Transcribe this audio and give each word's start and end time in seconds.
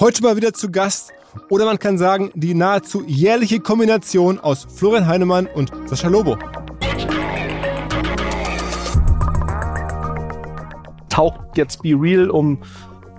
heute 0.00 0.22
mal 0.22 0.34
wieder 0.34 0.54
zu 0.54 0.70
Gast. 0.70 1.12
Oder 1.50 1.66
man 1.66 1.78
kann 1.78 1.98
sagen, 1.98 2.30
die 2.34 2.54
nahezu 2.54 3.04
jährliche 3.06 3.60
Kombination 3.60 4.40
aus 4.40 4.66
Florian 4.74 5.06
Heinemann 5.06 5.46
und 5.46 5.70
Sascha 5.84 6.08
Lobo. 6.08 6.38
Taucht 11.10 11.40
jetzt 11.56 11.82
Be 11.82 11.90
Real, 11.90 12.30
um 12.30 12.58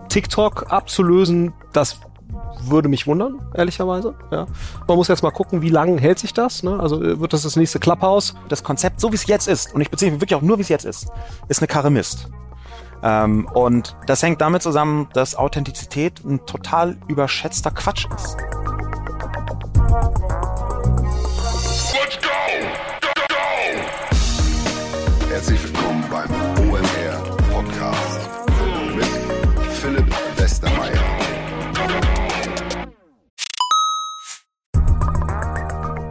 TikTok 0.10 0.72
abzulösen, 0.72 1.54
das 1.72 2.00
würde 2.64 2.90
mich 2.90 3.08
wundern, 3.08 3.40
ehrlicherweise. 3.54 4.16
Ja. 4.32 4.48
Man 4.88 4.98
muss 4.98 5.08
jetzt 5.08 5.24
mal 5.24 5.32
gucken, 5.32 5.62
wie 5.62 5.70
lange 5.70 6.02
hält 6.02 6.20
sich 6.20 6.34
das. 6.34 6.64
Ne? 6.64 6.80
Also 6.80 7.02
äh, 7.02 7.20
wird 7.20 7.34
das 7.34 7.44
das 7.44 7.56
nächste 7.56 7.80
Clubhouse? 7.80 8.36
Das 8.50 8.64
Konzept, 8.64 9.00
so 9.00 9.12
wie 9.12 9.16
es 9.16 9.28
jetzt 9.28 9.48
ist, 9.48 9.74
und 9.74 9.82
ich 9.82 9.90
beziehe 9.90 10.12
mich 10.12 10.20
wirklich 10.20 10.36
auch 10.36 10.42
nur, 10.42 10.58
wie 10.58 10.64
es 10.64 10.70
jetzt 10.70 10.86
ist, 10.86 11.08
ist 11.48 11.60
eine 11.60 11.68
Karre 11.68 11.92
Mist. 11.92 12.28
Ähm, 13.04 13.48
und 13.54 13.96
das 14.08 14.22
hängt 14.24 14.42
damit 14.42 14.62
zusammen, 14.62 15.10
dass 15.14 15.36
Authentizität 15.36 16.24
ein 16.24 16.46
total 16.46 16.98
überschätzter 17.08 17.72
Quatsch 17.72 18.08
ist. 18.16 18.38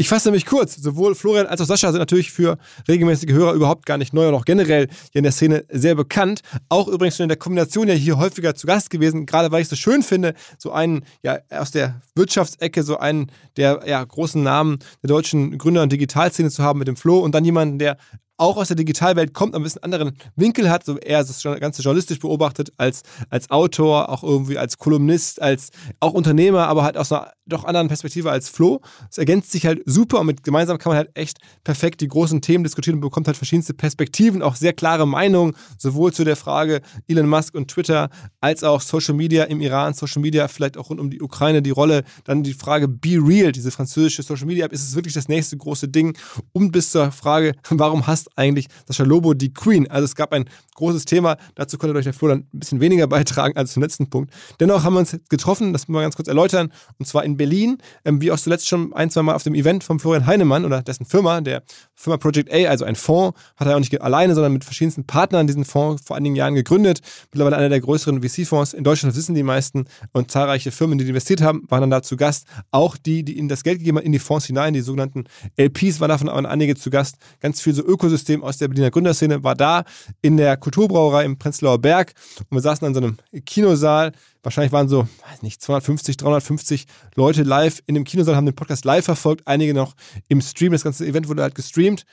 Ich 0.00 0.08
fasse 0.08 0.28
nämlich 0.28 0.46
kurz. 0.46 0.76
Sowohl 0.76 1.16
Florian 1.16 1.46
als 1.46 1.60
auch 1.60 1.66
Sascha 1.66 1.90
sind 1.90 1.98
natürlich 1.98 2.30
für 2.30 2.56
regelmäßige 2.86 3.32
Hörer 3.32 3.52
überhaupt 3.54 3.84
gar 3.84 3.98
nicht 3.98 4.14
neu 4.14 4.28
und 4.28 4.34
auch 4.34 4.44
generell 4.44 4.86
hier 5.10 5.18
in 5.18 5.24
der 5.24 5.32
Szene 5.32 5.64
sehr 5.70 5.96
bekannt. 5.96 6.42
Auch 6.68 6.86
übrigens 6.86 7.16
schon 7.16 7.24
in 7.24 7.28
der 7.28 7.36
Kombination 7.36 7.88
ja 7.88 7.94
hier 7.94 8.16
häufiger 8.16 8.54
zu 8.54 8.68
Gast 8.68 8.90
gewesen, 8.90 9.26
gerade 9.26 9.50
weil 9.50 9.60
ich 9.60 9.64
es 9.64 9.70
so 9.70 9.76
schön 9.76 10.04
finde, 10.04 10.34
so 10.56 10.70
einen 10.70 11.04
ja 11.24 11.40
aus 11.50 11.72
der 11.72 12.00
Wirtschaftsecke, 12.14 12.84
so 12.84 12.98
einen 12.98 13.32
der 13.56 13.80
ja, 13.86 14.02
großen 14.04 14.40
Namen 14.40 14.78
der 15.02 15.08
deutschen 15.08 15.58
Gründer- 15.58 15.82
und 15.82 15.90
Digitalszene 15.90 16.50
zu 16.50 16.62
haben 16.62 16.78
mit 16.78 16.86
dem 16.86 16.96
Flo 16.96 17.18
und 17.18 17.34
dann 17.34 17.44
jemanden, 17.44 17.80
der 17.80 17.96
auch 18.38 18.56
aus 18.56 18.68
der 18.68 18.76
Digitalwelt 18.76 19.34
kommt, 19.34 19.54
ein 19.54 19.62
bisschen 19.62 19.82
anderen 19.82 20.16
Winkel 20.36 20.70
hat, 20.70 20.84
so 20.84 20.96
eher 20.96 21.18
das 21.18 21.42
Ganze 21.42 21.82
journalistisch 21.82 22.18
beobachtet, 22.20 22.72
als, 22.76 23.02
als 23.28 23.50
Autor, 23.50 24.08
auch 24.08 24.22
irgendwie 24.22 24.56
als 24.56 24.78
Kolumnist, 24.78 25.42
als 25.42 25.70
auch 26.00 26.12
Unternehmer, 26.12 26.68
aber 26.68 26.84
halt 26.84 26.96
aus 26.96 27.12
einer 27.12 27.32
doch 27.48 27.64
anderen 27.64 27.88
Perspektive 27.88 28.30
als 28.30 28.48
Flo. 28.48 28.80
Es 29.10 29.18
ergänzt 29.18 29.50
sich 29.50 29.66
halt 29.66 29.82
super 29.86 30.20
und 30.20 30.26
mit 30.26 30.42
gemeinsam 30.44 30.78
kann 30.78 30.90
man 30.90 30.98
halt 30.98 31.10
echt 31.14 31.38
perfekt 31.64 32.00
die 32.00 32.08
großen 32.08 32.40
Themen 32.40 32.62
diskutieren 32.62 32.96
und 32.96 33.00
bekommt 33.00 33.26
halt 33.26 33.36
verschiedenste 33.36 33.74
Perspektiven, 33.74 34.42
auch 34.42 34.54
sehr 34.54 34.72
klare 34.72 35.06
Meinungen, 35.06 35.56
sowohl 35.78 36.12
zu 36.12 36.24
der 36.24 36.36
Frage 36.36 36.82
Elon 37.08 37.28
Musk 37.28 37.54
und 37.54 37.68
Twitter, 37.68 38.10
als 38.40 38.62
auch 38.64 38.80
Social 38.80 39.14
Media 39.14 39.44
im 39.44 39.60
Iran, 39.60 39.94
Social 39.94 40.22
Media 40.22 40.46
vielleicht 40.48 40.76
auch 40.76 40.90
rund 40.90 41.00
um 41.00 41.10
die 41.10 41.22
Ukraine, 41.22 41.62
die 41.62 41.70
Rolle, 41.70 42.04
dann 42.24 42.42
die 42.42 42.54
Frage 42.54 42.86
Be 42.86 43.18
Real, 43.20 43.52
diese 43.52 43.70
französische 43.70 44.22
Social 44.22 44.46
Media 44.46 44.66
App, 44.66 44.72
ist 44.72 44.82
es 44.82 44.94
wirklich 44.94 45.14
das 45.14 45.28
nächste 45.28 45.56
große 45.56 45.88
Ding 45.88 46.16
und 46.52 46.70
bis 46.70 46.90
zur 46.90 47.10
Frage, 47.10 47.54
warum 47.70 48.06
hasst 48.06 48.27
eigentlich 48.36 48.68
Sascha 48.86 49.04
Lobo 49.04 49.34
die 49.34 49.52
Queen? 49.52 49.90
Also 49.90 50.04
es 50.04 50.14
gab 50.14 50.32
ein 50.32 50.44
großes 50.74 51.04
Thema, 51.04 51.36
dazu 51.54 51.78
konnte 51.78 51.96
euch 51.96 52.04
der 52.04 52.14
Flo 52.14 52.28
dann 52.28 52.46
ein 52.52 52.58
bisschen 52.58 52.80
weniger 52.80 53.06
beitragen 53.08 53.56
als 53.56 53.72
zum 53.72 53.82
letzten 53.82 54.10
Punkt. 54.10 54.32
Dennoch 54.60 54.84
haben 54.84 54.94
wir 54.94 55.00
uns 55.00 55.16
getroffen, 55.28 55.72
das 55.72 55.88
müssen 55.88 55.98
wir 55.98 56.02
ganz 56.02 56.16
kurz 56.16 56.28
erläutern, 56.28 56.72
und 56.98 57.06
zwar 57.06 57.24
in 57.24 57.36
Berlin, 57.36 57.78
ähm, 58.04 58.20
wie 58.20 58.30
auch 58.30 58.38
zuletzt 58.38 58.68
schon 58.68 58.92
ein, 58.92 59.10
zwei 59.10 59.22
Mal 59.22 59.34
auf 59.34 59.42
dem 59.42 59.54
Event 59.54 59.84
von 59.84 59.98
Florian 59.98 60.26
Heinemann 60.26 60.64
oder 60.64 60.82
dessen 60.82 61.04
Firma, 61.06 61.40
der 61.40 61.62
Firma 61.94 62.16
Project 62.16 62.52
A, 62.52 62.68
also 62.68 62.84
ein 62.84 62.94
Fonds, 62.94 63.38
hat 63.56 63.66
er 63.66 63.74
auch 63.74 63.80
nicht 63.80 64.00
alleine, 64.00 64.34
sondern 64.34 64.52
mit 64.52 64.64
verschiedensten 64.64 65.04
Partnern 65.04 65.46
diesen 65.46 65.64
Fonds 65.64 66.02
vor 66.06 66.16
einigen 66.16 66.36
Jahren 66.36 66.54
gegründet. 66.54 67.00
Mittlerweile 67.32 67.56
einer 67.56 67.68
der 67.68 67.80
größeren 67.80 68.22
VC-Fonds 68.22 68.74
in 68.74 68.84
Deutschland, 68.84 69.12
das 69.12 69.18
wissen 69.18 69.34
die 69.34 69.42
meisten. 69.42 69.86
Und 70.12 70.30
zahlreiche 70.30 70.70
Firmen, 70.70 70.98
die 70.98 71.08
investiert 71.08 71.40
haben, 71.40 71.64
waren 71.68 71.82
dann 71.82 71.90
da 71.90 72.02
zu 72.02 72.16
Gast. 72.16 72.46
Auch 72.70 72.96
die, 72.96 73.24
die 73.24 73.38
ihnen 73.38 73.48
das 73.48 73.64
Geld 73.64 73.78
gegeben 73.78 73.98
haben 73.98 74.04
in 74.04 74.12
die 74.12 74.18
Fonds 74.18 74.46
hinein, 74.46 74.74
die 74.74 74.80
sogenannten 74.80 75.24
LPs, 75.56 76.00
waren 76.00 76.08
davon 76.08 76.28
auch 76.28 76.36
einige 76.36 76.76
zu 76.76 76.90
Gast. 76.90 77.16
Ganz 77.40 77.60
viel 77.60 77.74
so 77.74 77.82
Ökosystem 77.82 78.17
aus 78.42 78.58
der 78.58 78.68
Berliner 78.68 78.90
Gründerszene 78.90 79.42
war 79.42 79.54
da 79.54 79.84
in 80.22 80.36
der 80.36 80.56
Kulturbrauerei 80.56 81.24
im 81.24 81.38
Prenzlauer 81.38 81.78
Berg. 81.78 82.14
Und 82.48 82.56
wir 82.56 82.62
saßen 82.62 82.86
in 82.86 82.94
so 82.94 83.00
einem 83.00 83.16
Kinosaal 83.44 84.12
wahrscheinlich 84.42 84.72
waren 84.72 84.88
so, 84.88 85.02
weiß 85.30 85.42
nicht, 85.42 85.60
250, 85.60 86.16
350 86.16 86.86
Leute 87.14 87.42
live 87.42 87.82
in 87.86 87.94
dem 87.94 88.04
Kinosaal, 88.04 88.36
haben 88.36 88.46
den 88.46 88.54
Podcast 88.54 88.84
live 88.84 89.04
verfolgt, 89.04 89.46
einige 89.46 89.74
noch 89.74 89.94
im 90.28 90.40
Stream. 90.40 90.72
Das 90.72 90.84
ganze 90.84 91.06
Event 91.06 91.28
wurde 91.28 91.42
halt 91.42 91.54
gestreamt. 91.54 92.04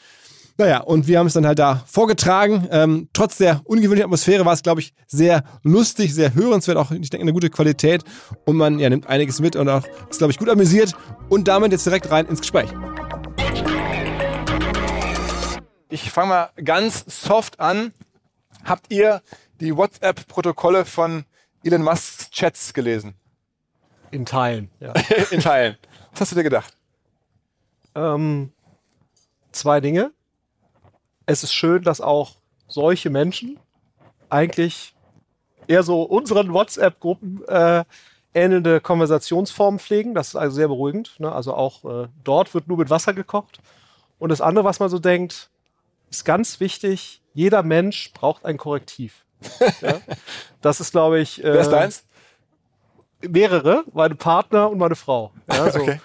Naja, 0.57 0.79
und 0.79 1.07
wir 1.07 1.19
haben 1.19 1.27
es 1.27 1.33
dann 1.33 1.45
halt 1.45 1.59
da 1.59 1.83
vorgetragen. 1.85 2.67
Ähm, 2.71 3.09
trotz 3.11 3.37
der 3.37 3.61
ungewöhnlichen 3.65 4.05
Atmosphäre 4.05 4.45
war 4.45 4.53
es, 4.53 4.63
glaube 4.63 4.79
ich, 4.79 4.93
sehr 5.05 5.43
lustig, 5.63 6.13
sehr 6.13 6.33
hörenswert, 6.33 6.77
auch, 6.77 6.91
ich 6.91 7.09
denke, 7.09 7.23
eine 7.23 7.33
gute 7.33 7.49
Qualität. 7.49 8.03
Und 8.45 8.55
man 8.55 8.79
ja, 8.79 8.89
nimmt 8.89 9.07
einiges 9.07 9.41
mit 9.41 9.57
und 9.57 9.67
auch 9.67 9.83
ist, 10.09 10.19
glaube 10.19 10.31
ich, 10.31 10.37
gut 10.37 10.49
amüsiert. 10.49 10.93
Und 11.27 11.49
damit 11.49 11.73
jetzt 11.73 11.85
direkt 11.85 12.09
rein 12.09 12.25
ins 12.27 12.39
Gespräch. 12.39 12.69
Ich 15.95 16.11
fange 16.11 16.27
mal 16.27 16.49
ganz 16.61 17.05
soft 17.07 17.61
an. 17.61 17.93
Habt 18.65 18.91
ihr 18.91 19.21
die 19.61 19.77
WhatsApp-Protokolle 19.77 20.83
von 20.83 21.23
Elon 21.63 21.83
Musks 21.83 22.29
Chats 22.31 22.73
gelesen? 22.73 23.15
In 24.11 24.25
Teilen, 24.25 24.69
ja. 24.81 24.91
In 25.31 25.39
Teilen. 25.39 25.77
Was 26.11 26.19
hast 26.19 26.31
du 26.33 26.35
dir 26.35 26.43
gedacht? 26.43 26.75
Ähm, 27.95 28.51
zwei 29.53 29.79
Dinge. 29.79 30.11
Es 31.27 31.43
ist 31.43 31.53
schön, 31.53 31.81
dass 31.83 32.01
auch 32.01 32.35
solche 32.67 33.09
Menschen 33.09 33.57
eigentlich 34.27 34.97
eher 35.65 35.83
so 35.83 36.01
unseren 36.01 36.51
WhatsApp-Gruppen 36.51 37.47
äh, 37.47 37.85
ähnelnde 38.33 38.81
Konversationsformen 38.81 39.79
pflegen. 39.79 40.13
Das 40.13 40.27
ist 40.27 40.35
also 40.35 40.57
sehr 40.57 40.67
beruhigend. 40.67 41.17
Ne? 41.21 41.31
Also 41.31 41.53
auch 41.53 41.85
äh, 41.85 42.09
dort 42.25 42.53
wird 42.53 42.67
nur 42.67 42.79
mit 42.79 42.89
Wasser 42.89 43.13
gekocht. 43.13 43.61
Und 44.19 44.27
das 44.27 44.41
andere, 44.41 44.65
was 44.65 44.81
man 44.81 44.89
so 44.89 44.99
denkt, 44.99 45.49
ist 46.17 46.25
ganz 46.25 46.59
wichtig, 46.59 47.21
jeder 47.33 47.63
Mensch 47.63 48.11
braucht 48.13 48.45
ein 48.45 48.57
Korrektiv. 48.57 49.25
ja? 49.81 49.99
Das 50.61 50.79
ist, 50.79 50.91
glaube 50.91 51.19
ich. 51.19 51.43
Äh, 51.43 51.53
Wer 51.53 51.61
ist 51.61 51.69
deins? 51.69 52.03
Mehrere, 53.27 53.83
meine 53.93 54.15
Partner 54.15 54.69
und 54.69 54.77
meine 54.77 54.95
Frau. 54.95 55.31
Ja, 55.47 55.71
so. 55.71 55.79
Okay. 55.79 55.99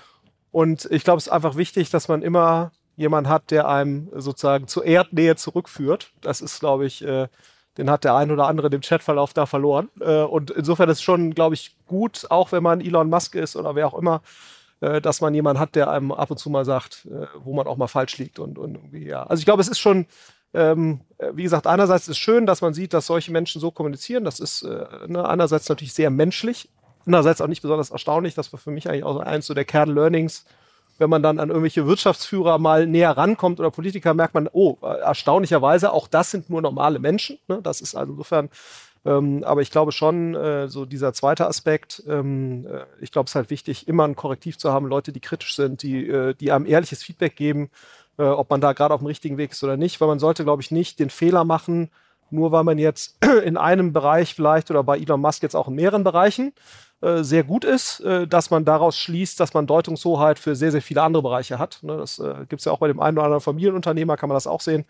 Und 0.53 0.89
ich 0.91 1.05
glaube, 1.05 1.19
es 1.19 1.27
ist 1.27 1.33
einfach 1.33 1.57
wichtig, 1.57 1.91
dass 1.91 2.09
man 2.09 2.23
immer 2.23 2.73
jemanden 2.97 3.31
hat, 3.31 3.51
der 3.51 3.69
einem 3.69 4.09
sozusagen 4.15 4.67
zur 4.67 4.85
Erdnähe 4.85 5.37
zurückführt. 5.37 6.13
Das 6.21 6.41
ist, 6.41 6.61
glaube 6.61 6.87
ich, 6.87 7.03
äh, 7.05 7.29
Den 7.79 7.89
hat 7.89 8.05
der 8.05 8.17
ein 8.17 8.31
oder 8.31 8.47
andere 8.47 8.69
im 8.69 8.81
Chatverlauf 8.81 9.33
da 9.33 9.47
verloren. 9.47 9.89
Äh, 10.01 10.23
und 10.23 10.51
insofern 10.51 10.89
ist 10.89 10.99
es 10.99 11.03
schon, 11.03 11.35
glaube 11.35 11.55
ich, 11.55 11.77
gut, 11.87 12.27
auch 12.29 12.53
wenn 12.53 12.63
man 12.63 12.81
Elon 12.81 13.09
Musk 13.09 13.37
ist 13.37 13.55
oder 13.57 13.75
wer 13.75 13.87
auch 13.87 13.95
immer, 13.95 14.23
äh, 14.81 15.01
dass 15.01 15.21
man 15.21 15.35
jemanden 15.35 15.61
hat, 15.61 15.75
der 15.75 15.91
einem 15.91 16.13
ab 16.13 16.31
und 16.31 16.39
zu 16.39 16.51
mal 16.51 16.65
sagt, 16.65 17.07
äh, 17.07 17.27
wo 17.43 17.55
man 17.55 17.67
auch 17.67 17.77
mal 17.77 17.89
falsch 17.89 18.19
liegt. 18.19 18.39
Und, 18.39 18.59
und 18.59 18.75
irgendwie, 18.75 19.07
ja. 19.07 19.25
Also 19.25 19.41
ich 19.41 19.45
glaube, 19.45 19.61
es 19.61 19.69
ist 19.69 19.79
schon, 19.79 20.07
ähm, 20.55 21.01
äh, 21.19 21.31
wie 21.35 21.43
gesagt, 21.43 21.67
einerseits 21.67 22.05
ist 22.05 22.11
es 22.11 22.19
schön, 22.19 22.47
dass 22.47 22.63
man 22.63 22.75
sieht, 22.75 22.95
dass 22.95 23.07
solche 23.07 23.33
Menschen 23.33 23.61
so 23.61 23.71
kommunizieren. 23.71 24.25
Das 24.25 24.41
ist 24.41 24.63
äh, 24.63 24.87
ne, 25.07 25.29
einerseits 25.29 25.69
natürlich 25.69 25.93
sehr 25.93 26.11
menschlich, 26.11 26.69
andererseits 27.07 27.41
auch 27.41 27.47
nicht 27.47 27.63
besonders 27.63 27.91
erstaunlich. 27.91 28.35
Das 28.35 28.53
war 28.53 28.59
für 28.59 28.71
mich 28.71 28.89
eigentlich 28.89 29.05
auch 29.05 29.19
eins 29.21 29.47
so 29.47 29.55
der 29.55 29.65
Kern-Learnings. 29.65 30.45
Wenn 30.99 31.09
man 31.11 31.23
dann 31.23 31.39
an 31.39 31.49
irgendwelche 31.49 31.87
Wirtschaftsführer 31.87 32.59
mal 32.59 32.87
näher 32.87 33.17
rankommt 33.17 33.59
oder 33.59 33.71
Politiker, 33.71 34.13
merkt 34.13 34.35
man, 34.35 34.51
oh, 34.53 34.77
erstaunlicherweise, 34.83 35.95
auch 35.95 36.09
das 36.09 36.31
sind 36.31 36.51
nur 36.51 36.61
normale 36.61 36.99
Menschen. 36.99 37.39
Ne? 37.49 37.61
Das 37.63 37.81
ist 37.81 37.95
also 37.95 38.13
insofern 38.13 38.51
ähm, 39.05 39.43
aber 39.45 39.63
ich 39.63 39.71
glaube 39.71 39.93
schon, 39.93 40.35
äh, 40.35 40.69
so 40.69 40.85
dieser 40.85 41.13
zweite 41.13 41.47
Aspekt, 41.47 42.03
ähm, 42.07 42.67
äh, 42.67 42.85
ich 43.01 43.13
glaube, 43.13 43.27
es 43.27 43.33
ist 43.33 43.37
halt 43.37 43.51
wichtig, 43.51 43.89
immer 43.89 44.05
ein 44.05 44.17
Korrektiv 44.17 44.59
zu 44.59 44.73
haben, 44.73 44.87
Leute, 44.87 45.13
die 45.13 45.21
kritisch 45.21 45.57
sind, 45.57 45.83
die, 45.83 46.07
äh, 46.07 46.35
die 46.35 46.53
einem 46.53 46.67
ehrliches 46.67 47.03
Feedback 47.03 47.35
geben, 47.37 47.71
äh, 48.19 48.25
ob 48.25 48.51
man 48.51 48.61
da 48.61 48.73
gerade 48.75 48.93
auf 48.93 49.01
dem 49.01 49.07
richtigen 49.07 49.39
Weg 49.39 49.53
ist 49.53 49.65
oder 49.65 49.79
nicht, 49.79 50.01
weil 50.01 50.09
man 50.09 50.19
sollte, 50.19 50.45
glaube 50.45 50.63
ich, 50.63 50.71
nicht 50.71 50.99
den 50.99 51.11
Fehler 51.11 51.45
machen, 51.45 51.91
nur 52.31 52.53
weil 52.53 52.65
man 52.65 52.79
jetzt 52.79 53.17
in 53.45 53.57
einem 53.57 53.93
Bereich 53.93 54.35
vielleicht 54.35 54.71
oder 54.71 54.85
bei 54.85 54.99
Elon 54.99 55.21
Musk 55.21 55.43
jetzt 55.43 55.57
auch 55.57 55.69
in 55.69 55.75
mehreren 55.75 56.05
Bereichen 56.05 56.53
äh, 57.01 57.23
sehr 57.23 57.45
gut 57.45 57.65
ist, 57.65 58.01
äh, 58.01 58.27
dass 58.27 58.51
man 58.51 58.67
daraus 58.67 58.99
schließt, 58.99 59.41
dass 59.41 59.55
man 59.55 59.67
Deutungshoheit 59.67 60.39
für 60.39 60.55
sehr, 60.55 60.71
sehr 60.71 60.83
viele 60.83 61.03
andere 61.03 61.23
Bereiche 61.23 61.59
hat. 61.59 61.79
Ne, 61.83 61.97
das 61.97 62.19
äh, 62.19 62.45
gibt 62.49 62.61
es 62.61 62.67
ja 62.67 62.73
auch 62.73 62.79
bei 62.79 62.89
dem 62.89 63.01
einen 63.01 63.17
oder 63.17 63.25
anderen 63.25 63.41
Familienunternehmer, 63.41 64.19
kann 64.19 64.29
man 64.29 64.37
das 64.37 64.47
auch 64.47 64.61
sehen. 64.61 64.85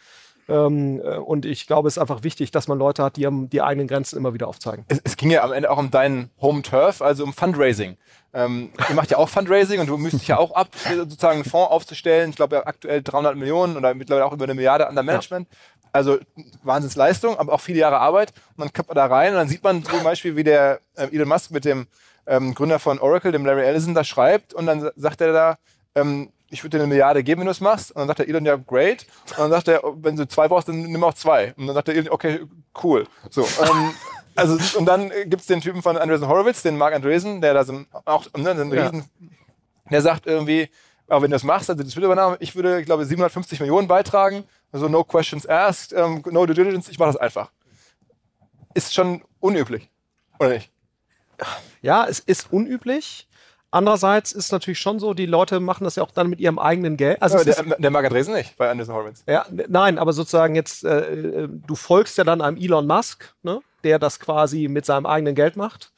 Ähm, 0.51 1.01
äh, 1.01 1.17
und 1.17 1.47
ich 1.47 1.67
glaube, 1.67 1.89
es 1.89 1.97
ist 1.97 2.01
einfach 2.01 2.25
wichtig, 2.25 2.51
dass 2.51 2.67
man 2.67 2.79
Leute 2.79 3.05
hat, 3.05 3.17
die 3.17 3.29
die 3.31 3.63
eigenen 3.63 3.87
Grenzen 3.87 4.17
immer 4.17 4.35
wieder 4.35 4.49
aufzeigen. 4.49 4.85
Es, 4.89 5.01
es 5.05 5.17
ging 5.17 5.31
ja 5.31 5.43
am 5.43 5.53
Ende 5.53 5.71
auch 5.71 5.79
um 5.79 5.91
deinen 5.91 6.31
Home 6.41 6.63
Turf, 6.63 7.01
also 7.03 7.25
um 7.25 7.33
Fundraising. 7.33 7.97
Ähm, 8.33 8.71
ihr 8.89 8.95
macht 8.95 9.11
ja 9.11 9.19
auch 9.19 9.29
Fundraising 9.29 9.81
und 9.81 9.89
du 9.89 9.97
müsstest 9.97 10.27
ja 10.29 10.39
auch 10.39 10.53
ab, 10.53 10.69
sozusagen 10.95 11.41
einen 11.41 11.45
Fonds 11.45 11.71
aufzustellen. 11.71 12.31
Ich 12.31 12.37
glaube 12.37 12.57
ja 12.57 12.67
aktuell 12.67 13.03
300 13.03 13.37
Millionen 13.37 13.77
oder 13.77 13.95
mittlerweile 13.95 14.27
auch 14.27 14.33
über 14.33 14.45
eine 14.45 14.55
Milliarde 14.55 14.89
an 14.89 14.95
der 14.95 15.05
Management. 15.05 15.49
Ja. 15.51 15.57
Also 15.93 16.19
Wahnsinnsleistung, 16.63 17.37
aber 17.39 17.53
auch 17.53 17.61
viele 17.61 17.79
Jahre 17.79 17.99
Arbeit. 17.99 18.33
Und 18.57 18.65
dann 18.65 18.73
kommt 18.73 18.89
man 18.89 18.97
da 18.97 19.07
rein 19.07 19.33
und 19.33 19.39
dann 19.39 19.49
sieht 19.49 19.63
man 19.63 19.85
zum 19.85 20.05
Beispiel, 20.05 20.37
wie 20.37 20.45
der 20.45 20.81
äh, 20.97 21.09
Elon 21.13 21.29
Musk 21.29 21.51
mit 21.51 21.65
dem 21.65 21.87
ähm, 22.27 22.55
Gründer 22.55 22.79
von 22.79 23.01
Oracle, 23.01 23.33
dem 23.33 23.45
Larry 23.45 23.63
Ellison, 23.63 23.95
da 23.95 24.05
schreibt 24.05 24.55
und 24.55 24.67
dann 24.67 24.91
sagt 24.95 25.21
er 25.21 25.33
da, 25.33 25.59
ähm, 25.97 26.31
ich 26.51 26.63
würde 26.63 26.77
dir 26.77 26.83
eine 26.83 26.89
Milliarde 26.89 27.23
geben, 27.23 27.41
wenn 27.41 27.47
du 27.47 27.53
es 27.53 27.61
machst. 27.61 27.93
Und 27.93 28.01
dann 28.01 28.09
sagt 28.09 28.19
der 28.19 28.29
Elon, 28.29 28.45
ja, 28.45 28.57
great. 28.57 29.07
Und 29.31 29.39
dann 29.39 29.51
sagt 29.51 29.69
er, 29.69 29.83
wenn 29.97 30.17
du 30.17 30.27
zwei 30.27 30.49
brauchst, 30.49 30.69
dann 30.69 30.83
nimm 30.83 31.03
auch 31.05 31.15
zwei. 31.15 31.55
Und 31.57 31.67
dann 31.67 31.75
sagt 31.75 31.89
der 31.89 31.95
Elon, 31.95 32.11
okay, 32.11 32.41
cool. 32.83 33.07
So, 33.31 33.43
ähm, 33.43 33.95
also, 34.35 34.79
und 34.79 34.87
dann 34.87 35.11
gibt 35.27 35.41
es 35.41 35.47
den 35.47 35.61
Typen 35.61 35.83
von 35.83 35.97
Andreessen 35.97 36.29
Horowitz, 36.29 36.63
den 36.63 36.77
Mark 36.77 36.95
Andreessen, 36.95 37.41
der 37.41 37.55
da 37.55 37.65
so 37.65 37.85
auch 38.05 38.27
ne, 38.37 38.55
so 38.57 38.63
ein 38.63 38.73
ja. 38.73 38.89
Riesen, 38.89 39.05
der 39.91 40.03
sagt 40.03 40.27
irgendwie, 40.27 40.69
aber 41.09 41.23
wenn 41.23 41.31
du 41.31 41.35
das 41.35 41.45
machst, 41.45 41.71
also 41.71 41.83
das 41.83 41.95
Übernahme, 41.97 42.37
ich 42.41 42.55
würde, 42.55 42.81
ich 42.81 42.87
glaube, 42.87 43.05
750 43.05 43.61
Millionen 43.61 43.89
beitragen, 43.89 44.45
also 44.73 44.89
no 44.89 45.03
questions 45.03 45.47
asked, 45.47 45.93
um, 45.93 46.23
no 46.31 46.47
due 46.47 46.55
diligence, 46.55 46.89
ich 46.89 46.99
mache 46.99 47.13
das 47.13 47.17
einfach. 47.17 47.51
Ist 48.75 48.95
schon 48.95 49.23
unüblich, 49.41 49.91
oder 50.39 50.51
nicht? 50.51 50.71
Ja, 51.83 52.07
es 52.07 52.21
ist 52.21 52.53
unüblich. 52.53 53.29
Andererseits 53.73 54.33
ist 54.33 54.51
natürlich 54.51 54.81
schon 54.81 54.99
so, 54.99 55.15
die 55.15 55.27
Leute 55.27 55.61
machen 55.61 55.85
das 55.85 55.95
ja 55.95 56.03
auch 56.03 56.11
dann 56.11 56.29
mit 56.29 56.41
ihrem 56.41 56.59
eigenen 56.59 56.97
Geld. 56.97 57.23
Also 57.23 57.45
der, 57.45 57.63
der 57.79 57.91
Mark 57.91 58.05
Andresen 58.05 58.35
nicht 58.35 58.57
bei 58.57 58.69
Anderson 58.69 58.95
Horowitz. 58.97 59.23
Ja, 59.29 59.47
nein, 59.69 59.99
aber 59.99 60.13
sozusagen 60.13 60.57
jetzt, 60.57 60.85
äh, 60.85 61.47
du 61.49 61.75
folgst 61.77 62.19
ja 62.19 62.25
dann 62.25 62.41
einem 62.41 62.57
Elon 62.57 62.87
Musk, 62.87 63.33
ne, 63.43 63.61
der 63.85 64.01
das 64.01 64.19
quasi 64.19 64.67
mit 64.67 64.87
seinem 64.87 65.07
eigenen 65.07 65.37
Geld 65.37 65.57
macht. 65.57 65.93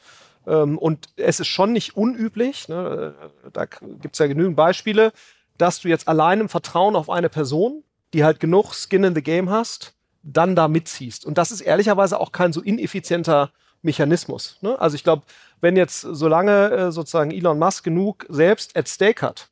Ähm, 0.46 0.76
und 0.76 1.08
es 1.16 1.40
ist 1.40 1.48
schon 1.48 1.72
nicht 1.72 1.96
unüblich, 1.96 2.68
ne, 2.68 3.14
da 3.52 3.64
gibt 3.64 4.14
es 4.14 4.18
ja 4.18 4.26
genügend 4.26 4.56
Beispiele, 4.56 5.12
dass 5.56 5.80
du 5.80 5.88
jetzt 5.88 6.08
allein 6.08 6.40
im 6.40 6.48
Vertrauen 6.50 6.94
auf 6.94 7.08
eine 7.08 7.30
Person, 7.30 7.84
die 8.12 8.24
halt 8.24 8.38
genug 8.38 8.74
Skin 8.74 9.04
in 9.04 9.14
the 9.14 9.22
Game 9.22 9.48
hast, 9.48 9.94
dann 10.22 10.54
da 10.54 10.68
mitziehst. 10.68 11.24
Und 11.24 11.38
das 11.38 11.50
ist 11.50 11.62
ehrlicherweise 11.62 12.20
auch 12.20 12.32
kein 12.32 12.52
so 12.52 12.60
ineffizienter 12.60 13.50
Mechanismus. 13.82 14.58
Ne? 14.60 14.80
Also 14.80 14.94
ich 14.94 15.04
glaube, 15.04 15.22
wenn 15.60 15.76
jetzt 15.76 16.00
solange 16.00 16.70
äh, 16.70 16.92
sozusagen 16.92 17.30
Elon 17.30 17.58
Musk 17.58 17.84
genug 17.84 18.26
selbst 18.28 18.76
at 18.76 18.88
stake 18.88 19.26
hat, 19.26 19.48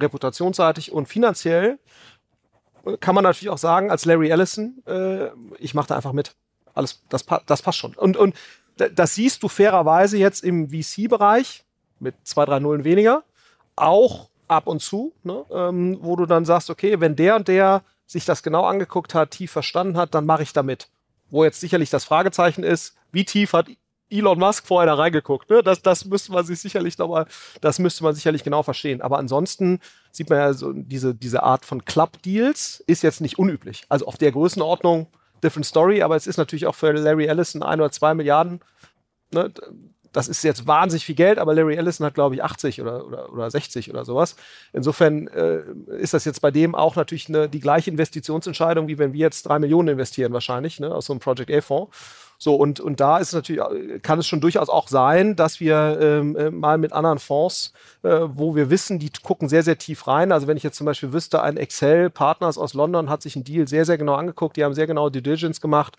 reputationsseitig 0.00 0.92
und 0.92 1.06
finanziell, 1.06 1.78
kann 3.00 3.14
man 3.14 3.24
natürlich 3.24 3.50
auch 3.50 3.58
sagen, 3.58 3.90
als 3.90 4.04
Larry 4.04 4.28
Ellison, 4.28 4.82
äh, 4.86 5.28
ich 5.58 5.74
mache 5.74 5.88
da 5.88 5.96
einfach 5.96 6.12
mit. 6.12 6.34
Alles, 6.74 7.02
das, 7.08 7.24
das 7.46 7.62
passt 7.62 7.78
schon. 7.78 7.94
Und, 7.94 8.16
und 8.16 8.34
das 8.76 9.14
siehst 9.14 9.42
du 9.42 9.48
fairerweise 9.48 10.18
jetzt 10.18 10.42
im 10.42 10.70
VC-Bereich 10.70 11.64
mit 12.00 12.14
zwei, 12.24 12.44
drei 12.44 12.58
Nullen 12.58 12.84
weniger, 12.84 13.22
auch 13.76 14.28
ab 14.48 14.66
und 14.66 14.80
zu, 14.80 15.12
ne? 15.22 15.44
ähm, 15.50 15.98
wo 16.02 16.16
du 16.16 16.26
dann 16.26 16.44
sagst, 16.44 16.70
okay, 16.70 17.00
wenn 17.00 17.16
der 17.16 17.36
und 17.36 17.48
der 17.48 17.82
sich 18.06 18.24
das 18.24 18.42
genau 18.42 18.64
angeguckt 18.64 19.14
hat, 19.14 19.30
tief 19.30 19.52
verstanden 19.52 19.96
hat, 19.96 20.14
dann 20.14 20.26
mache 20.26 20.42
ich 20.42 20.52
damit. 20.52 20.88
Wo 21.30 21.44
jetzt 21.44 21.60
sicherlich 21.60 21.90
das 21.90 22.04
Fragezeichen 22.04 22.62
ist, 22.64 22.94
wie 23.12 23.24
tief 23.24 23.52
hat 23.52 23.68
Elon 24.10 24.38
Musk 24.38 24.66
vorher 24.66 24.86
da 24.86 24.94
reingeguckt. 24.94 25.50
Ne? 25.50 25.62
Das, 25.62 25.82
das 25.82 26.04
müsste 26.04 26.32
man 26.32 26.44
sich 26.44 26.60
sicherlich 26.60 26.98
nochmal, 26.98 27.26
das 27.60 27.78
müsste 27.78 28.04
man 28.04 28.14
sicherlich 28.14 28.44
genau 28.44 28.62
verstehen. 28.62 29.02
Aber 29.02 29.18
ansonsten 29.18 29.80
sieht 30.12 30.30
man 30.30 30.38
ja 30.38 30.52
so, 30.52 30.72
diese, 30.72 31.14
diese 31.14 31.42
Art 31.42 31.64
von 31.64 31.84
Club-Deals 31.84 32.82
ist 32.86 33.02
jetzt 33.02 33.20
nicht 33.20 33.38
unüblich. 33.38 33.84
Also 33.88 34.06
auf 34.06 34.16
der 34.16 34.32
Größenordnung, 34.32 35.08
different 35.42 35.66
story, 35.66 36.02
aber 36.02 36.16
es 36.16 36.26
ist 36.26 36.36
natürlich 36.36 36.66
auch 36.66 36.74
für 36.74 36.92
Larry 36.92 37.26
Ellison 37.26 37.62
ein 37.62 37.80
oder 37.80 37.90
zwei 37.90 38.14
Milliarden. 38.14 38.60
Ne? 39.32 39.52
Das 40.14 40.28
ist 40.28 40.44
jetzt 40.44 40.66
wahnsinnig 40.66 41.04
viel 41.04 41.16
Geld, 41.16 41.38
aber 41.38 41.54
Larry 41.54 41.74
Ellison 41.74 42.06
hat, 42.06 42.14
glaube 42.14 42.36
ich, 42.36 42.42
80 42.42 42.80
oder, 42.80 43.04
oder, 43.04 43.32
oder 43.32 43.50
60 43.50 43.90
oder 43.90 44.04
sowas. 44.04 44.36
Insofern 44.72 45.26
äh, 45.28 45.62
ist 45.98 46.14
das 46.14 46.24
jetzt 46.24 46.40
bei 46.40 46.52
dem 46.52 46.74
auch 46.74 46.94
natürlich 46.94 47.28
eine, 47.28 47.48
die 47.48 47.60
gleiche 47.60 47.90
Investitionsentscheidung, 47.90 48.86
wie 48.86 48.98
wenn 48.98 49.12
wir 49.12 49.20
jetzt 49.20 49.42
drei 49.42 49.58
Millionen 49.58 49.88
investieren 49.88 50.32
wahrscheinlich, 50.32 50.78
ne, 50.78 50.94
aus 50.94 51.06
so 51.06 51.12
einem 51.12 51.20
Project 51.20 51.50
A-Fonds. 51.50 51.94
So, 52.44 52.56
und, 52.56 52.78
und 52.78 53.00
da 53.00 53.16
ist 53.16 53.32
natürlich, 53.32 53.62
kann 54.02 54.18
es 54.18 54.26
schon 54.26 54.42
durchaus 54.42 54.68
auch 54.68 54.88
sein, 54.88 55.34
dass 55.34 55.60
wir 55.60 55.98
ähm, 55.98 56.36
äh, 56.36 56.50
mal 56.50 56.76
mit 56.76 56.92
anderen 56.92 57.18
Fonds, 57.18 57.72
äh, 58.02 58.20
wo 58.26 58.54
wir 58.54 58.68
wissen, 58.68 58.98
die 58.98 59.08
gucken 59.22 59.48
sehr, 59.48 59.62
sehr 59.62 59.78
tief 59.78 60.06
rein. 60.06 60.30
Also 60.30 60.46
wenn 60.46 60.58
ich 60.58 60.62
jetzt 60.62 60.76
zum 60.76 60.84
Beispiel 60.84 61.14
wüsste, 61.14 61.40
ein 61.40 61.56
Excel 61.56 62.10
Partners 62.10 62.58
aus 62.58 62.74
London 62.74 63.08
hat 63.08 63.22
sich 63.22 63.34
einen 63.34 63.44
Deal 63.44 63.66
sehr, 63.66 63.86
sehr 63.86 63.96
genau 63.96 64.16
angeguckt, 64.16 64.58
die 64.58 64.64
haben 64.64 64.74
sehr 64.74 64.86
genau 64.86 65.08
Due 65.08 65.22
Diligence 65.22 65.62
gemacht, 65.62 65.96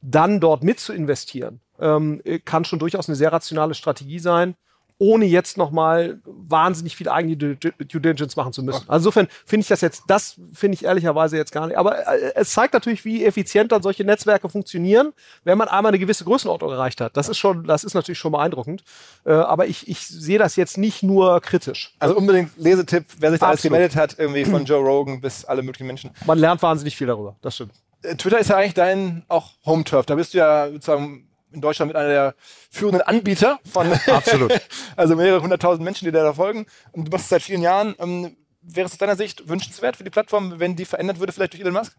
dann 0.00 0.38
dort 0.38 0.62
mit 0.62 0.78
zu 0.78 0.92
investieren, 0.92 1.58
ähm, 1.80 2.22
kann 2.44 2.64
schon 2.64 2.78
durchaus 2.78 3.08
eine 3.08 3.16
sehr 3.16 3.32
rationale 3.32 3.74
Strategie 3.74 4.20
sein 4.20 4.54
ohne 4.98 5.26
jetzt 5.26 5.56
nochmal 5.56 6.20
wahnsinnig 6.24 6.96
viel 6.96 7.08
eigene 7.08 7.36
Due 7.36 7.74
Diligence 8.00 8.34
machen 8.36 8.52
zu 8.52 8.62
müssen. 8.62 8.88
Also 8.88 9.08
insofern 9.08 9.28
finde 9.46 9.62
ich 9.62 9.68
das 9.68 9.80
jetzt, 9.80 10.02
das 10.08 10.36
finde 10.52 10.74
ich 10.74 10.84
ehrlicherweise 10.84 11.36
jetzt 11.36 11.52
gar 11.52 11.68
nicht. 11.68 11.78
Aber 11.78 12.06
äh, 12.06 12.32
es 12.34 12.50
zeigt 12.50 12.74
natürlich, 12.74 13.04
wie 13.04 13.24
effizient 13.24 13.70
dann 13.70 13.82
solche 13.82 14.04
Netzwerke 14.04 14.48
funktionieren, 14.48 15.12
wenn 15.44 15.56
man 15.56 15.68
einmal 15.68 15.90
eine 15.90 16.00
gewisse 16.00 16.24
Größenordnung 16.24 16.72
erreicht 16.72 17.00
hat. 17.00 17.16
Das 17.16 17.28
ist 17.28 17.38
schon, 17.38 17.64
das 17.64 17.84
ist 17.84 17.94
natürlich 17.94 18.18
schon 18.18 18.32
beeindruckend. 18.32 18.82
Äh, 19.24 19.32
aber 19.32 19.66
ich, 19.66 19.88
ich 19.88 20.04
sehe 20.04 20.38
das 20.38 20.56
jetzt 20.56 20.78
nicht 20.78 21.04
nur 21.04 21.40
kritisch. 21.40 21.94
Also 22.00 22.16
unbedingt 22.16 22.50
Lesetipp, 22.56 23.04
wer 23.18 23.30
sich 23.30 23.40
da 23.40 23.48
alles 23.48 23.62
gemeldet 23.62 23.94
hat, 23.94 24.18
irgendwie 24.18 24.44
von 24.44 24.64
Joe 24.64 24.84
Rogan 24.84 25.20
bis 25.20 25.44
alle 25.44 25.62
möglichen 25.62 25.86
Menschen. 25.86 26.10
Man 26.26 26.38
lernt 26.38 26.60
wahnsinnig 26.62 26.96
viel 26.96 27.06
darüber, 27.06 27.36
das 27.40 27.54
stimmt. 27.54 27.72
Äh, 28.02 28.16
Twitter 28.16 28.38
ist 28.40 28.50
ja 28.50 28.56
eigentlich 28.56 28.74
dein 28.74 29.24
auch 29.28 29.52
Home-Turf. 29.64 30.06
Da 30.06 30.16
bist 30.16 30.34
du 30.34 30.38
ja 30.38 30.70
sozusagen 30.70 31.27
in 31.52 31.60
Deutschland 31.60 31.88
mit 31.88 31.96
einer 31.96 32.08
der 32.08 32.34
führenden 32.70 33.02
Anbieter 33.02 33.58
von 33.70 33.92
Absolut. 34.06 34.52
also 34.96 35.16
mehrere 35.16 35.42
hunderttausend 35.42 35.84
Menschen, 35.84 36.04
die 36.04 36.12
da 36.12 36.32
folgen. 36.32 36.66
Und 36.92 37.06
du 37.06 37.10
machst 37.10 37.24
es 37.24 37.30
seit 37.30 37.42
vielen 37.42 37.62
Jahren. 37.62 37.94
Ähm, 37.98 38.36
wäre 38.60 38.86
es 38.86 38.92
aus 38.92 38.98
deiner 38.98 39.16
Sicht 39.16 39.48
wünschenswert 39.48 39.96
für 39.96 40.04
die 40.04 40.10
Plattform, 40.10 40.58
wenn 40.58 40.76
die 40.76 40.84
verändert 40.84 41.20
würde, 41.20 41.32
vielleicht 41.32 41.54
durch 41.54 41.62
Elon 41.62 41.74
Musk? 41.74 41.96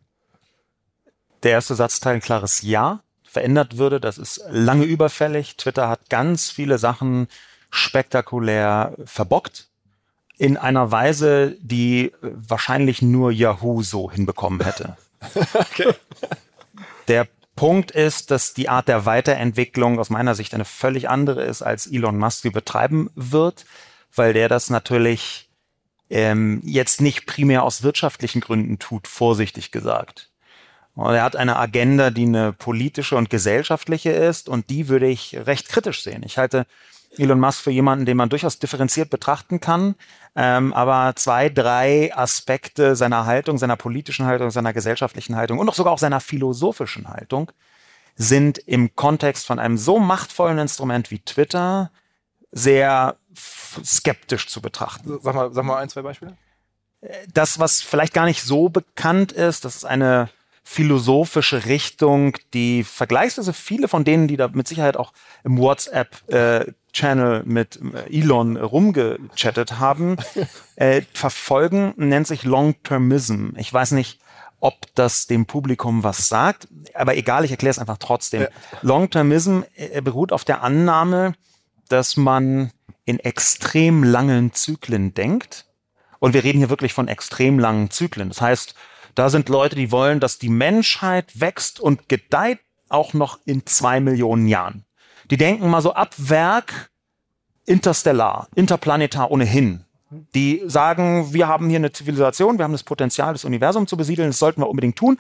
Der 1.43 1.51
erste 1.51 1.75
Satzteil 1.75 2.15
ein 2.15 2.21
klares 2.21 2.61
Ja. 2.61 3.01
Verändert 3.23 3.77
würde, 3.77 3.99
das 3.99 4.17
ist 4.17 4.43
lange 4.49 4.85
überfällig. 4.85 5.55
Twitter 5.55 5.87
hat 5.87 6.09
ganz 6.09 6.49
viele 6.49 6.79
Sachen 6.79 7.27
spektakulär 7.69 8.95
verbockt 9.05 9.69
in 10.39 10.57
einer 10.57 10.91
Weise, 10.91 11.55
die 11.59 12.11
wahrscheinlich 12.21 13.03
nur 13.03 13.31
Yahoo 13.31 13.83
so 13.83 14.09
hinbekommen 14.09 14.61
hätte. 14.61 14.97
okay. 15.53 15.93
Der 17.07 17.27
Punkt 17.59 17.91
ist, 17.91 18.31
dass 18.31 18.53
die 18.53 18.69
Art 18.69 18.87
der 18.87 19.05
Weiterentwicklung 19.05 19.99
aus 19.99 20.09
meiner 20.09 20.33
Sicht 20.33 20.53
eine 20.53 20.63
völlig 20.63 21.09
andere 21.09 21.43
ist, 21.43 21.61
als 21.61 21.87
Elon 21.87 22.17
Musk 22.17 22.43
sie 22.43 22.51
betreiben 22.51 23.09
wird, 23.15 23.65
weil 24.15 24.31
der 24.31 24.47
das 24.47 24.69
natürlich 24.69 25.49
ähm, 26.09 26.61
jetzt 26.63 27.01
nicht 27.01 27.25
primär 27.25 27.63
aus 27.63 27.83
wirtschaftlichen 27.83 28.39
Gründen 28.39 28.79
tut, 28.79 29.09
vorsichtig 29.09 29.71
gesagt. 29.71 30.31
Und 30.95 31.13
er 31.13 31.23
hat 31.23 31.35
eine 31.35 31.57
Agenda, 31.57 32.11
die 32.11 32.27
eine 32.27 32.53
politische 32.53 33.17
und 33.17 33.29
gesellschaftliche 33.29 34.11
ist 34.11 34.47
und 34.47 34.69
die 34.69 34.87
würde 34.87 35.09
ich 35.09 35.35
recht 35.45 35.67
kritisch 35.67 36.01
sehen. 36.01 36.23
Ich 36.25 36.37
halte 36.37 36.65
Elon 37.19 37.39
Musk 37.39 37.61
für 37.61 37.71
jemanden, 37.71 38.05
den 38.05 38.17
man 38.17 38.29
durchaus 38.29 38.59
differenziert 38.59 39.09
betrachten 39.09 39.59
kann, 39.59 39.95
ähm, 40.35 40.73
aber 40.73 41.13
zwei, 41.15 41.49
drei 41.49 42.15
Aspekte 42.15 42.95
seiner 42.95 43.25
Haltung, 43.25 43.57
seiner 43.57 43.75
politischen 43.75 44.25
Haltung, 44.25 44.51
seiner 44.51 44.73
gesellschaftlichen 44.73 45.35
Haltung 45.35 45.59
und 45.59 45.69
auch 45.69 45.75
sogar 45.75 45.93
auch 45.93 45.99
seiner 45.99 46.19
philosophischen 46.19 47.07
Haltung 47.07 47.51
sind 48.15 48.57
im 48.57 48.95
Kontext 48.95 49.45
von 49.45 49.59
einem 49.59 49.77
so 49.77 49.99
machtvollen 49.99 50.59
Instrument 50.59 51.09
wie 51.09 51.19
Twitter 51.19 51.91
sehr 52.51 53.15
skeptisch 53.83 54.47
zu 54.47 54.61
betrachten. 54.61 55.19
Sag 55.21 55.35
mal, 55.35 55.53
sag 55.53 55.63
mal 55.63 55.77
ein, 55.77 55.89
zwei 55.89 56.01
Beispiele. 56.01 56.35
Das, 57.33 57.59
was 57.59 57.81
vielleicht 57.81 58.13
gar 58.13 58.25
nicht 58.25 58.43
so 58.43 58.67
bekannt 58.67 59.31
ist, 59.31 59.63
das 59.63 59.77
ist 59.77 59.85
eine 59.85 60.29
philosophische 60.63 61.65
Richtung, 61.65 62.37
die 62.53 62.83
vergleichsweise 62.83 63.53
viele 63.53 63.87
von 63.87 64.03
denen, 64.03 64.27
die 64.27 64.37
da 64.37 64.49
mit 64.49 64.67
Sicherheit 64.67 64.97
auch 64.97 65.13
im 65.43 65.57
WhatsApp-Channel 65.57 66.67
äh, 66.67 66.73
mit 67.45 67.79
äh, 67.81 68.19
Elon 68.19 68.57
rumgechattet 68.57 69.79
haben, 69.79 70.17
äh, 70.75 71.01
verfolgen, 71.13 71.93
nennt 71.97 72.27
sich 72.27 72.43
Long-Termism. 72.43 73.51
Ich 73.57 73.73
weiß 73.73 73.91
nicht, 73.91 74.19
ob 74.59 74.75
das 74.95 75.27
dem 75.27 75.45
Publikum 75.45 76.03
was 76.03 76.27
sagt, 76.27 76.67
aber 76.93 77.15
egal, 77.15 77.45
ich 77.45 77.51
erkläre 77.51 77.71
es 77.71 77.79
einfach 77.79 77.97
trotzdem. 77.97 78.41
Ja. 78.41 78.47
Long-Termism 78.81 79.61
äh, 79.75 80.01
beruht 80.01 80.31
auf 80.31 80.43
der 80.43 80.63
Annahme, 80.63 81.33
dass 81.87 82.17
man 82.17 82.71
in 83.05 83.19
extrem 83.19 84.03
langen 84.03 84.53
Zyklen 84.53 85.13
denkt. 85.13 85.65
Und 86.19 86.33
wir 86.33 86.43
reden 86.43 86.59
hier 86.59 86.69
wirklich 86.69 86.93
von 86.93 87.07
extrem 87.07 87.57
langen 87.59 87.89
Zyklen. 87.89 88.27
Das 88.29 88.41
heißt, 88.41 88.75
da 89.15 89.29
sind 89.29 89.49
Leute, 89.49 89.75
die 89.75 89.91
wollen, 89.91 90.19
dass 90.19 90.37
die 90.37 90.49
Menschheit 90.49 91.39
wächst 91.39 91.79
und 91.79 92.09
gedeiht 92.09 92.59
auch 92.89 93.13
noch 93.13 93.39
in 93.45 93.65
zwei 93.65 93.99
Millionen 93.99 94.47
Jahren. 94.47 94.85
Die 95.29 95.37
denken 95.37 95.69
mal 95.69 95.81
so 95.81 95.93
ab 95.93 96.13
Werk 96.17 96.89
interstellar, 97.65 98.47
interplanetar 98.55 99.31
ohnehin. 99.31 99.85
Die 100.33 100.63
sagen, 100.65 101.33
wir 101.33 101.47
haben 101.47 101.69
hier 101.69 101.77
eine 101.77 101.91
Zivilisation, 101.91 102.57
wir 102.57 102.63
haben 102.63 102.71
das 102.71 102.83
Potenzial, 102.83 103.33
das 103.33 103.45
Universum 103.45 103.85
zu 103.85 103.95
besiedeln, 103.95 104.29
das 104.29 104.39
sollten 104.39 104.61
wir 104.61 104.69
unbedingt 104.69 104.95
tun. 104.95 105.19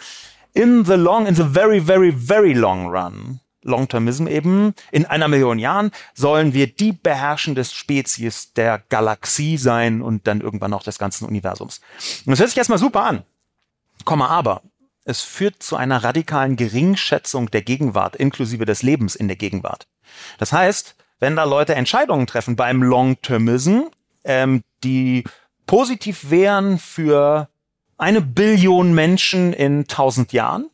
In 0.53 0.83
the 0.83 0.93
long, 0.93 1.27
in 1.27 1.35
the 1.35 1.43
very, 1.43 1.79
very, 1.79 2.11
very 2.11 2.53
long 2.53 2.87
run 2.87 3.39
Long-Termism 3.61 4.27
eben, 4.27 4.73
in 4.91 5.05
einer 5.05 5.27
Million 5.27 5.59
Jahren 5.59 5.91
sollen 6.13 6.53
wir 6.53 6.67
die 6.67 6.93
beherrschende 6.93 7.65
Spezies 7.65 8.53
der 8.53 8.79
Galaxie 8.89 9.57
sein 9.57 10.01
und 10.01 10.27
dann 10.27 10.41
irgendwann 10.41 10.73
auch 10.73 10.83
des 10.83 10.97
ganzen 10.97 11.25
Universums. 11.25 11.81
Und 12.25 12.31
das 12.31 12.39
hört 12.39 12.49
sich 12.49 12.57
erstmal 12.57 12.79
super 12.79 13.03
an. 13.03 13.23
Komma 14.05 14.27
aber, 14.27 14.61
es 15.03 15.21
führt 15.21 15.61
zu 15.61 15.75
einer 15.75 16.03
radikalen 16.03 16.55
Geringschätzung 16.55 17.51
der 17.51 17.61
Gegenwart, 17.61 18.15
inklusive 18.15 18.65
des 18.65 18.81
Lebens 18.81 19.15
in 19.15 19.27
der 19.27 19.37
Gegenwart. 19.37 19.87
Das 20.37 20.51
heißt, 20.53 20.95
wenn 21.19 21.35
da 21.35 21.43
Leute 21.43 21.75
Entscheidungen 21.75 22.27
treffen 22.27 22.55
beim 22.55 22.81
Long-Termism, 22.81 23.81
ähm, 24.23 24.63
die 24.83 25.23
positiv 25.65 26.29
wären 26.29 26.79
für 26.79 27.49
eine 27.97 28.21
Billion 28.21 28.93
Menschen 28.93 29.53
in 29.53 29.87
tausend 29.87 30.33
Jahren, 30.33 30.69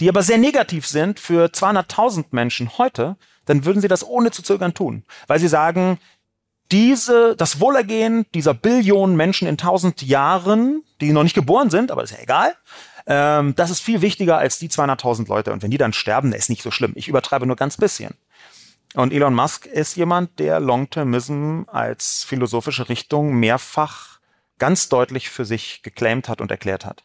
die 0.00 0.08
aber 0.08 0.22
sehr 0.22 0.38
negativ 0.38 0.86
sind 0.86 1.20
für 1.20 1.46
200.000 1.46 2.26
Menschen 2.30 2.76
heute, 2.78 3.16
dann 3.44 3.64
würden 3.64 3.82
sie 3.82 3.88
das 3.88 4.06
ohne 4.06 4.30
zu 4.30 4.42
zögern 4.42 4.74
tun, 4.74 5.04
weil 5.26 5.38
sie 5.38 5.48
sagen, 5.48 5.98
diese, 6.72 7.36
das 7.36 7.60
Wohlergehen 7.60 8.24
dieser 8.34 8.54
Billionen 8.54 9.14
Menschen 9.14 9.46
in 9.46 9.58
tausend 9.58 10.00
Jahren, 10.00 10.82
die 11.00 11.12
noch 11.12 11.22
nicht 11.22 11.34
geboren 11.34 11.68
sind, 11.68 11.90
aber 11.90 12.02
ist 12.02 12.12
ja 12.12 12.18
egal, 12.20 12.56
ähm, 13.06 13.54
das 13.56 13.70
ist 13.70 13.80
viel 13.80 14.00
wichtiger 14.00 14.38
als 14.38 14.58
die 14.58 14.68
200.000 14.68 15.28
Leute. 15.28 15.52
Und 15.52 15.62
wenn 15.62 15.70
die 15.70 15.78
dann 15.78 15.92
sterben, 15.92 16.32
ist 16.32 16.48
nicht 16.48 16.62
so 16.62 16.70
schlimm. 16.70 16.92
Ich 16.94 17.08
übertreibe 17.08 17.46
nur 17.46 17.56
ganz 17.56 17.76
bisschen. 17.76 18.14
Und 18.94 19.12
Elon 19.12 19.34
Musk 19.34 19.66
ist 19.66 19.96
jemand, 19.96 20.38
der 20.38 20.60
Long-Termism 20.60 21.62
als 21.66 22.24
philosophische 22.24 22.88
Richtung 22.88 23.34
mehrfach 23.34 24.20
ganz 24.58 24.88
deutlich 24.88 25.30
für 25.30 25.44
sich 25.44 25.82
geclaimt 25.82 26.28
hat 26.28 26.40
und 26.40 26.50
erklärt 26.50 26.84
hat. 26.84 27.04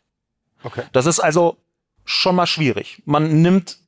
Okay. 0.64 0.84
Das 0.92 1.06
ist 1.06 1.20
also 1.20 1.58
schon 2.04 2.36
mal 2.36 2.48
schwierig. 2.48 3.02
Man 3.06 3.42
nimmt 3.42 3.80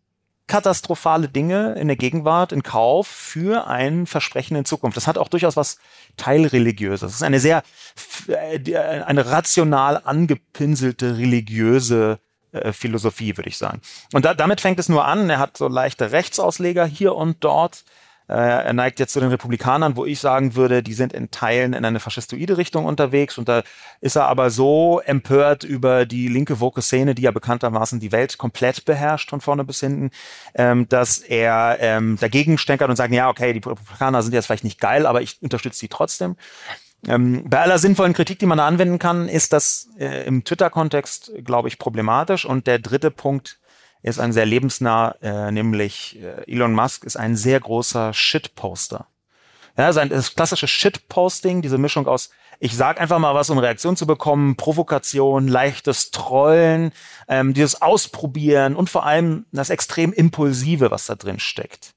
katastrophale 0.47 1.29
Dinge 1.29 1.73
in 1.73 1.87
der 1.87 1.95
Gegenwart 1.95 2.51
in 2.51 2.63
Kauf 2.63 3.07
für 3.07 3.67
ein 3.67 4.07
Versprechen 4.07 4.57
in 4.57 4.65
Zukunft. 4.65 4.97
Das 4.97 5.07
hat 5.07 5.17
auch 5.17 5.27
durchaus 5.27 5.55
was 5.55 5.77
teilreligiöses. 6.17 7.01
Das 7.01 7.15
ist 7.15 7.23
eine 7.23 7.39
sehr, 7.39 7.63
äh, 8.27 8.75
eine 8.75 9.27
rational 9.27 10.01
angepinselte 10.03 11.17
religiöse 11.17 12.19
äh, 12.51 12.73
Philosophie, 12.73 13.37
würde 13.37 13.49
ich 13.49 13.57
sagen. 13.57 13.81
Und 14.13 14.25
da, 14.25 14.33
damit 14.33 14.61
fängt 14.61 14.79
es 14.79 14.89
nur 14.89 15.05
an. 15.05 15.29
Er 15.29 15.39
hat 15.39 15.57
so 15.57 15.67
leichte 15.67 16.11
Rechtsausleger 16.11 16.85
hier 16.85 17.15
und 17.15 17.43
dort. 17.43 17.83
Äh, 18.29 18.33
er 18.33 18.73
neigt 18.73 18.99
jetzt 18.99 19.13
zu 19.13 19.19
den 19.19 19.29
Republikanern, 19.29 19.95
wo 19.95 20.05
ich 20.05 20.19
sagen 20.19 20.55
würde, 20.55 20.83
die 20.83 20.93
sind 20.93 21.13
in 21.13 21.31
Teilen 21.31 21.73
in 21.73 21.83
eine 21.83 21.99
faschistoide 21.99 22.57
Richtung 22.57 22.85
unterwegs. 22.85 23.39
Und 23.39 23.49
da 23.49 23.63
ist 24.01 24.15
er 24.15 24.27
aber 24.27 24.51
so 24.51 25.01
empört 25.03 25.63
über 25.63 26.05
die 26.05 26.27
linke 26.27 26.59
woke 26.59 26.83
Szene, 26.83 27.15
die 27.15 27.23
ja 27.23 27.31
bekanntermaßen 27.31 27.99
die 27.99 28.11
Welt 28.11 28.37
komplett 28.37 28.85
beherrscht 28.85 29.31
von 29.31 29.41
vorne 29.41 29.63
bis 29.63 29.79
hinten, 29.79 30.11
ähm, 30.53 30.87
dass 30.89 31.17
er 31.17 31.77
ähm, 31.79 32.17
dagegen 32.21 32.59
stänkert 32.59 32.89
und 32.89 32.97
sagt, 32.97 33.13
ja, 33.13 33.29
okay, 33.29 33.51
die 33.51 33.67
Republikaner 33.67 34.21
sind 34.21 34.33
jetzt 34.33 34.45
vielleicht 34.45 34.63
nicht 34.63 34.79
geil, 34.79 35.07
aber 35.07 35.23
ich 35.23 35.41
unterstütze 35.41 35.79
sie 35.79 35.87
trotzdem. 35.87 36.35
Ähm, 37.07 37.45
bei 37.49 37.61
aller 37.61 37.79
sinnvollen 37.79 38.13
Kritik, 38.13 38.39
die 38.39 38.45
man 38.45 38.57
da 38.57 38.67
anwenden 38.67 38.99
kann, 38.99 39.29
ist 39.29 39.53
das 39.53 39.89
äh, 39.97 40.25
im 40.25 40.43
Twitter-Kontext, 40.43 41.31
glaube 41.43 41.67
ich, 41.67 41.79
problematisch. 41.79 42.45
Und 42.45 42.67
der 42.67 42.79
dritte 42.79 43.11
Punkt, 43.11 43.59
ist 44.01 44.19
ein 44.19 44.31
sehr 44.31 44.45
lebensnah, 44.45 45.15
äh, 45.21 45.51
nämlich 45.51 46.19
äh, 46.21 46.49
Elon 46.49 46.73
Musk 46.73 47.03
ist 47.03 47.17
ein 47.17 47.35
sehr 47.35 47.59
großer 47.59 48.13
Shitposter. 48.13 49.07
Ja, 49.77 49.91
sein 49.91 50.07
das 50.07 50.35
klassische 50.35 50.69
Shitposting, 50.69 51.61
diese 51.61 51.77
Mischung 51.77 52.07
aus 52.07 52.29
ich 52.59 52.75
sag 52.75 52.99
einfach 52.99 53.19
mal 53.19 53.33
was, 53.33 53.49
um 53.49 53.57
Reaktion 53.57 53.95
zu 53.95 54.05
bekommen, 54.05 54.57
Provokation, 54.57 55.47
leichtes 55.47 56.11
Trollen, 56.11 56.91
ähm, 57.29 57.53
dieses 57.53 57.81
Ausprobieren 57.81 58.75
und 58.75 58.89
vor 58.89 59.05
allem 59.05 59.45
das 59.51 59.69
extrem 59.69 60.11
Impulsive, 60.11 60.91
was 60.91 61.05
da 61.05 61.15
drin 61.15 61.39
steckt. 61.39 61.93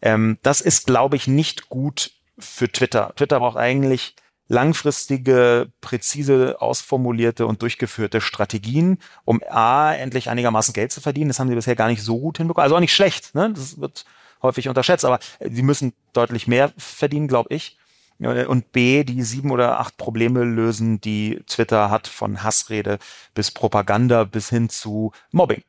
Ähm, 0.00 0.38
das 0.42 0.60
ist, 0.60 0.86
glaube 0.86 1.14
ich, 1.14 1.28
nicht 1.28 1.68
gut 1.68 2.10
für 2.36 2.70
Twitter. 2.70 3.12
Twitter 3.14 3.38
braucht 3.38 3.56
eigentlich 3.56 4.16
langfristige, 4.48 5.70
präzise 5.80 6.60
ausformulierte 6.60 7.46
und 7.46 7.62
durchgeführte 7.62 8.20
Strategien, 8.20 8.98
um 9.24 9.40
A, 9.48 9.92
endlich 9.94 10.28
einigermaßen 10.28 10.74
Geld 10.74 10.92
zu 10.92 11.00
verdienen. 11.00 11.28
Das 11.28 11.38
haben 11.38 11.48
sie 11.48 11.54
bisher 11.54 11.76
gar 11.76 11.88
nicht 11.88 12.02
so 12.02 12.18
gut 12.18 12.38
hinbekommen. 12.38 12.64
Also 12.64 12.76
auch 12.76 12.80
nicht 12.80 12.94
schlecht, 12.94 13.34
ne? 13.34 13.52
Das 13.54 13.80
wird 13.80 14.04
häufig 14.42 14.68
unterschätzt, 14.68 15.04
aber 15.04 15.20
sie 15.40 15.62
müssen 15.62 15.94
deutlich 16.12 16.46
mehr 16.46 16.72
verdienen, 16.76 17.28
glaube 17.28 17.54
ich. 17.54 17.78
Und 18.18 18.70
B, 18.72 19.02
die 19.02 19.22
sieben 19.22 19.50
oder 19.50 19.80
acht 19.80 19.96
Probleme 19.96 20.44
lösen, 20.44 21.00
die 21.00 21.42
Twitter 21.46 21.90
hat, 21.90 22.06
von 22.06 22.42
Hassrede 22.42 22.98
bis 23.34 23.50
Propaganda 23.50 24.24
bis 24.24 24.48
hin 24.48 24.68
zu 24.68 25.12
Mobbing. 25.32 25.62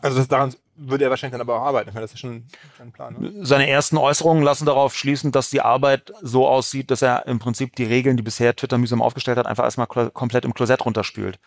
Also 0.00 0.18
das 0.18 0.28
daran 0.28 0.54
würde 0.76 1.04
er 1.04 1.10
wahrscheinlich 1.10 1.32
dann 1.32 1.40
aber 1.40 1.60
auch 1.60 1.66
arbeiten. 1.66 1.88
Ich 1.88 1.94
meine, 1.94 2.04
das 2.04 2.12
ist 2.12 2.20
schon 2.20 2.46
ein 2.80 2.92
Plan. 2.92 3.16
Ne? 3.18 3.44
Seine 3.44 3.68
ersten 3.68 3.96
Äußerungen 3.96 4.42
lassen 4.42 4.66
darauf 4.66 4.96
schließen, 4.96 5.32
dass 5.32 5.50
die 5.50 5.60
Arbeit 5.60 6.12
so 6.20 6.48
aussieht, 6.48 6.90
dass 6.90 7.02
er 7.02 7.26
im 7.26 7.38
Prinzip 7.38 7.76
die 7.76 7.84
Regeln, 7.84 8.16
die 8.16 8.22
bisher 8.22 8.54
Twitter 8.56 8.78
mühsam 8.78 9.02
aufgestellt 9.02 9.38
hat, 9.38 9.46
einfach 9.46 9.64
erstmal 9.64 9.86
komplett 9.86 10.44
im 10.44 10.54
Klosett 10.54 10.84
runterspült. 10.84 11.38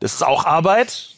Das 0.00 0.14
ist 0.14 0.22
auch 0.22 0.44
Arbeit, 0.44 1.14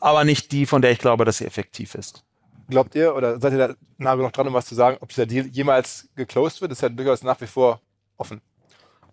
aber 0.00 0.24
nicht 0.24 0.52
die, 0.52 0.66
von 0.66 0.82
der 0.82 0.92
ich 0.92 0.98
glaube, 0.98 1.24
dass 1.24 1.38
sie 1.38 1.46
effektiv 1.46 1.94
ist. 1.94 2.24
Glaubt 2.68 2.94
ihr 2.94 3.14
oder 3.14 3.40
seid 3.40 3.52
ihr 3.52 3.58
da 3.58 3.74
nah 3.98 4.14
genug 4.14 4.32
dran, 4.32 4.48
um 4.48 4.54
was 4.54 4.66
zu 4.66 4.74
sagen, 4.74 4.98
ob 5.00 5.08
dieser 5.08 5.26
Deal 5.26 5.46
jemals 5.46 6.08
geclosed 6.16 6.60
wird? 6.60 6.72
Das 6.72 6.78
ist 6.78 6.82
ja 6.82 6.88
durchaus 6.88 7.22
nach 7.22 7.40
wie 7.40 7.46
vor 7.46 7.80
offen 8.16 8.40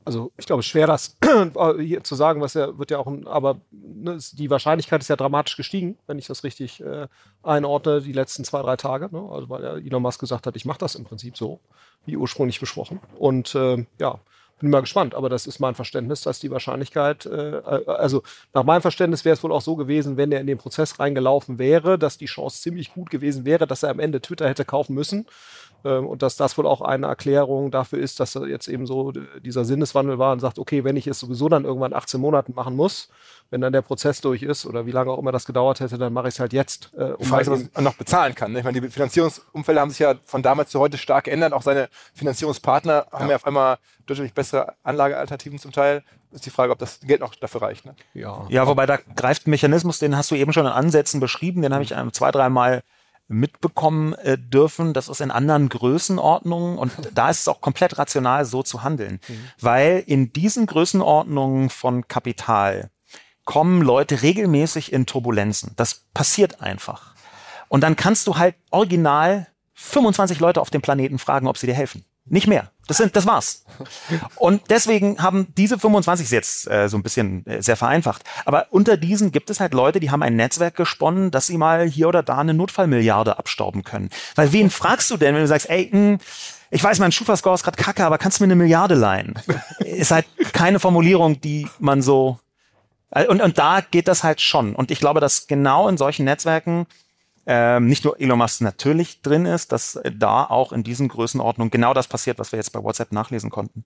also 0.05 0.31
ich 0.37 0.45
glaube, 0.45 0.63
schwer 0.63 0.87
das 0.87 1.17
hier 1.79 2.03
zu 2.03 2.15
sagen, 2.15 2.41
was 2.41 2.53
ja 2.53 2.77
wird 2.77 2.91
ja 2.91 2.99
auch, 2.99 3.07
aber 3.25 3.61
ne, 3.71 4.17
die 4.33 4.49
Wahrscheinlichkeit 4.49 5.01
ist 5.01 5.09
ja 5.09 5.15
dramatisch 5.15 5.57
gestiegen, 5.57 5.97
wenn 6.07 6.19
ich 6.19 6.27
das 6.27 6.43
richtig 6.43 6.81
äh, 6.81 7.07
einordne, 7.41 8.01
die 8.01 8.13
letzten 8.13 8.43
zwei, 8.43 8.61
drei 8.61 8.75
Tage. 8.75 9.09
Ne? 9.11 9.29
Also 9.31 9.49
weil 9.49 9.63
ja 9.63 9.77
Elon 9.77 10.01
Musk 10.01 10.19
gesagt 10.19 10.47
hat, 10.47 10.55
ich 10.55 10.65
mache 10.65 10.79
das 10.79 10.95
im 10.95 11.05
Prinzip 11.05 11.37
so, 11.37 11.59
wie 12.05 12.17
ursprünglich 12.17 12.59
besprochen. 12.59 12.99
Und 13.17 13.55
äh, 13.55 13.85
ja, 13.99 14.19
bin 14.63 14.69
mal 14.69 14.79
gespannt, 14.79 15.13
aber 15.13 15.27
das 15.27 15.45
ist 15.45 15.59
mein 15.59 15.75
Verständnis, 15.75 16.21
dass 16.21 16.39
die 16.39 16.49
Wahrscheinlichkeit, 16.49 17.25
äh, 17.25 17.57
äh 17.57 17.85
also 17.85 18.23
nach 18.53 18.63
meinem 18.63 18.81
Verständnis 18.81 19.25
wäre 19.25 19.33
es 19.33 19.43
wohl 19.43 19.51
auch 19.51 19.61
so 19.61 19.75
gewesen, 19.75 20.15
wenn 20.15 20.31
er 20.31 20.39
in 20.39 20.47
den 20.47 20.57
Prozess 20.57 20.99
reingelaufen 20.99 21.59
wäre, 21.59 21.99
dass 21.99 22.17
die 22.17 22.27
Chance 22.27 22.61
ziemlich 22.61 22.93
gut 22.93 23.09
gewesen 23.09 23.43
wäre, 23.43 23.67
dass 23.67 23.83
er 23.83 23.89
am 23.89 23.99
Ende 23.99 24.21
Twitter 24.21 24.47
hätte 24.47 24.63
kaufen 24.63 24.93
müssen. 24.93 25.25
Ähm, 25.85 26.05
und 26.07 26.21
dass 26.21 26.35
das 26.35 26.57
wohl 26.57 26.65
auch 26.65 26.81
eine 26.81 27.07
Erklärung 27.07 27.71
dafür 27.71 27.99
ist, 27.99 28.19
dass 28.19 28.33
jetzt 28.33 28.67
eben 28.67 28.85
so 28.85 29.11
dieser 29.11 29.65
Sinneswandel 29.65 30.17
war 30.17 30.31
und 30.33 30.39
sagt, 30.39 30.59
okay, 30.59 30.83
wenn 30.83 30.95
ich 30.95 31.07
es 31.07 31.19
sowieso 31.19 31.49
dann 31.49 31.65
irgendwann 31.65 31.93
18 31.93 32.19
Monaten 32.19 32.53
machen 32.55 32.75
muss, 32.75 33.09
wenn 33.49 33.61
dann 33.61 33.73
der 33.73 33.81
Prozess 33.81 34.21
durch 34.21 34.41
ist 34.43 34.65
oder 34.65 34.85
wie 34.85 34.91
lange 34.91 35.11
auch 35.11 35.19
immer 35.19 35.31
das 35.31 35.45
gedauert 35.45 35.79
hätte, 35.79 35.97
dann 35.97 36.13
mache 36.13 36.27
ich 36.27 36.35
es 36.35 36.39
halt 36.39 36.53
jetzt. 36.53 36.91
Äh, 36.97 37.11
um 37.13 37.25
Frage 37.25 37.43
ist, 37.43 37.51
was 37.51 37.73
man 37.73 37.83
noch 37.83 37.95
bezahlen 37.95 38.33
kann. 38.33 38.51
Ne? 38.51 38.59
Ich 38.59 38.65
meine, 38.65 38.81
die 38.81 38.89
Finanzierungsumfälle 38.89 39.79
haben 39.79 39.89
sich 39.89 39.99
ja 39.99 40.15
von 40.25 40.41
damals 40.41 40.71
zu 40.71 40.79
heute 40.79 40.97
stark 40.97 41.25
geändert. 41.25 41.53
Auch 41.53 41.61
seine 41.61 41.89
Finanzierungspartner 42.13 43.07
ja. 43.11 43.19
haben 43.19 43.29
ja 43.29 43.35
auf 43.35 43.45
einmal 43.45 43.77
deutlich 44.05 44.33
bessere 44.33 44.73
Anlagealternativen 44.83 45.59
zum 45.59 45.71
Teil. 45.71 46.03
Ist 46.31 46.45
die 46.45 46.49
Frage, 46.49 46.71
ob 46.71 46.79
das 46.79 46.99
Geld 47.01 47.19
noch 47.19 47.35
dafür 47.35 47.61
reicht. 47.61 47.85
Ne? 47.85 47.95
Ja. 48.15 48.45
ja, 48.49 48.65
wobei 48.65 48.87
da 48.87 48.97
greift 49.15 49.45
ein 49.45 49.51
Mechanismus, 49.51 49.99
den 49.99 50.17
hast 50.17 50.31
du 50.31 50.35
eben 50.35 50.51
schon 50.51 50.65
in 50.65 50.71
Ansätzen 50.71 51.19
beschrieben, 51.19 51.61
den 51.61 51.73
habe 51.73 51.83
ich 51.83 51.93
einem 51.93 52.11
zwei, 52.11 52.31
dreimal 52.31 52.81
mitbekommen 53.27 54.13
äh, 54.13 54.37
dürfen. 54.37 54.93
Das 54.93 55.09
ist 55.09 55.21
in 55.21 55.31
anderen 55.31 55.69
Größenordnungen 55.69 56.77
und 56.77 56.91
da 57.13 57.29
ist 57.29 57.41
es 57.41 57.47
auch 57.47 57.61
komplett 57.61 57.97
rational, 57.97 58.45
so 58.45 58.63
zu 58.63 58.83
handeln. 58.83 59.19
Mhm. 59.27 59.49
Weil 59.59 60.03
in 60.05 60.33
diesen 60.33 60.65
Größenordnungen 60.65 61.69
von 61.69 62.07
Kapital 62.07 62.89
kommen 63.45 63.81
Leute 63.81 64.21
regelmäßig 64.21 64.93
in 64.93 65.05
Turbulenzen. 65.05 65.73
Das 65.75 66.05
passiert 66.13 66.61
einfach. 66.61 67.13
Und 67.67 67.81
dann 67.81 67.95
kannst 67.95 68.27
du 68.27 68.37
halt 68.37 68.55
original 68.69 69.47
25 69.73 70.39
Leute 70.39 70.61
auf 70.61 70.69
dem 70.69 70.81
Planeten 70.81 71.19
fragen, 71.19 71.47
ob 71.47 71.57
sie 71.57 71.67
dir 71.67 71.73
helfen. 71.73 72.05
Nicht 72.25 72.47
mehr. 72.47 72.71
Das 72.87 72.97
sind, 72.97 73.15
das 73.15 73.25
war's. 73.25 73.65
Und 74.35 74.63
deswegen 74.69 75.21
haben 75.21 75.47
diese 75.57 75.79
25 75.79 76.29
jetzt 76.31 76.69
äh, 76.69 76.89
so 76.89 76.97
ein 76.97 77.03
bisschen 77.03 77.45
äh, 77.45 77.61
sehr 77.61 77.77
vereinfacht. 77.77 78.23
Aber 78.45 78.67
unter 78.71 78.97
diesen 78.97 79.31
gibt 79.31 79.49
es 79.49 79.59
halt 79.59 79.73
Leute, 79.73 79.99
die 79.99 80.11
haben 80.11 80.23
ein 80.23 80.35
Netzwerk 80.35 80.75
gesponnen, 80.75 81.31
dass 81.31 81.47
sie 81.47 81.57
mal 81.57 81.87
hier 81.87 82.09
oder 82.09 82.23
da 82.23 82.37
eine 82.37 82.53
Notfallmilliarde 82.53 83.37
abstauben 83.37 83.83
können. 83.83 84.09
Weil 84.35 84.51
wen 84.51 84.69
fragst 84.69 85.11
du 85.11 85.17
denn, 85.17 85.33
wenn 85.33 85.41
du 85.41 85.47
sagst, 85.47 85.69
ey, 85.69 85.89
mh, 85.91 85.97
hm, 85.97 86.17
ich 86.71 86.83
weiß, 86.83 86.99
mein 86.99 87.11
Schufa-Score 87.11 87.53
ist 87.53 87.63
gerade 87.63 87.81
kacke, 87.81 88.03
aber 88.03 88.17
kannst 88.17 88.39
du 88.39 88.43
mir 88.43 88.47
eine 88.47 88.55
Milliarde 88.55 88.95
leihen? 88.95 89.35
ist 89.79 90.11
halt 90.11 90.25
keine 90.53 90.79
Formulierung, 90.79 91.39
die 91.39 91.67
man 91.79 92.01
so. 92.01 92.39
Äh, 93.11 93.27
und, 93.27 93.41
und 93.41 93.57
da 93.57 93.81
geht 93.81 94.07
das 94.07 94.23
halt 94.23 94.41
schon. 94.41 94.75
Und 94.75 94.91
ich 94.91 94.99
glaube, 94.99 95.19
dass 95.19 95.47
genau 95.47 95.87
in 95.87 95.97
solchen 95.97 96.25
Netzwerken 96.25 96.87
ähm, 97.45 97.87
nicht 97.87 98.05
nur 98.05 98.19
Elon 98.19 98.37
Musk 98.37 98.61
natürlich 98.61 99.21
drin 99.21 99.45
ist, 99.45 99.71
dass 99.71 99.99
da 100.17 100.45
auch 100.45 100.71
in 100.71 100.83
diesen 100.83 101.09
Größenordnungen 101.09 101.71
genau 101.71 101.93
das 101.93 102.07
passiert, 102.07 102.39
was 102.39 102.51
wir 102.51 102.57
jetzt 102.57 102.71
bei 102.71 102.83
WhatsApp 102.83 103.11
nachlesen 103.11 103.49
konnten. 103.49 103.83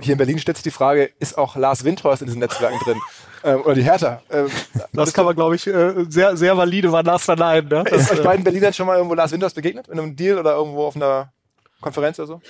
Hier 0.00 0.12
in 0.12 0.18
Berlin 0.18 0.38
stellt 0.38 0.56
sich 0.56 0.64
die 0.64 0.70
Frage, 0.70 1.10
ist 1.18 1.36
auch 1.36 1.56
Lars 1.56 1.84
Windhorst 1.84 2.22
in 2.22 2.26
diesen 2.26 2.40
Netzwerken 2.40 2.78
drin? 2.84 2.98
Ähm, 3.42 3.62
oder 3.62 3.74
die 3.74 3.82
Hertha? 3.82 4.20
Ähm, 4.28 4.50
das 4.92 5.14
kann 5.14 5.24
man, 5.24 5.34
glaube 5.34 5.56
ich, 5.56 5.66
äh, 5.66 6.04
sehr, 6.10 6.36
sehr 6.36 6.58
valide 6.58 6.92
war 6.92 7.02
das 7.02 7.24
verneinen. 7.24 7.70
Ne? 7.70 7.84
ist 7.90 8.12
euch 8.12 8.22
beiden 8.22 8.44
Berlinern 8.44 8.74
schon 8.74 8.86
mal 8.86 8.96
irgendwo 8.96 9.14
Lars 9.14 9.32
Windhorst 9.32 9.56
begegnet? 9.56 9.88
In 9.88 9.98
einem 9.98 10.14
Deal 10.14 10.38
oder 10.38 10.56
irgendwo 10.56 10.84
auf 10.84 10.94
einer 10.94 11.32
Konferenz 11.80 12.18
oder 12.18 12.26
so? 12.26 12.40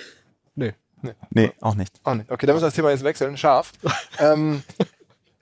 Nee. 0.53 0.73
Nee, 1.01 1.13
nee 1.29 1.51
auch 1.61 1.75
nicht. 1.75 1.93
Auch 2.03 2.15
nicht. 2.15 2.29
Okay, 2.29 2.45
dann 2.45 2.55
müssen 2.55 2.63
wir 2.63 2.67
das 2.67 2.75
Thema 2.75 2.89
jetzt 2.89 3.05
wechseln. 3.05 3.37
Scharf. 3.37 3.71
ähm, 4.19 4.63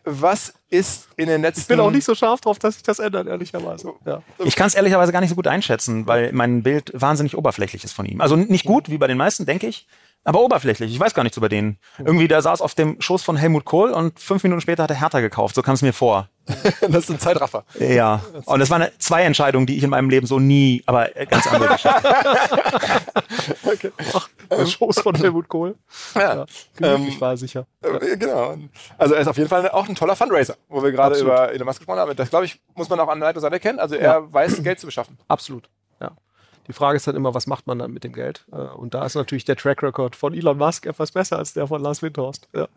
was 0.09 0.53
ist 0.69 1.09
in 1.15 1.27
den 1.27 1.41
letzten... 1.41 1.61
Ich 1.61 1.67
bin 1.67 1.79
auch 1.79 1.91
nicht 1.91 2.05
so 2.05 2.15
scharf 2.15 2.41
drauf, 2.41 2.59
dass 2.59 2.75
sich 2.75 2.83
das 2.83 2.99
ändert, 2.99 3.27
ehrlicherweise. 3.27 3.93
Ja. 4.05 4.21
Ich 4.43 4.55
kann 4.55 4.67
es 4.67 4.75
ehrlicherweise 4.75 5.11
gar 5.11 5.21
nicht 5.21 5.29
so 5.29 5.35
gut 5.35 5.47
einschätzen, 5.47 6.07
weil 6.07 6.31
mein 6.33 6.63
Bild 6.63 6.91
wahnsinnig 6.93 7.37
oberflächlich 7.37 7.83
ist 7.83 7.93
von 7.93 8.05
ihm. 8.05 8.21
Also 8.21 8.35
nicht 8.35 8.65
gut, 8.65 8.89
wie 8.89 8.97
bei 8.97 9.07
den 9.07 9.17
meisten, 9.17 9.45
denke 9.45 9.67
ich, 9.67 9.87
aber 10.23 10.41
oberflächlich. 10.41 10.91
Ich 10.91 10.99
weiß 10.99 11.13
gar 11.13 11.23
nichts 11.23 11.37
über 11.37 11.49
den. 11.49 11.77
Irgendwie, 11.97 12.27
der 12.27 12.41
saß 12.41 12.61
auf 12.61 12.75
dem 12.75 12.99
Schoß 12.99 13.23
von 13.23 13.37
Helmut 13.37 13.65
Kohl 13.65 13.91
und 13.91 14.19
fünf 14.19 14.43
Minuten 14.43 14.61
später 14.61 14.83
hat 14.83 14.89
er 14.89 14.99
Hertha 14.99 15.21
gekauft. 15.21 15.55
So 15.55 15.61
kam 15.61 15.75
es 15.75 15.81
mir 15.81 15.93
vor. 15.93 16.29
das 16.81 17.03
ist 17.03 17.09
ein 17.09 17.19
Zeitraffer. 17.19 17.63
Ja. 17.79 18.21
Und 18.45 18.59
das 18.59 18.69
waren 18.69 18.87
zwei 18.97 19.23
Entscheidungen, 19.23 19.65
die 19.65 19.77
ich 19.77 19.83
in 19.83 19.89
meinem 19.89 20.09
Leben 20.09 20.27
so 20.27 20.39
nie, 20.39 20.83
aber 20.85 21.09
ganz 21.29 21.47
andere 21.47 21.73
Geschichte. 21.73 22.01
okay. 23.63 23.91
Ach, 24.13 24.29
der 24.49 24.65
Schoß 24.65 24.99
von 25.01 25.15
Helmut 25.15 25.47
Kohl. 25.47 25.75
Ja. 26.15 26.45
ja 26.79 26.95
ähm, 26.95 27.21
war 27.21 27.37
sicher. 27.37 27.65
Äh, 27.81 28.17
genau. 28.17 28.57
Also 28.97 29.13
er 29.13 29.21
ist 29.21 29.27
auf 29.27 29.37
jeden 29.37 29.49
Fall 29.49 29.69
auch 29.69 29.87
ein 29.87 29.95
toller 29.95 30.15
Fundraiser, 30.15 30.55
wo 30.67 30.83
wir 30.83 30.91
gerade 30.91 31.19
über 31.19 31.51
Elon 31.51 31.65
Musk 31.65 31.79
gesprochen 31.79 31.99
haben. 31.99 32.15
Das, 32.15 32.29
glaube 32.29 32.45
ich, 32.45 32.59
muss 32.75 32.89
man 32.89 32.99
auch 32.99 33.07
an 33.07 33.19
der 33.19 33.39
Seite 33.39 33.59
kennen. 33.59 33.79
Also 33.79 33.95
er 33.95 34.13
ja. 34.13 34.33
weiß, 34.33 34.63
Geld 34.63 34.79
zu 34.79 34.87
beschaffen. 34.87 35.17
Absolut. 35.27 35.69
Ja. 36.01 36.11
Die 36.69 36.73
Frage 36.73 36.97
ist 36.97 37.07
dann 37.07 37.15
immer, 37.15 37.33
was 37.33 37.47
macht 37.47 37.65
man 37.65 37.79
dann 37.79 37.91
mit 37.91 38.03
dem 38.03 38.13
Geld? 38.13 38.45
Äh, 38.51 38.57
und 38.57 38.93
da 38.93 39.03
ist 39.03 39.15
natürlich 39.15 39.43
der 39.43 39.55
Track 39.55 39.81
Record 39.81 40.15
von 40.15 40.35
Elon 40.35 40.59
Musk 40.59 40.85
etwas 40.85 41.11
besser 41.11 41.39
als 41.39 41.53
der 41.53 41.65
von 41.65 41.81
Lars 41.81 42.03
Windhorst. 42.03 42.47
Ja. 42.53 42.67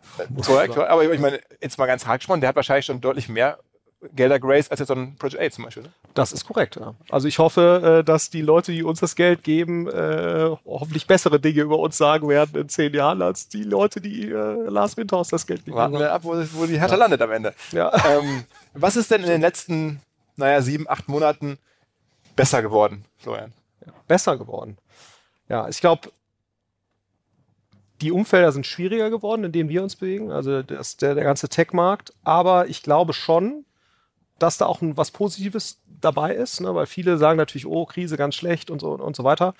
Korrekt, 0.47 0.79
aber 0.79 1.13
ich 1.13 1.21
meine, 1.21 1.41
jetzt 1.61 1.79
mal 1.79 1.85
ganz 1.85 2.07
hart 2.07 2.21
gesprochen, 2.21 2.41
der 2.41 2.49
hat 2.49 2.57
wahrscheinlich 2.57 2.87
schon 2.87 3.03
deutlich 3.03 3.29
mehr 3.29 3.59
Gelder 4.17 4.41
Grace 4.41 4.71
als 4.71 4.81
jetzt 4.81 4.89
so 4.89 4.95
ein 4.95 5.15
Project 5.17 5.43
A 5.43 5.51
zum 5.51 5.65
Beispiel. 5.65 5.83
Ne? 5.85 5.91
Das 6.15 6.33
ist 6.33 6.47
korrekt, 6.47 6.77
ja. 6.77 6.95
Also 7.11 7.29
ich 7.29 7.39
hoffe, 7.39 7.99
äh, 8.01 8.05
dass 8.05 8.31
die 8.31 8.41
Leute, 8.41 8.73
die 8.73 8.83
uns 8.83 8.99
das 9.01 9.15
Geld 9.15 9.45
geben, 9.45 9.87
äh, 9.89 10.57
hoffentlich 10.65 11.07
bessere 11.07 11.39
Dinge 11.39 11.61
über 11.61 11.79
uns 11.79 11.99
sagen 11.99 12.31
werden 12.31 12.59
in 12.63 12.71
zehn 12.71 12.95
Jahren, 12.95 13.21
als 13.21 13.49
die 13.49 13.63
Leute, 13.63 14.01
die 14.01 14.25
Lars 14.25 14.97
Windhorst 14.97 15.35
das 15.35 15.47
Geld 15.47 15.67
haben. 15.67 15.75
Warten 15.75 15.99
wir 15.99 16.13
ab, 16.13 16.25
wo, 16.25 16.35
wo 16.55 16.65
die 16.65 16.81
Hertha 16.81 16.95
ja. 16.95 16.99
landet 16.99 17.21
am 17.21 17.31
Ende. 17.31 17.53
Ja. 17.73 17.93
Ähm, 18.07 18.45
was 18.73 18.97
ist 18.97 19.11
denn 19.11 19.21
in 19.21 19.29
den 19.29 19.43
letzten, 19.43 20.01
naja, 20.37 20.63
sieben, 20.63 20.89
acht 20.89 21.09
Monaten 21.09 21.59
besser 22.35 22.63
geworden, 22.63 23.05
Florian? 23.19 23.53
Besser 24.07 24.37
geworden. 24.37 24.79
Ja, 25.49 25.69
ich 25.69 25.81
glaube, 25.81 26.11
die 28.01 28.13
Umfelder 28.13 28.53
sind 28.53 28.67
schwieriger 28.67 29.11
geworden, 29.11 29.45
in 29.45 29.53
denen 29.53 29.69
wir 29.69 29.83
uns 29.83 29.97
bewegen, 29.97 30.33
also 30.33 30.63
das, 30.63 30.97
der, 30.97 31.15
der 31.15 31.25
ganze 31.25 31.49
Tech-Markt. 31.49 32.13
Aber 32.25 32.69
ich 32.69 32.83
glaube 32.83 33.13
schon, 33.13 33.65
dass 34.39 34.59
da 34.59 34.67
auch 34.67 34.83
ein, 34.83 34.97
was 34.97 35.13
Positives 35.13 35.81
dabei 36.01 36.35
ist, 36.35 36.61
ne? 36.61 36.75
weil 36.75 36.87
viele 36.87 37.17
sagen 37.17 37.37
natürlich, 37.37 37.67
oh, 37.67 37.87
Krise 37.87 38.17
ganz 38.17 38.35
schlecht 38.35 38.71
und 38.71 38.81
so 38.81 38.93
und 38.93 39.15
so 39.15 39.23
weiter. 39.23 39.55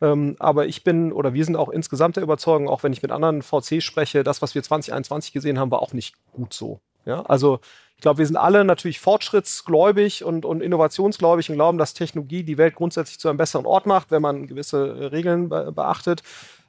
Ähm, 0.00 0.36
aber 0.38 0.66
ich 0.66 0.84
bin 0.84 1.12
oder 1.12 1.34
wir 1.34 1.44
sind 1.44 1.56
auch 1.56 1.68
insgesamt 1.68 2.16
der 2.16 2.22
Überzeugung, 2.22 2.68
auch 2.68 2.84
wenn 2.84 2.92
ich 2.92 3.02
mit 3.02 3.10
anderen 3.10 3.42
VCs 3.42 3.82
spreche, 3.82 4.22
das, 4.22 4.42
was 4.42 4.54
wir 4.54 4.62
2021 4.62 5.32
gesehen 5.32 5.58
haben, 5.58 5.72
war 5.72 5.82
auch 5.82 5.92
nicht 5.92 6.14
gut 6.32 6.54
so. 6.54 6.80
Ja, 7.04 7.22
also 7.22 7.60
ich 7.96 8.02
glaube, 8.02 8.18
wir 8.18 8.26
sind 8.26 8.36
alle 8.36 8.64
natürlich 8.64 9.00
fortschrittsgläubig 9.00 10.22
und, 10.22 10.44
und 10.44 10.60
innovationsgläubig 10.60 11.50
und 11.50 11.56
glauben, 11.56 11.78
dass 11.78 11.94
Technologie 11.94 12.44
die 12.44 12.56
Welt 12.56 12.76
grundsätzlich 12.76 13.18
zu 13.18 13.28
einem 13.28 13.38
besseren 13.38 13.66
Ort 13.66 13.86
macht, 13.86 14.12
wenn 14.12 14.22
man 14.22 14.46
gewisse 14.46 14.86
äh, 14.86 15.04
Regeln 15.06 15.48
be 15.48 15.72
beachtet. 15.72 16.22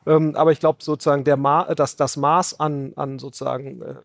Ähm, 0.08 0.36
aber 0.36 0.52
ich 0.52 0.60
glaube 0.60 0.80
sozusagen, 0.82 1.24
der 1.26 1.38
Ma 1.38 1.66
dass 1.76 1.96
das 1.96 2.18
Maß 2.18 2.60
an, 2.60 2.94
an 2.96 3.20
sozusagen 3.20 3.82
äh, 3.82 3.96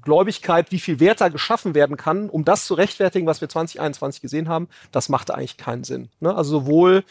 Gläubigkeit, 0.00 0.72
wie 0.72 0.78
viel 0.78 0.98
Wert 0.98 1.20
da 1.20 1.28
geschaffen 1.28 1.74
werden 1.74 1.98
kann, 1.98 2.30
um 2.30 2.44
das 2.44 2.64
zu 2.64 2.72
rechtfertigen, 2.72 3.26
was 3.26 3.42
wir 3.42 3.50
2021 3.50 4.22
gesehen 4.22 4.48
haben, 4.48 4.68
das 4.92 5.10
machte 5.10 5.34
eigentlich 5.34 5.58
keinen 5.58 5.84
Sinn. 5.84 6.08
Ne? 6.20 6.34
Also 6.34 6.60
sowohl 6.60 7.04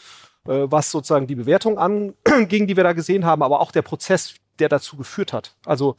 äh, 0.46 0.64
was 0.64 0.90
sozusagen 0.90 1.28
die 1.28 1.36
Bewertung 1.36 1.78
anging, 1.78 2.16
die 2.66 2.76
wir 2.76 2.82
da 2.82 2.94
gesehen 2.94 3.24
haben, 3.24 3.44
aber 3.44 3.60
auch 3.60 3.70
der 3.70 3.82
Prozess, 3.82 4.34
der 4.58 4.68
dazu 4.68 4.96
geführt 4.96 5.32
hat. 5.32 5.54
Also 5.64 5.96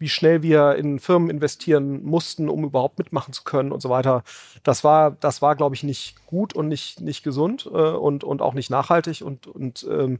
wie 0.00 0.08
schnell 0.08 0.42
wir 0.42 0.74
in 0.76 0.98
Firmen 0.98 1.30
investieren 1.30 2.02
mussten, 2.02 2.48
um 2.48 2.64
überhaupt 2.64 2.98
mitmachen 2.98 3.32
zu 3.32 3.44
können 3.44 3.70
und 3.70 3.80
so 3.80 3.90
weiter. 3.90 4.24
Das 4.64 4.82
war, 4.82 5.12
das 5.12 5.42
war, 5.42 5.54
glaube 5.54 5.76
ich, 5.76 5.82
nicht 5.82 6.26
gut 6.26 6.54
und 6.54 6.68
nicht, 6.68 7.00
nicht 7.00 7.22
gesund 7.22 7.66
äh, 7.66 7.68
und, 7.68 8.24
und 8.24 8.42
auch 8.42 8.54
nicht 8.54 8.70
nachhaltig 8.70 9.20
und, 9.22 9.46
und 9.46 9.86
ähm, 9.88 10.18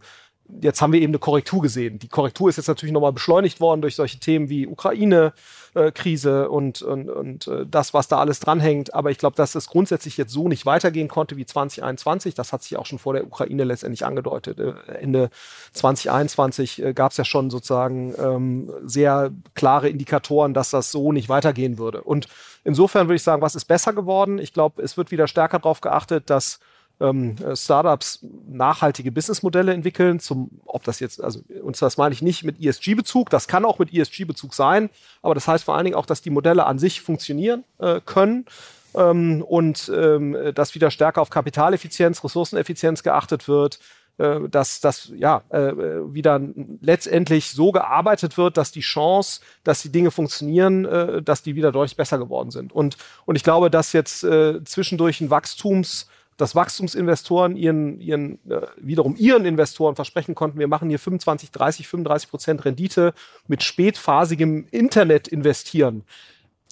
jetzt 0.61 0.83
haben 0.83 0.93
wir 0.93 1.01
eben 1.01 1.11
eine 1.11 1.19
Korrektur 1.19 1.63
gesehen. 1.63 1.99
Die 1.99 2.09
Korrektur 2.09 2.49
ist 2.49 2.57
jetzt 2.57 2.69
natürlich 2.69 2.93
nochmal 2.93 3.13
beschleunigt 3.13 3.61
worden 3.61 3.81
durch 3.81 3.97
solche 3.97 4.19
Themen 4.19 4.49
wie 4.49 4.67
Ukraine-Krise 4.67 6.43
äh, 6.45 6.47
und, 6.47 6.83
und, 6.83 7.09
und 7.09 7.47
äh, 7.47 7.67
das, 7.67 7.95
was 7.95 8.09
da 8.09 8.19
alles 8.19 8.41
dranhängt. 8.41 8.95
Aber 8.95 9.11
ich 9.11 9.19
glaube, 9.19 9.37
dass 9.37 9.55
es 9.55 9.69
grundsätzlich 9.69 10.17
jetzt 10.17 10.33
so 10.33 10.49
nicht 10.49 10.67
weitergehen 10.67 11.09
konnte 11.09 11.37
wie 11.37 11.47
2021. 11.47 12.35
Das 12.35 12.53
hat 12.53 12.63
sich 12.63 12.77
auch 12.77 12.87
schon 12.87 12.99
vor 12.99 13.15
der 13.15 13.27
Ukraine 13.27 13.65
letztendlich 13.65 14.05
angedeutet. 14.05 14.59
Äh, 14.59 14.75
Ende 15.01 15.31
2021 15.73 16.83
äh, 16.83 16.93
gab 16.95 17.13
es 17.13 17.17
ja 17.17 17.25
schon 17.25 17.51
sozusagen 17.51 18.15
ähm, 18.19 18.73
sehr 18.85 19.31
klare 19.55 19.89
Indikatoren, 19.89 20.55
dass 20.55 20.71
das 20.71 20.91
so 20.91 21.13
nicht 21.13 21.29
weitergehen 21.29 21.79
würde. 21.79 22.03
Und 22.03 22.29
insofern 22.65 23.09
würde 23.09 23.17
ich 23.17 23.23
sagen, 23.23 23.43
was 23.43 23.55
ist 23.55 23.67
besser 23.67 23.93
geworden? 23.93 24.39
Ich 24.39 24.53
glaube, 24.53 24.83
es 24.83 24.97
wird 24.97 25.11
wieder 25.11 25.29
stärker 25.29 25.59
darauf 25.59 25.81
geachtet, 25.81 26.31
dass 26.31 26.61
ähm, 27.01 27.37
Startups 27.55 28.25
nachhaltige 28.49 29.11
Businessmodelle 29.13 29.73
entwickeln, 29.73 30.21
zum, 30.21 30.51
ob 30.65 30.85
das 30.85 31.01
jetzt, 31.01 31.23
also 31.23 31.41
und 31.63 31.81
das 31.81 31.97
meine 31.97 32.13
ich 32.13 32.23
nicht 32.23 32.45
mit 32.45 32.61
ESG-Bezug, 32.61 33.31
das 33.31 33.49
kann 33.49 33.65
auch 33.65 33.79
mit 33.79 33.93
ESG-Bezug 33.93 34.55
sein, 34.55 34.91
aber 35.23 35.35
das 35.35 35.49
heißt 35.49 35.65
vor 35.65 35.77
allen 35.77 35.85
Dingen 35.85 35.97
auch, 35.97 36.07
dass 36.07 36.23
die 36.23 36.31
Modelle 36.31 36.67
an 36.67 36.79
sich 36.79 37.01
funktionieren 37.01 37.65
äh, 37.79 38.01
können 38.05 38.47
ähm, 38.95 39.43
und 39.43 39.91
ähm, 39.95 40.37
dass 40.55 40.75
wieder 40.75 40.91
stärker 40.91 41.23
auf 41.23 41.31
Kapitaleffizienz, 41.31 42.23
Ressourceneffizienz 42.23 43.03
geachtet 43.03 43.49
wird, 43.49 43.79
äh, 44.21 44.49
dass 44.49 44.81
das 44.81 45.11
ja 45.15 45.43
äh, 45.49 45.73
wieder 46.13 46.41
letztendlich 46.83 47.53
so 47.53 47.73
gearbeitet 47.73 48.37
wird, 48.37 48.57
dass 48.57 48.71
die 48.71 48.81
Chance, 48.81 49.41
dass 49.65 49.81
die 49.83 49.91
Dinge 49.91 50.11
funktionieren, 50.11 50.85
äh, 50.85 51.23
dass 51.23 51.43
die 51.43 51.55
wieder 51.55 51.73
deutlich 51.73 51.97
besser 51.97 52.19
geworden 52.19 52.51
sind. 52.51 52.73
Und, 52.73 52.99
und 53.25 53.37
ich 53.37 53.45
glaube, 53.45 53.71
dass 53.71 53.95
jetzt 53.95 54.23
äh, 54.25 54.63
zwischendurch 54.65 55.21
ein 55.21 55.31
Wachstums 55.31 56.07
dass 56.41 56.55
Wachstumsinvestoren 56.55 57.57
ihren, 57.57 58.01
ihren 58.01 58.39
äh, 58.51 58.67
wiederum 58.77 59.17
ihren 59.17 59.45
Investoren 59.45 59.97
versprechen 59.97 60.35
konnten, 60.35 60.59
wir 60.59 60.69
machen 60.69 60.89
hier 60.89 60.99
25, 60.99 61.51
30, 61.51 61.89
35 61.89 62.31
Prozent 62.31 62.65
Rendite 62.65 63.15
mit 63.47 63.63
spätphasigem 63.63 64.67
Internet 64.71 65.29
investieren. 65.29 66.05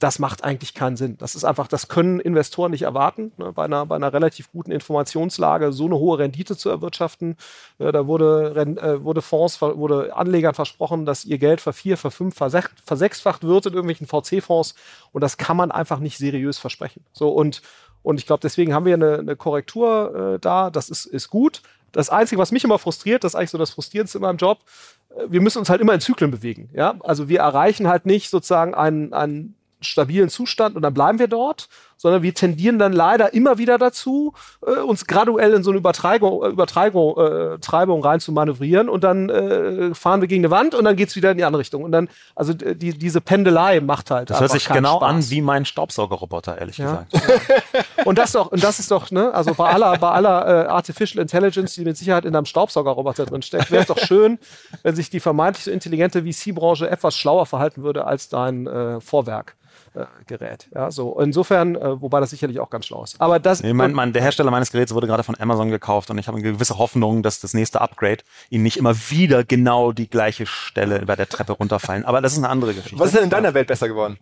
Das 0.01 0.21
macht 0.21 0.45
eigentlich 0.45 0.75
keinen 0.75 0.97
Sinn. 0.97 1.19
Das 1.19 1.35
ist 1.35 1.45
einfach, 1.45 1.67
das 1.67 1.89
können 1.89 2.21
Investoren 2.21 2.71
nicht 2.71 2.83
erwarten, 2.83 3.33
ne, 3.37 3.53
bei, 3.53 3.65
einer, 3.65 3.85
bei 3.85 3.97
einer 3.97 4.13
relativ 4.13 4.53
guten 4.53 4.71
Informationslage 4.71 5.73
so 5.73 5.87
eine 5.87 5.97
hohe 5.97 6.21
Rendite 6.21 6.57
zu 6.57 6.71
erwirtschaften. 6.71 7.37
Äh, 7.79 7.91
da 7.91 8.07
wurde, 8.07 8.55
äh, 8.55 9.03
wurde 9.03 9.23
Fonds, 9.23 9.61
wurde 9.61 10.15
Anlegern 10.15 10.55
versprochen, 10.55 11.05
dass 11.05 11.25
ihr 11.25 11.39
Geld 11.39 11.61
vervier, 11.61 11.97
verfünf, 11.97 12.37
versech, 12.37 12.67
versechsfacht 12.85 13.43
wird 13.43 13.67
in 13.67 13.75
irgendwelchen 13.75 14.07
VC-Fonds. 14.07 14.77
Und 15.11 15.21
das 15.23 15.37
kann 15.37 15.57
man 15.57 15.73
einfach 15.73 15.99
nicht 15.99 16.17
seriös 16.17 16.59
versprechen. 16.59 17.05
So, 17.13 17.31
und, 17.31 17.61
und 18.09 18.19
ich 18.19 18.25
glaube, 18.25 18.41
deswegen 18.41 18.73
haben 18.73 18.87
wir 18.87 18.95
eine, 18.95 19.19
eine 19.19 19.37
Korrektur 19.37 20.37
äh, 20.37 20.39
da. 20.39 20.71
Das 20.71 20.89
ist, 20.89 21.05
ist 21.05 21.29
gut. 21.29 21.61
Das 21.93 22.09
Einzige, 22.09 22.41
was 22.41 22.53
mich 22.53 22.65
immer 22.65 22.79
frustriert, 22.79 23.23
das 23.23 23.33
ist 23.33 23.37
eigentlich 23.37 23.51
so 23.51 23.59
das 23.59 23.69
Frustrierendste 23.69 24.17
in 24.17 24.23
meinem 24.23 24.39
Job, 24.39 24.61
äh, 25.11 25.25
wir 25.29 25.43
müssen 25.43 25.59
uns 25.59 25.69
halt 25.69 25.83
immer 25.83 25.93
in 25.93 26.01
Zyklen 26.01 26.31
bewegen. 26.31 26.71
Ja? 26.73 26.95
Also 27.01 27.29
wir 27.29 27.41
erreichen 27.41 27.87
halt 27.87 28.07
nicht 28.07 28.31
sozusagen 28.31 28.73
einen, 28.73 29.13
einen 29.13 29.57
stabilen 29.83 30.31
Zustand 30.31 30.75
und 30.75 30.81
dann 30.81 30.95
bleiben 30.95 31.19
wir 31.19 31.29
dort, 31.29 31.69
sondern 31.99 32.23
wir 32.23 32.33
tendieren 32.33 32.79
dann 32.79 32.95
leider 32.95 33.35
immer 33.35 33.59
wieder 33.59 33.77
dazu, 33.77 34.33
äh, 34.67 34.81
uns 34.81 35.07
graduell 35.07 35.53
in 35.53 35.63
so 35.63 35.71
eine 35.71 35.79
Übertreibung, 35.79 36.43
äh, 36.43 36.49
Übertreibung 36.49 37.17
äh, 37.19 37.59
Treibung 37.59 38.03
rein 38.03 38.21
zu 38.21 38.33
manövrieren 38.33 38.89
und 38.89 39.05
dann 39.05 39.29
äh, 39.29 39.95
fahren 39.95 40.21
wir 40.23 40.29
gegen 40.29 40.43
eine 40.45 40.51
Wand 40.51 40.75
und 40.75 40.85
dann 40.85 40.97
geht's 40.97 41.15
wieder 41.17 41.33
in 41.33 41.37
die 41.37 41.45
andere 41.45 41.61
Richtung. 41.61 41.83
Und 41.85 41.93
dann, 41.93 42.09
also 42.35 42.55
die, 42.55 42.97
diese 42.97 43.21
Pendelei 43.21 43.81
macht 43.81 44.11
halt. 44.11 44.31
Das 44.31 44.41
hört 44.41 44.53
sich 44.53 44.69
genau 44.69 44.97
Spaß. 44.97 45.09
an 45.11 45.31
wie 45.31 45.43
mein 45.43 45.65
Staubsaugerroboter, 45.65 46.57
ehrlich 46.59 46.79
Ja. 46.79 47.05
gesagt. 47.11 47.13
Und 48.05 48.17
das 48.17 48.33
doch, 48.33 48.51
und 48.53 48.63
das 48.63 48.79
ist 48.79 48.91
doch, 48.91 49.11
ne, 49.11 49.35
also 49.35 49.53
bei 49.55 49.69
aller, 49.69 49.99
bei 49.99 50.09
aller 50.11 50.65
äh, 50.65 50.69
Artificial 50.69 51.21
Intelligence, 51.21 51.75
die 51.75 51.85
mit 51.85 51.97
Sicherheit 51.97 52.25
in 52.25 52.35
einem 52.35 52.47
Staubsaugerroboter 52.47 53.27
drin 53.27 53.43
steckt, 53.43 53.71
wäre 53.71 53.83
es 53.83 53.89
doch 53.89 53.99
schön, 53.99 54.39
wenn 54.83 54.95
sich 54.95 55.11
die 55.11 55.21
vermeintlich 55.21 55.65
so 55.65 55.71
intelligente 55.71 56.23
VC-Branche 56.23 56.89
etwas 56.89 57.17
schlauer 57.17 57.45
verhalten 57.45 57.83
würde 57.83 58.05
als 58.07 58.29
dein 58.29 58.67
äh, 58.67 59.01
Vorwerk. 59.01 59.57
Äh, 59.95 60.07
Gerät. 60.27 60.69
Ja, 60.75 60.91
so 60.91 61.19
insofern, 61.21 61.77
äh, 61.77 62.01
wobei 62.01 62.21
das 62.21 62.31
sicherlich 62.31 62.61
auch 62.61 62.71
ganz 62.71 62.87
schlau 62.87 63.05
ist. 63.05 63.21
Aber 63.21 63.39
das, 63.39 63.63
Nee, 63.63 63.73
mein, 63.73 63.93
mein, 63.93 64.13
der 64.13 64.23
Hersteller 64.23 64.51
meines 64.51 64.71
Geräts 64.71 64.95
wurde 64.95 65.07
gerade 65.07 65.23
von 65.23 65.39
Amazon 65.39 65.71
gekauft 65.71 66.11
und 66.11 66.19
ich 66.19 66.29
habe 66.29 66.39
eine 66.39 66.53
gewisse 66.53 66.79
Hoffnung, 66.79 67.23
dass 67.23 67.41
das 67.41 67.55
nächste 67.55 67.81
Upgrade 67.81 68.25
ihnen 68.51 68.63
nicht 68.63 68.77
immer 68.77 68.95
wieder 69.11 69.45
genau 69.45 69.93
die 69.93 70.09
gleiche 70.09 70.47
Stelle 70.47 71.05
bei 71.07 71.17
der 71.17 71.29
Treppe 71.29 71.53
runterfallen. 71.53 72.05
Aber 72.05 72.21
das 72.21 72.33
ist 72.33 72.39
eine 72.39 72.49
andere 72.49 72.75
Geschichte. 72.75 72.99
Was 72.99 73.09
ist 73.09 73.17
denn 73.17 73.25
in 73.25 73.31
deiner 73.31 73.55
Welt 73.55 73.69
besser 73.69 73.89
geworden? 73.89 74.19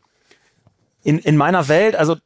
in, 1.06 1.20
in 1.20 1.36
meiner 1.36 1.68
Welt, 1.68 1.94
also 1.94 2.16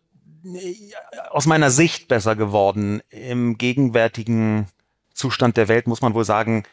aus 1.30 1.44
meiner 1.44 1.70
Sicht 1.70 2.08
besser 2.08 2.34
geworden. 2.34 3.02
Im 3.10 3.58
gegenwärtigen 3.58 4.68
Zustand 5.12 5.58
der 5.58 5.68
Welt 5.68 5.86
muss 5.86 6.00
man 6.00 6.14
wohl 6.14 6.24
sagen, 6.24 6.64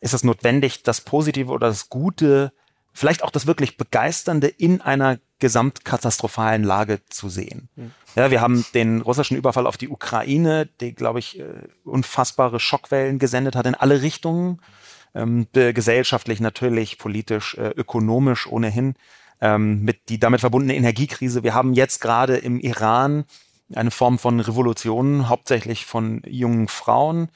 ist 0.00 0.14
es 0.14 0.24
notwendig, 0.24 0.82
das 0.82 1.02
Positive 1.02 1.52
oder 1.52 1.66
das 1.66 1.90
Gute, 1.90 2.54
vielleicht 2.94 3.22
auch 3.22 3.30
das 3.30 3.46
wirklich 3.46 3.76
Begeisternde 3.76 4.48
in 4.48 4.80
einer 4.80 5.18
gesamtkatastrophalen 5.42 6.62
Lage 6.62 7.00
zu 7.08 7.28
sehen. 7.28 7.68
Ja, 8.14 8.30
wir 8.30 8.40
haben 8.40 8.64
den 8.74 9.00
russischen 9.00 9.36
Überfall 9.36 9.66
auf 9.66 9.76
die 9.76 9.88
Ukraine, 9.88 10.66
der, 10.80 10.92
glaube 10.92 11.18
ich, 11.18 11.40
äh, 11.40 11.44
unfassbare 11.84 12.60
Schockwellen 12.60 13.18
gesendet 13.18 13.56
hat 13.56 13.66
in 13.66 13.74
alle 13.74 14.02
Richtungen, 14.02 14.60
ähm, 15.14 15.48
gesellschaftlich 15.52 16.38
natürlich, 16.38 16.96
politisch, 16.96 17.56
äh, 17.58 17.72
ökonomisch 17.76 18.46
ohnehin 18.46 18.94
ähm, 19.40 19.82
mit 19.82 20.08
die 20.08 20.20
damit 20.20 20.40
verbundene 20.40 20.76
Energiekrise. 20.76 21.42
Wir 21.42 21.54
haben 21.54 21.74
jetzt 21.74 22.00
gerade 22.00 22.36
im 22.36 22.60
Iran 22.60 23.24
eine 23.74 23.90
Form 23.90 24.20
von 24.20 24.38
Revolution, 24.38 25.28
hauptsächlich 25.28 25.86
von 25.86 26.22
jungen 26.24 26.68
Frauen. 26.68 27.30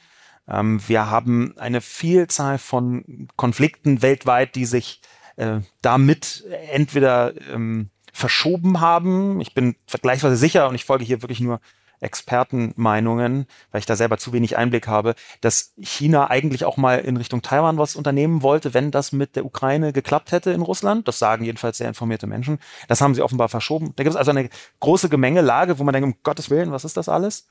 Ähm, 0.46 0.80
wir 0.86 1.10
haben 1.10 1.54
eine 1.58 1.80
Vielzahl 1.80 2.58
von 2.58 3.26
Konflikten 3.34 4.00
weltweit, 4.00 4.54
die 4.54 4.64
sich 4.64 5.00
äh, 5.34 5.58
damit 5.82 6.44
entweder 6.70 7.34
ähm, 7.52 7.90
verschoben 8.16 8.80
haben. 8.80 9.40
Ich 9.40 9.54
bin 9.54 9.76
vergleichsweise 9.86 10.36
sicher 10.36 10.68
und 10.68 10.74
ich 10.74 10.84
folge 10.84 11.04
hier 11.04 11.22
wirklich 11.22 11.40
nur 11.40 11.60
Expertenmeinungen, 12.00 13.46
weil 13.70 13.78
ich 13.78 13.86
da 13.86 13.96
selber 13.96 14.18
zu 14.18 14.32
wenig 14.32 14.56
Einblick 14.56 14.86
habe, 14.86 15.14
dass 15.40 15.72
China 15.80 16.30
eigentlich 16.30 16.64
auch 16.64 16.76
mal 16.76 16.98
in 16.98 17.16
Richtung 17.16 17.42
Taiwan 17.42 17.78
was 17.78 17.96
unternehmen 17.96 18.42
wollte, 18.42 18.74
wenn 18.74 18.90
das 18.90 19.12
mit 19.12 19.36
der 19.36 19.44
Ukraine 19.44 19.92
geklappt 19.92 20.32
hätte 20.32 20.50
in 20.50 20.62
Russland. 20.62 21.08
Das 21.08 21.18
sagen 21.18 21.44
jedenfalls 21.44 21.78
sehr 21.78 21.88
informierte 21.88 22.26
Menschen. 22.26 22.58
Das 22.88 23.00
haben 23.00 23.14
sie 23.14 23.22
offenbar 23.22 23.48
verschoben. 23.48 23.92
Da 23.96 24.02
gibt 24.02 24.14
es 24.14 24.18
also 24.18 24.30
eine 24.30 24.48
große 24.80 25.08
Gemengelage, 25.08 25.78
wo 25.78 25.84
man 25.84 25.92
denkt, 25.92 26.06
um 26.06 26.22
Gottes 26.22 26.50
Willen, 26.50 26.72
was 26.72 26.84
ist 26.84 26.96
das 26.96 27.08
alles? 27.08 27.46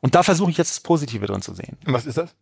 Und 0.00 0.14
da 0.14 0.22
versuche 0.22 0.50
ich 0.50 0.58
jetzt 0.58 0.70
das 0.70 0.80
Positive 0.80 1.26
drin 1.26 1.42
zu 1.42 1.54
sehen. 1.54 1.76
Und 1.86 1.92
was 1.92 2.06
ist 2.06 2.18
das? 2.18 2.34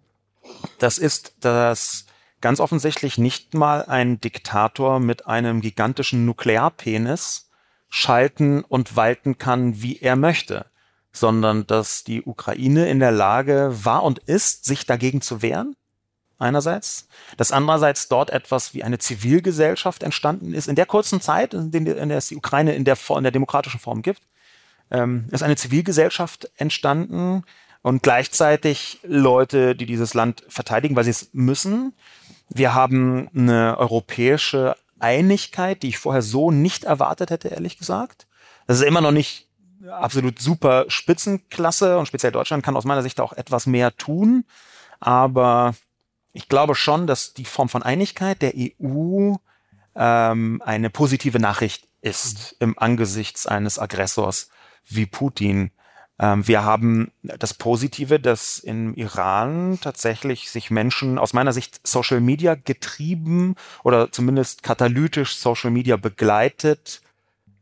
Das 0.79 0.99
ist, 0.99 1.37
dass 1.41 2.07
ganz 2.41 2.61
offensichtlich 2.61 3.19
nicht 3.19 3.55
mal 3.55 3.85
ein 3.85 4.21
Diktator 4.21 5.01
mit 5.01 5.27
einem 5.27 5.61
gigantischen 5.61 6.27
Nuklearpenis 6.27 7.49
schalten 7.95 8.63
und 8.63 8.97
walten 8.97 9.37
kann, 9.37 9.83
wie 9.83 9.99
er 9.99 10.17
möchte, 10.17 10.65
sondern 11.13 11.67
dass 11.67 12.05
die 12.05 12.23
Ukraine 12.23 12.89
in 12.89 13.01
der 13.01 13.13
Lage 13.13 13.71
war 13.85 14.03
und 14.03 14.19
ist, 14.21 14.65
sich 14.65 14.87
dagegen 14.87 15.21
zu 15.21 15.43
wehren. 15.43 15.77
Einerseits. 16.39 17.07
Dass 17.37 17.53
andererseits 17.53 18.09
dort 18.09 18.31
etwas 18.31 18.73
wie 18.73 18.83
eine 18.83 18.99
Zivilgesellschaft 18.99 20.03
entstanden 20.03 20.55
ist. 20.55 20.69
In 20.69 20.75
der 20.75 20.87
kurzen 20.87 21.21
Zeit, 21.21 21.53
in 21.53 21.71
der, 21.71 22.17
es 22.17 22.29
die 22.29 22.37
Ukraine 22.37 22.75
in 22.75 22.87
der, 22.87 22.97
in 23.11 23.23
der 23.25 23.31
demokratischen 23.31 23.79
Form 23.79 24.01
gibt, 24.01 24.23
ähm, 24.91 25.27
ist 25.31 25.43
eine 25.43 25.57
Zivilgesellschaft 25.57 26.51
entstanden 26.57 27.45
und 27.83 28.03
gleichzeitig 28.03 29.01
Leute, 29.03 29.77
die 29.77 29.87
dieses 29.87 30.15
Land 30.15 30.45
verteidigen, 30.49 30.97
weil 30.97 31.05
sie 31.05 31.11
es 31.11 31.29
müssen. 31.35 31.93
Wir 32.49 32.75
haben 32.75 33.29
eine 33.35 33.77
europäische 33.77 34.77
Einigkeit, 35.03 35.83
die 35.83 35.88
ich 35.88 35.99
vorher 35.99 36.23
so 36.23 36.51
nicht 36.51 36.85
erwartet 36.85 37.31
hätte, 37.31 37.49
ehrlich 37.49 37.79
gesagt. 37.79 38.27
Das 38.67 38.79
ist 38.79 38.85
immer 38.85 39.01
noch 39.01 39.12
nicht 39.12 39.49
absolut 39.91 40.38
super 40.38 40.85
Spitzenklasse 40.88 41.99
und 41.99 42.07
speziell 42.07 42.33
Deutschland 42.33 42.65
kann 42.65 42.77
aus 42.77 42.85
meiner 42.85 43.03
Sicht 43.03 43.21
auch 43.21 43.33
etwas 43.33 43.67
mehr 43.67 43.97
tun. 43.97 44.45
Aber 45.01 45.75
ich 46.33 46.49
glaube 46.49 46.75
schon, 46.75 47.07
dass 47.07 47.35
die 47.35 47.45
Form 47.45 47.69
von 47.69 47.83
Einigkeit 47.83 48.41
der 48.43 48.55
EU 48.57 49.35
ähm, 49.95 50.62
eine 50.65 50.91
positive 50.91 51.38
Nachricht 51.38 51.87
ist 52.01 52.57
im 52.61 52.79
Angesichts 52.79 53.47
eines 53.47 53.79
Aggressors 53.79 54.49
wie 54.87 55.07
Putin. 55.07 55.71
Ähm, 56.18 56.46
wir 56.46 56.64
haben 56.64 57.11
das 57.22 57.55
Positive, 57.55 58.20
dass 58.20 58.59
im 58.59 58.94
Iran 58.94 59.79
tatsächlich 59.81 60.51
sich 60.51 60.70
Menschen 60.70 61.18
aus 61.18 61.33
meiner 61.33 61.53
Sicht 61.53 61.81
Social 61.87 62.20
Media 62.20 62.55
getrieben 62.55 63.57
oder 63.83 64.12
zumindest 64.12 64.62
katalytisch 64.62 65.37
Social 65.37 65.70
Media 65.70 65.96
begleitet 65.96 67.03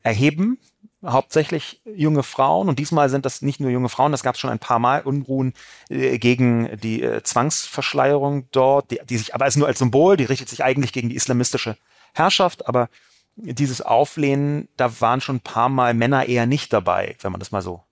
erheben. 0.02 0.58
Hauptsächlich 1.04 1.80
junge 1.86 2.22
Frauen 2.22 2.68
und 2.68 2.78
diesmal 2.78 3.08
sind 3.08 3.24
das 3.24 3.40
nicht 3.40 3.58
nur 3.58 3.70
junge 3.70 3.88
Frauen, 3.88 4.12
das 4.12 4.22
gab 4.22 4.34
es 4.34 4.40
schon 4.40 4.50
ein 4.50 4.58
paar 4.58 4.78
Mal 4.78 5.00
Unruhen 5.00 5.54
äh, 5.88 6.18
gegen 6.18 6.76
die 6.82 7.02
äh, 7.02 7.22
Zwangsverschleierung 7.22 8.48
dort, 8.50 8.90
die, 8.90 9.00
die 9.08 9.16
sich 9.16 9.34
aber 9.34 9.46
als 9.46 9.56
nur 9.56 9.66
als 9.66 9.78
Symbol, 9.78 10.18
die 10.18 10.24
richtet 10.24 10.50
sich 10.50 10.62
eigentlich 10.62 10.92
gegen 10.92 11.08
die 11.08 11.16
islamistische 11.16 11.78
Herrschaft, 12.12 12.68
aber 12.68 12.90
dieses 13.36 13.80
Auflehnen, 13.80 14.68
da 14.76 15.00
waren 15.00 15.22
schon 15.22 15.36
ein 15.36 15.40
paar 15.40 15.70
Mal 15.70 15.94
Männer 15.94 16.26
eher 16.26 16.44
nicht 16.44 16.70
dabei, 16.72 17.16
wenn 17.22 17.32
man 17.32 17.38
das 17.38 17.52
mal 17.52 17.62
so 17.62 17.82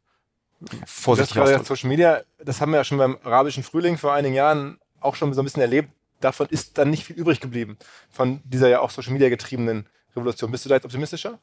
Das 0.60 0.78
vorsichtig 0.86 1.34
gerade 1.34 1.50
ausdrückt. 1.50 1.66
Social 1.66 1.88
Media, 1.88 2.22
das 2.38 2.60
haben 2.60 2.72
wir 2.72 2.78
ja 2.78 2.84
schon 2.84 2.98
beim 2.98 3.18
arabischen 3.22 3.62
Frühling 3.62 3.96
vor 3.98 4.12
einigen 4.12 4.34
Jahren 4.34 4.78
auch 5.00 5.14
schon 5.14 5.32
so 5.32 5.40
ein 5.40 5.44
bisschen 5.44 5.62
erlebt. 5.62 5.90
Davon 6.20 6.48
ist 6.50 6.78
dann 6.78 6.90
nicht 6.90 7.04
viel 7.04 7.16
übrig 7.16 7.40
geblieben. 7.40 7.78
Von 8.10 8.40
dieser 8.44 8.68
ja 8.68 8.80
auch 8.80 8.90
Social 8.90 9.12
Media 9.12 9.28
getriebenen 9.28 9.86
Revolution. 10.16 10.50
Bist 10.50 10.64
du 10.64 10.68
da 10.68 10.74
jetzt 10.74 10.84
optimistischer? 10.84 11.38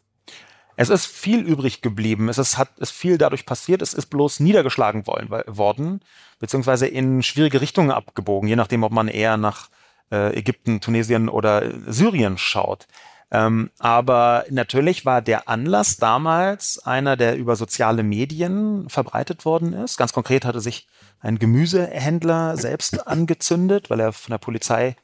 Es 0.78 0.90
ist 0.90 1.06
viel 1.06 1.40
übrig 1.40 1.82
geblieben. 1.82 2.28
Es 2.28 2.38
ist, 2.38 2.58
hat, 2.58 2.78
ist 2.80 2.92
viel 2.92 3.18
dadurch 3.18 3.46
passiert. 3.46 3.82
Es 3.82 3.94
ist 3.94 4.08
bloß 4.08 4.42
niedergeschlagen 4.42 5.08
weil- 5.08 5.46
worden, 5.48 6.02
beziehungsweise 6.40 6.88
in 6.88 7.24
schwierige 7.24 7.62
Richtungen 7.62 7.92
abgebogen, 7.92 8.50
je 8.50 8.58
nachdem, 8.58 8.84
ob 8.84 8.92
man 8.92 9.08
eher 9.08 9.38
nach 9.38 9.70
äh, 10.12 10.38
Ägypten, 10.38 10.82
Tunesien 10.82 11.30
oder 11.30 11.72
Syrien 11.88 12.38
schaut. 12.38 12.88
Ähm, 13.36 13.70
aber 13.80 14.46
natürlich 14.50 15.06
war 15.06 15.22
der 15.22 15.50
Anlass 15.50 15.98
damals 15.98 16.80
einer, 16.80 17.18
der 17.18 17.36
über 17.36 17.58
soziale 17.58 18.02
Medien 18.02 18.88
verbreitet 18.88 19.44
worden 19.44 19.74
ist. 19.74 19.98
Ganz 19.98 20.14
konkret 20.14 20.46
hatte 20.46 20.62
sich 20.62 20.88
ein 21.20 21.38
Gemüsehändler 21.38 22.56
selbst 22.56 23.08
angezündet, 23.08 23.90
weil 23.90 24.00
er 24.00 24.14
von 24.14 24.32
der 24.32 24.38
Polizei 24.38 24.96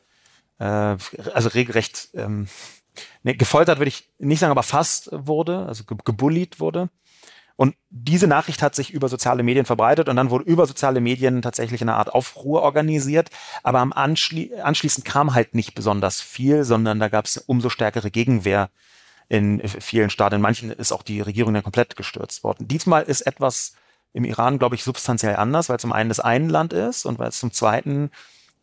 äh, 0.59 0.63
also 1.33 1.49
regelrecht 1.49 2.09
ähm, 2.13 2.47
ne, 3.23 3.35
gefoltert 3.35 3.79
würde 3.79 3.89
ich 3.89 4.09
nicht 4.17 4.39
sagen, 4.39 4.51
aber 4.51 4.63
fast 4.63 5.09
wurde, 5.11 5.65
also 5.65 5.83
ge 5.83 5.97
gebullied 6.05 6.61
wurde. 6.61 6.89
Und 7.55 7.75
diese 7.89 8.27
Nachricht 8.27 8.61
hat 8.61 8.75
sich 8.75 8.91
über 8.91 9.07
soziale 9.07 9.43
Medien 9.43 9.65
verbreitet 9.65 10.09
und 10.09 10.15
dann 10.15 10.29
wurde 10.29 10.45
über 10.45 10.65
soziale 10.65 11.01
Medien 11.01 11.41
tatsächlich 11.41 11.81
eine 11.81 11.95
Art 11.95 12.13
Aufruhr 12.13 12.61
organisiert. 12.61 13.29
Aber 13.63 13.79
am 13.79 13.93
Anschli 13.93 14.53
anschließend 14.61 15.05
kam 15.05 15.33
halt 15.33 15.53
nicht 15.53 15.75
besonders 15.75 16.21
viel, 16.21 16.63
sondern 16.63 16.99
da 16.99 17.09
gab 17.09 17.25
es 17.25 17.37
umso 17.37 17.69
stärkere 17.69 18.09
Gegenwehr 18.09 18.69
in 19.29 19.61
vielen 19.67 20.09
Staaten. 20.09 20.35
In 20.35 20.41
manchen 20.41 20.71
ist 20.71 20.91
auch 20.91 21.03
die 21.03 21.21
Regierung 21.21 21.53
dann 21.53 21.63
komplett 21.63 21.95
gestürzt 21.95 22.43
worden. 22.43 22.67
Diesmal 22.67 23.03
ist 23.03 23.21
etwas 23.21 23.73
im 24.13 24.25
Iran, 24.25 24.59
glaube 24.59 24.75
ich, 24.75 24.83
substanziell 24.83 25.35
anders, 25.35 25.69
weil 25.69 25.79
zum 25.79 25.93
einen 25.93 26.09
das 26.09 26.19
ein 26.19 26.49
Land 26.49 26.73
ist 26.73 27.05
und 27.05 27.19
weil 27.19 27.29
es 27.29 27.39
zum 27.39 27.51
zweiten 27.51 28.11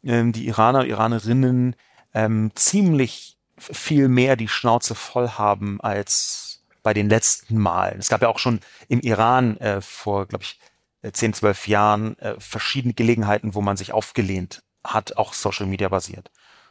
ähm, 0.04 0.32
die 0.32 0.46
Iraner 0.46 0.80
und 0.80 0.88
Iranerinnen 0.88 1.74
ähm, 2.14 2.50
ziemlich 2.54 3.38
viel 3.56 4.08
mehr 4.08 4.36
die 4.36 4.48
Schnauze 4.48 4.94
voll 4.94 5.30
haben 5.30 5.80
als 5.80 6.47
bei 6.88 6.94
den 6.94 7.10
letzten 7.10 7.58
Malen. 7.58 7.98
Es 7.98 8.08
gab 8.08 8.22
ja 8.22 8.28
auch 8.28 8.38
schon 8.38 8.60
im 8.88 9.00
Iran 9.00 9.58
äh, 9.58 9.82
vor, 9.82 10.24
glaube 10.24 10.44
ich, 10.44 10.58
äh, 11.02 11.12
10, 11.12 11.34
12 11.34 11.68
Jahren 11.68 12.18
äh, 12.18 12.34
verschiedene 12.38 12.94
Gelegenheiten, 12.94 13.54
wo 13.54 13.60
man 13.60 13.76
sich 13.76 13.92
aufgelehnt 13.92 14.62
hat, 14.82 15.18
auch 15.18 15.34
Social 15.34 15.66
Media 15.66 15.90
basiert. 15.90 16.30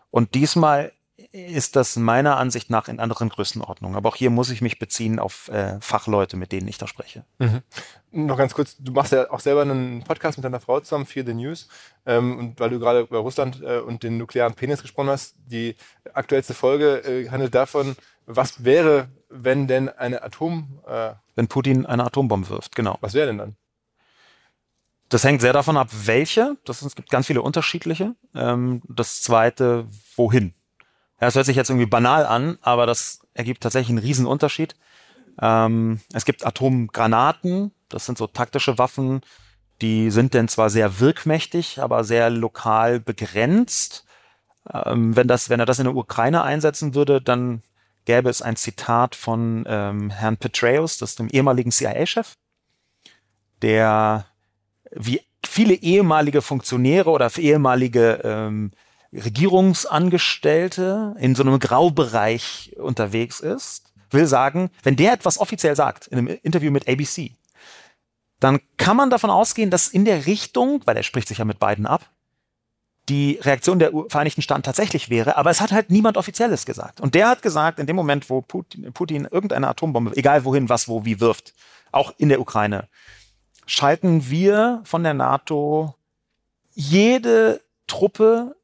Und 0.09 0.33
diesmal 0.33 0.91
ist 1.31 1.75
das 1.75 1.97
meiner 1.97 2.37
Ansicht 2.37 2.71
nach 2.71 2.87
in 2.87 2.99
anderen 2.99 3.29
Größenordnungen. 3.29 3.95
Aber 3.95 4.09
auch 4.09 4.15
hier 4.15 4.31
muss 4.31 4.49
ich 4.49 4.61
mich 4.61 4.79
beziehen 4.79 5.19
auf 5.19 5.49
äh, 5.49 5.79
Fachleute, 5.81 6.35
mit 6.35 6.51
denen 6.51 6.67
ich 6.67 6.79
da 6.79 6.87
spreche. 6.87 7.23
Noch 8.09 8.39
ganz 8.39 8.55
kurz, 8.55 8.75
du 8.79 8.93
machst 8.93 9.11
ja 9.11 9.29
auch 9.29 9.39
selber 9.39 9.61
einen 9.61 10.03
Podcast 10.03 10.39
mit 10.39 10.45
deiner 10.45 10.59
Frau 10.59 10.79
zusammen, 10.79 11.05
Fear 11.05 11.27
the 11.27 11.35
News. 11.35 11.67
Ähm, 12.07 12.39
und 12.39 12.59
weil 12.59 12.71
du 12.71 12.79
gerade 12.79 13.01
über 13.01 13.19
Russland 13.19 13.61
äh, 13.61 13.81
und 13.81 14.01
den 14.01 14.17
nuklearen 14.17 14.55
Penis 14.55 14.81
gesprochen 14.81 15.09
hast, 15.09 15.35
die 15.45 15.75
aktuellste 16.11 16.55
Folge 16.55 17.03
äh, 17.03 17.29
handelt 17.29 17.53
davon, 17.53 17.95
was 18.25 18.63
wäre, 18.63 19.09
wenn 19.29 19.67
denn 19.67 19.89
eine 19.89 20.23
Atom... 20.23 20.79
Äh, 20.87 21.13
Wenn 21.35 21.47
Putin 21.47 21.85
eine 21.85 22.05
Atombombe 22.05 22.49
wirft, 22.49 22.75
genau. 22.75 22.97
was 23.01 23.13
wäre 23.13 23.27
denn 23.27 23.37
dann? 23.37 23.55
Das 25.09 25.23
hängt 25.23 25.41
sehr 25.41 25.53
davon 25.53 25.77
ab, 25.77 25.89
welche. 25.91 26.57
Das, 26.65 26.81
es 26.81 26.95
gibt 26.95 27.09
ganz 27.09 27.27
viele 27.27 27.41
unterschiedliche. 27.41 28.15
Ähm, 28.35 28.81
das 28.87 29.21
zweite, 29.21 29.87
wohin. 30.15 30.53
Ja, 31.19 31.27
das 31.27 31.35
hört 31.35 31.45
sich 31.45 31.55
jetzt 31.55 31.69
irgendwie 31.69 31.85
banal 31.85 32.25
an, 32.25 32.57
aber 32.61 32.85
das 32.85 33.19
ergibt 33.33 33.63
tatsächlich 33.63 33.89
einen 33.89 34.05
riesen 34.05 34.25
Unterschied. 34.25 34.75
Ähm, 35.41 36.01
es 36.13 36.25
gibt 36.25 36.45
Atomgranaten, 36.45 37.71
das 37.89 38.05
sind 38.05 38.17
so 38.17 38.27
taktische 38.27 38.77
Waffen, 38.77 39.21
die 39.81 40.11
sind 40.11 40.33
denn 40.33 40.47
zwar 40.47 40.69
sehr 40.69 40.99
wirkmächtig, 40.99 41.81
aber 41.81 42.03
sehr 42.03 42.29
lokal 42.29 42.99
begrenzt. 42.99 44.05
Ähm, 44.71 45.15
wenn, 45.15 45.27
das, 45.27 45.49
wenn 45.49 45.59
er 45.59 45.65
das 45.65 45.79
in 45.79 45.85
der 45.85 45.95
Ukraine 45.95 46.43
einsetzen 46.43 46.95
würde, 46.95 47.21
dann 47.21 47.61
gäbe 48.07 48.29
es 48.29 48.41
ein 48.41 48.55
Zitat 48.55 49.15
von 49.15 49.65
ähm, 49.67 50.09
Herrn 50.09 50.37
Petraeus, 50.37 50.97
das 50.97 51.11
ist 51.11 51.19
dem 51.19 51.27
ehemaligen 51.27 51.71
CIA-Chef, 51.71 52.35
der 53.61 54.25
wie 54.91 55.21
viele 55.45 55.73
ehemalige 55.73 56.41
Funktionäre 56.41 57.09
oder 57.09 57.29
ehemalige 57.37 58.21
ähm, 58.23 58.71
Regierungsangestellte 59.11 61.15
in 61.19 61.35
so 61.35 61.43
einem 61.43 61.59
Graubereich 61.59 62.77
unterwegs 62.77 63.41
ist, 63.41 63.91
will 64.09 64.25
sagen, 64.25 64.69
wenn 64.83 64.95
der 64.95 65.11
etwas 65.11 65.37
offiziell 65.37 65.75
sagt, 65.75 66.07
in 66.07 66.17
einem 66.17 66.27
Interview 66.43 66.71
mit 66.71 66.87
ABC, 66.87 67.31
dann 68.39 68.61
kann 68.77 68.95
man 68.95 69.09
davon 69.09 69.31
ausgehen, 69.31 69.69
dass 69.69 69.89
in 69.89 70.05
der 70.05 70.27
Richtung, 70.27 70.81
weil 70.85 70.95
er 70.95 71.03
spricht 71.03 71.27
sich 71.27 71.39
ja 71.39 71.45
mit 71.45 71.59
beiden 71.59 71.85
ab, 71.85 72.09
die 73.09 73.39
Reaktion 73.41 73.79
der 73.79 73.91
Vereinigten 74.09 74.41
Staaten 74.41 74.63
tatsächlich 74.63 75.09
wäre, 75.09 75.37
aber 75.37 75.49
es 75.49 75.61
hat 75.61 75.71
halt 75.71 75.89
niemand 75.89 76.17
Offizielles 76.17 76.65
gesagt. 76.65 76.99
Und 76.99 77.15
der 77.15 77.29
hat 77.29 77.41
gesagt, 77.41 77.79
in 77.79 77.87
dem 77.87 77.95
Moment, 77.95 78.29
wo 78.29 78.41
Putin, 78.41 78.91
Putin 78.93 79.27
irgendeine 79.29 79.67
Atombombe, 79.67 80.15
egal 80.15 80.43
wohin, 80.43 80.69
was, 80.69 80.87
wo, 80.87 81.05
wie 81.05 81.19
wirft, 81.19 81.53
auch 81.91 82.13
in 82.17 82.29
der 82.29 82.41
Ukraine, 82.41 82.87
schalten 83.65 84.29
wir 84.29 84.81
von 84.83 85.03
der 85.03 85.13
NATO 85.13 85.95
jede 86.73 87.61
Truppe, 87.87 88.55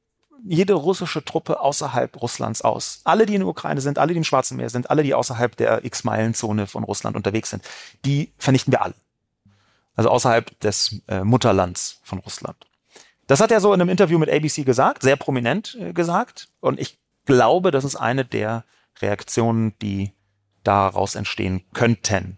jede 0.46 0.74
russische 0.74 1.24
Truppe 1.24 1.62
außerhalb 1.62 2.22
Russlands 2.22 2.62
aus. 2.62 3.02
Alle, 3.06 3.26
die 3.26 3.36
in 3.36 3.42
der 3.42 3.48
Ukraine 3.48 3.80
sind, 3.80 3.98
alle, 3.98 4.14
die 4.14 4.18
im 4.18 4.24
Schwarzen 4.26 4.58
Meer 4.58 4.70
sind, 4.70 4.90
alle, 4.90 5.04
die 5.04 5.14
außerhalb 5.14 5.56
der 5.56 5.86
X-Meilen-Zone 5.86 6.68
von 6.68 6.84
Russland 6.84 7.16
unterwegs 7.16 7.50
sind, 7.50 7.64
die 8.04 8.34
vernichten 8.38 8.74
wir 8.74 8.82
alle. 8.82 8.96
Also 9.96 10.10
außerhalb 10.10 10.60
des 10.60 11.02
äh, 11.08 11.24
Mutterlands 11.24 12.02
von 12.04 12.20
Russland. 12.20 12.58
Das 13.28 13.40
hat 13.40 13.52
er 13.52 13.62
so 13.62 13.74
in 13.74 13.82
einem 13.82 13.90
Interview 13.90 14.20
mit 14.20 14.30
ABC 14.30 14.64
gesagt, 14.64 15.04
sehr 15.04 15.16
prominent 15.16 15.78
äh, 15.80 15.94
gesagt. 15.94 16.50
Und 16.60 16.80
ich 16.80 17.00
glaube, 17.26 17.72
das 17.72 17.84
ist 17.84 17.96
eine 17.96 18.26
der 18.26 18.66
Reaktionen, 19.02 19.74
die 19.82 20.12
daraus 20.64 21.16
entstehen 21.16 21.64
könnten. 21.74 22.38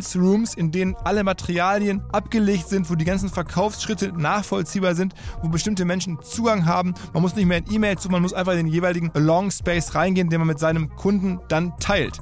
Rooms, 0.15 0.53
in 0.53 0.71
denen 0.71 0.95
alle 1.03 1.23
Materialien 1.23 2.01
abgelegt 2.11 2.67
sind, 2.67 2.89
wo 2.89 2.95
die 2.95 3.05
ganzen 3.05 3.29
Verkaufsschritte 3.29 4.11
nachvollziehbar 4.11 4.95
sind, 4.95 5.13
wo 5.41 5.49
bestimmte 5.49 5.85
Menschen 5.85 6.19
Zugang 6.21 6.65
haben. 6.65 6.93
Man 7.13 7.21
muss 7.21 7.35
nicht 7.35 7.45
mehr 7.45 7.59
in 7.59 7.71
E-Mails 7.71 8.03
suchen, 8.03 8.13
man 8.13 8.21
muss 8.21 8.33
einfach 8.33 8.53
in 8.53 8.59
den 8.59 8.67
jeweiligen 8.67 9.11
Along 9.13 9.51
Space 9.51 9.95
reingehen, 9.95 10.29
den 10.29 10.39
man 10.39 10.47
mit 10.47 10.59
seinem 10.59 10.89
Kunden 10.95 11.39
dann 11.47 11.73
teilt. 11.79 12.21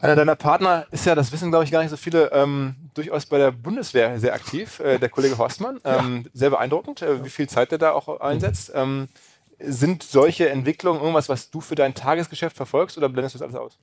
Einer 0.00 0.14
deiner 0.14 0.36
Partner 0.36 0.86
ist 0.90 1.06
ja, 1.06 1.14
das 1.14 1.32
wissen 1.32 1.50
glaube 1.50 1.64
ich 1.64 1.70
gar 1.70 1.80
nicht 1.80 1.90
so 1.90 1.96
viele, 1.96 2.30
ähm, 2.32 2.76
durchaus 2.94 3.26
bei 3.26 3.38
der 3.38 3.50
Bundeswehr 3.50 4.18
sehr 4.20 4.34
aktiv, 4.34 4.78
äh, 4.80 4.98
der 4.98 5.08
Kollege 5.08 5.38
Horstmann. 5.38 5.80
Ähm, 5.84 6.26
Sehr 6.34 6.50
beeindruckend, 6.50 7.02
äh, 7.02 7.24
wie 7.24 7.30
viel 7.30 7.48
Zeit 7.48 7.70
der 7.70 7.78
da 7.78 7.92
auch 7.92 8.20
einsetzt. 8.20 8.72
Ähm, 8.74 9.08
sind 9.58 10.02
solche 10.02 10.50
Entwicklungen 10.50 11.00
irgendwas, 11.00 11.28
was 11.28 11.50
du 11.50 11.60
für 11.60 11.74
dein 11.74 11.94
Tagesgeschäft 11.94 12.56
verfolgst 12.56 12.98
oder 12.98 13.08
blendest 13.08 13.34
du 13.34 13.38
das 13.38 13.54
alles 13.54 13.56
aus? 13.56 13.78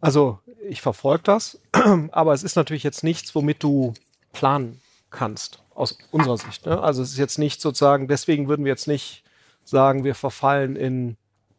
Also 0.00 0.38
ich 0.68 0.82
verfolge 0.82 1.24
das, 1.24 1.58
aber 2.12 2.32
es 2.32 2.42
ist 2.42 2.56
natürlich 2.56 2.82
jetzt 2.82 3.02
nichts, 3.02 3.34
womit 3.34 3.62
du 3.62 3.94
planen 4.32 4.80
kannst, 5.10 5.62
aus 5.74 5.98
unserer 6.10 6.36
Sicht. 6.36 6.66
Ne? 6.66 6.80
Also 6.80 7.02
es 7.02 7.10
ist 7.10 7.18
jetzt 7.18 7.38
nicht 7.38 7.60
sozusagen, 7.60 8.06
deswegen 8.06 8.48
würden 8.48 8.64
wir 8.64 8.70
jetzt 8.70 8.86
nicht 8.86 9.24
sagen, 9.64 10.04
wir 10.04 10.14
verfallen 10.14 10.76
in, 10.76 11.16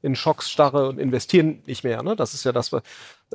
in 0.07 0.15
Schocksstarre 0.15 0.89
und 0.89 0.97
investieren 0.99 1.61
nicht 1.67 1.83
mehr. 1.83 2.01
Ne? 2.01 2.15
Das 2.15 2.33
ist 2.33 2.43
ja 2.43 2.51
das, 2.51 2.71
was- 2.71 2.81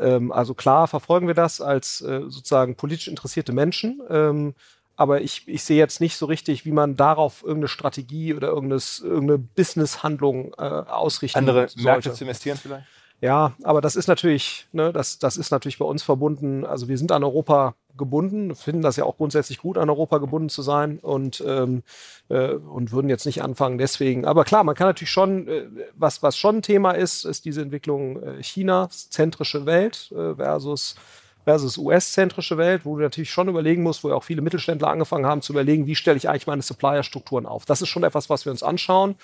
ähm, 0.00 0.32
also 0.32 0.54
klar 0.54 0.88
verfolgen 0.88 1.26
wir 1.28 1.34
das 1.34 1.60
als 1.60 2.00
äh, 2.00 2.22
sozusagen 2.22 2.74
politisch 2.74 3.08
interessierte 3.08 3.52
Menschen. 3.52 4.00
Ähm, 4.10 4.54
aber 4.96 5.20
ich, 5.20 5.46
ich 5.46 5.64
sehe 5.64 5.78
jetzt 5.78 6.00
nicht 6.00 6.16
so 6.16 6.26
richtig, 6.26 6.64
wie 6.64 6.72
man 6.72 6.96
darauf 6.96 7.42
irgendeine 7.42 7.68
Strategie 7.68 8.34
oder 8.34 8.48
irgendeine 8.48 9.38
Business-Handlung 9.38 10.52
äh, 10.58 10.62
ausrichten 10.62 11.38
Andere 11.38 11.68
sollte. 11.68 11.82
Märkte 11.82 12.12
zu 12.12 12.24
investieren 12.24 12.58
vielleicht? 12.58 12.86
Ja, 13.22 13.54
aber 13.62 13.80
das 13.80 13.94
ist 13.94 14.08
natürlich, 14.08 14.66
ne, 14.72 14.92
das, 14.92 15.20
das 15.20 15.36
ist 15.36 15.52
natürlich 15.52 15.78
bei 15.78 15.84
uns 15.84 16.02
verbunden. 16.02 16.66
Also 16.66 16.88
wir 16.88 16.98
sind 16.98 17.12
an 17.12 17.22
Europa 17.22 17.76
gebunden, 17.96 18.56
finden 18.56 18.82
das 18.82 18.96
ja 18.96 19.04
auch 19.04 19.16
grundsätzlich 19.16 19.58
gut, 19.58 19.78
an 19.78 19.88
Europa 19.88 20.18
gebunden 20.18 20.48
zu 20.48 20.60
sein 20.62 20.98
und, 20.98 21.40
ähm, 21.46 21.84
äh, 22.30 22.54
und 22.54 22.90
würden 22.90 23.08
jetzt 23.08 23.24
nicht 23.24 23.40
anfangen 23.40 23.78
deswegen. 23.78 24.24
Aber 24.24 24.42
klar, 24.44 24.64
man 24.64 24.74
kann 24.74 24.88
natürlich 24.88 25.12
schon, 25.12 25.46
äh, 25.46 25.66
was, 25.94 26.24
was 26.24 26.36
schon 26.36 26.56
ein 26.56 26.62
Thema 26.62 26.92
ist, 26.92 27.24
ist 27.24 27.44
diese 27.44 27.62
Entwicklung 27.62 28.20
äh, 28.20 28.40
Chinas, 28.40 29.08
zentrische 29.10 29.66
Welt 29.66 30.10
äh, 30.12 30.34
versus 30.34 30.96
versus 31.44 31.76
US-zentrische 31.76 32.56
Welt, 32.56 32.84
wo 32.84 32.96
du 32.96 33.02
natürlich 33.02 33.30
schon 33.30 33.48
überlegen 33.48 33.82
musst, 33.82 34.04
wo 34.04 34.08
ja 34.08 34.14
auch 34.14 34.22
viele 34.24 34.42
Mittelständler 34.42 34.88
angefangen 34.88 35.26
haben 35.26 35.42
zu 35.42 35.52
überlegen, 35.52 35.86
wie 35.86 35.96
stelle 35.96 36.16
ich 36.16 36.28
eigentlich 36.28 36.46
meine 36.46 36.62
Supplier-Strukturen 36.62 37.46
auf. 37.46 37.64
Das 37.64 37.82
ist 37.82 37.88
schon 37.88 38.04
etwas, 38.04 38.30
was 38.30 38.44
wir 38.44 38.52
uns 38.52 38.62
anschauen. 38.62 39.16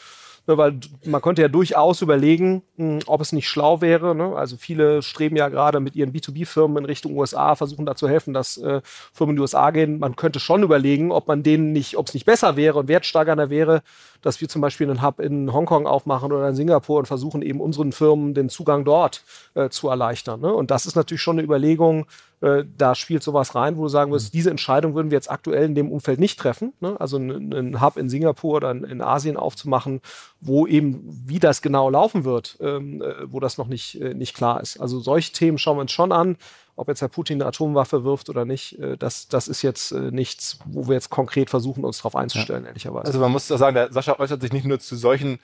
Ne, 0.48 0.56
weil 0.56 0.80
man 1.04 1.20
könnte 1.20 1.42
ja 1.42 1.48
durchaus 1.48 2.00
überlegen, 2.00 2.62
mh, 2.78 3.00
ob 3.06 3.20
es 3.20 3.32
nicht 3.32 3.48
schlau 3.50 3.82
wäre. 3.82 4.14
Ne? 4.14 4.34
Also 4.34 4.56
viele 4.56 5.02
streben 5.02 5.36
ja 5.36 5.50
gerade 5.50 5.78
mit 5.78 5.94
ihren 5.94 6.10
B2B-Firmen 6.10 6.78
in 6.78 6.84
Richtung 6.86 7.18
USA, 7.18 7.54
versuchen 7.54 7.84
da 7.84 7.94
zu 7.94 8.08
helfen, 8.08 8.32
dass 8.32 8.56
äh, 8.56 8.80
Firmen 9.12 9.34
in 9.34 9.36
die 9.36 9.42
USA 9.42 9.70
gehen. 9.70 9.98
Man 9.98 10.16
könnte 10.16 10.40
schon 10.40 10.62
überlegen, 10.62 11.12
ob 11.12 11.28
man 11.28 11.42
denen 11.42 11.72
nicht, 11.72 11.98
ob 11.98 12.08
es 12.08 12.14
nicht 12.14 12.24
besser 12.24 12.56
wäre 12.56 12.78
und 12.78 12.88
wertsteigernder 12.88 13.50
wäre, 13.50 13.82
dass 14.22 14.40
wir 14.40 14.48
zum 14.48 14.62
Beispiel 14.62 14.88
einen 14.88 15.02
Hub 15.02 15.20
in 15.20 15.52
Hongkong 15.52 15.86
aufmachen 15.86 16.32
oder 16.32 16.48
in 16.48 16.54
Singapur 16.54 16.98
und 16.98 17.06
versuchen 17.06 17.42
eben 17.42 17.60
unseren 17.60 17.92
Firmen 17.92 18.32
den 18.32 18.48
Zugang 18.48 18.86
dort 18.86 19.24
äh, 19.54 19.68
zu 19.68 19.90
erleichtern. 19.90 20.40
Ne? 20.40 20.50
Und 20.50 20.70
das 20.70 20.86
ist 20.86 20.96
natürlich 20.96 21.20
schon 21.20 21.36
eine 21.36 21.44
Überlegung, 21.44 22.06
äh, 22.40 22.64
da 22.76 22.94
spielt 22.94 23.22
sowas 23.22 23.54
rein, 23.54 23.76
wo 23.76 23.82
du 23.82 23.88
sagen 23.88 24.12
wirst, 24.12 24.32
diese 24.32 24.50
Entscheidung 24.50 24.94
würden 24.94 25.10
wir 25.10 25.16
jetzt 25.16 25.30
aktuell 25.30 25.64
in 25.64 25.74
dem 25.74 25.90
Umfeld 25.90 26.20
nicht 26.20 26.38
treffen. 26.38 26.72
Ne? 26.80 26.98
Also 27.00 27.16
einen, 27.16 27.80
Hub 27.80 27.96
in 27.96 28.08
Singapur 28.08 28.56
oder 28.56 28.70
in, 28.70 28.84
in 28.84 29.02
Asien 29.02 29.36
aufzumachen, 29.36 30.00
wo 30.40 30.66
eben, 30.66 31.02
wie 31.26 31.40
das 31.40 31.62
genau 31.62 31.90
laufen 31.90 32.24
wird, 32.24 32.56
ähm, 32.60 33.02
äh, 33.02 33.32
wo 33.32 33.40
das 33.40 33.58
noch 33.58 33.66
nicht, 33.66 34.00
äh, 34.00 34.14
nicht 34.14 34.36
klar 34.36 34.60
ist. 34.60 34.78
Also 34.80 35.00
solche 35.00 35.32
Themen 35.32 35.58
schauen 35.58 35.76
wir 35.78 35.82
uns 35.82 35.92
schon 35.92 36.12
an. 36.12 36.36
ob 36.76 36.86
jetzt 36.86 37.00
Herr 37.00 37.08
Putin 37.08 37.42
eine 37.42 37.48
Atomwaffe 37.48 38.04
wirft 38.04 38.30
oder 38.30 38.44
nicht, 38.44 38.78
äh, 38.78 38.96
das, 38.96 39.26
das 39.26 39.48
ist 39.48 39.62
jetzt 39.62 39.90
äh, 39.90 40.12
nichts, 40.12 40.60
wo 40.64 40.86
wir 40.86 40.94
jetzt 40.94 41.10
konkret 41.10 41.50
versuchen, 41.50 41.84
uns 41.84 41.98
darauf 41.98 42.14
einzustellen, 42.14 42.62
ja. 42.62 42.68
ehrlicherweise. 42.68 43.08
Also 43.08 43.18
man 43.18 43.32
muss 43.32 43.48
sagen, 43.48 43.74
der 43.74 43.92
Sascha 43.92 44.16
äußert 44.18 44.40
sich 44.40 44.52
nicht 44.52 44.64
nur 44.64 44.78
zu 44.78 44.94
solchen 44.94 45.40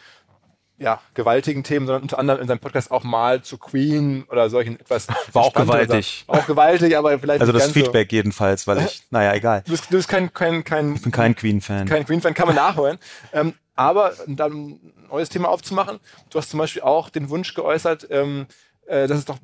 ja, 0.85 1.01
gewaltigen 1.14 1.64
Themen, 1.64 1.87
sondern 1.87 2.03
unter 2.03 2.18
anderem 2.18 2.42
in 2.42 2.47
seinem 2.47 2.59
Podcast 2.59 2.90
auch 2.90 3.05
mal 3.05 3.42
zu 3.42 3.57
Queen 3.57 4.25
oder 4.31 4.51
solchen 4.51 4.79
etwas. 4.79 5.09
War 5.33 5.44
auch 5.44 5.55
gewaltig. 5.55 6.25
Auch 6.27 6.47
gewaltig, 6.47 6.97
aber 6.97 7.18
vielleicht. 7.18 7.40
Also 7.40 7.53
das 7.53 7.73
Feedback 7.73 8.11
so. 8.11 8.16
jedenfalls, 8.16 8.66
weil 8.66 8.85
ich, 8.85 9.03
naja, 9.11 9.33
egal. 9.33 9.62
Du 9.64 9.73
bist, 9.73 9.87
du 9.90 9.97
bist 9.97 10.09
kein, 10.09 10.33
kein, 10.35 10.62
kein. 10.62 10.94
Ich 10.94 11.03
bin 11.03 11.11
kein 11.11 11.35
Queen-Fan. 11.35 11.88
Kein 11.88 12.05
Queen-Fan, 12.05 12.35
kann 12.35 12.47
man 12.47 12.57
nachholen. 12.57 12.99
ähm, 13.33 13.55
aber 13.75 14.12
dann 14.29 14.53
ein 14.53 14.92
neues 15.09 15.31
Thema 15.31 15.49
aufzumachen. 15.49 15.99
Du 16.31 16.38
hast 16.38 16.51
zum 16.51 16.59
Beispiel 16.59 16.83
auch 16.83 17.09
den 17.09 17.31
Wunsch 17.31 17.55
geäußert, 17.55 18.07
ähm, 18.11 18.47
äh, 18.87 19.09
dass 19.09 19.18
es 19.18 19.25
doch 19.25 19.38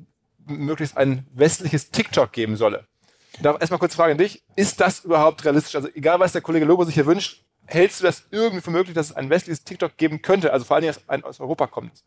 möglichst 0.45 0.95
ein 0.95 1.25
westliches 1.33 1.89
TikTok 1.89 2.31
geben 2.31 2.55
solle. 2.55 2.85
Ich 3.33 3.41
darf 3.41 3.59
erstmal 3.59 3.79
kurz 3.79 3.95
fragen 3.95 4.13
an 4.13 4.17
dich, 4.17 4.43
ist 4.55 4.79
das 4.79 5.03
überhaupt 5.03 5.43
realistisch? 5.43 5.75
Also 5.75 5.89
egal, 5.95 6.19
was 6.19 6.33
der 6.33 6.41
Kollege 6.41 6.65
Lobo 6.65 6.83
sich 6.85 6.95
hier 6.95 7.05
wünscht, 7.05 7.43
hältst 7.73 8.01
du 8.01 8.05
das 8.05 8.23
irgendwie 8.31 8.61
für 8.61 8.71
möglich, 8.71 8.93
dass 8.93 9.11
es 9.11 9.15
ein 9.15 9.29
westliches 9.29 9.63
TikTok 9.63 9.97
geben 9.97 10.21
könnte? 10.21 10.53
Also 10.53 10.65
vor 10.65 10.75
allem, 10.75 10.85
dass 10.85 11.07
ein 11.09 11.23
aus 11.23 11.39
Europa 11.39 11.67
kommt. 11.67 12.03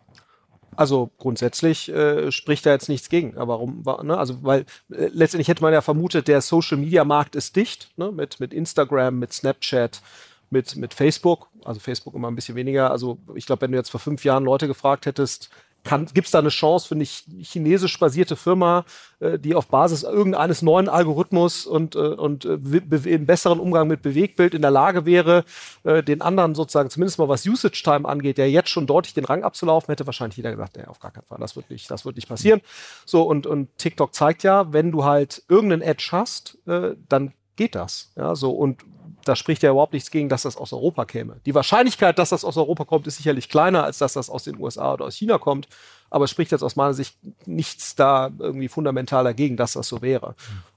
Also 0.77 1.11
grundsätzlich 1.19 1.89
äh, 1.89 2.33
spricht 2.33 2.67
da 2.67 2.73
jetzt 2.73 2.89
nichts 2.89 3.09
gegen. 3.09 3.37
Aber 3.37 3.61
warum? 3.61 4.07
Ne? 4.07 4.17
Also 4.17 4.43
weil 4.43 4.63
äh, 4.91 5.09
letztendlich 5.13 5.49
hätte 5.49 5.63
man 5.63 5.73
ja 5.73 5.81
vermutet, 5.81 6.29
der 6.29 6.41
Social 6.41 6.79
Media 6.79 7.05
Markt 7.05 7.37
ist 7.37 7.57
dicht 7.57 7.91
ne? 7.97 8.11
mit 8.11 8.41
mit 8.41 8.53
Instagram, 8.53 9.19
mit 9.19 9.33
Snapchat, 9.33 10.03
mit 10.51 10.77
mit 10.77 10.95
Facebook. 10.95 11.49
Also 11.65 11.81
Facebook 11.81 12.15
immer 12.15 12.29
ein 12.29 12.35
bisschen 12.35 12.57
weniger. 12.57 12.91
Also 12.91 13.19
ich 13.35 13.47
glaube, 13.47 13.63
wenn 13.63 13.73
du 13.73 13.79
jetzt 13.79 13.91
vor 13.91 14.01
fünf 14.01 14.25
Jahren 14.25 14.45
Leute 14.45 14.67
gefragt 14.67 15.07
hättest, 15.07 15.51
Gibt 15.85 16.27
es 16.27 16.31
da 16.31 16.39
eine 16.39 16.49
Chance 16.49 16.89
für 16.89 16.95
eine 16.95 17.05
chinesisch 17.05 17.99
basierte 17.99 18.37
Firma, 18.37 18.87
äh, 19.21 19.39
die 19.39 19.55
auf 19.55 19.69
Basis 19.69 20.03
irgendeines 20.03 20.63
neuen 20.63 20.89
Algorithmus 20.89 21.67
und, 21.67 21.95
äh, 21.95 21.99
und 21.99 22.47
äh, 22.47 22.59
einen 22.59 23.27
besseren 23.27 23.61
Umgang 23.61 23.87
mit 23.87 24.01
Bewegbild 24.01 24.55
in 24.55 24.63
der 24.63 24.71
Lage 24.71 25.05
wäre, 25.05 25.45
äh, 25.83 26.03
den 26.03 26.23
anderen 26.23 26.55
sozusagen, 26.55 26.89
zumindest 26.89 27.19
mal 27.19 27.29
was 27.29 27.47
Usage 27.47 27.83
Time 27.85 28.09
angeht, 28.09 28.39
der 28.39 28.51
jetzt 28.51 28.71
schon 28.71 28.87
deutlich 28.87 29.13
den 29.13 29.27
Rang 29.27 29.45
abzulaufen, 29.45 29.93
hätte 29.93 30.07
wahrscheinlich 30.07 30.39
jeder 30.39 30.53
gesagt, 30.53 30.79
nee, 30.79 30.85
auf 30.85 31.01
gar 31.01 31.11
keinen 31.11 31.27
Fall, 31.27 31.39
das 31.39 31.55
wird 31.55 31.69
nicht, 31.69 31.91
das 31.91 32.07
wird 32.07 32.17
nicht 32.17 32.29
passieren. 32.29 32.63
So, 33.05 33.23
und, 33.23 33.47
und 33.47 33.69
TikTok 33.77 34.15
zeigt 34.15 34.43
ja, 34.43 34.73
wenn 34.73 34.91
du 34.91 35.05
halt 35.05 35.43
irgendeinen 35.49 35.83
Edge 35.83 36.09
hast, 36.13 36.57
äh, 36.67 36.97
dann 37.11 37.35
geht 37.57 37.75
das. 37.75 38.11
Ja, 38.17 38.35
so, 38.35 38.53
und 38.53 38.83
da 39.25 39.37
spricht 39.37 39.63
ja 39.63 39.71
überhaupt 39.71 39.93
nichts 39.93 40.11
gegen, 40.11 40.29
dass 40.29 40.43
das 40.43 40.57
aus 40.57 40.73
Europa 40.73 41.05
käme. 41.05 41.41
Die 41.47 41.55
Wahrscheinlichkeit, 41.55 42.19
dass 42.19 42.31
das 42.31 42.45
aus 42.45 42.57
Europa 42.57 42.85
kommt, 42.85 43.07
ist 43.07 43.17
sicherlich 43.17 43.49
kleiner, 43.49 43.85
als 43.85 43.99
dass 43.99 44.13
das 44.13 44.31
aus 44.31 44.45
den 44.45 44.59
USA 44.59 44.95
oder 44.95 45.07
aus 45.07 45.17
China 45.17 45.39
kommt. 45.39 45.69
Aber 46.11 46.27
es 46.27 46.31
spricht 46.31 46.53
jetzt 46.53 46.63
aus 46.63 46.77
meiner 46.77 46.95
Sicht 46.95 47.17
nichts 47.47 47.95
da 47.97 48.31
irgendwie 48.39 48.69
fundamental 48.69 49.25
dagegen, 49.25 49.57
dass 49.57 49.73
das 49.73 49.89
so 49.89 50.03
wäre. 50.03 50.35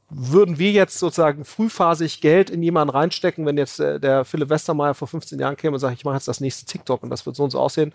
Würden 0.09 0.57
wir 0.57 0.71
jetzt 0.71 0.97
sozusagen 0.99 1.43
frühphasig 1.43 2.21
Geld 2.21 2.49
in 2.49 2.63
jemanden 2.63 2.95
reinstecken, 2.95 3.45
wenn 3.45 3.57
jetzt 3.57 3.79
äh, 3.79 3.99
der 3.99 4.23
Philipp 4.23 4.49
Westermeier 4.49 4.93
vor 4.93 5.07
15 5.07 5.37
Jahren 5.37 5.57
käme 5.57 5.75
und 5.75 5.79
sagt, 5.79 5.97
ich 5.97 6.05
mache 6.05 6.15
jetzt 6.15 6.29
das 6.29 6.39
nächste 6.39 6.65
TikTok 6.65 7.03
und 7.03 7.09
das 7.09 7.25
wird 7.25 7.35
so 7.35 7.43
und 7.43 7.49
so 7.49 7.59
aussehen, 7.59 7.93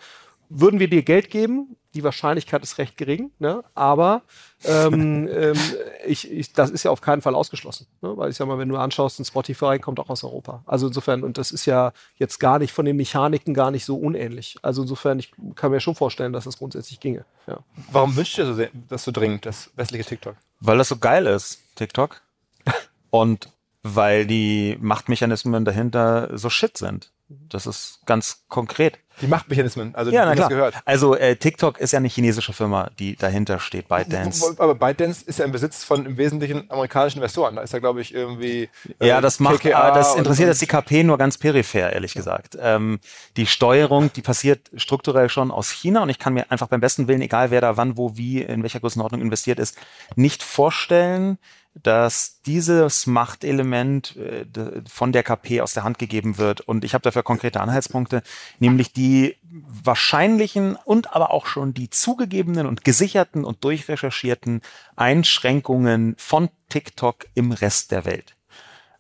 würden 0.55 0.81
wir 0.81 0.89
dir 0.89 1.03
Geld 1.03 1.31
geben? 1.31 1.77
Die 1.95 2.05
Wahrscheinlichkeit 2.05 2.63
ist 2.63 2.79
recht 2.79 2.97
gering, 2.97 3.33
ne? 3.39 3.63
aber 3.75 4.23
ähm, 4.65 5.29
ähm, 5.33 5.59
ich, 6.07 6.31
ich, 6.31 6.53
das 6.53 6.71
ist 6.71 6.85
ja 6.85 6.91
auf 6.91 7.03
keinen 7.03 7.21
Fall 7.21 7.35
ausgeschlossen. 7.35 7.87
Ne? 8.01 8.17
Weil 8.17 8.31
ich 8.31 8.37
sag 8.37 8.49
mal, 8.49 8.59
wenn 8.59 8.69
du 8.69 8.77
anschaust, 8.77 9.21
ein 9.21 9.27
Spotify 9.27 9.79
kommt 9.79 10.01
auch 10.01 10.09
aus 10.09 10.25
Europa. 10.25 10.63
Also 10.67 10.87
insofern, 10.87 11.23
und 11.23 11.37
das 11.37 11.53
ist 11.53 11.67
ja 11.67 11.93
jetzt 12.17 12.39
gar 12.39 12.59
nicht 12.59 12.73
von 12.73 12.87
den 12.87 12.97
Mechaniken 12.97 13.53
gar 13.53 13.71
nicht 13.71 13.85
so 13.85 13.97
unähnlich. 13.97 14.57
Also 14.63 14.83
insofern, 14.83 15.19
ich 15.19 15.33
kann 15.55 15.71
mir 15.71 15.81
schon 15.81 15.95
vorstellen, 15.95 16.33
dass 16.33 16.45
das 16.45 16.59
grundsätzlich 16.59 16.99
ginge. 16.99 17.27
Ja. 17.47 17.59
Warum 17.91 18.17
wünschst 18.17 18.39
du 18.39 18.45
dir 18.45 18.55
so 18.55 18.65
das 18.89 19.05
so 19.05 19.11
dringend, 19.11 19.45
das 19.45 19.71
westliche 19.77 20.05
TikTok? 20.05 20.37
Weil 20.61 20.79
das 20.79 20.89
so 20.89 20.97
geil 20.97 21.27
ist, 21.27 21.61
TikTok. 21.75 22.23
und 23.11 23.51
weil 23.83 24.27
die 24.27 24.79
Machtmechanismen 24.81 25.65
dahinter 25.65 26.37
so 26.39 26.49
shit 26.49 26.79
sind. 26.79 27.11
Das 27.49 27.67
ist 27.67 28.01
ganz 28.07 28.45
konkret. 28.49 28.99
Die 29.21 29.27
Machtmechanismen, 29.27 29.95
also 29.95 30.11
ja, 30.11 30.25
na 30.25 30.35
klar. 30.35 30.49
gehört. 30.49 30.75
Also 30.85 31.15
äh, 31.15 31.37
TikTok 31.37 31.79
ist 31.79 31.93
ja 31.93 31.99
eine 31.99 32.09
chinesische 32.09 32.53
Firma, 32.53 32.91
die 32.99 33.17
dahinter 33.17 33.61
steht, 33.61 33.89
ByteDance. 33.89 34.57
Aber 34.59 34.75
ByteDance 34.75 35.25
ist 35.25 35.39
ja 35.39 35.45
im 35.45 35.53
Besitz 35.53 35.85
von 35.85 36.07
im 36.07 36.17
Wesentlichen 36.17 36.71
amerikanischen 36.71 37.19
Investoren. 37.19 37.57
Da 37.57 37.63
ist 37.63 37.73
ja, 37.73 37.79
glaube 37.79 38.01
ich, 38.01 38.15
irgendwie. 38.15 38.69
Äh, 38.99 39.09
ja, 39.09 39.21
das 39.21 39.41
macht, 39.41 39.61
KKA 39.61 39.91
äh, 39.91 39.95
das 39.95 40.15
interessiert 40.15 40.49
jetzt 40.49 40.63
die 40.63 40.67
KP 40.67 41.05
nur 41.05 41.19
ganz 41.19 41.39
peripher, 41.39 41.93
ehrlich 41.93 42.15
ja. 42.15 42.21
gesagt. 42.21 42.57
Ähm, 42.61 43.01
die 43.37 43.47
Steuerung, 43.47 44.13
die 44.13 44.23
passiert 44.23 44.71
strukturell 44.77 45.29
schon 45.29 45.51
aus 45.51 45.71
China 45.71 46.03
und 46.03 46.09
ich 46.09 46.19
kann 46.19 46.35
mir 46.35 46.51
einfach 46.51 46.69
beim 46.69 46.81
besten 46.81 47.09
Willen, 47.09 47.21
egal 47.21 47.51
wer 47.51 47.61
da 47.61 47.77
wann, 47.77 47.97
wo, 47.97 48.17
wie, 48.17 48.43
in 48.43 48.63
welcher 48.63 48.81
Größenordnung 48.81 49.21
investiert 49.21 49.59
ist, 49.59 49.77
nicht 50.17 50.43
vorstellen, 50.43 51.39
dass 51.75 52.43
dieses 52.43 53.07
Machtelement 53.07 54.17
äh, 54.17 54.45
von 54.89 55.13
der 55.13 55.23
KP 55.23 55.63
aus 55.63 55.73
der 55.73 55.85
Hand 55.85 55.99
gegeben 55.99 56.39
wird. 56.39 56.61
Und 56.61 56.85
ich 56.85 56.95
habe 56.95 57.03
dafür 57.03 57.23
konkrete 57.23 57.61
Anhaltspunkte, 57.61 58.23
nämlich 58.59 58.93
die 58.93 59.37
wahrscheinlichen 59.51 60.77
und 60.77 61.15
aber 61.15 61.31
auch 61.31 61.47
schon 61.47 61.73
die 61.73 61.89
zugegebenen 61.89 62.67
und 62.67 62.85
gesicherten 62.85 63.45
und 63.45 63.65
durchrecherchierten 63.65 64.61
Einschränkungen 64.97 66.15
von 66.19 66.51
TikTok 66.69 67.27
im 67.35 67.53
Rest 67.53 67.91
der 67.91 68.05
Welt. 68.05 68.37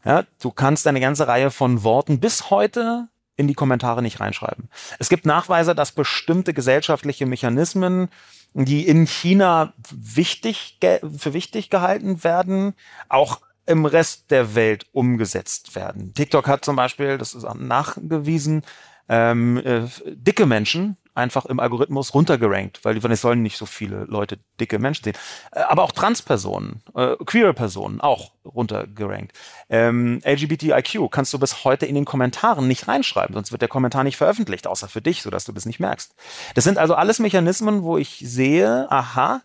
Ja, 0.04 0.24
du 0.40 0.50
kannst 0.50 0.86
eine 0.86 1.00
ganze 1.00 1.28
Reihe 1.28 1.50
von 1.50 1.84
Worten 1.84 2.20
bis 2.20 2.50
heute 2.50 3.08
in 3.36 3.48
die 3.48 3.54
Kommentare 3.54 4.02
nicht 4.02 4.20
reinschreiben. 4.20 4.68
Es 4.98 5.08
gibt 5.08 5.26
Nachweise, 5.26 5.74
dass 5.74 5.92
bestimmte 5.92 6.52
gesellschaftliche 6.54 7.26
Mechanismen 7.26 8.08
die 8.54 8.86
in 8.86 9.06
China 9.06 9.72
wichtig, 9.90 10.78
für 10.80 11.32
wichtig 11.32 11.70
gehalten 11.70 12.22
werden, 12.24 12.74
auch 13.08 13.40
im 13.66 13.84
Rest 13.84 14.30
der 14.30 14.54
Welt 14.54 14.86
umgesetzt 14.92 15.74
werden. 15.74 16.12
TikTok 16.14 16.48
hat 16.48 16.64
zum 16.64 16.76
Beispiel, 16.76 17.18
das 17.18 17.34
ist 17.34 17.46
nachgewiesen, 17.54 18.62
ähm, 19.08 19.58
äh, 19.58 19.88
dicke 20.06 20.46
Menschen 20.46 20.96
einfach 21.14 21.46
im 21.46 21.60
Algorithmus 21.60 22.14
runtergerankt, 22.14 22.84
weil 22.84 22.96
es 22.96 23.20
sollen 23.20 23.42
nicht 23.42 23.58
so 23.58 23.66
viele 23.66 24.04
Leute 24.04 24.38
dicke 24.60 24.78
Menschen 24.78 25.04
sehen. 25.04 25.16
Äh, 25.52 25.60
aber 25.60 25.82
auch 25.82 25.92
Transpersonen, 25.92 26.82
äh, 26.94 27.16
queere 27.24 27.54
Personen 27.54 28.00
auch 28.00 28.32
runtergerankt. 28.44 29.32
Ähm, 29.68 30.20
LGBTIQ 30.24 31.10
kannst 31.10 31.32
du 31.32 31.38
bis 31.38 31.64
heute 31.64 31.86
in 31.86 31.94
den 31.94 32.04
Kommentaren 32.04 32.66
nicht 32.66 32.88
reinschreiben, 32.88 33.34
sonst 33.34 33.52
wird 33.52 33.62
der 33.62 33.68
Kommentar 33.68 34.04
nicht 34.04 34.16
veröffentlicht, 34.16 34.66
außer 34.66 34.88
für 34.88 35.02
dich, 35.02 35.22
sodass 35.22 35.44
du 35.44 35.52
das 35.52 35.66
nicht 35.66 35.80
merkst. 35.80 36.14
Das 36.54 36.64
sind 36.64 36.78
also 36.78 36.94
alles 36.94 37.18
Mechanismen, 37.18 37.82
wo 37.82 37.98
ich 37.98 38.22
sehe, 38.24 38.90
aha, 38.90 39.42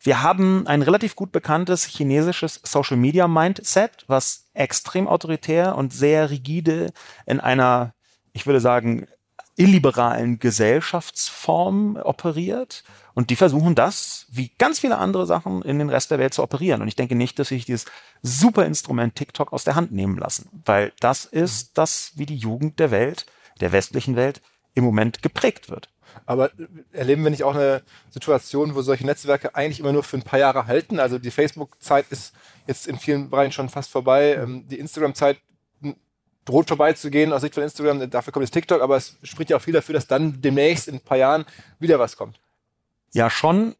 wir 0.00 0.22
haben 0.22 0.66
ein 0.66 0.82
relativ 0.82 1.16
gut 1.16 1.32
bekanntes 1.32 1.84
chinesisches 1.84 2.60
Social 2.62 2.98
Media 2.98 3.26
Mindset, 3.26 4.04
was 4.06 4.50
extrem 4.52 5.08
autoritär 5.08 5.76
und 5.76 5.94
sehr 5.94 6.28
rigide 6.28 6.92
in 7.24 7.40
einer, 7.40 7.94
ich 8.34 8.46
würde 8.46 8.60
sagen, 8.60 9.06
illiberalen 9.56 10.38
Gesellschaftsform 10.38 11.96
operiert. 11.96 12.84
Und 13.14 13.30
die 13.30 13.36
versuchen 13.36 13.74
das, 13.74 14.26
wie 14.30 14.50
ganz 14.58 14.80
viele 14.80 14.98
andere 14.98 15.26
Sachen, 15.26 15.62
in 15.62 15.78
den 15.78 15.88
Rest 15.88 16.10
der 16.10 16.18
Welt 16.18 16.34
zu 16.34 16.42
operieren. 16.42 16.82
Und 16.82 16.88
ich 16.88 16.96
denke 16.96 17.14
nicht, 17.14 17.38
dass 17.38 17.48
sich 17.48 17.64
dieses 17.64 17.86
super 18.22 18.66
Instrument 18.66 19.14
TikTok 19.14 19.52
aus 19.52 19.64
der 19.64 19.76
Hand 19.76 19.92
nehmen 19.92 20.18
lassen. 20.18 20.48
Weil 20.64 20.92
das 21.00 21.24
ist 21.24 21.78
das, 21.78 22.12
wie 22.16 22.26
die 22.26 22.36
Jugend 22.36 22.80
der 22.80 22.90
Welt, 22.90 23.26
der 23.60 23.72
westlichen 23.72 24.16
Welt, 24.16 24.42
im 24.74 24.84
Moment 24.84 25.22
geprägt 25.22 25.70
wird. 25.70 25.88
Aber 26.26 26.50
erleben 26.92 27.22
wir 27.22 27.30
nicht 27.30 27.44
auch 27.44 27.54
eine 27.54 27.82
Situation, 28.10 28.74
wo 28.74 28.82
solche 28.82 29.06
Netzwerke 29.06 29.54
eigentlich 29.54 29.80
immer 29.80 29.92
nur 29.92 30.02
für 30.02 30.16
ein 30.16 30.22
paar 30.22 30.38
Jahre 30.38 30.66
halten? 30.66 30.98
Also 30.98 31.18
die 31.18 31.30
Facebook-Zeit 31.30 32.06
ist 32.10 32.34
jetzt 32.66 32.86
in 32.86 32.98
vielen 32.98 33.30
Bereichen 33.30 33.52
schon 33.52 33.68
fast 33.68 33.90
vorbei. 33.90 34.34
Ähm, 34.34 34.66
die 34.68 34.78
Instagram-Zeit 34.78 35.38
droht 36.44 36.68
vorbeizugehen 36.68 37.32
aus 37.32 37.42
Sicht 37.42 37.54
von 37.54 37.62
Instagram. 37.62 38.10
Dafür 38.10 38.32
kommt 38.32 38.44
jetzt 38.44 38.52
TikTok, 38.52 38.82
aber 38.82 38.96
es 38.96 39.16
spricht 39.22 39.50
ja 39.50 39.56
auch 39.56 39.62
viel 39.62 39.74
dafür, 39.74 39.94
dass 39.94 40.06
dann 40.06 40.40
demnächst 40.40 40.88
in 40.88 40.96
ein 40.96 41.00
paar 41.00 41.18
Jahren 41.18 41.44
wieder 41.78 41.98
was 41.98 42.16
kommt. 42.16 42.38
Ja, 43.12 43.30
schon. 43.30 43.74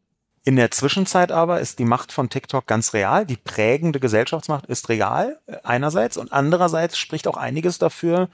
In 0.47 0.57
der 0.57 0.69
Zwischenzeit 0.69 1.31
aber 1.31 1.59
ist 1.59 1.79
die 1.79 1.85
Macht 1.85 2.11
von 2.11 2.29
TikTok 2.29 2.67
ganz 2.67 2.93
real. 2.93 3.25
Die 3.25 3.35
prägende 3.35 3.99
Gesellschaftsmacht 3.99 4.67
ist 4.67 4.89
real 4.89 5.39
äh, 5.47 5.57
einerseits 5.63 6.17
und 6.17 6.31
andererseits 6.31 6.97
spricht 6.97 7.27
auch 7.27 7.37
einiges 7.37 7.79
dafür, 7.79 8.29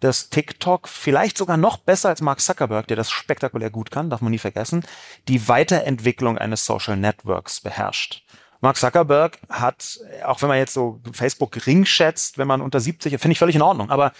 dass 0.00 0.30
TikTok 0.30 0.88
vielleicht 0.88 1.36
sogar 1.36 1.58
noch 1.58 1.76
besser 1.76 2.08
als 2.08 2.22
Mark 2.22 2.40
Zuckerberg, 2.40 2.88
der 2.88 2.96
das 2.96 3.10
spektakulär 3.10 3.68
gut 3.68 3.90
kann, 3.90 4.08
darf 4.08 4.22
man 4.22 4.30
nie 4.30 4.38
vergessen, 4.38 4.84
die 5.28 5.46
Weiterentwicklung 5.46 6.38
eines 6.38 6.64
Social 6.64 6.96
Networks 6.96 7.60
beherrscht. 7.60 8.24
Mark 8.60 8.76
Zuckerberg 8.76 9.38
hat, 9.48 10.00
auch 10.24 10.42
wenn 10.42 10.48
man 10.48 10.58
jetzt 10.58 10.74
so 10.74 11.00
Facebook 11.12 11.52
gering 11.52 11.84
schätzt, 11.84 12.38
wenn 12.38 12.46
man 12.46 12.60
unter 12.60 12.80
70, 12.80 13.18
finde 13.18 13.32
ich 13.32 13.38
völlig 13.38 13.56
in 13.56 13.62
Ordnung, 13.62 13.90
aber 13.90 14.12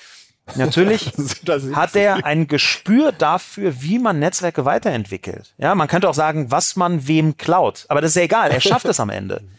Natürlich 0.56 1.12
hat 1.74 1.94
er 1.94 2.24
ein 2.24 2.48
Gespür 2.48 3.12
dafür, 3.12 3.82
wie 3.82 3.98
man 3.98 4.18
Netzwerke 4.18 4.64
weiterentwickelt. 4.64 5.54
Ja, 5.58 5.74
man 5.74 5.86
könnte 5.86 6.08
auch 6.08 6.14
sagen, 6.14 6.50
was 6.50 6.76
man 6.76 7.06
wem 7.06 7.36
klaut. 7.36 7.84
Aber 7.88 8.00
das 8.00 8.12
ist 8.12 8.16
ja 8.16 8.22
egal. 8.22 8.50
Er 8.50 8.60
schafft 8.60 8.86
es 8.86 8.98
am 9.00 9.10
Ende. 9.10 9.42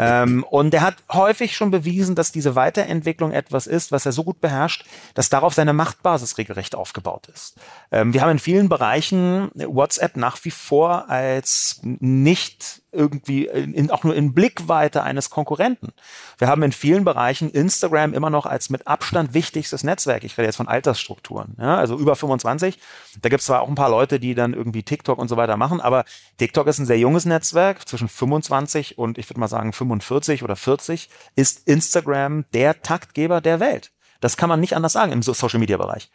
Ähm, 0.00 0.44
und 0.44 0.72
er 0.74 0.82
hat 0.82 0.94
häufig 1.12 1.56
schon 1.56 1.72
bewiesen, 1.72 2.14
dass 2.14 2.30
diese 2.30 2.54
Weiterentwicklung 2.54 3.32
etwas 3.32 3.66
ist, 3.66 3.90
was 3.90 4.06
er 4.06 4.12
so 4.12 4.22
gut 4.22 4.40
beherrscht, 4.40 4.86
dass 5.14 5.28
darauf 5.28 5.54
seine 5.54 5.72
Machtbasis 5.72 6.38
regelrecht 6.38 6.76
aufgebaut 6.76 7.26
ist. 7.26 7.56
Ähm, 7.90 8.14
wir 8.14 8.22
haben 8.22 8.30
in 8.30 8.38
vielen 8.38 8.68
Bereichen 8.68 9.50
WhatsApp 9.54 10.16
nach 10.16 10.38
wie 10.44 10.52
vor 10.52 11.10
als 11.10 11.80
nicht 11.82 12.82
irgendwie 12.92 13.46
in, 13.46 13.74
in, 13.74 13.90
auch 13.90 14.04
nur 14.04 14.14
in 14.14 14.32
Blickweite 14.32 15.02
eines 15.02 15.30
Konkurrenten. 15.30 15.92
Wir 16.38 16.48
haben 16.48 16.62
in 16.62 16.72
vielen 16.72 17.04
Bereichen 17.04 17.50
Instagram 17.50 18.14
immer 18.14 18.30
noch 18.30 18.46
als 18.46 18.70
mit 18.70 18.86
Abstand 18.86 19.34
wichtigstes 19.34 19.84
Netzwerk. 19.84 20.24
Ich 20.24 20.38
rede 20.38 20.46
jetzt 20.46 20.56
von 20.56 20.68
Altersstrukturen, 20.68 21.54
ja, 21.58 21.76
also 21.76 21.98
über 21.98 22.16
25. 22.16 22.78
Da 23.20 23.28
gibt 23.28 23.40
es 23.40 23.46
zwar 23.46 23.60
auch 23.60 23.68
ein 23.68 23.74
paar 23.74 23.90
Leute, 23.90 24.18
die 24.18 24.34
dann 24.34 24.54
irgendwie 24.54 24.82
TikTok 24.82 25.18
und 25.18 25.28
so 25.28 25.36
weiter 25.36 25.56
machen, 25.56 25.80
aber 25.80 26.04
TikTok 26.38 26.66
ist 26.66 26.78
ein 26.78 26.86
sehr 26.86 26.98
junges 26.98 27.24
Netzwerk. 27.24 27.86
Zwischen 27.88 28.08
25 28.08 28.98
und 28.98 29.18
ich 29.18 29.28
würde 29.28 29.40
mal 29.40 29.48
sagen 29.48 29.72
45 29.72 30.42
oder 30.42 30.56
40 30.56 31.08
ist 31.36 31.66
Instagram 31.68 32.44
der 32.52 32.82
Taktgeber 32.82 33.40
der 33.40 33.60
Welt. 33.60 33.92
Das 34.20 34.36
kann 34.36 34.48
man 34.48 34.60
nicht 34.60 34.74
anders 34.74 34.92
sagen 34.92 35.12
im 35.12 35.22
Social-Media-Bereich. 35.22 36.10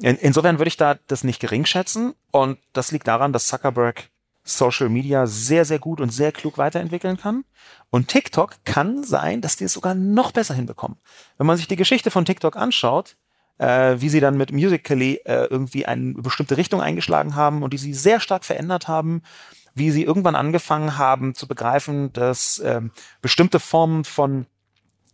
In, 0.00 0.16
insofern 0.16 0.58
würde 0.58 0.68
ich 0.68 0.76
da 0.76 0.96
das 1.06 1.24
nicht 1.24 1.40
gering 1.40 1.64
schätzen 1.64 2.14
und 2.30 2.58
das 2.72 2.92
liegt 2.92 3.08
daran, 3.08 3.32
dass 3.32 3.46
Zuckerberg 3.46 4.10
Social 4.48 4.88
Media 4.88 5.26
sehr, 5.26 5.64
sehr 5.64 5.78
gut 5.78 6.00
und 6.00 6.10
sehr 6.10 6.32
klug 6.32 6.58
weiterentwickeln 6.58 7.16
kann. 7.16 7.44
Und 7.90 8.08
TikTok 8.08 8.56
kann 8.64 9.04
sein, 9.04 9.40
dass 9.40 9.56
die 9.56 9.64
es 9.64 9.72
sogar 9.72 9.94
noch 9.94 10.32
besser 10.32 10.54
hinbekommen. 10.54 10.98
Wenn 11.36 11.46
man 11.46 11.56
sich 11.56 11.68
die 11.68 11.76
Geschichte 11.76 12.10
von 12.10 12.24
TikTok 12.24 12.56
anschaut, 12.56 13.16
äh, 13.58 13.96
wie 13.98 14.08
sie 14.08 14.20
dann 14.20 14.36
mit 14.36 14.52
Musical.ly 14.52 15.20
äh, 15.24 15.44
irgendwie 15.50 15.84
eine 15.84 16.14
bestimmte 16.14 16.56
Richtung 16.56 16.80
eingeschlagen 16.80 17.34
haben 17.34 17.62
und 17.62 17.72
die 17.72 17.78
sie 17.78 17.92
sehr 17.92 18.20
stark 18.20 18.44
verändert 18.44 18.88
haben, 18.88 19.22
wie 19.74 19.90
sie 19.90 20.04
irgendwann 20.04 20.34
angefangen 20.34 20.96
haben 20.96 21.34
zu 21.34 21.46
begreifen, 21.46 22.12
dass 22.12 22.60
ähm, 22.64 22.90
bestimmte 23.20 23.60
Formen 23.60 24.04
von 24.04 24.46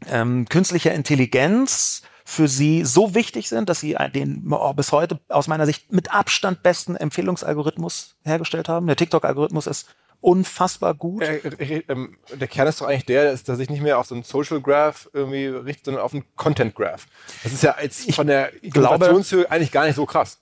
ähm, 0.07 0.47
künstlicher 0.49 0.95
Intelligenz 0.95 2.03
für 2.25 2.49
sie 2.49 2.85
so 2.85 3.15
wichtig 3.15 3.49
sind, 3.49 3.69
dass 3.69 3.81
sie 3.81 3.97
den 4.15 4.51
bis 4.75 4.93
heute 4.93 5.21
aus 5.29 5.47
meiner 5.47 5.67
Sicht 5.67 5.93
mit 5.93 6.13
Abstand 6.13 6.63
besten 6.63 6.97
Empfehlungsalgorithmus 6.97 8.17
hergestellt 8.23 8.69
haben. 8.69 8.87
Der 8.87 8.97
TikTok-Algorithmus 8.97 9.67
ist 9.67 9.95
unfassbar 10.25 10.95
gut. 10.95 11.23
Äh, 11.23 11.37
äh, 11.37 11.85
äh, 11.87 12.09
der 12.35 12.49
Kern 12.49 12.67
ist 12.67 12.81
doch 12.81 12.87
eigentlich 12.87 13.05
der, 13.05 13.31
dass 13.31 13.47
er 13.47 13.57
sich 13.57 13.69
nicht 13.69 13.83
mehr 13.83 13.99
auf 13.99 14.07
so 14.07 14.15
einen 14.15 14.25
Social 14.25 14.61
Graph 14.61 15.11
irgendwie 15.13 15.47
richtet, 15.47 15.85
sondern 15.85 16.03
auf 16.03 16.15
einen 16.15 16.25
Content 16.35 16.75
Graph. 16.75 17.07
Das 17.43 17.53
ist 17.53 17.63
ja 17.63 17.77
jetzt 17.81 18.13
von 18.15 18.27
der 18.27 18.63
Innovationshöhe 18.63 19.51
eigentlich 19.51 19.71
gar 19.71 19.85
nicht 19.85 19.97
so 19.97 20.07
krass. 20.07 20.41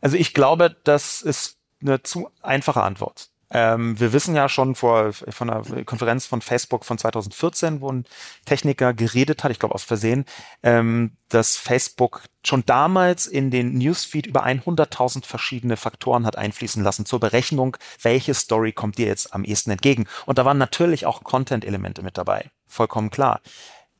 Also 0.00 0.16
ich 0.16 0.32
glaube, 0.32 0.74
das 0.84 1.20
ist 1.20 1.58
eine 1.82 2.02
zu 2.02 2.30
einfache 2.40 2.82
Antwort. 2.82 3.28
Ähm, 3.50 3.98
wir 3.98 4.12
wissen 4.12 4.36
ja 4.36 4.48
schon 4.48 4.74
vor 4.74 5.12
von 5.12 5.48
einer 5.48 5.84
Konferenz 5.84 6.26
von 6.26 6.42
Facebook 6.42 6.84
von 6.84 6.98
2014, 6.98 7.80
wo 7.80 7.90
ein 7.90 8.04
Techniker 8.44 8.92
geredet 8.92 9.42
hat, 9.42 9.50
ich 9.50 9.58
glaube 9.58 9.74
aus 9.74 9.84
Versehen, 9.84 10.26
ähm, 10.62 11.12
dass 11.30 11.56
Facebook 11.56 12.24
schon 12.44 12.64
damals 12.66 13.26
in 13.26 13.50
den 13.50 13.78
Newsfeed 13.78 14.26
über 14.26 14.44
100.000 14.44 15.24
verschiedene 15.24 15.76
Faktoren 15.76 16.26
hat 16.26 16.36
einfließen 16.36 16.82
lassen 16.82 17.06
zur 17.06 17.20
Berechnung, 17.20 17.76
welche 18.02 18.34
Story 18.34 18.72
kommt 18.72 18.98
dir 18.98 19.06
jetzt 19.06 19.34
am 19.34 19.44
ehesten 19.44 19.70
entgegen. 19.70 20.06
Und 20.26 20.38
da 20.38 20.44
waren 20.44 20.58
natürlich 20.58 21.06
auch 21.06 21.24
Content-Elemente 21.24 22.02
mit 22.02 22.18
dabei, 22.18 22.50
vollkommen 22.66 23.10
klar. 23.10 23.40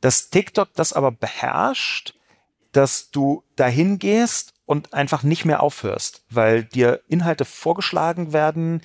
Dass 0.00 0.28
TikTok 0.30 0.68
das 0.74 0.92
aber 0.92 1.10
beherrscht, 1.10 2.14
dass 2.72 3.10
du 3.10 3.42
dahin 3.56 3.98
gehst 3.98 4.52
und 4.66 4.92
einfach 4.92 5.22
nicht 5.22 5.46
mehr 5.46 5.62
aufhörst, 5.62 6.22
weil 6.28 6.64
dir 6.64 7.00
Inhalte 7.08 7.46
vorgeschlagen 7.46 8.34
werden, 8.34 8.82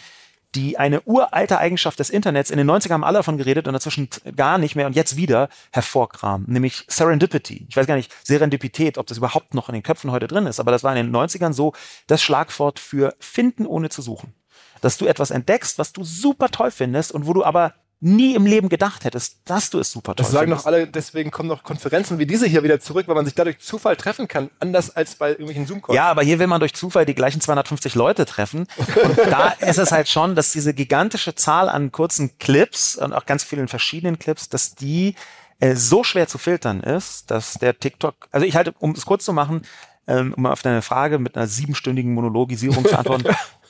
die 0.56 0.78
eine 0.78 1.02
uralte 1.02 1.58
Eigenschaft 1.58 2.00
des 2.00 2.10
Internets, 2.10 2.52
in 2.52 2.58
den 2.58 2.70
90ern 2.70 2.94
haben 2.94 3.04
alle 3.04 3.20
davon 3.20 3.38
geredet 3.38 3.68
und 3.68 3.74
dazwischen 3.74 4.10
gar 4.36 4.58
nicht 4.58 4.76
mehr 4.76 4.88
und 4.88 4.96
jetzt 4.96 5.16
wieder 5.16 5.50
hervorkramen, 5.72 6.46
nämlich 6.50 6.86
Serendipity. 6.88 7.66
Ich 7.70 7.76
weiß 7.76 7.88
gar 7.88 7.96
nicht, 7.96 8.14
Serendipität, 8.24 8.98
ob 8.98 9.08
das 9.08 9.18
überhaupt 9.18 9.54
noch 9.54 9.70
in 9.70 9.74
den 9.74 9.84
Köpfen 9.84 10.12
heute 10.12 10.28
drin 10.28 10.46
ist, 10.46 10.60
aber 10.60 10.72
das 10.72 10.84
war 10.84 10.96
in 10.96 11.06
den 11.06 11.16
90ern 11.16 11.54
so 11.54 11.74
das 12.08 12.22
Schlagwort 12.22 12.80
für 12.80 13.16
finden 13.20 13.66
ohne 13.66 13.90
zu 13.90 14.02
suchen. 14.02 14.34
Dass 14.82 14.98
du 14.98 15.06
etwas 15.06 15.32
entdeckst, 15.32 15.80
was 15.80 15.94
du 15.94 16.04
super 16.04 16.50
toll 16.50 16.72
findest 16.72 17.12
und 17.12 17.26
wo 17.26 17.34
du 17.34 17.44
aber 17.44 17.74
nie 18.04 18.36
im 18.36 18.46
Leben 18.46 18.68
gedacht 18.68 19.06
hättest, 19.06 19.38
dass 19.46 19.70
du 19.70 19.80
es 19.80 19.90
super 19.90 20.14
toll 20.14 20.26
Das 20.26 20.32
sagen 20.32 20.52
doch 20.52 20.66
alle, 20.66 20.88
deswegen 20.88 21.32
kommen 21.32 21.48
noch 21.48 21.64
Konferenzen 21.64 22.20
wie 22.20 22.26
diese 22.26 22.46
hier 22.46 22.62
wieder 22.62 22.82
zurück, 22.82 23.08
weil 23.08 23.16
man 23.16 23.24
sich 23.24 23.34
dadurch 23.34 23.60
Zufall 23.60 23.96
treffen 23.96 24.28
kann, 24.28 24.50
anders 24.60 24.94
als 24.96 25.16
bei 25.16 25.30
irgendwelchen 25.30 25.66
Zoom-Calls. 25.66 25.96
Ja, 25.96 26.12
aber 26.12 26.22
hier 26.22 26.38
will 26.38 26.48
man 26.48 26.60
durch 26.60 26.74
Zufall 26.74 27.06
die 27.06 27.16
gleichen 27.16 27.40
250 27.40 27.96
Leute 27.96 28.26
treffen. 28.26 28.68
Und 28.78 29.18
da 29.18 29.50
ist 29.60 29.80
es 29.80 29.94
halt 29.94 30.10
schon, 30.10 30.36
dass 30.36 30.52
diese 30.52 30.74
gigantische 30.74 31.34
Zahl 31.34 31.70
an 31.70 31.94
kurzen 31.94 32.38
Clips 32.40 32.98
und 32.98 33.14
auch 33.14 33.26
ganz 33.26 33.46
vielen 33.46 33.70
verschiedenen 33.70 34.20
Clips, 34.20 34.50
dass 34.50 34.76
die 34.76 35.16
äh, 35.60 35.76
so 35.76 36.04
schwer 36.04 36.28
zu 36.28 36.38
filtern 36.38 36.82
ist, 36.82 37.32
dass 37.32 37.54
der 37.54 37.80
TikTok, 37.80 38.16
also 38.32 38.46
ich 38.46 38.58
halte, 38.58 38.74
um 38.80 38.92
es 38.92 39.06
kurz 39.06 39.24
zu 39.24 39.32
machen, 39.32 39.62
ähm, 40.08 40.34
um 40.36 40.46
auf 40.46 40.62
deine 40.62 40.82
Frage 40.82 41.20
mit 41.20 41.38
einer 41.38 41.48
siebenstündigen 41.48 42.14
Monologisierung 42.14 42.86
zu 42.86 42.98
antworten, 42.98 43.34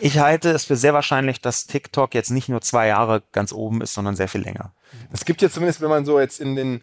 ich 0.00 0.18
halte 0.18 0.50
es 0.50 0.64
für 0.64 0.76
sehr 0.76 0.94
wahrscheinlich, 0.94 1.40
dass 1.40 1.66
TikTok 1.66 2.14
jetzt 2.14 2.30
nicht 2.30 2.48
nur 2.48 2.60
zwei 2.60 2.88
Jahre 2.88 3.22
ganz 3.32 3.52
oben 3.52 3.80
ist, 3.80 3.94
sondern 3.94 4.16
sehr 4.16 4.28
viel 4.28 4.42
länger. 4.42 4.72
Es 5.12 5.24
gibt 5.24 5.42
jetzt 5.42 5.54
zumindest, 5.54 5.80
wenn 5.80 5.90
man 5.90 6.04
so 6.04 6.20
jetzt 6.20 6.40
in 6.40 6.56
den 6.56 6.82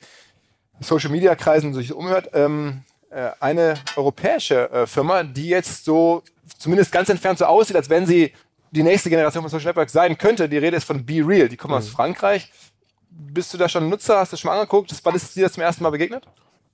Social 0.80 1.10
Media 1.10 1.36
Kreisen 1.36 1.74
sich 1.74 1.93
umhört, 1.93 2.30
ähm, 2.34 2.84
äh, 3.10 3.32
eine 3.39 3.76
europäische 3.95 4.70
äh, 4.70 4.88
Firma, 4.88 5.24
die 5.24 5.48
jetzt 5.48 5.86
so 5.86 6.24
zumindest 6.58 6.91
ganz 6.91 7.10
entfernt 7.10 7.39
so 7.39 7.45
aussieht, 7.45 7.76
als 7.76 7.89
wenn 7.89 8.06
sie 8.06 8.34
die 8.72 8.84
nächste 8.84 9.10
Generation 9.10 9.43
von 9.43 9.50
Social 9.50 9.68
Networks 9.70 9.93
sein 9.93 10.18
könnte. 10.18 10.50
Die 10.50 10.58
Rede 10.58 10.78
ist 10.78 10.84
von 10.84 11.06
Be 11.06 11.26
Real. 11.26 11.50
Die 11.50 11.58
kommen 11.58 11.74
mhm. 11.74 11.80
aus 11.80 11.89
Frankreich. 11.89 12.52
Bist 13.10 13.54
du 13.54 13.58
da 13.58 13.68
schon 13.68 13.89
Nutzer? 13.89 14.20
Hast 14.20 14.34
du 14.34 14.38
schon 14.38 14.50
mal 14.50 14.56
angeguckt? 14.56 14.93
Wann 15.04 15.16
ist 15.16 15.36
dir 15.36 15.43
das 15.43 15.54
zum 15.54 15.64
ersten 15.64 15.84
Mal 15.84 15.89
begegnet? 15.89 16.26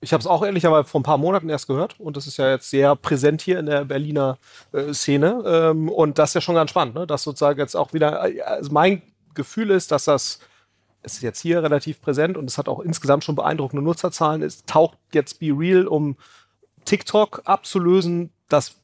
Ich 0.04 0.12
habe 0.12 0.20
es 0.20 0.26
auch 0.26 0.44
ehrlicherweise 0.44 0.88
vor 0.88 1.00
ein 1.00 1.04
paar 1.04 1.18
Monaten 1.18 1.48
erst 1.48 1.66
gehört 1.66 1.98
und 1.98 2.16
das 2.16 2.26
ist 2.26 2.36
ja 2.36 2.50
jetzt 2.50 2.70
sehr 2.70 2.94
präsent 2.94 3.40
hier 3.40 3.58
in 3.58 3.66
der 3.66 3.84
Berliner 3.84 4.38
äh, 4.72 4.92
Szene 4.92 5.42
ähm, 5.46 5.88
und 5.88 6.18
das 6.18 6.30
ist 6.30 6.34
ja 6.34 6.40
schon 6.42 6.54
ganz 6.54 6.70
spannend, 6.70 6.94
ne? 6.94 7.06
dass 7.06 7.22
sozusagen 7.22 7.58
jetzt 7.58 7.74
auch 7.74 7.92
wieder, 7.92 8.20
also 8.20 8.70
mein 8.70 9.02
Gefühl 9.34 9.70
ist, 9.70 9.90
dass 9.90 10.04
das 10.04 10.40
es 11.04 11.16
ist 11.16 11.22
jetzt 11.22 11.40
hier 11.40 11.62
relativ 11.62 12.00
präsent 12.00 12.36
und 12.36 12.48
es 12.48 12.56
hat 12.56 12.68
auch 12.68 12.80
insgesamt 12.80 13.24
schon 13.24 13.34
beeindruckende 13.34 13.84
Nutzerzahlen. 13.84 14.42
Es 14.42 14.64
taucht 14.64 14.96
jetzt 15.12 15.38
Be 15.38 15.54
Real, 15.56 15.86
um 15.86 16.16
TikTok 16.86 17.42
abzulösen. 17.44 18.30
Das 18.48 18.76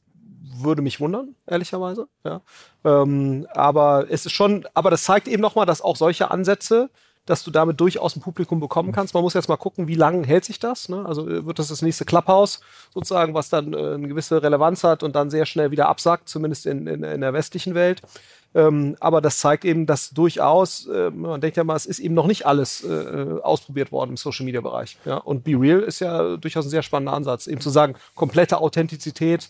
würde 0.55 0.83
mich 0.83 0.99
wundern, 0.99 1.35
ehrlicherweise. 1.47 2.07
Ja. 2.23 2.41
Ähm, 2.83 3.47
aber 3.53 4.05
es 4.09 4.27
ist 4.27 4.33
schon, 4.33 4.67
aber 4.75 4.91
das 4.91 5.03
zeigt 5.03 5.27
eben 5.27 5.41
nochmal, 5.41 5.65
dass 5.65 5.81
auch 5.81 5.95
solche 5.95 6.29
Ansätze 6.29 6.91
dass 7.25 7.43
du 7.43 7.51
damit 7.51 7.79
durchaus 7.79 8.15
ein 8.15 8.21
Publikum 8.21 8.59
bekommen 8.59 8.91
kannst. 8.91 9.13
Man 9.13 9.23
muss 9.23 9.33
jetzt 9.33 9.49
mal 9.49 9.57
gucken, 9.57 9.87
wie 9.87 9.95
lange 9.95 10.25
hält 10.25 10.45
sich 10.45 10.59
das. 10.59 10.89
Ne? 10.89 11.05
Also 11.05 11.27
äh, 11.27 11.45
wird 11.45 11.59
das 11.59 11.67
das 11.67 11.81
nächste 11.81 12.05
Clubhouse 12.05 12.61
sozusagen, 12.93 13.33
was 13.33 13.49
dann 13.49 13.73
äh, 13.73 13.93
eine 13.93 14.07
gewisse 14.07 14.41
Relevanz 14.41 14.83
hat 14.83 15.03
und 15.03 15.15
dann 15.15 15.29
sehr 15.29 15.45
schnell 15.45 15.71
wieder 15.71 15.87
absackt, 15.87 16.29
zumindest 16.29 16.65
in, 16.65 16.87
in, 16.87 17.03
in 17.03 17.21
der 17.21 17.33
westlichen 17.33 17.75
Welt. 17.75 18.01
Ähm, 18.53 18.97
aber 18.99 19.21
das 19.21 19.39
zeigt 19.39 19.63
eben, 19.63 19.85
dass 19.85 20.09
durchaus, 20.09 20.87
äh, 20.87 21.09
man 21.09 21.39
denkt 21.39 21.55
ja 21.55 21.63
mal, 21.63 21.75
es 21.75 21.85
ist 21.85 21.99
eben 21.99 22.13
noch 22.13 22.27
nicht 22.27 22.45
alles 22.45 22.83
äh, 22.83 23.39
ausprobiert 23.41 23.91
worden 23.91 24.11
im 24.11 24.17
Social 24.17 24.45
Media 24.45 24.59
Bereich. 24.59 24.97
Ja? 25.05 25.17
Und 25.17 25.43
Be 25.43 25.51
Real 25.51 25.79
ist 25.79 25.99
ja 25.99 26.35
durchaus 26.35 26.65
ein 26.65 26.69
sehr 26.69 26.83
spannender 26.83 27.13
Ansatz, 27.13 27.47
eben 27.47 27.61
zu 27.61 27.69
sagen, 27.69 27.95
komplette 28.13 28.57
Authentizität, 28.57 29.45
äh, 29.45 29.47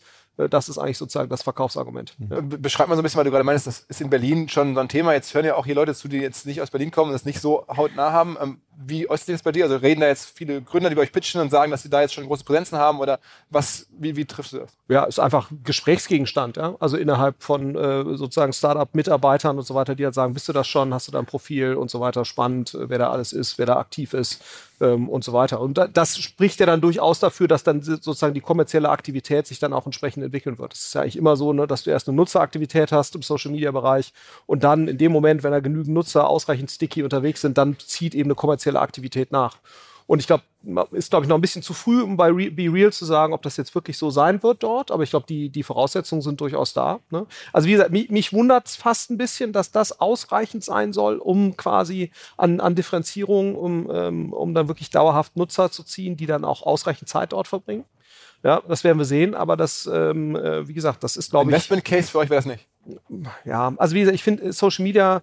das 0.49 0.69
ist 0.69 0.77
eigentlich 0.77 0.97
sozusagen 0.97 1.29
das 1.29 1.43
Verkaufsargument. 1.43 2.15
Mhm. 2.19 2.31
Ja. 2.31 2.41
Beschreib 2.41 2.87
mal 2.87 2.95
so 2.95 3.01
ein 3.01 3.03
bisschen, 3.03 3.17
weil 3.17 3.25
du 3.25 3.31
gerade 3.31 3.43
meinst, 3.43 3.67
das 3.67 3.79
ist 3.81 4.01
in 4.01 4.09
Berlin 4.09 4.49
schon 4.49 4.73
so 4.75 4.79
ein 4.79 4.89
Thema. 4.89 5.13
Jetzt 5.13 5.33
hören 5.33 5.45
ja 5.45 5.55
auch 5.55 5.65
hier 5.65 5.75
Leute 5.75 5.93
zu, 5.95 6.07
die 6.07 6.17
jetzt 6.17 6.45
nicht 6.45 6.61
aus 6.61 6.71
Berlin 6.71 6.91
kommen 6.91 7.09
und 7.09 7.13
das 7.13 7.25
nicht 7.25 7.39
so 7.39 7.65
hautnah 7.67 8.11
haben. 8.11 8.61
Wie 8.77 9.09
äußert 9.09 9.27
sich 9.27 9.35
das 9.35 9.43
bei 9.43 9.51
dir? 9.51 9.65
Also 9.65 9.77
reden 9.77 10.01
da 10.01 10.07
jetzt 10.07 10.37
viele 10.37 10.61
Gründer, 10.61 10.89
die 10.89 10.95
bei 10.95 11.01
euch 11.01 11.11
pitchen 11.11 11.41
und 11.41 11.49
sagen, 11.51 11.71
dass 11.71 11.83
sie 11.83 11.89
da 11.89 12.01
jetzt 12.01 12.13
schon 12.13 12.25
große 12.25 12.43
Präsenzen 12.43 12.77
haben 12.77 12.99
oder 12.99 13.19
was, 13.49 13.87
wie, 13.97 14.15
wie 14.15 14.25
triffst 14.25 14.53
du 14.53 14.59
das? 14.59 14.71
Ja, 14.87 15.03
ist 15.03 15.19
einfach 15.19 15.51
Gesprächsgegenstand, 15.63 16.57
ja. 16.57 16.75
Also 16.79 16.97
innerhalb 16.97 17.43
von 17.43 17.75
äh, 17.75 18.03
sozusagen 18.17 18.53
Startup-Mitarbeitern 18.53 19.57
und 19.57 19.63
so 19.63 19.75
weiter, 19.75 19.95
die 19.95 20.05
halt 20.05 20.15
sagen, 20.15 20.33
bist 20.33 20.47
du 20.49 20.53
das 20.53 20.67
schon, 20.67 20.93
hast 20.93 21.07
du 21.07 21.11
da 21.11 21.19
ein 21.19 21.25
Profil 21.25 21.75
und 21.75 21.91
so 21.91 21.99
weiter, 21.99 22.25
spannend, 22.25 22.73
äh, 22.73 22.89
wer 22.89 22.97
da 22.97 23.11
alles 23.11 23.33
ist, 23.33 23.57
wer 23.57 23.65
da 23.65 23.77
aktiv 23.77 24.13
ist 24.13 24.41
ähm, 24.81 25.09
und 25.09 25.23
so 25.23 25.33
weiter. 25.33 25.61
Und 25.61 25.77
da, 25.77 25.87
das 25.87 26.17
spricht 26.17 26.59
ja 26.59 26.65
dann 26.65 26.81
durchaus 26.81 27.19
dafür, 27.19 27.47
dass 27.47 27.63
dann 27.63 27.81
sozusagen 27.81 28.33
die 28.33 28.41
kommerzielle 28.41 28.89
Aktivität 28.89 29.47
sich 29.47 29.59
dann 29.59 29.73
auch 29.73 29.85
entsprechend 29.85 30.23
entwickeln 30.23 30.57
wird. 30.57 30.73
Es 30.73 30.87
ist 30.87 30.95
ja 30.95 31.01
eigentlich 31.01 31.17
immer 31.17 31.35
so, 31.35 31.53
ne, 31.53 31.67
dass 31.67 31.83
du 31.83 31.91
erst 31.91 32.07
eine 32.07 32.15
Nutzeraktivität 32.17 32.91
hast 32.91 33.15
im 33.15 33.21
Social-Media-Bereich 33.21 34.13
und 34.45 34.63
dann 34.63 34.87
in 34.87 34.97
dem 34.97 35.11
Moment, 35.11 35.43
wenn 35.43 35.51
da 35.51 35.59
genügend 35.59 35.93
Nutzer 35.93 36.27
ausreichend 36.27 36.71
sticky 36.71 37.03
unterwegs 37.03 37.41
sind, 37.41 37.57
dann 37.57 37.77
zieht 37.79 38.15
eben 38.15 38.27
eine 38.27 38.35
kommerzielle 38.35 38.60
Aktivität 38.65 39.31
nach. 39.31 39.57
Und 40.07 40.19
ich 40.19 40.27
glaube, 40.27 40.43
ist, 40.91 41.09
glaube 41.09 41.25
ich, 41.25 41.29
noch 41.29 41.37
ein 41.37 41.41
bisschen 41.41 41.63
zu 41.63 41.73
früh, 41.73 42.01
um 42.01 42.17
bei 42.17 42.27
Re 42.27 42.51
Be 42.51 42.71
Real 42.71 42.91
zu 42.91 43.05
sagen, 43.05 43.33
ob 43.33 43.41
das 43.41 43.57
jetzt 43.57 43.73
wirklich 43.73 43.97
so 43.97 44.09
sein 44.09 44.43
wird 44.43 44.61
dort. 44.61 44.91
Aber 44.91 45.03
ich 45.03 45.09
glaube, 45.09 45.25
die, 45.25 45.49
die 45.49 45.63
Voraussetzungen 45.63 46.21
sind 46.21 46.41
durchaus 46.41 46.73
da. 46.73 46.99
Ne? 47.11 47.25
Also 47.53 47.67
wie 47.67 47.71
gesagt, 47.71 47.91
mich, 47.91 48.09
mich 48.09 48.33
wundert 48.33 48.67
es 48.67 48.75
fast 48.75 49.09
ein 49.09 49.17
bisschen, 49.17 49.53
dass 49.53 49.71
das 49.71 50.01
ausreichend 50.01 50.63
sein 50.63 50.91
soll, 50.91 51.17
um 51.17 51.55
quasi 51.55 52.11
an, 52.35 52.59
an 52.59 52.75
Differenzierung, 52.75 53.55
um, 53.55 53.89
ähm, 53.89 54.33
um 54.33 54.53
dann 54.53 54.67
wirklich 54.67 54.89
dauerhaft 54.89 55.37
Nutzer 55.37 55.71
zu 55.71 55.83
ziehen, 55.83 56.17
die 56.17 56.25
dann 56.25 56.43
auch 56.43 56.63
ausreichend 56.63 57.07
Zeit 57.07 57.31
dort 57.31 57.47
verbringen. 57.47 57.85
Ja, 58.43 58.61
das 58.67 58.83
werden 58.83 58.97
wir 58.97 59.05
sehen, 59.05 59.33
aber 59.35 59.55
das, 59.55 59.85
ähm, 59.85 60.35
äh, 60.35 60.67
wie 60.67 60.73
gesagt, 60.73 61.03
das 61.03 61.15
ist, 61.15 61.29
glaube 61.29 61.45
ich. 61.45 61.53
Investment 61.53 61.85
Case 61.85 62.09
für 62.09 62.17
euch 62.17 62.29
wäre 62.29 62.41
das 62.41 62.47
nicht. 62.47 62.67
Ja, 63.45 63.73
also 63.77 63.95
wie 63.95 63.99
gesagt, 63.99 64.15
ich 64.15 64.23
finde 64.23 64.51
Social 64.51 64.83
Media 64.83 65.21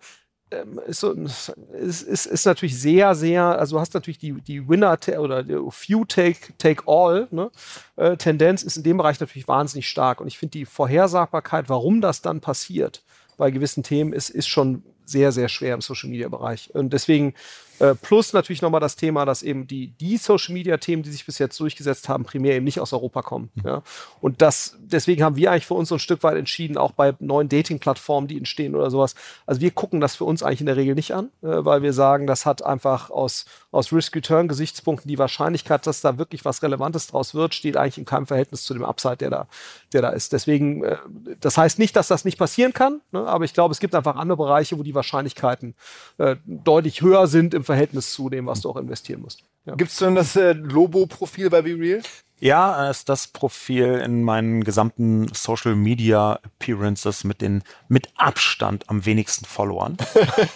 ist, 0.86 1.00
so, 1.00 1.12
ist, 1.12 2.02
ist, 2.02 2.26
ist, 2.26 2.46
natürlich 2.46 2.80
sehr, 2.80 3.14
sehr, 3.14 3.42
also 3.42 3.76
du 3.76 3.80
hast 3.80 3.94
natürlich 3.94 4.18
die, 4.18 4.32
die 4.32 4.68
Winner 4.68 4.98
oder 5.18 5.42
die 5.42 5.58
Few 5.70 6.04
Take, 6.04 6.54
take 6.58 6.82
All 6.86 7.28
ne? 7.30 7.50
äh, 7.96 8.16
Tendenz 8.16 8.62
ist 8.62 8.76
in 8.76 8.82
dem 8.82 8.96
Bereich 8.96 9.20
natürlich 9.20 9.48
wahnsinnig 9.48 9.88
stark. 9.88 10.20
Und 10.20 10.26
ich 10.26 10.38
finde 10.38 10.52
die 10.52 10.64
Vorhersagbarkeit, 10.64 11.68
warum 11.68 12.00
das 12.00 12.22
dann 12.22 12.40
passiert 12.40 13.02
bei 13.36 13.50
gewissen 13.50 13.82
Themen, 13.82 14.12
ist, 14.12 14.30
ist 14.30 14.48
schon 14.48 14.82
sehr, 15.04 15.32
sehr 15.32 15.48
schwer 15.48 15.74
im 15.74 15.80
Social-Media-Bereich. 15.80 16.74
Und 16.74 16.92
deswegen 16.92 17.34
äh, 17.80 17.94
plus 17.94 18.32
natürlich 18.32 18.62
nochmal 18.62 18.80
das 18.80 18.96
Thema, 18.96 19.24
dass 19.24 19.42
eben 19.42 19.66
die, 19.66 19.88
die 19.88 20.16
Social-Media-Themen, 20.16 21.02
die 21.02 21.10
sich 21.10 21.24
bis 21.24 21.38
jetzt 21.38 21.58
durchgesetzt 21.60 22.08
haben, 22.08 22.24
primär 22.24 22.56
eben 22.56 22.64
nicht 22.64 22.80
aus 22.80 22.92
Europa 22.92 23.22
kommen. 23.22 23.50
Mhm. 23.54 23.62
Ja. 23.64 23.82
Und 24.20 24.42
das, 24.42 24.76
deswegen 24.80 25.22
haben 25.22 25.36
wir 25.36 25.52
eigentlich 25.52 25.66
für 25.66 25.74
uns 25.74 25.88
so 25.88 25.96
ein 25.96 26.00
Stück 26.00 26.22
weit 26.22 26.36
entschieden, 26.36 26.76
auch 26.76 26.92
bei 26.92 27.14
neuen 27.20 27.48
Dating-Plattformen, 27.48 28.28
die 28.28 28.38
entstehen 28.38 28.74
oder 28.74 28.90
sowas. 28.90 29.14
Also 29.46 29.60
wir 29.60 29.70
gucken 29.70 30.00
das 30.00 30.16
für 30.16 30.24
uns 30.24 30.42
eigentlich 30.42 30.60
in 30.60 30.66
der 30.66 30.76
Regel 30.76 30.94
nicht 30.94 31.14
an, 31.14 31.26
äh, 31.42 31.64
weil 31.64 31.82
wir 31.82 31.92
sagen, 31.92 32.26
das 32.26 32.46
hat 32.46 32.64
einfach 32.64 33.10
aus, 33.10 33.46
aus 33.70 33.92
Risk-Return-Gesichtspunkten 33.92 35.08
die 35.08 35.18
Wahrscheinlichkeit, 35.18 35.86
dass 35.86 36.00
da 36.00 36.18
wirklich 36.18 36.44
was 36.44 36.62
Relevantes 36.62 37.06
draus 37.06 37.34
wird, 37.34 37.54
steht 37.54 37.76
eigentlich 37.76 37.98
in 37.98 38.04
keinem 38.04 38.26
Verhältnis 38.26 38.64
zu 38.64 38.74
dem 38.74 38.84
Upside, 38.84 39.18
der 39.18 39.30
da, 39.30 39.48
der 39.92 40.02
da 40.02 40.08
ist. 40.10 40.32
Deswegen, 40.32 40.84
äh, 40.84 40.96
das 41.40 41.56
heißt 41.56 41.78
nicht, 41.78 41.94
dass 41.96 42.08
das 42.08 42.24
nicht 42.24 42.38
passieren 42.38 42.72
kann, 42.72 43.00
ne, 43.12 43.26
aber 43.26 43.44
ich 43.44 43.54
glaube, 43.54 43.72
es 43.72 43.80
gibt 43.80 43.94
einfach 43.94 44.16
andere 44.16 44.36
Bereiche, 44.36 44.78
wo 44.78 44.82
die 44.82 44.94
Wahrscheinlichkeiten 44.94 45.74
äh, 46.18 46.36
deutlich 46.46 47.02
höher 47.02 47.26
sind 47.26 47.54
im 47.54 47.64
Verhältnis 47.68 48.12
zu 48.12 48.30
dem, 48.30 48.46
was 48.46 48.62
du 48.62 48.70
auch 48.70 48.76
investieren 48.76 49.20
musst. 49.20 49.42
Ja. 49.66 49.74
Gibt 49.74 49.90
es 49.90 49.98
denn 49.98 50.14
das 50.14 50.34
äh, 50.36 50.52
Lobo-Profil 50.52 51.50
bei 51.50 51.62
BeReal? 51.62 52.02
Ja, 52.40 52.88
ist 52.88 53.08
das 53.08 53.26
Profil 53.26 54.00
in 54.04 54.22
meinen 54.22 54.62
gesamten 54.62 55.28
Social 55.34 55.74
Media 55.74 56.38
Appearances 56.44 57.24
mit 57.24 57.40
den 57.40 57.64
mit 57.88 58.08
Abstand 58.16 58.88
am 58.88 59.04
wenigsten 59.04 59.44
Followern. 59.44 59.96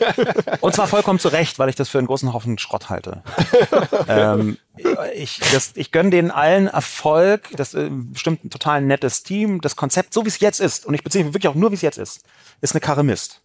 Und 0.60 0.74
zwar 0.74 0.86
vollkommen 0.86 1.18
zu 1.18 1.28
Recht, 1.28 1.58
weil 1.58 1.68
ich 1.68 1.74
das 1.74 1.88
für 1.88 1.98
einen 1.98 2.06
großen 2.06 2.32
Haufen 2.32 2.56
Schrott 2.58 2.88
halte. 2.88 3.24
ähm, 4.08 4.58
ich, 5.14 5.40
das, 5.52 5.72
ich 5.74 5.90
gönne 5.90 6.10
denen 6.10 6.30
allen 6.30 6.68
Erfolg. 6.68 7.50
Das 7.56 7.74
ist 7.74 7.88
äh, 7.88 7.90
bestimmt 7.90 8.44
ein 8.44 8.50
total 8.50 8.80
nettes 8.80 9.24
Team. 9.24 9.60
Das 9.60 9.74
Konzept, 9.74 10.14
so 10.14 10.24
wie 10.24 10.28
es 10.28 10.38
jetzt 10.38 10.60
ist, 10.60 10.86
und 10.86 10.94
ich 10.94 11.02
beziehe 11.02 11.24
mich 11.24 11.34
wirklich 11.34 11.50
auch 11.50 11.56
nur, 11.56 11.72
wie 11.72 11.76
es 11.76 11.82
jetzt 11.82 11.98
ist, 11.98 12.22
ist 12.60 12.74
eine 12.74 12.80
Karre 12.80 13.02
Mist. 13.02 13.41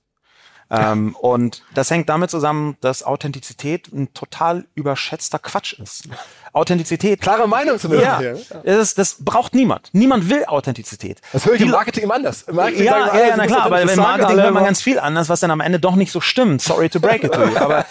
Ähm, 0.70 1.16
und 1.16 1.64
das 1.74 1.90
hängt 1.92 2.10
damit 2.10 2.30
zusammen, 2.30 2.78
dass 2.82 3.04
Authentizität 3.04 3.92
ein 3.94 4.14
total 4.14 4.66
überschätzter 4.76 5.40
Quatsch 5.40 5.74
ist. 5.74 6.10
Authentizität. 6.58 7.22
Klare 7.22 7.48
Meinung 7.48 7.80
zum 7.80 7.94
ja, 7.94 8.22
ja. 8.22 8.34
Das, 8.64 8.96
das 8.96 9.18
braucht 9.20 9.56
niemand. 9.56 9.90
Niemand 9.94 10.30
will 10.30 10.44
Authentizität. 10.46 11.22
Das 11.32 11.46
höre 11.46 11.54
ich 11.54 11.62
im 11.62 11.70
Marketing 11.70 12.04
immer 12.04 12.16
anders. 12.16 12.44
Im 12.44 12.56
Marketing 12.56 12.86
ja, 12.86 13.16
ja, 13.16 13.28
ja, 13.28 13.38
na 13.38 13.46
klar, 13.46 13.66
aber 13.66 13.82
im 13.82 13.96
Marketing 13.96 14.38
hört 14.38 14.54
man 14.54 14.64
ganz 14.64 14.82
viel 14.82 15.00
anders, 15.00 15.30
was 15.30 15.40
dann 15.40 15.52
am 15.52 15.62
Ende 15.62 15.80
doch 15.80 15.96
nicht 15.96 16.12
so 16.12 16.22
stimmt. 16.22 16.62
Sorry 16.62 16.90
to 16.90 17.00
break 17.00 17.24
it 17.24 17.32
to 17.34 17.44
you. 17.44 17.58
Aber 17.68 17.86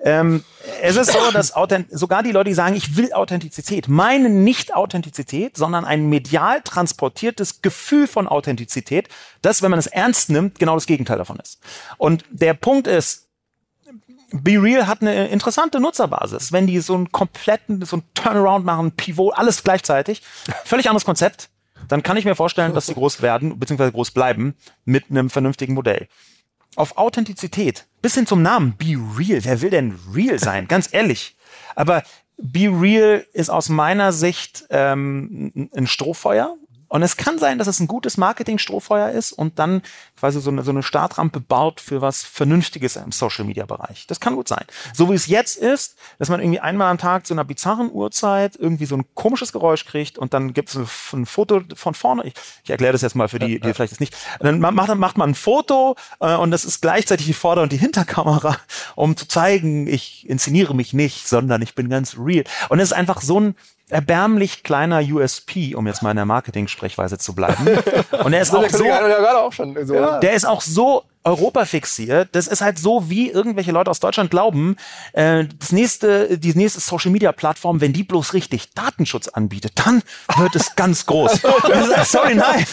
ähm, 0.00 0.44
es 0.80 0.96
ist 0.96 1.12
so, 1.12 1.30
dass 1.32 1.54
Authent 1.54 1.88
sogar 1.90 2.22
die 2.22 2.32
Leute, 2.32 2.50
die 2.50 2.54
sagen, 2.54 2.74
ich 2.74 2.96
will 2.96 3.12
Authentizität, 3.12 3.88
meinen 3.88 4.44
nicht 4.44 4.74
Authentizität, 4.74 5.56
sondern 5.56 5.84
ein 5.84 6.08
medial 6.08 6.60
transportiertes 6.62 7.62
Gefühl 7.62 8.06
von 8.06 8.28
Authentizität, 8.28 9.08
das, 9.42 9.62
wenn 9.62 9.70
man 9.70 9.78
es 9.78 9.86
ernst 9.86 10.30
nimmt, 10.30 10.58
genau 10.58 10.74
das 10.74 10.86
Gegenteil 10.86 11.18
davon 11.18 11.38
ist. 11.38 11.58
Und 11.98 12.24
der 12.30 12.54
Punkt 12.54 12.86
ist, 12.86 13.21
BeReal 14.32 14.86
hat 14.86 15.02
eine 15.02 15.28
interessante 15.28 15.80
Nutzerbasis. 15.80 16.52
Wenn 16.52 16.66
die 16.66 16.80
so 16.80 16.94
einen 16.94 17.12
kompletten, 17.12 17.84
so 17.84 17.96
einen 17.96 18.04
Turnaround 18.14 18.64
machen, 18.64 18.92
Pivot, 18.92 19.36
alles 19.36 19.62
gleichzeitig, 19.62 20.22
völlig 20.64 20.88
anderes 20.88 21.04
Konzept, 21.04 21.50
dann 21.88 22.02
kann 22.02 22.16
ich 22.16 22.24
mir 22.24 22.34
vorstellen, 22.34 22.74
dass 22.74 22.86
sie 22.86 22.94
groß 22.94 23.22
werden, 23.22 23.58
beziehungsweise 23.58 23.92
groß 23.92 24.12
bleiben, 24.12 24.54
mit 24.84 25.10
einem 25.10 25.30
vernünftigen 25.30 25.74
Modell. 25.74 26.08
Auf 26.76 26.96
Authentizität, 26.96 27.86
bis 28.00 28.14
hin 28.14 28.26
zum 28.26 28.40
Namen, 28.40 28.74
BeReal. 28.76 29.44
Wer 29.44 29.60
will 29.60 29.70
denn 29.70 29.98
real 30.14 30.38
sein? 30.38 30.68
Ganz 30.68 30.88
ehrlich. 30.92 31.36
Aber 31.74 32.02
BeReal 32.38 33.26
ist 33.32 33.50
aus 33.50 33.68
meiner 33.68 34.12
Sicht 34.12 34.64
ähm, 34.70 35.68
ein 35.74 35.86
Strohfeuer, 35.86 36.56
und 36.92 37.02
es 37.02 37.16
kann 37.16 37.38
sein, 37.38 37.56
dass 37.56 37.68
es 37.68 37.80
ein 37.80 37.86
gutes 37.86 38.18
Marketing-Strohfeuer 38.18 39.12
ist 39.12 39.32
und 39.32 39.58
dann 39.58 39.80
quasi 40.20 40.42
so 40.42 40.50
eine, 40.50 40.62
so 40.62 40.72
eine 40.72 40.82
Startrampe 40.82 41.40
baut 41.40 41.80
für 41.80 42.02
was 42.02 42.22
Vernünftiges 42.22 42.96
im 42.96 43.12
Social-Media-Bereich. 43.12 44.06
Das 44.08 44.20
kann 44.20 44.34
gut 44.34 44.46
sein. 44.46 44.66
So 44.92 45.08
wie 45.08 45.14
es 45.14 45.26
jetzt 45.26 45.56
ist, 45.56 45.96
dass 46.18 46.28
man 46.28 46.40
irgendwie 46.40 46.60
einmal 46.60 46.90
am 46.90 46.98
Tag 46.98 47.26
zu 47.26 47.32
einer 47.32 47.44
bizarren 47.44 47.90
Uhrzeit 47.90 48.56
irgendwie 48.56 48.84
so 48.84 48.94
ein 48.94 49.06
komisches 49.14 49.52
Geräusch 49.52 49.86
kriegt 49.86 50.18
und 50.18 50.34
dann 50.34 50.52
gibt 50.52 50.68
es 50.68 51.14
ein 51.14 51.24
Foto 51.24 51.62
von 51.74 51.94
vorne. 51.94 52.26
Ich, 52.26 52.34
ich 52.62 52.68
erkläre 52.68 52.92
das 52.92 53.00
jetzt 53.00 53.14
mal 53.14 53.28
für 53.28 53.38
die, 53.38 53.58
die 53.58 53.72
vielleicht 53.72 53.92
das 53.92 54.00
nicht. 54.00 54.14
Dann 54.40 54.60
macht, 54.60 54.94
macht 54.94 55.16
man 55.16 55.30
ein 55.30 55.34
Foto 55.34 55.96
äh, 56.20 56.36
und 56.36 56.50
das 56.50 56.66
ist 56.66 56.82
gleichzeitig 56.82 57.24
die 57.24 57.32
Vorder- 57.32 57.62
und 57.62 57.72
die 57.72 57.78
Hinterkamera, 57.78 58.58
um 58.96 59.16
zu 59.16 59.26
zeigen, 59.26 59.86
ich 59.86 60.28
inszeniere 60.28 60.74
mich 60.74 60.92
nicht, 60.92 61.26
sondern 61.26 61.62
ich 61.62 61.74
bin 61.74 61.88
ganz 61.88 62.18
real. 62.18 62.44
Und 62.68 62.80
es 62.80 62.90
ist 62.90 62.92
einfach 62.92 63.22
so 63.22 63.40
ein 63.40 63.54
erbärmlich 63.88 64.62
kleiner 64.62 65.00
USP, 65.00 65.74
um 65.74 65.86
jetzt 65.86 66.02
mal 66.02 66.10
in 66.10 66.16
der 66.16 66.26
Marketing-Sprechweise 66.26 67.18
zu 67.18 67.34
bleiben. 67.34 67.66
Und 68.24 68.32
er 68.32 68.42
ist 68.42 68.54
auch 68.54 68.68
so, 68.68 68.84
der 68.84 70.32
ist 70.32 70.44
auch 70.44 70.60
so 70.60 71.04
Europa 71.24 71.64
fixiert. 71.64 72.30
Das 72.32 72.46
ist 72.46 72.60
halt 72.60 72.78
so, 72.78 73.08
wie 73.08 73.30
irgendwelche 73.30 73.72
Leute 73.72 73.90
aus 73.90 74.00
Deutschland 74.00 74.30
glauben, 74.30 74.76
äh, 75.12 75.44
das 75.58 75.72
nächste, 75.72 76.38
die 76.38 76.54
nächste 76.54 76.80
Social 76.80 77.12
Media 77.12 77.32
Plattform, 77.32 77.80
wenn 77.80 77.92
die 77.92 78.02
bloß 78.02 78.34
richtig 78.34 78.70
Datenschutz 78.70 79.28
anbietet, 79.28 79.72
dann 79.76 80.02
wird 80.36 80.56
es 80.56 80.74
ganz 80.74 81.06
groß. 81.06 81.40
Sorry, 82.04 82.34
nein, 82.34 82.64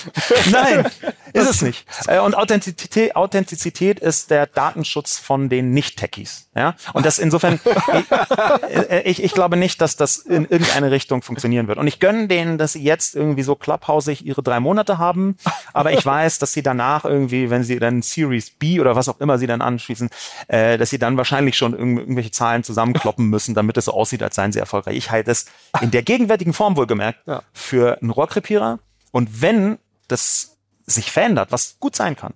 nein, 0.51 0.85
ist 1.33 1.49
es 1.49 1.61
nicht. 1.61 1.85
Äh, 2.07 2.19
und 2.19 2.35
Authentizität, 2.35 3.15
Authentizität 3.15 3.99
ist 3.99 4.31
der 4.31 4.47
Datenschutz 4.47 5.19
von 5.19 5.49
den 5.49 5.71
Nicht-Techies. 5.71 6.47
Ja, 6.55 6.75
und 6.93 7.05
das 7.05 7.19
insofern, 7.19 7.59
ich, 7.63 8.11
äh, 8.89 9.01
ich, 9.05 9.23
ich 9.23 9.33
glaube 9.33 9.57
nicht, 9.57 9.79
dass 9.79 9.95
das 9.95 10.17
in 10.17 10.45
irgendeine 10.45 10.91
Richtung 10.91 11.21
funktionieren 11.21 11.67
wird. 11.67 11.77
Und 11.77 11.87
ich 11.87 11.99
gönne 11.99 12.27
denen, 12.27 12.57
dass 12.57 12.73
sie 12.73 12.83
jetzt 12.83 13.15
irgendwie 13.15 13.43
so 13.43 13.55
clubhausig 13.55 14.25
ihre 14.25 14.41
drei 14.41 14.59
Monate 14.59 14.97
haben, 14.97 15.37
aber 15.73 15.93
ich 15.93 16.05
weiß, 16.05 16.39
dass 16.39 16.53
sie 16.53 16.63
danach 16.63 17.05
irgendwie, 17.05 17.49
wenn 17.49 17.63
sie 17.63 17.79
dann 17.79 18.01
Series 18.01 18.38
Series 18.39 18.51
B 18.51 18.79
oder 18.79 18.95
was 18.95 19.09
auch 19.09 19.19
immer 19.19 19.37
sie 19.37 19.47
dann 19.47 19.61
anschließen, 19.61 20.09
äh, 20.47 20.77
dass 20.77 20.89
sie 20.89 20.99
dann 20.99 21.17
wahrscheinlich 21.17 21.57
schon 21.57 21.73
irg 21.73 21.99
irgendwelche 21.99 22.31
Zahlen 22.31 22.63
zusammenkloppen 22.63 23.27
müssen, 23.29 23.55
damit 23.55 23.77
es 23.77 23.85
so 23.85 23.93
aussieht, 23.93 24.23
als 24.23 24.35
seien 24.35 24.51
sie 24.51 24.59
erfolgreich. 24.59 24.95
Ich 24.95 25.11
halte 25.11 25.31
es 25.31 25.45
in 25.81 25.91
der 25.91 26.03
gegenwärtigen 26.03 26.53
Form 26.53 26.77
wohlgemerkt 26.77 27.19
ja. 27.27 27.41
für 27.53 27.99
einen 28.01 28.11
Rohrkrepierer. 28.11 28.79
Und 29.11 29.41
wenn 29.41 29.77
das 30.07 30.57
sich 30.85 31.11
verändert, 31.11 31.51
was 31.51 31.77
gut 31.79 31.95
sein 31.95 32.15
kann, 32.15 32.33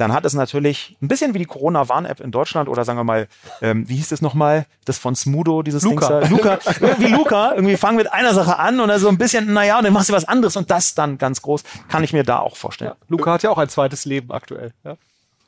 dann 0.00 0.12
hat 0.14 0.24
es 0.24 0.32
natürlich 0.32 0.96
ein 1.02 1.08
bisschen 1.08 1.34
wie 1.34 1.38
die 1.38 1.44
Corona-Warn-App 1.44 2.20
in 2.20 2.30
Deutschland 2.30 2.68
oder 2.68 2.84
sagen 2.84 2.98
wir 2.98 3.04
mal, 3.04 3.28
ähm, 3.60 3.86
wie 3.88 3.96
hieß 3.96 4.12
es 4.12 4.22
nochmal, 4.22 4.66
das 4.86 4.98
von 4.98 5.14
Smudo, 5.14 5.62
dieses 5.62 5.82
Luca. 5.82 6.20
Ding. 6.20 6.30
Luca. 6.30 6.58
wie 6.98 7.08
Luca, 7.08 7.52
irgendwie 7.54 7.76
fangen 7.76 7.98
mit 7.98 8.10
einer 8.10 8.32
Sache 8.32 8.58
an 8.58 8.80
und 8.80 8.88
dann 8.88 8.98
so 8.98 9.08
ein 9.08 9.18
bisschen, 9.18 9.52
naja, 9.52 9.76
und 9.76 9.84
dann 9.84 9.92
machst 9.92 10.08
du 10.08 10.14
was 10.14 10.24
anderes 10.24 10.56
und 10.56 10.70
das 10.70 10.94
dann 10.94 11.18
ganz 11.18 11.42
groß, 11.42 11.64
kann 11.88 12.02
ich 12.02 12.14
mir 12.14 12.22
da 12.22 12.38
auch 12.38 12.56
vorstellen. 12.56 12.92
Ja, 12.92 13.06
Luca 13.08 13.32
hat 13.32 13.42
ja 13.42 13.50
auch 13.50 13.58
ein 13.58 13.68
zweites 13.68 14.06
Leben 14.06 14.30
aktuell. 14.30 14.72
Ja? 14.84 14.96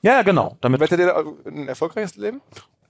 Ja, 0.03 0.23
genau. 0.23 0.57
Damit 0.61 0.81
Wettet 0.81 0.99
ihr 0.99 1.17
ein 1.47 1.69
erfolgreiches 1.69 2.17
Leben? 2.17 2.43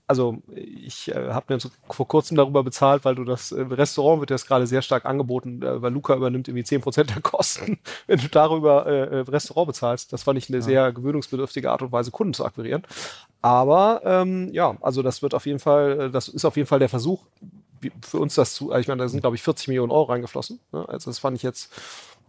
Also 0.07 0.43
ich 0.55 1.09
äh, 1.09 1.31
habe 1.31 1.55
mir 1.55 1.61
so 1.61 1.71
vor 1.89 2.09
kurzem 2.09 2.37
darüber 2.37 2.63
bezahlt, 2.65 3.05
weil 3.05 3.15
du 3.15 3.25
das 3.25 3.53
äh, 3.53 3.61
Restaurant 3.63 4.21
wird 4.21 4.31
jetzt 4.31 4.47
gerade 4.47 4.67
sehr 4.67 4.83
stark 4.83 5.07
angeboten, 5.07 5.63
äh, 5.63 5.81
weil 5.81 5.93
Luca 5.93 6.15
übernimmt 6.15 6.49
irgendwie 6.49 6.65
10% 6.65 7.05
der 7.05 7.23
Kosten, 7.23 7.79
wenn 8.07 8.19
du 8.19 8.29
darüber 8.29 8.87
äh, 8.87 9.05
äh, 9.05 9.21
Restaurant 9.21 9.69
bezahlst. 9.69 10.13
Das 10.13 10.25
fand 10.25 10.39
ich 10.39 10.49
eine 10.49 10.59
ja. 10.59 10.63
sehr 10.63 10.93
gewöhnungsbedürftige 10.93 11.71
Art 11.71 11.83
und 11.83 11.93
Weise, 11.93 12.11
Kunden 12.11 12.35
zu 12.35 12.45
akquirieren. 12.45 12.83
Aber 13.43 14.03
ähm, 14.05 14.51
ja, 14.53 14.77
also 14.81 15.03
das 15.03 15.23
wird 15.23 15.35
auf 15.35 15.47
jeden 15.47 15.61
Fall, 15.61 16.01
äh, 16.01 16.11
das 16.11 16.29
ist 16.29 16.45
auf 16.45 16.57
jeden 16.57 16.69
Fall 16.69 16.81
der 16.81 16.89
Versuch, 16.89 17.23
für 18.03 18.19
uns 18.19 18.35
das 18.35 18.55
zu, 18.55 18.73
ich 18.75 18.89
meine, 18.89 19.03
da 19.03 19.09
sind 19.09 19.21
glaube 19.21 19.37
ich 19.37 19.43
40 19.43 19.69
Millionen 19.69 19.93
Euro 19.93 20.05
reingeflossen. 20.05 20.61
Ne? 20.73 20.89
Also 20.89 21.11
das 21.11 21.21
fand 21.21 21.37
ich 21.37 21.43
jetzt 21.43 21.73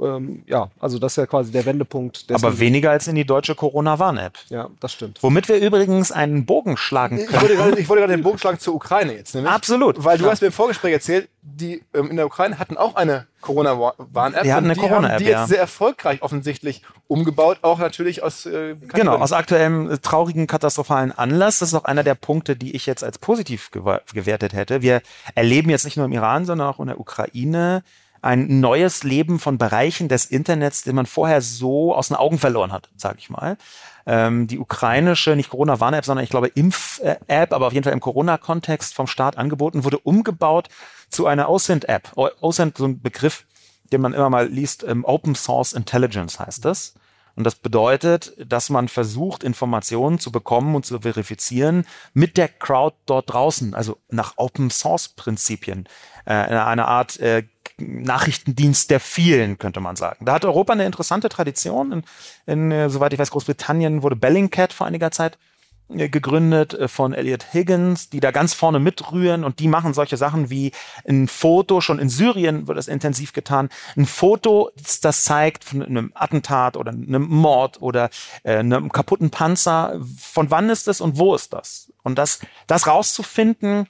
ähm, 0.01 0.43
ja, 0.47 0.69
also 0.79 0.99
das 0.99 1.13
ist 1.13 1.17
ja 1.17 1.25
quasi 1.25 1.51
der 1.51 1.65
Wendepunkt. 1.65 2.25
Aber 2.31 2.59
weniger 2.59 2.91
als 2.91 3.07
in 3.07 3.15
die 3.15 3.25
deutsche 3.25 3.55
Corona-Warn-App. 3.55 4.33
Ja, 4.49 4.69
das 4.79 4.93
stimmt. 4.93 5.21
Womit 5.21 5.47
wir 5.49 5.57
übrigens 5.57 6.11
einen 6.11 6.45
Bogen 6.45 6.77
schlagen 6.77 7.17
können. 7.17 7.29
Ich 7.29 7.41
wollte 7.41 7.55
gerade, 7.55 7.79
ich 7.79 7.89
wollte 7.89 8.01
gerade 8.01 8.13
den 8.13 8.23
Bogen 8.23 8.37
schlagen 8.37 8.59
zur 8.59 8.75
Ukraine 8.75 9.15
jetzt. 9.15 9.35
Nämlich, 9.35 9.51
Absolut. 9.51 10.03
Weil 10.03 10.17
du 10.17 10.25
ja. 10.25 10.31
hast 10.31 10.41
mir 10.41 10.47
im 10.47 10.53
Vorgespräch 10.53 10.93
erzählt, 10.93 11.29
die 11.41 11.83
ähm, 11.93 12.09
in 12.09 12.15
der 12.15 12.25
Ukraine 12.25 12.57
hatten 12.57 12.77
auch 12.77 12.95
eine 12.95 13.27
Corona-Warn-App. 13.41 14.43
Die 14.43 14.53
hatten 14.53 14.65
eine 14.65 14.75
Corona-App, 14.75 15.17
Die 15.17 15.25
jetzt 15.25 15.33
ja. 15.33 15.47
sehr 15.47 15.59
erfolgreich 15.59 16.21
offensichtlich 16.21 16.81
umgebaut, 17.07 17.59
auch 17.61 17.79
natürlich 17.79 18.23
aus 18.23 18.45
äh, 18.45 18.75
Genau, 18.75 19.17
aus 19.17 19.33
aktuellem 19.33 19.91
äh, 19.91 19.97
traurigen, 19.97 20.47
katastrophalen 20.47 21.11
Anlass. 21.11 21.59
Das 21.59 21.69
ist 21.69 21.75
auch 21.75 21.83
einer 21.83 22.03
der 22.03 22.15
Punkte, 22.15 22.55
die 22.55 22.75
ich 22.75 22.85
jetzt 22.85 23.03
als 23.03 23.17
positiv 23.17 23.71
gewertet 23.71 24.53
hätte. 24.53 24.81
Wir 24.81 25.01
erleben 25.35 25.69
jetzt 25.69 25.83
nicht 25.83 25.97
nur 25.97 26.05
im 26.05 26.13
Iran, 26.13 26.45
sondern 26.45 26.67
auch 26.67 26.79
in 26.79 26.87
der 26.87 26.99
Ukraine 26.99 27.83
ein 28.23 28.61
neues 28.61 29.03
Leben 29.03 29.37
von 29.37 29.57
Bereichen 29.57 30.07
des 30.07 30.25
Internets, 30.25 30.83
den 30.83 30.95
man 30.95 31.05
vorher 31.05 31.41
so 31.41 31.93
aus 31.93 32.07
den 32.07 32.17
Augen 32.17 32.39
verloren 32.39 32.71
hat, 32.71 32.89
sage 32.95 33.17
ich 33.19 33.29
mal. 33.29 33.57
Ähm, 34.05 34.47
die 34.47 34.59
ukrainische, 34.59 35.35
nicht 35.35 35.49
Corona-Warn-App, 35.49 36.05
sondern 36.05 36.23
ich 36.23 36.29
glaube 36.29 36.47
Impf-App, 36.47 37.53
aber 37.53 37.67
auf 37.67 37.73
jeden 37.73 37.83
Fall 37.83 37.93
im 37.93 37.99
Corona-Kontext 37.99 38.93
vom 38.93 39.07
Staat 39.07 39.37
angeboten, 39.37 39.83
wurde 39.83 39.99
umgebaut 39.99 40.69
zu 41.09 41.27
einer 41.27 41.49
OSINT-App. 41.49 42.13
OSINT, 42.15 42.77
so 42.77 42.85
ein 42.85 43.01
Begriff, 43.01 43.45
den 43.91 44.01
man 44.01 44.13
immer 44.13 44.29
mal 44.29 44.47
liest, 44.47 44.83
ähm, 44.83 45.03
Open 45.03 45.35
Source 45.35 45.73
Intelligence 45.73 46.39
heißt 46.39 46.63
das. 46.63 46.95
Und 47.35 47.45
das 47.45 47.55
bedeutet, 47.55 48.33
dass 48.37 48.69
man 48.69 48.87
versucht, 48.87 49.43
Informationen 49.43 50.19
zu 50.19 50.31
bekommen 50.31 50.75
und 50.75 50.85
zu 50.85 50.99
verifizieren 51.01 51.85
mit 52.13 52.37
der 52.37 52.47
Crowd 52.47 52.95
dort 53.05 53.33
draußen, 53.33 53.73
also 53.73 53.97
nach 54.09 54.33
Open 54.37 54.69
Source 54.69 55.09
Prinzipien, 55.09 55.89
äh, 56.25 56.33
eine 56.33 56.87
Art 56.87 57.19
äh, 57.19 57.43
Nachrichtendienst 57.83 58.89
der 58.89 58.99
vielen, 58.99 59.57
könnte 59.57 59.79
man 59.79 59.95
sagen. 59.95 60.25
Da 60.25 60.33
hat 60.33 60.45
Europa 60.45 60.73
eine 60.73 60.85
interessante 60.85 61.29
Tradition. 61.29 61.91
In, 61.91 62.03
in, 62.45 62.71
äh, 62.71 62.89
soweit 62.89 63.13
ich 63.13 63.19
weiß, 63.19 63.31
Großbritannien 63.31 64.03
wurde 64.03 64.15
Bellingcat 64.15 64.73
vor 64.73 64.87
einiger 64.87 65.11
Zeit 65.11 65.37
gegründet 65.89 66.73
äh, 66.73 66.87
von 66.87 67.13
Elliot 67.13 67.53
Higgins, 67.53 68.09
die 68.09 68.19
da 68.19 68.31
ganz 68.31 68.53
vorne 68.53 68.79
mitrühren 68.79 69.43
und 69.43 69.59
die 69.59 69.67
machen 69.67 69.93
solche 69.93 70.17
Sachen 70.17 70.49
wie 70.49 70.71
ein 71.07 71.27
Foto, 71.27 71.81
schon 71.81 71.99
in 71.99 72.09
Syrien 72.09 72.67
wird 72.67 72.77
das 72.77 72.87
intensiv 72.87 73.33
getan, 73.33 73.69
ein 73.95 74.05
Foto, 74.05 74.71
das 75.01 75.23
zeigt 75.23 75.63
von 75.63 75.83
einem 75.83 76.11
Attentat 76.15 76.77
oder 76.77 76.91
einem 76.91 77.27
Mord 77.27 77.81
oder 77.81 78.09
äh, 78.43 78.57
einem 78.57 78.91
kaputten 78.91 79.29
Panzer, 79.29 79.99
von 80.17 80.51
wann 80.51 80.69
ist 80.69 80.87
das 80.87 81.01
und 81.01 81.17
wo 81.17 81.35
ist 81.35 81.53
das? 81.53 81.91
Und 82.03 82.17
das, 82.17 82.39
das 82.67 82.87
rauszufinden, 82.87 83.87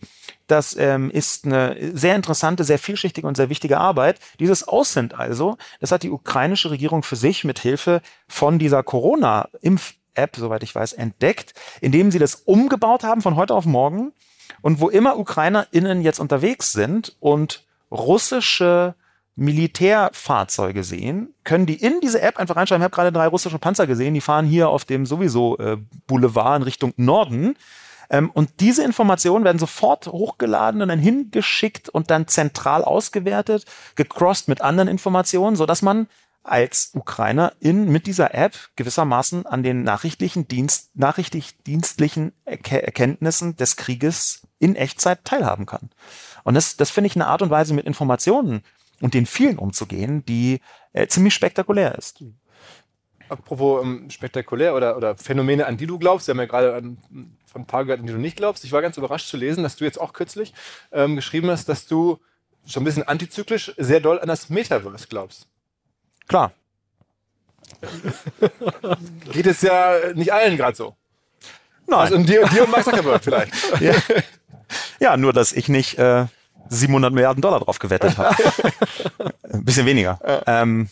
das 0.48 0.76
ähm, 0.78 1.10
ist 1.10 1.46
eine 1.46 1.76
sehr 1.94 2.16
interessante, 2.16 2.64
sehr 2.64 2.78
vielschichtige 2.78 3.26
und 3.26 3.38
sehr 3.38 3.50
wichtige 3.50 3.80
Arbeit. 3.80 4.20
Dieses 4.40 4.68
Aussend 4.68 5.14
also, 5.14 5.58
das 5.80 5.92
hat 5.92 6.04
die 6.04 6.12
ukrainische 6.12 6.70
Regierung 6.70 7.02
für 7.02 7.16
sich 7.16 7.44
mit 7.44 7.60
Hilfe 7.60 8.02
von 8.28 8.60
dieser 8.60 8.84
Corona-Impf 8.84 9.96
App, 10.16 10.36
soweit 10.36 10.64
ich 10.64 10.74
weiß, 10.74 10.94
entdeckt, 10.94 11.54
indem 11.82 12.12
sie 12.12 12.20
das 12.20 12.36
umgebaut 12.36 13.04
haben 13.04 13.22
von 13.22 13.36
heute 13.36 13.54
auf 13.54 13.66
morgen. 13.66 14.14
Und 14.62 14.80
wo 14.80 14.90
immer 14.90 15.18
UkrainerInnen 15.18 16.02
jetzt 16.02 16.20
unterwegs 16.20 16.72
sind 16.72 17.16
und 17.20 17.66
russische 17.92 18.96
Militärfahrzeuge 19.36 20.84
sehen, 20.84 21.34
können 21.44 21.66
die 21.66 21.82
in 21.82 22.00
diese 22.02 22.22
App 22.22 22.38
einfach 22.38 22.56
reinschreiben, 22.56 22.82
ich 22.82 22.86
habe 22.86 22.96
gerade 22.96 23.12
drei 23.12 23.28
russische 23.28 23.58
Panzer 23.58 23.88
gesehen, 23.88 24.14
die 24.14 24.22
fahren 24.22 24.46
hier 24.46 24.70
auf 24.70 24.86
dem 24.86 25.06
sowieso 25.06 25.58
äh, 25.58 25.78
Boulevard 26.08 26.58
in 26.58 26.64
Richtung 26.64 26.94
Norden. 26.98 27.56
Ähm, 28.10 28.30
und 28.32 28.60
diese 28.60 28.84
Informationen 28.84 29.44
werden 29.44 29.58
sofort 29.58 30.08
hochgeladen 30.08 30.82
und 30.82 30.90
dann 30.90 31.00
hingeschickt 31.00 31.90
und 31.90 32.12
dann 32.12 32.28
zentral 32.28 32.84
ausgewertet, 32.84 33.66
gecrossed 33.96 34.48
mit 34.48 34.62
anderen 34.62 34.88
Informationen, 34.88 35.56
sodass 35.56 35.82
man 35.82 36.08
als 36.44 36.92
Ukrainer 36.94 37.54
in, 37.60 37.90
mit 37.90 38.06
dieser 38.06 38.34
App 38.34 38.54
gewissermaßen 38.76 39.46
an 39.46 39.64
den 39.64 39.84
nachrichtlichen 39.84 40.48
Dienst, 40.48 40.92
nachrichtlich 40.96 41.58
dienstlichen 41.64 42.34
Erkenntnissen 42.46 43.56
des 43.56 43.78
Krieges 43.78 44.42
in 44.60 44.76
Echtzeit 44.76 45.24
teilhaben 45.24 45.66
kann. 45.66 45.90
Und 46.44 46.56
das, 46.56 46.78
das 46.78 46.92
finde 46.92 47.08
ich 47.08 47.16
eine 47.16 47.28
Art 47.28 47.42
und 47.42 47.50
Weise, 47.50 47.74
mit 47.74 47.86
Informationen 47.86 48.64
und 49.02 49.14
den 49.14 49.26
vielen 49.26 49.58
umzugehen, 49.58 50.26
die 50.26 50.60
äh, 50.92 51.08
ziemlich 51.08 51.34
spektakulär 51.34 51.96
ist. 51.98 52.24
Apropos 53.30 53.84
ähm, 53.84 54.10
spektakulär 54.10 54.76
oder, 54.76 54.98
oder 54.98 55.16
Phänomene, 55.18 55.66
an 55.66 55.78
die 55.78 55.88
du 55.88 55.98
glaubst, 55.98 56.28
wir 56.28 56.34
haben 56.34 56.40
ja 56.40 56.46
gerade 56.46 56.76
an, 56.76 56.98
von 57.46 57.62
ein 57.62 57.68
paar 57.68 57.86
gehört, 57.86 58.02
an 58.02 58.08
die 58.08 58.14
du 58.14 58.20
nicht 58.20 58.38
glaubst. 58.38 58.64
Ich 58.64 58.72
war 58.72 58.82
ganz 58.82 58.98
überrascht 58.98 59.28
zu 59.28 59.38
lesen, 59.38 59.64
dass 59.64 59.78
du 59.78 59.86
jetzt 59.86 60.00
auch 60.00 60.14
kürzlich 60.14 60.54
ähm, 60.92 61.16
geschrieben 61.16 61.50
hast, 61.50 61.70
dass 61.70 61.86
du 61.88 62.20
schon 62.66 62.84
ein 62.84 62.86
bisschen 62.86 63.08
antizyklisch 63.08 63.74
sehr 63.78 64.00
doll 64.00 64.20
an 64.20 64.28
das 64.28 64.50
Metaverse 64.50 65.08
glaubst. 65.08 65.48
Klar. 66.28 66.52
Geht 69.32 69.48
es 69.48 69.62
ja 69.62 70.14
nicht 70.14 70.32
allen 70.32 70.58
gerade 70.58 70.76
so. 70.76 70.96
Nein. 71.88 72.00
Also 72.00 72.16
und 72.16 72.28
dir, 72.28 72.48
dir 72.48 72.64
und 72.64 72.72
Mark 72.72 72.84
Zuckerberg 72.84 73.24
vielleicht. 73.24 73.54
ja. 73.82 73.94
ja, 75.00 75.18
nur 75.18 75.34
dass 75.34 75.52
ich 75.52 75.68
nicht 75.68 75.98
äh, 75.98 76.26
700 76.70 77.14
Milliarden 77.14 77.42
Dollar 77.42 77.60
drauf 77.60 77.80
gewettet 77.80 78.18
habe. 78.18 78.36
Ein 79.52 79.66
bisschen 79.66 79.86
weniger. 79.86 80.20
Ähm, 80.48 80.90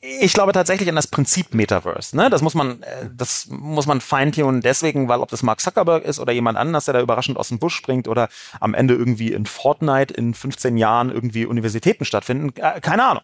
ich 0.00 0.32
glaube 0.32 0.52
tatsächlich 0.52 0.88
an 0.88 0.96
das 0.96 1.06
Prinzip 1.06 1.54
Metaverse. 1.54 2.16
Ne? 2.16 2.28
Das 2.28 2.42
muss 2.42 2.54
man, 2.54 2.82
äh, 2.82 3.08
das 3.14 3.46
muss 3.48 3.86
man 3.86 4.00
feintunen 4.00 4.60
deswegen, 4.60 5.08
weil 5.08 5.20
ob 5.20 5.28
das 5.28 5.42
Mark 5.42 5.60
Zuckerberg 5.60 6.04
ist 6.04 6.18
oder 6.18 6.32
jemand 6.32 6.58
anders, 6.58 6.86
der 6.86 6.94
da 6.94 7.00
überraschend 7.00 7.38
aus 7.38 7.48
dem 7.48 7.58
Busch 7.58 7.76
springt 7.76 8.08
oder 8.08 8.28
am 8.60 8.74
Ende 8.74 8.94
irgendwie 8.94 9.32
in 9.32 9.46
Fortnite 9.46 10.12
in 10.12 10.34
15 10.34 10.76
Jahren 10.76 11.10
irgendwie 11.10 11.46
Universitäten 11.46 12.04
stattfinden, 12.04 12.52
äh, 12.56 12.80
keine 12.80 13.04
Ahnung. 13.04 13.22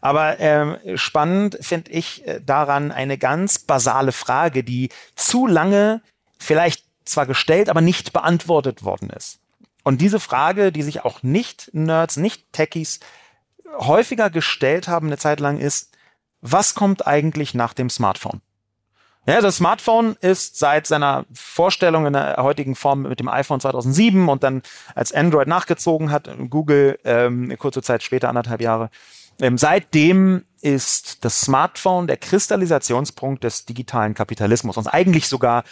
Aber 0.00 0.38
ähm, 0.40 0.76
spannend 0.96 1.58
finde 1.60 1.90
ich 1.90 2.26
äh, 2.26 2.40
daran 2.44 2.92
eine 2.92 3.18
ganz 3.18 3.58
basale 3.58 4.12
Frage, 4.12 4.64
die 4.64 4.90
zu 5.14 5.46
lange 5.46 6.02
vielleicht 6.38 6.84
zwar 7.04 7.26
gestellt, 7.26 7.68
aber 7.68 7.80
nicht 7.80 8.12
beantwortet 8.12 8.84
worden 8.84 9.10
ist. 9.10 9.40
Und 9.84 10.00
diese 10.00 10.20
Frage, 10.20 10.72
die 10.72 10.82
sich 10.82 11.04
auch 11.04 11.22
nicht 11.22 11.70
Nerds, 11.72 12.16
nicht 12.16 12.52
Techies 12.52 13.00
häufiger 13.78 14.30
gestellt 14.30 14.88
haben 14.88 15.06
eine 15.06 15.18
Zeit 15.18 15.40
lang 15.40 15.58
ist, 15.58 15.96
was 16.40 16.74
kommt 16.74 17.06
eigentlich 17.06 17.54
nach 17.54 17.74
dem 17.74 17.90
Smartphone? 17.90 18.40
Ja, 19.26 19.42
das 19.42 19.56
Smartphone 19.56 20.16
ist 20.22 20.58
seit 20.58 20.86
seiner 20.86 21.26
Vorstellung 21.34 22.06
in 22.06 22.14
der 22.14 22.38
heutigen 22.38 22.74
Form 22.74 23.02
mit 23.02 23.20
dem 23.20 23.28
iPhone 23.28 23.60
2007 23.60 24.28
und 24.28 24.42
dann 24.42 24.62
als 24.94 25.12
Android 25.12 25.48
nachgezogen 25.48 26.10
hat, 26.10 26.30
Google 26.48 26.98
ähm, 27.04 27.54
kurze 27.58 27.82
Zeit 27.82 28.02
später, 28.02 28.30
anderthalb 28.30 28.62
Jahre, 28.62 28.88
ähm, 29.40 29.58
seitdem 29.58 30.44
ist 30.60 31.24
das 31.24 31.40
Smartphone 31.40 32.06
der 32.06 32.16
Kristallisationspunkt 32.16 33.44
des 33.44 33.64
digitalen 33.64 34.14
Kapitalismus 34.14 34.76
und 34.76 34.88
eigentlich 34.88 35.28
sogar 35.28 35.64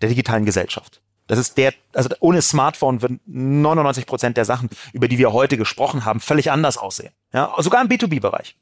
der 0.00 0.08
digitalen 0.08 0.44
Gesellschaft. 0.44 1.00
Das 1.28 1.38
ist 1.38 1.56
der, 1.56 1.72
also 1.94 2.10
ohne 2.20 2.42
Smartphone 2.42 3.00
würden 3.00 3.20
99 3.26 4.06
Prozent 4.06 4.36
der 4.36 4.44
Sachen, 4.44 4.68
über 4.92 5.08
die 5.08 5.18
wir 5.18 5.32
heute 5.32 5.56
gesprochen 5.56 6.04
haben, 6.04 6.20
völlig 6.20 6.50
anders 6.50 6.76
aussehen. 6.76 7.12
Ja, 7.32 7.54
sogar 7.58 7.80
im 7.80 7.88
B2B-Bereich. 7.88 8.56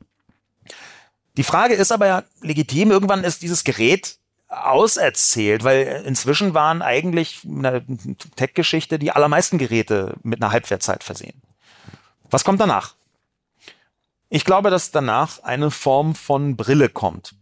Die 1.36 1.42
Frage 1.42 1.74
ist 1.74 1.90
aber 1.90 2.06
ja 2.06 2.22
legitim, 2.42 2.90
irgendwann 2.90 3.24
ist 3.24 3.42
dieses 3.42 3.64
Gerät 3.64 4.18
auserzählt, 4.48 5.64
weil 5.64 6.02
inzwischen 6.04 6.54
waren 6.54 6.82
eigentlich 6.82 7.44
in 7.44 7.62
der 7.62 7.82
Tech-Geschichte 8.36 8.98
die 8.98 9.12
allermeisten 9.12 9.58
Geräte 9.58 10.14
mit 10.22 10.42
einer 10.42 10.52
Halbwertzeit 10.52 11.04
versehen. 11.04 11.40
Was 12.30 12.44
kommt 12.44 12.60
danach? 12.60 12.94
Ich 14.30 14.44
glaube, 14.44 14.70
dass 14.70 14.92
danach 14.92 15.42
eine 15.42 15.72
Form 15.72 16.14
von 16.14 16.56
Brille 16.56 16.88
kommt. 16.88 17.34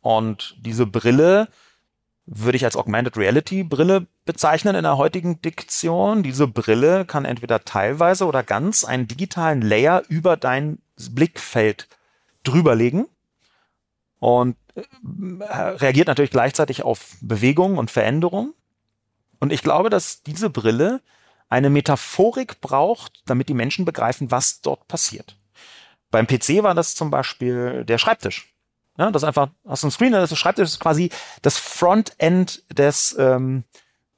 Und 0.00 0.56
diese 0.58 0.86
Brille 0.86 1.48
würde 2.24 2.56
ich 2.56 2.64
als 2.64 2.74
Augmented 2.74 3.18
Reality 3.18 3.64
Brille 3.64 4.06
bezeichnen 4.24 4.74
in 4.74 4.84
der 4.84 4.96
heutigen 4.96 5.42
Diktion. 5.42 6.22
Diese 6.22 6.48
Brille 6.48 7.04
kann 7.04 7.26
entweder 7.26 7.64
teilweise 7.64 8.26
oder 8.26 8.42
ganz 8.42 8.84
einen 8.84 9.06
digitalen 9.06 9.60
Layer 9.60 10.02
über 10.08 10.38
dein 10.38 10.78
Blickfeld 11.10 11.88
drüberlegen 12.44 13.06
und 14.18 14.56
äh, 14.74 14.82
reagiert 15.52 16.08
natürlich 16.08 16.30
gleichzeitig 16.30 16.82
auf 16.82 17.16
Bewegung 17.20 17.76
und 17.76 17.90
Veränderung. 17.90 18.54
Und 19.38 19.52
ich 19.52 19.62
glaube, 19.62 19.90
dass 19.90 20.22
diese 20.22 20.48
Brille 20.48 21.02
eine 21.50 21.68
Metaphorik 21.68 22.62
braucht, 22.62 23.22
damit 23.26 23.50
die 23.50 23.54
Menschen 23.54 23.84
begreifen, 23.84 24.30
was 24.30 24.62
dort 24.62 24.88
passiert. 24.88 25.36
Beim 26.12 26.28
PC 26.28 26.62
war 26.62 26.74
das 26.74 26.94
zum 26.94 27.10
Beispiel 27.10 27.84
der 27.84 27.98
Schreibtisch. 27.98 28.54
Ja, 28.98 29.10
das 29.10 29.22
ist 29.22 29.26
einfach, 29.26 29.48
hast 29.66 29.82
du 29.82 29.86
einen 29.86 29.92
Screen, 29.92 30.12
das 30.12 30.30
ist 30.30 30.38
Schreibtisch 30.38 30.68
ist 30.68 30.78
quasi 30.78 31.10
das 31.40 31.58
Frontend 31.58 32.62
des 32.70 33.16
ähm, 33.18 33.64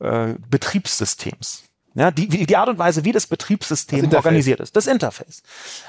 äh, 0.00 0.34
Betriebssystems. 0.50 1.64
Ja, 1.94 2.10
die, 2.10 2.26
die 2.26 2.56
Art 2.56 2.68
und 2.68 2.78
Weise, 2.78 3.04
wie 3.04 3.12
das 3.12 3.28
Betriebssystem 3.28 4.10
das 4.10 4.16
organisiert 4.16 4.58
ist, 4.58 4.74
das 4.74 4.88
Interface. 4.88 5.44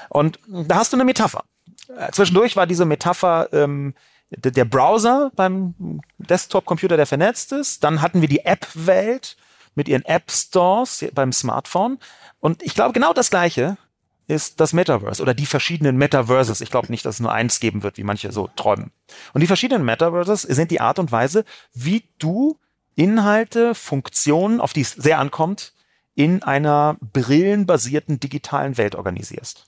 Und 0.08 0.38
da 0.46 0.76
hast 0.76 0.92
du 0.92 0.96
eine 0.96 1.04
Metapher. 1.04 1.44
Äh, 1.88 2.12
zwischendurch 2.12 2.54
war 2.54 2.68
diese 2.68 2.84
Metapher 2.84 3.48
ähm, 3.52 3.94
der 4.30 4.64
Browser 4.64 5.32
beim 5.34 6.00
Desktop-Computer, 6.18 6.96
der 6.96 7.06
vernetzt 7.06 7.50
ist. 7.52 7.82
Dann 7.82 8.02
hatten 8.02 8.20
wir 8.20 8.28
die 8.28 8.44
App-Welt 8.44 9.36
mit 9.74 9.88
ihren 9.88 10.04
App-Stores 10.04 11.06
beim 11.12 11.32
Smartphone. 11.32 11.98
Und 12.38 12.62
ich 12.62 12.74
glaube, 12.74 12.92
genau 12.92 13.12
das 13.12 13.30
Gleiche 13.30 13.76
ist 14.28 14.60
das 14.60 14.72
Metaverse 14.72 15.22
oder 15.22 15.34
die 15.34 15.46
verschiedenen 15.46 15.96
Metaverses. 15.96 16.60
Ich 16.60 16.70
glaube 16.70 16.88
nicht, 16.90 17.04
dass 17.06 17.16
es 17.16 17.20
nur 17.20 17.32
eins 17.32 17.60
geben 17.60 17.82
wird, 17.82 17.96
wie 17.96 18.04
manche 18.04 18.32
so 18.32 18.48
träumen. 18.56 18.90
Und 19.32 19.40
die 19.40 19.46
verschiedenen 19.46 19.84
Metaverses 19.84 20.42
sind 20.42 20.70
die 20.70 20.80
Art 20.80 20.98
und 20.98 21.12
Weise, 21.12 21.44
wie 21.72 22.04
du 22.18 22.58
Inhalte, 22.96 23.74
Funktionen, 23.74 24.60
auf 24.60 24.72
die 24.72 24.80
es 24.80 24.92
sehr 24.92 25.18
ankommt, 25.18 25.74
in 26.14 26.42
einer 26.42 26.96
brillenbasierten 27.12 28.18
digitalen 28.18 28.78
Welt 28.78 28.94
organisierst. 28.94 29.66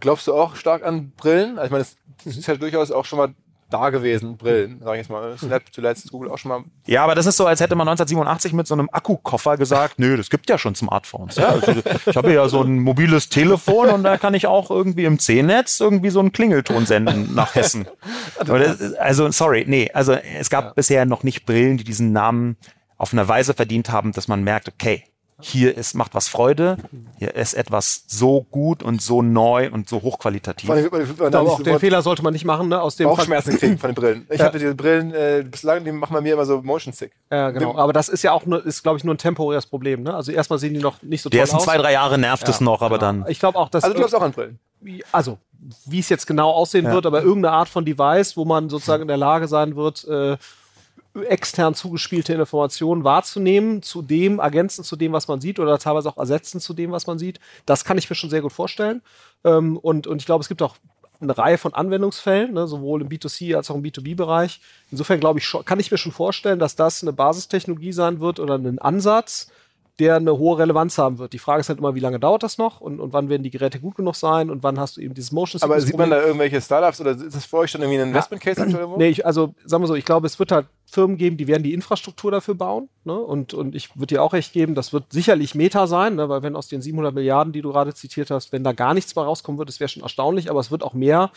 Glaubst 0.00 0.26
du 0.26 0.34
auch 0.34 0.56
stark 0.56 0.82
an 0.82 1.12
Brillen? 1.12 1.58
Also 1.58 1.66
ich 1.66 1.72
meine, 1.72 1.86
das 2.24 2.36
ist 2.36 2.46
ja 2.46 2.56
durchaus 2.56 2.90
auch 2.90 3.04
schon 3.04 3.18
mal 3.18 3.34
da 3.70 3.90
gewesen, 3.90 4.36
Brillen, 4.36 4.80
sag 4.82 4.94
ich 4.94 4.98
jetzt 4.98 5.10
mal. 5.10 5.36
Snap 5.36 5.62
zuletzt, 5.72 6.10
Google 6.10 6.30
auch 6.30 6.38
schon 6.38 6.50
mal. 6.50 6.64
Ja, 6.86 7.02
aber 7.02 7.14
das 7.14 7.26
ist 7.26 7.36
so, 7.36 7.46
als 7.46 7.60
hätte 7.60 7.74
man 7.74 7.88
1987 7.88 8.52
mit 8.52 8.66
so 8.66 8.74
einem 8.74 8.88
Akkukoffer 8.92 9.56
gesagt, 9.56 9.98
nö, 9.98 10.16
das 10.16 10.30
gibt 10.30 10.48
ja 10.48 10.58
schon 10.58 10.74
Smartphones. 10.74 11.36
Ja, 11.36 11.48
also 11.48 11.72
ich 12.06 12.16
habe 12.16 12.32
ja 12.32 12.48
so 12.48 12.62
ein 12.62 12.78
mobiles 12.78 13.28
Telefon 13.28 13.88
und 13.88 14.04
da 14.04 14.18
kann 14.18 14.34
ich 14.34 14.46
auch 14.46 14.70
irgendwie 14.70 15.04
im 15.04 15.18
C-Netz 15.18 15.80
irgendwie 15.80 16.10
so 16.10 16.20
einen 16.20 16.32
Klingelton 16.32 16.86
senden 16.86 17.34
nach 17.34 17.54
Hessen. 17.54 17.86
Das, 18.44 18.94
also, 18.94 19.30
sorry, 19.30 19.64
nee, 19.66 19.90
also 19.92 20.12
es 20.12 20.50
gab 20.50 20.64
ja. 20.64 20.72
bisher 20.74 21.04
noch 21.04 21.22
nicht 21.22 21.46
Brillen, 21.46 21.76
die 21.76 21.84
diesen 21.84 22.12
Namen 22.12 22.56
auf 22.96 23.12
eine 23.12 23.26
Weise 23.28 23.54
verdient 23.54 23.90
haben, 23.90 24.12
dass 24.12 24.28
man 24.28 24.44
merkt, 24.44 24.68
okay, 24.68 25.04
hier 25.40 25.76
ist, 25.76 25.94
macht 25.94 26.14
was 26.14 26.28
Freude, 26.28 26.78
hier 27.18 27.34
ist 27.34 27.54
etwas 27.54 28.04
so 28.06 28.46
gut 28.50 28.82
und 28.82 29.02
so 29.02 29.20
neu 29.20 29.70
und 29.70 29.88
so 29.88 30.00
hochqualitativ. 30.00 30.70
Allem, 30.70 30.90
aber 31.20 31.40
auch 31.40 31.62
den 31.62 31.78
Fehler 31.78 32.00
sollte 32.00 32.22
man 32.22 32.32
nicht 32.32 32.46
machen, 32.46 32.68
ne? 32.68 32.80
Aus 32.80 32.96
dem 32.96 33.08
Bauchschmerzen 33.08 33.58
kriegen 33.58 33.78
von 33.78 33.90
den 33.90 33.94
Brillen. 33.94 34.26
Ich 34.30 34.38
ja. 34.38 34.46
hatte 34.46 34.58
diese 34.58 34.74
Brillen, 34.74 35.12
äh, 35.12 35.44
bislang, 35.48 35.84
die 35.84 35.92
machen 35.92 36.14
bei 36.14 36.22
mir 36.22 36.32
immer 36.32 36.46
so 36.46 36.62
motion 36.62 36.94
sick. 36.94 37.12
Ja, 37.30 37.50
genau. 37.50 37.76
Aber 37.76 37.92
das 37.92 38.08
ist 38.08 38.22
ja 38.22 38.32
auch, 38.32 38.46
nur, 38.46 38.64
ist, 38.64 38.82
glaube 38.82 38.96
ich, 38.96 39.04
nur 39.04 39.14
ein 39.14 39.18
temporäres 39.18 39.66
Problem, 39.66 40.02
ne? 40.02 40.14
Also 40.14 40.32
erstmal 40.32 40.58
sehen 40.58 40.72
die 40.72 40.80
noch 40.80 41.02
nicht 41.02 41.20
so 41.20 41.28
toll 41.28 41.38
aus. 41.40 41.48
Die 41.48 41.52
ersten 41.52 41.64
zwei, 41.64 41.76
drei 41.76 41.92
Jahre 41.92 42.16
nervt 42.16 42.44
ja, 42.44 42.54
es 42.54 42.60
noch, 42.62 42.80
aber 42.80 42.98
genau. 42.98 43.12
dann. 43.12 43.24
Ich 43.28 43.38
glaube 43.38 43.58
auch, 43.58 43.68
dass. 43.68 43.84
Also 43.84 43.94
du 43.94 44.00
glaubst 44.00 44.14
auch 44.14 44.22
an 44.22 44.32
Brillen? 44.32 44.58
Also, 45.12 45.38
wie 45.86 45.98
es 45.98 46.08
jetzt 46.08 46.26
genau 46.26 46.50
aussehen 46.50 46.86
ja. 46.86 46.92
wird, 46.92 47.06
aber 47.06 47.22
irgendeine 47.22 47.54
Art 47.54 47.68
von 47.68 47.84
Device, 47.84 48.36
wo 48.36 48.44
man 48.44 48.68
sozusagen 48.68 49.02
in 49.02 49.08
der 49.08 49.16
Lage 49.16 49.48
sein 49.48 49.76
wird, 49.76 50.04
äh, 50.04 50.36
extern 51.22 51.74
zugespielte 51.74 52.32
Informationen 52.32 53.04
wahrzunehmen, 53.04 53.82
zu 53.82 54.02
dem, 54.02 54.38
ergänzen 54.38 54.84
zu 54.84 54.96
dem, 54.96 55.12
was 55.12 55.28
man 55.28 55.40
sieht 55.40 55.58
oder 55.58 55.78
teilweise 55.78 56.08
auch 56.08 56.18
ersetzen 56.18 56.60
zu 56.60 56.74
dem, 56.74 56.92
was 56.92 57.06
man 57.06 57.18
sieht. 57.18 57.40
Das 57.64 57.84
kann 57.84 57.98
ich 57.98 58.08
mir 58.08 58.16
schon 58.16 58.30
sehr 58.30 58.42
gut 58.42 58.52
vorstellen. 58.52 59.02
Ähm, 59.44 59.76
und, 59.76 60.06
und 60.06 60.20
ich 60.20 60.26
glaube, 60.26 60.42
es 60.42 60.48
gibt 60.48 60.62
auch 60.62 60.76
eine 61.20 61.36
Reihe 61.36 61.58
von 61.58 61.74
Anwendungsfällen, 61.74 62.52
ne, 62.52 62.66
sowohl 62.66 63.02
im 63.02 63.08
B2C 63.08 63.56
als 63.56 63.70
auch 63.70 63.76
im 63.76 63.82
B2B-Bereich. 63.82 64.60
Insofern 64.90 65.20
glaube 65.20 65.38
ich, 65.38 65.56
kann 65.64 65.80
ich 65.80 65.90
mir 65.90 65.98
schon 65.98 66.12
vorstellen, 66.12 66.58
dass 66.58 66.76
das 66.76 67.02
eine 67.02 67.12
Basistechnologie 67.12 67.92
sein 67.92 68.20
wird 68.20 68.38
oder 68.38 68.56
ein 68.56 68.78
Ansatz, 68.78 69.50
der 69.98 70.16
eine 70.16 70.36
hohe 70.36 70.58
Relevanz 70.58 70.98
haben 70.98 71.18
wird. 71.18 71.32
Die 71.32 71.38
Frage 71.38 71.60
ist 71.60 71.68
halt 71.68 71.78
immer, 71.78 71.94
wie 71.94 72.00
lange 72.00 72.20
dauert 72.20 72.42
das 72.42 72.58
noch 72.58 72.80
und, 72.80 73.00
und 73.00 73.12
wann 73.12 73.28
werden 73.30 73.42
die 73.42 73.50
Geräte 73.50 73.80
gut 73.80 73.94
genug 73.94 74.14
sein 74.14 74.50
und 74.50 74.62
wann 74.62 74.78
hast 74.78 74.96
du 74.96 75.00
eben 75.00 75.14
dieses 75.14 75.32
Motion 75.32 75.62
Aber 75.62 75.80
sieht 75.80 75.96
man 75.96 76.10
da 76.10 76.20
irgendwelche 76.20 76.60
Startups 76.60 77.00
oder 77.00 77.12
ist 77.12 77.34
das 77.34 77.46
für 77.46 77.58
euch 77.58 77.70
schon 77.70 77.80
irgendwie 77.80 78.00
ein 78.00 78.08
Investment 78.08 78.42
Case 78.42 78.60
aktuell? 78.60 78.88
Nee, 78.98 79.08
ich, 79.08 79.24
also 79.24 79.54
sagen 79.64 79.82
wir 79.82 79.88
so, 79.88 79.94
ich 79.94 80.04
glaube, 80.04 80.26
es 80.26 80.38
wird 80.38 80.52
halt 80.52 80.66
Firmen 80.84 81.16
geben, 81.16 81.36
die 81.36 81.46
werden 81.46 81.62
die 81.62 81.72
Infrastruktur 81.72 82.30
dafür 82.30 82.54
bauen. 82.54 82.88
Ne? 83.04 83.14
Und, 83.14 83.54
und 83.54 83.74
ich 83.74 83.96
würde 83.96 84.14
dir 84.14 84.22
auch 84.22 84.34
recht 84.34 84.52
geben, 84.52 84.74
das 84.74 84.92
wird 84.92 85.12
sicherlich 85.12 85.54
Meta 85.54 85.86
sein, 85.86 86.16
ne? 86.16 86.28
weil 86.28 86.42
wenn 86.42 86.56
aus 86.56 86.68
den 86.68 86.82
700 86.82 87.14
Milliarden, 87.14 87.52
die 87.52 87.62
du 87.62 87.72
gerade 87.72 87.94
zitiert 87.94 88.30
hast, 88.30 88.52
wenn 88.52 88.64
da 88.64 88.72
gar 88.72 88.94
nichts 88.94 89.16
mehr 89.16 89.24
rauskommen 89.24 89.58
wird, 89.58 89.68
das 89.68 89.80
wäre 89.80 89.88
schon 89.88 90.02
erstaunlich, 90.02 90.50
aber 90.50 90.60
es 90.60 90.70
wird 90.70 90.82
auch 90.82 90.94
mehr 90.94 91.30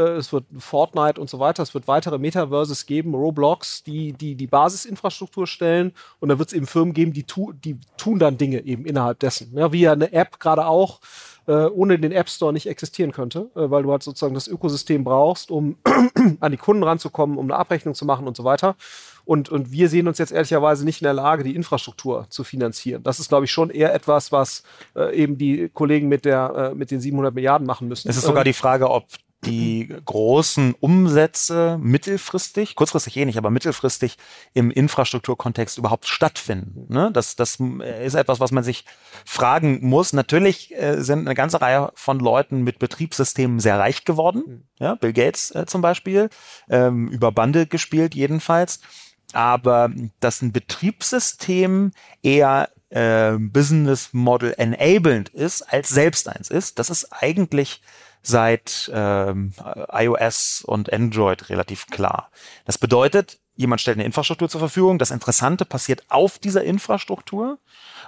es 0.00 0.32
wird 0.32 0.44
Fortnite 0.58 1.20
und 1.20 1.30
so 1.30 1.38
weiter, 1.38 1.62
es 1.62 1.74
wird 1.74 1.88
weitere 1.88 2.18
Metaverses 2.18 2.86
geben, 2.86 3.14
Roblox, 3.14 3.82
die 3.82 4.12
die, 4.12 4.34
die 4.34 4.46
Basisinfrastruktur 4.46 5.46
stellen 5.46 5.92
und 6.20 6.28
dann 6.28 6.38
wird 6.38 6.48
es 6.48 6.54
eben 6.54 6.66
Firmen 6.66 6.94
geben, 6.94 7.12
die, 7.12 7.24
tu, 7.24 7.52
die 7.52 7.78
tun 7.96 8.18
dann 8.18 8.38
Dinge 8.38 8.64
eben 8.64 8.84
innerhalb 8.84 9.18
dessen. 9.20 9.56
Ja, 9.56 9.72
wie 9.72 9.80
ja 9.80 9.92
eine 9.92 10.12
App 10.12 10.38
gerade 10.40 10.66
auch 10.66 11.00
äh, 11.46 11.66
ohne 11.66 11.98
den 11.98 12.12
App 12.12 12.28
Store 12.28 12.52
nicht 12.52 12.66
existieren 12.66 13.12
könnte, 13.12 13.50
äh, 13.54 13.70
weil 13.70 13.82
du 13.84 13.92
halt 13.92 14.02
sozusagen 14.02 14.34
das 14.34 14.48
Ökosystem 14.48 15.04
brauchst, 15.04 15.50
um 15.50 15.76
an 16.40 16.50
die 16.50 16.58
Kunden 16.58 16.82
ranzukommen, 16.82 17.38
um 17.38 17.46
eine 17.46 17.56
Abrechnung 17.56 17.94
zu 17.94 18.04
machen 18.04 18.26
und 18.26 18.36
so 18.36 18.44
weiter. 18.44 18.76
Und, 19.24 19.48
und 19.48 19.72
wir 19.72 19.88
sehen 19.88 20.06
uns 20.06 20.18
jetzt 20.18 20.32
ehrlicherweise 20.32 20.84
nicht 20.84 21.02
in 21.02 21.04
der 21.04 21.12
Lage, 21.12 21.42
die 21.42 21.56
Infrastruktur 21.56 22.26
zu 22.28 22.44
finanzieren. 22.44 23.02
Das 23.02 23.18
ist, 23.18 23.28
glaube 23.28 23.44
ich, 23.44 23.50
schon 23.50 23.70
eher 23.70 23.92
etwas, 23.92 24.30
was 24.30 24.62
äh, 24.94 25.16
eben 25.16 25.36
die 25.36 25.68
Kollegen 25.68 26.08
mit, 26.08 26.24
der, 26.24 26.70
äh, 26.72 26.74
mit 26.74 26.90
den 26.92 27.00
700 27.00 27.34
Milliarden 27.34 27.66
machen 27.66 27.88
müssen. 27.88 28.08
Es 28.08 28.16
ist 28.16 28.24
sogar 28.24 28.44
die 28.44 28.52
Frage, 28.52 28.88
ob 28.88 29.04
die 29.44 29.94
großen 30.04 30.74
Umsätze 30.80 31.78
mittelfristig, 31.80 32.74
kurzfristig 32.74 33.16
eh 33.16 33.24
nicht, 33.24 33.38
aber 33.38 33.50
mittelfristig 33.50 34.16
im 34.54 34.70
Infrastrukturkontext 34.70 35.78
überhaupt 35.78 36.06
stattfinden. 36.06 36.92
Ne? 36.92 37.10
Das, 37.12 37.36
das 37.36 37.58
ist 38.02 38.14
etwas, 38.14 38.40
was 38.40 38.50
man 38.50 38.64
sich 38.64 38.84
fragen 39.24 39.86
muss. 39.86 40.12
Natürlich 40.12 40.74
äh, 40.74 41.00
sind 41.02 41.26
eine 41.26 41.34
ganze 41.34 41.60
Reihe 41.60 41.92
von 41.94 42.18
Leuten 42.18 42.62
mit 42.62 42.78
Betriebssystemen 42.78 43.60
sehr 43.60 43.78
reich 43.78 44.04
geworden. 44.04 44.42
Mhm. 44.46 44.62
Ja, 44.78 44.94
Bill 44.94 45.12
Gates 45.12 45.54
äh, 45.54 45.66
zum 45.66 45.80
Beispiel, 45.80 46.28
ähm, 46.68 47.08
über 47.08 47.30
Bande 47.30 47.66
gespielt 47.66 48.14
jedenfalls. 48.14 48.80
Aber 49.32 49.90
dass 50.20 50.42
ein 50.42 50.52
Betriebssystem 50.52 51.92
eher 52.22 52.70
äh, 52.90 53.32
Business 53.38 54.10
Model 54.12 54.54
enabled 54.56 55.28
ist, 55.30 55.62
als 55.62 55.88
selbst 55.88 56.28
eins 56.28 56.50
ist, 56.50 56.78
das 56.78 56.90
ist 56.90 57.12
eigentlich 57.12 57.82
seit 58.22 58.90
ähm, 58.92 59.52
iOS 59.92 60.62
und 60.66 60.92
Android 60.92 61.48
relativ 61.48 61.86
klar. 61.86 62.30
Das 62.64 62.76
bedeutet, 62.76 63.38
jemand 63.54 63.80
stellt 63.80 63.98
eine 63.98 64.04
Infrastruktur 64.04 64.48
zur 64.48 64.60
Verfügung. 64.60 64.98
Das 64.98 65.12
Interessante 65.12 65.64
passiert 65.64 66.04
auf 66.08 66.38
dieser 66.38 66.64
Infrastruktur. 66.64 67.58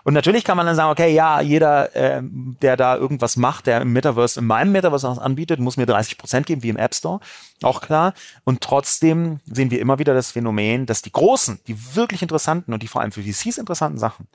Und 0.09 0.15
natürlich 0.15 0.43
kann 0.43 0.57
man 0.57 0.65
dann 0.65 0.75
sagen, 0.75 0.91
okay, 0.91 1.13
ja, 1.13 1.43
jeder, 1.43 1.95
ähm, 1.95 2.57
der 2.63 2.79
da 2.79 2.97
irgendwas 2.97 3.37
macht, 3.37 3.67
der 3.67 3.83
im 3.83 3.93
Metaverse, 3.93 4.41
in 4.41 4.47
meinem 4.47 4.73
Metaverse 4.73 5.07
was 5.07 5.19
anbietet, 5.19 5.61
muss 5.61 5.77
mir 5.77 5.85
30 5.85 6.17
Prozent 6.17 6.47
geben, 6.47 6.63
wie 6.63 6.71
im 6.71 6.79
App 6.79 6.95
Store. 6.95 7.21
Auch 7.61 7.83
klar. 7.83 8.15
Und 8.45 8.63
trotzdem 8.63 9.41
sehen 9.45 9.71
wir 9.71 9.81
immer 9.81 9.99
wieder 9.99 10.15
das 10.15 10.31
Phänomen, 10.31 10.87
dass 10.87 11.03
die 11.03 11.13
großen, 11.13 11.61
die 11.67 11.95
wirklich 11.95 12.23
interessanten 12.23 12.73
und 12.73 12.83
die 12.83 12.89
vor 12.89 13.03
allem 13.03 13.13
für 13.13 13.23
VCs 13.23 13.59
interessanten 13.59 13.99
Sachen, 13.99 14.29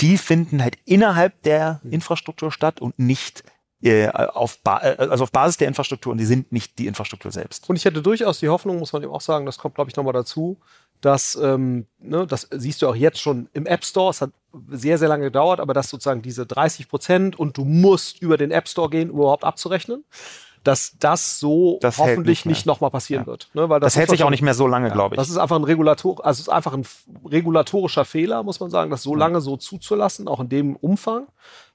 die 0.00 0.16
finden 0.16 0.62
halt 0.62 0.78
innerhalb 0.86 1.42
der 1.42 1.82
Infrastruktur 1.90 2.50
statt 2.50 2.80
und 2.80 2.98
nicht 2.98 3.44
äh, 3.84 4.08
auf, 4.08 4.58
ba 4.62 4.78
äh, 4.78 4.96
also 4.98 5.24
auf 5.24 5.32
Basis 5.32 5.58
der 5.58 5.68
Infrastruktur 5.68 6.12
und 6.12 6.18
die 6.18 6.24
sind 6.24 6.52
nicht 6.52 6.78
die 6.78 6.86
Infrastruktur 6.86 7.30
selbst. 7.30 7.68
Und 7.68 7.76
ich 7.76 7.84
hätte 7.84 8.00
durchaus 8.00 8.40
die 8.40 8.48
Hoffnung, 8.48 8.78
muss 8.78 8.92
man 8.92 9.02
eben 9.02 9.12
auch 9.12 9.20
sagen, 9.20 9.44
das 9.44 9.58
kommt, 9.58 9.74
glaube 9.74 9.90
ich, 9.90 9.96
nochmal 9.96 10.14
dazu, 10.14 10.58
dass, 11.02 11.36
ähm, 11.36 11.86
ne, 11.98 12.26
das 12.26 12.48
siehst 12.50 12.80
du 12.80 12.88
auch 12.88 12.96
jetzt 12.96 13.20
schon 13.20 13.48
im 13.52 13.66
App 13.66 13.84
Store, 13.84 14.10
es 14.10 14.22
hat 14.22 14.30
sehr, 14.70 14.96
sehr 14.96 15.08
lange 15.08 15.24
gedauert, 15.24 15.60
aber 15.60 15.74
dass 15.74 15.90
sozusagen 15.90 16.22
diese 16.22 16.46
30 16.46 16.88
Prozent 16.88 17.38
und 17.38 17.58
du 17.58 17.64
musst 17.64 18.22
über 18.22 18.38
den 18.38 18.50
App 18.52 18.68
Store 18.68 18.88
gehen, 18.88 19.10
um 19.10 19.18
überhaupt 19.18 19.44
abzurechnen, 19.44 20.04
dass 20.62 20.96
das 20.98 21.38
so 21.38 21.78
das 21.82 21.98
hoffentlich 21.98 22.46
nicht, 22.46 22.56
nicht 22.56 22.66
nochmal 22.66 22.90
passieren 22.90 23.24
ja. 23.24 23.26
wird. 23.26 23.50
Ne? 23.52 23.68
Weil 23.68 23.80
das, 23.80 23.92
das 23.92 24.00
hält 24.00 24.10
sich 24.10 24.24
auch 24.24 24.30
nicht 24.30 24.40
mehr 24.40 24.54
so 24.54 24.66
lange, 24.66 24.88
ja, 24.88 24.94
glaube 24.94 25.14
ich. 25.14 25.18
Das 25.18 25.28
ist 25.28 25.36
einfach 25.36 25.56
ein 25.56 25.64
Regulator, 25.64 26.24
also 26.24 26.40
ist 26.40 26.48
einfach 26.48 26.72
ein 26.72 26.86
regulatorischer 27.26 28.06
Fehler, 28.06 28.42
muss 28.42 28.60
man 28.60 28.70
sagen, 28.70 28.90
das 28.90 29.02
so 29.02 29.14
lange 29.14 29.42
so 29.42 29.58
zuzulassen, 29.58 30.26
auch 30.26 30.40
in 30.40 30.48
dem 30.48 30.76
Umfang. 30.76 31.26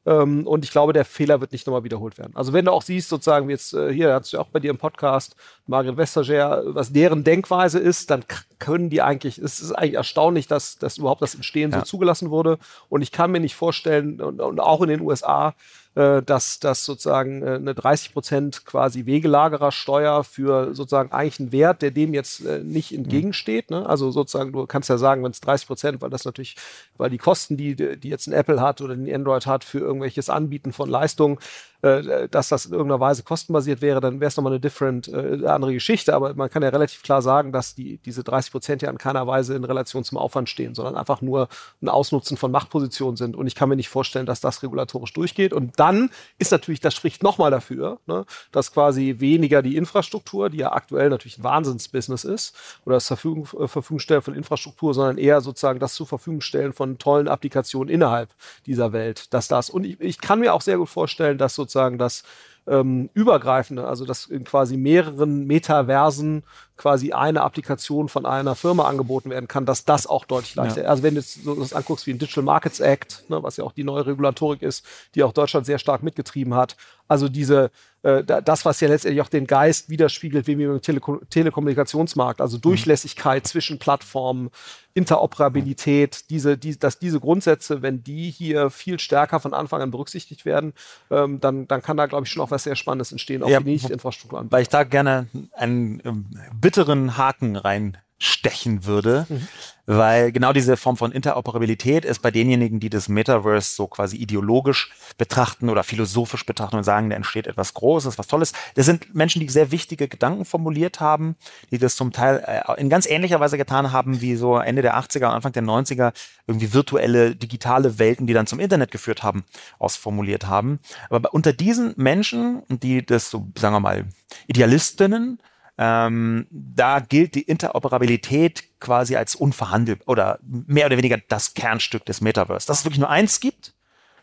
Ähm, 0.06 0.47
und 0.47 0.64
ich 0.64 0.72
glaube, 0.72 0.93
der 0.93 1.06
Fehler 1.06 1.41
wird 1.41 1.52
nicht 1.52 1.68
nochmal 1.68 1.84
wiederholt 1.84 2.18
werden. 2.18 2.36
Also 2.36 2.54
wenn 2.54 2.66
du 2.66 2.72
auch 2.72 2.82
siehst, 2.82 3.10
sozusagen, 3.10 3.47
wie 3.47 3.54
jetzt 3.54 3.74
äh, 3.74 3.93
hier 3.93 4.14
hast 4.14 4.34
du 4.34 4.39
auch 4.39 4.50
bei 4.50 4.60
dir 4.60 4.72
im 4.72 4.78
Podcast, 4.78 5.36
Margret 5.70 5.97
Vestager, 5.97 6.63
was 6.65 6.91
deren 6.91 7.24
Denkweise 7.24 7.78
ist, 7.78 8.09
dann 8.09 8.26
können 8.57 8.89
die 8.89 9.03
eigentlich, 9.03 9.38
es 9.38 9.59
ist 9.59 9.72
eigentlich 9.72 9.93
erstaunlich, 9.93 10.47
dass, 10.47 10.80
dass 10.80 10.97
überhaupt 10.97 11.22
das 11.22 11.36
Entstehen 11.36 11.72
ja. 11.72 11.80
so 11.80 11.86
zugelassen 11.86 12.32
wurde. 12.32 12.57
Und 12.89 13.03
ich 13.03 13.11
kann 13.11 13.32
mir 13.32 13.39
nicht 13.39 13.55
vorstellen, 13.55 14.20
und, 14.20 14.41
und 14.41 14.59
auch 14.59 14.82
in 14.82 14.89
den 14.89 15.01
USA, 15.01 15.53
äh, 15.95 16.24
dass, 16.24 16.59
dass 16.59 16.86
sozusagen 16.86 17.43
äh, 17.43 17.55
eine 17.55 17.76
30 17.76 18.13
Prozent 18.13 18.65
quasi 18.65 19.05
Wegelagerersteuer 19.05 20.24
für 20.24 20.74
sozusagen 20.74 21.11
eigentlich 21.11 21.39
einen 21.39 21.51
Wert, 21.51 21.82
der 21.82 21.91
dem 21.91 22.13
jetzt 22.13 22.45
äh, 22.45 22.59
nicht 22.63 22.93
entgegensteht. 22.93 23.70
Ne? 23.70 23.86
Also 23.86 24.09
sozusagen, 24.09 24.51
du 24.51 24.65
kannst 24.65 24.89
ja 24.89 24.97
sagen, 24.97 25.24
wenn 25.24 25.32
es 25.32 25.41
30 25.41 25.67
Prozent, 25.67 26.01
weil 26.01 26.09
das 26.09 26.26
natürlich, 26.26 26.55
weil 26.97 27.09
die 27.09 27.17
Kosten, 27.17 27.57
die, 27.57 27.76
die 27.76 28.09
jetzt 28.09 28.28
ein 28.28 28.34
Apple 28.34 28.61
hat 28.61 28.82
oder 28.82 28.93
ein 28.93 29.13
Android 29.13 29.45
hat 29.45 29.63
für 29.63 29.80
irgendwelches 29.80 30.30
Anbieten 30.30 30.74
von 30.74 30.89
Leistungen, 30.89 31.38
äh, 31.82 32.28
dass 32.28 32.50
das 32.50 32.66
in 32.66 32.74
irgendeiner 32.74 33.00
Weise 33.00 33.24
kostenbasiert 33.24 33.82
wäre, 33.82 34.02
dann 34.02 34.20
wäre 34.20 34.28
es 34.28 34.36
nochmal 34.36 34.54
eine 34.54 34.60
different, 34.60 35.08
äh, 35.08 35.46
andere 35.46 35.74
Geschichte. 35.74 36.14
Aber 36.14 36.34
man 36.34 36.50
kann 36.50 36.62
ja 36.62 36.70
relativ 36.70 37.04
klar 37.04 37.22
sagen, 37.22 37.52
dass 37.52 37.76
die, 37.76 37.98
diese 38.00 38.24
30 38.24 38.52
Prozent 38.52 38.82
ja 38.82 38.90
in 38.90 38.98
keiner 38.98 39.26
Weise 39.28 39.56
in 39.56 39.64
Relation 39.64 40.04
zum 40.04 40.18
Aufwand 40.18 40.50
stehen, 40.50 40.76
sondern 40.76 40.96
einfach 40.96 41.22
nur 41.22 41.48
ein 41.82 41.88
Ausnutzen 41.88 42.36
von 42.36 42.52
Machtpositionen 42.52 43.16
sind. 43.16 43.36
Und 43.36 43.48
ich 43.48 43.56
kann 43.56 43.70
mir 43.70 43.78
nicht 43.78 43.88
vorstellen, 43.90 44.26
dass 44.26 44.42
das 44.42 44.62
regulatorisch 44.62 45.14
durchgeht. 45.14 45.54
Und 45.54 45.80
dann 45.80 46.10
ist 46.38 46.52
natürlich, 46.52 46.82
das 46.82 46.96
spricht 46.96 47.24
nochmal 47.24 47.52
dafür, 47.52 48.00
ne, 48.08 48.26
dass 48.52 48.74
quasi 48.74 49.16
weniger 49.20 49.62
die 49.62 49.78
Infrastruktur, 49.78 50.50
die 50.50 50.58
ja 50.58 50.74
aktuell 50.74 51.10
natürlich 51.10 51.38
ein 51.38 51.44
Wahnsinnsbusiness 51.44 52.26
ist, 52.26 52.56
oder 52.86 52.96
das 52.96 53.08
Verfügung, 53.08 53.48
äh, 53.58 53.68
Verfügung 53.70 54.00
stellen 54.00 54.22
von 54.22 54.34
Infrastruktur, 54.34 54.94
sondern 54.94 55.18
eher 55.18 55.40
sozusagen 55.40 55.80
das 55.80 55.94
zur 55.94 56.08
Verfügung 56.08 56.42
stellen 56.42 56.74
von 56.74 56.98
tollen 56.98 57.30
Applikationen 57.30 57.94
innerhalb 57.94 58.30
dieser 58.66 58.92
Welt, 58.92 59.34
dass 59.34 59.48
das. 59.48 59.70
Und 59.70 59.86
ich, 59.86 60.00
ich 60.02 60.20
kann 60.20 60.40
mir 60.40 60.54
auch 60.54 60.62
sehr 60.62 60.78
gut 60.78 60.90
vorstellen, 60.90 61.38
dass 61.38 61.56
so 61.56 61.68
sozusagen 61.70 61.97
das 61.97 62.24
ähm, 62.70 63.09
übergreifende, 63.13 63.88
also 63.88 64.05
dass 64.05 64.28
in 64.28 64.43
quasi 64.43 64.78
mehreren 64.78 65.47
Metaversen 65.47 66.43
quasi 66.78 67.11
eine 67.11 67.41
Applikation 67.41 68.07
von 68.07 68.26
einer 68.26 68.55
Firma 68.55 68.88
angeboten 68.88 69.30
werden 69.30 69.47
kann, 69.47 69.65
dass 69.65 69.84
das 69.84 70.07
auch 70.07 70.24
deutlich 70.24 70.55
leichter. 70.55 70.84
Ja. 70.84 70.89
Also 70.89 71.03
wenn 71.03 71.15
du 71.15 71.20
jetzt 71.20 71.43
so 71.43 71.55
das 71.55 71.74
anguckst 71.74 72.07
wie 72.07 72.11
ein 72.11 72.20
Digital 72.20 72.43
Markets 72.43 72.80
Act, 72.80 73.26
ne, 73.30 73.43
was 73.43 73.57
ja 73.57 73.65
auch 73.65 73.74
die 73.74 73.84
neue 73.84 74.05
Regulatorik 74.05 74.61
ist, 74.61 74.86
die 75.15 75.24
auch 75.24 75.34
Deutschland 75.34 75.65
sehr 75.65 75.80
stark 75.80 76.03
mitgetrieben 76.03 76.53
hat. 76.53 76.78
Also 77.07 77.28
diese 77.28 77.72
äh, 78.01 78.24
das, 78.24 78.63
was 78.63 78.80
ja 78.80 78.88
letztendlich 78.88 79.22
auch 79.22 79.30
den 79.30 79.45
Geist 79.45 79.89
widerspiegelt, 79.89 80.47
wie 80.47 80.57
wir 80.57 80.72
im 80.72 80.82
Telekom 80.82 81.20
Telekommunikationsmarkt, 81.30 82.39
also 82.39 82.57
Durchlässigkeit 82.57 83.45
zwischen 83.45 83.78
Plattformen, 83.78 84.51
Interoperabilität, 84.93 86.30
diese, 86.30 86.57
die, 86.57 86.80
dass 86.80 86.99
diese 86.99 87.20
Grundsätze, 87.20 87.82
wenn 87.82 88.03
die 88.03 88.32
hier 88.32 88.70
viel 88.70 88.99
stärker 88.99 89.39
von 89.39 89.53
Anfang 89.53 89.82
an 89.82 89.91
berücksichtigt 89.91 90.45
werden, 90.45 90.74
ähm, 91.11 91.41
dann, 91.41 91.67
dann 91.67 91.82
kann 91.82 91.97
da, 91.97 92.05
glaube 92.05 92.26
ich, 92.26 92.32
schon 92.32 92.41
auch 92.41 92.51
was 92.51 92.59
sehr 92.64 92.76
Spannendes 92.76 93.12
entstehen, 93.12 93.43
auch 93.43 93.49
ja, 93.49 93.60
die 93.60 93.72
Nicht-Infrastruktur. 93.72 94.45
Weil 94.49 94.62
ich 94.62 94.70
da 94.70 94.84
gerne 94.84 95.28
einen 95.53 96.01
ähm, 96.05 96.26
bitteren 96.60 97.18
Haken 97.18 97.55
rein 97.55 97.97
stechen 98.20 98.86
würde, 98.86 99.26
mhm. 99.30 99.47
weil 99.86 100.34
genau 100.34 100.51
diese 100.51 100.76
Form 100.76 100.97
von 100.97 101.13
Interoperabilität 101.13 102.03
ist 102.03 102.22
bei 102.22 102.32
denjenigen, 102.32 102.82
die 102.82 102.89
das 102.89 103.07
Metaverse 103.07 103.76
so 103.76 103.88
quasi 103.88 104.17
ideologisch 104.17 104.91
betrachten 105.17 105.70
oder 105.70 105.84
philosophisch 105.84 106.45
betrachten 106.45 106.76
und 106.76 106.84
sagen, 106.84 107.09
da 107.09 107.15
entsteht 107.15 107.47
etwas 107.47 107.74
Großes, 107.74 108.17
was 108.17 108.28
Tolles. 108.28 108.51
Das 108.76 108.86
sind 108.86 109.15
Menschen, 109.15 109.39
die 109.39 109.47
sehr 109.47 109.72
wichtige 109.72 110.09
Gedanken 110.09 110.43
formuliert 110.43 110.99
haben, 110.99 111.38
die 111.72 111.78
das 111.78 111.95
zum 111.95 112.11
Teil 112.11 112.43
äh, 112.45 112.80
in 112.80 112.89
ganz 112.89 113.09
ähnlicher 113.09 113.39
Weise 113.39 113.57
getan 113.57 113.93
haben, 113.93 114.20
wie 114.20 114.36
so 114.36 114.57
Ende 114.57 114.82
der 114.82 114.97
80er 114.99 115.28
und 115.28 115.34
Anfang 115.36 115.53
der 115.53 115.63
90er 115.63 116.11
irgendwie 116.45 116.74
virtuelle, 116.74 117.38
digitale 117.38 117.99
Welten, 117.99 118.28
die 118.28 118.34
dann 118.34 118.47
zum 118.47 118.59
Internet 118.59 118.91
geführt 118.91 119.24
haben, 119.24 119.45
ausformuliert 119.80 120.45
haben. 120.45 120.80
Aber 121.09 121.34
unter 121.34 121.53
diesen 121.53 121.93
Menschen, 121.95 122.63
die 122.67 123.05
das 123.05 123.30
so, 123.30 123.47
sagen 123.57 123.76
wir 123.76 123.80
mal, 123.80 124.05
Idealistinnen, 124.47 125.39
ähm, 125.82 126.46
da 126.52 127.00
gilt 127.00 127.36
die 127.36 127.42
Interoperabilität 127.42 128.80
quasi 128.82 129.16
als 129.16 129.34
unverhandelbar 129.34 130.10
oder 130.10 130.40
mehr 130.44 130.88
oder 130.88 130.98
weniger 130.98 131.18
das 131.30 131.54
Kernstück 131.54 132.06
des 132.06 132.20
Metaverse. 132.20 132.68
Dass 132.68 132.80
es 132.80 132.86
wirklich 132.86 133.00
nur 133.00 133.10
eins 133.10 133.40
gibt, 133.40 133.74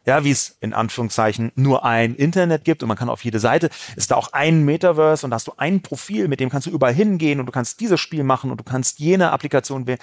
ja, 0.05 0.23
wie 0.23 0.31
es 0.31 0.59
in 0.61 0.75
Anführungszeichen 0.75 1.53
nur 1.55 1.83
ein 1.83 2.15
Internet 2.15 2.65
gibt 2.65 2.83
und 2.83 2.89
man 2.89 2.99
kann 2.99 3.09
auf 3.09 3.25
jede 3.25 3.41
Seite, 3.41 3.71
ist 3.97 4.11
da 4.11 4.17
auch 4.17 4.35
ein 4.35 4.67
Metaverse 4.67 5.25
und 5.25 5.31
da 5.31 5.37
hast 5.37 5.49
du 5.49 5.55
ein 5.57 5.81
Profil, 5.81 6.29
mit 6.29 6.41
dem 6.41 6.51
kannst 6.51 6.67
du 6.67 6.71
überall 6.71 6.93
hingehen 6.93 7.41
und 7.41 7.47
du 7.47 7.53
kannst 7.53 7.81
dieses 7.81 8.01
Spiel 8.01 8.23
machen 8.23 8.51
und 8.51 8.61
du 8.61 8.65
kannst 8.65 8.99
jene 8.99 9.33
Applikation 9.33 9.87
wählen, 9.87 9.99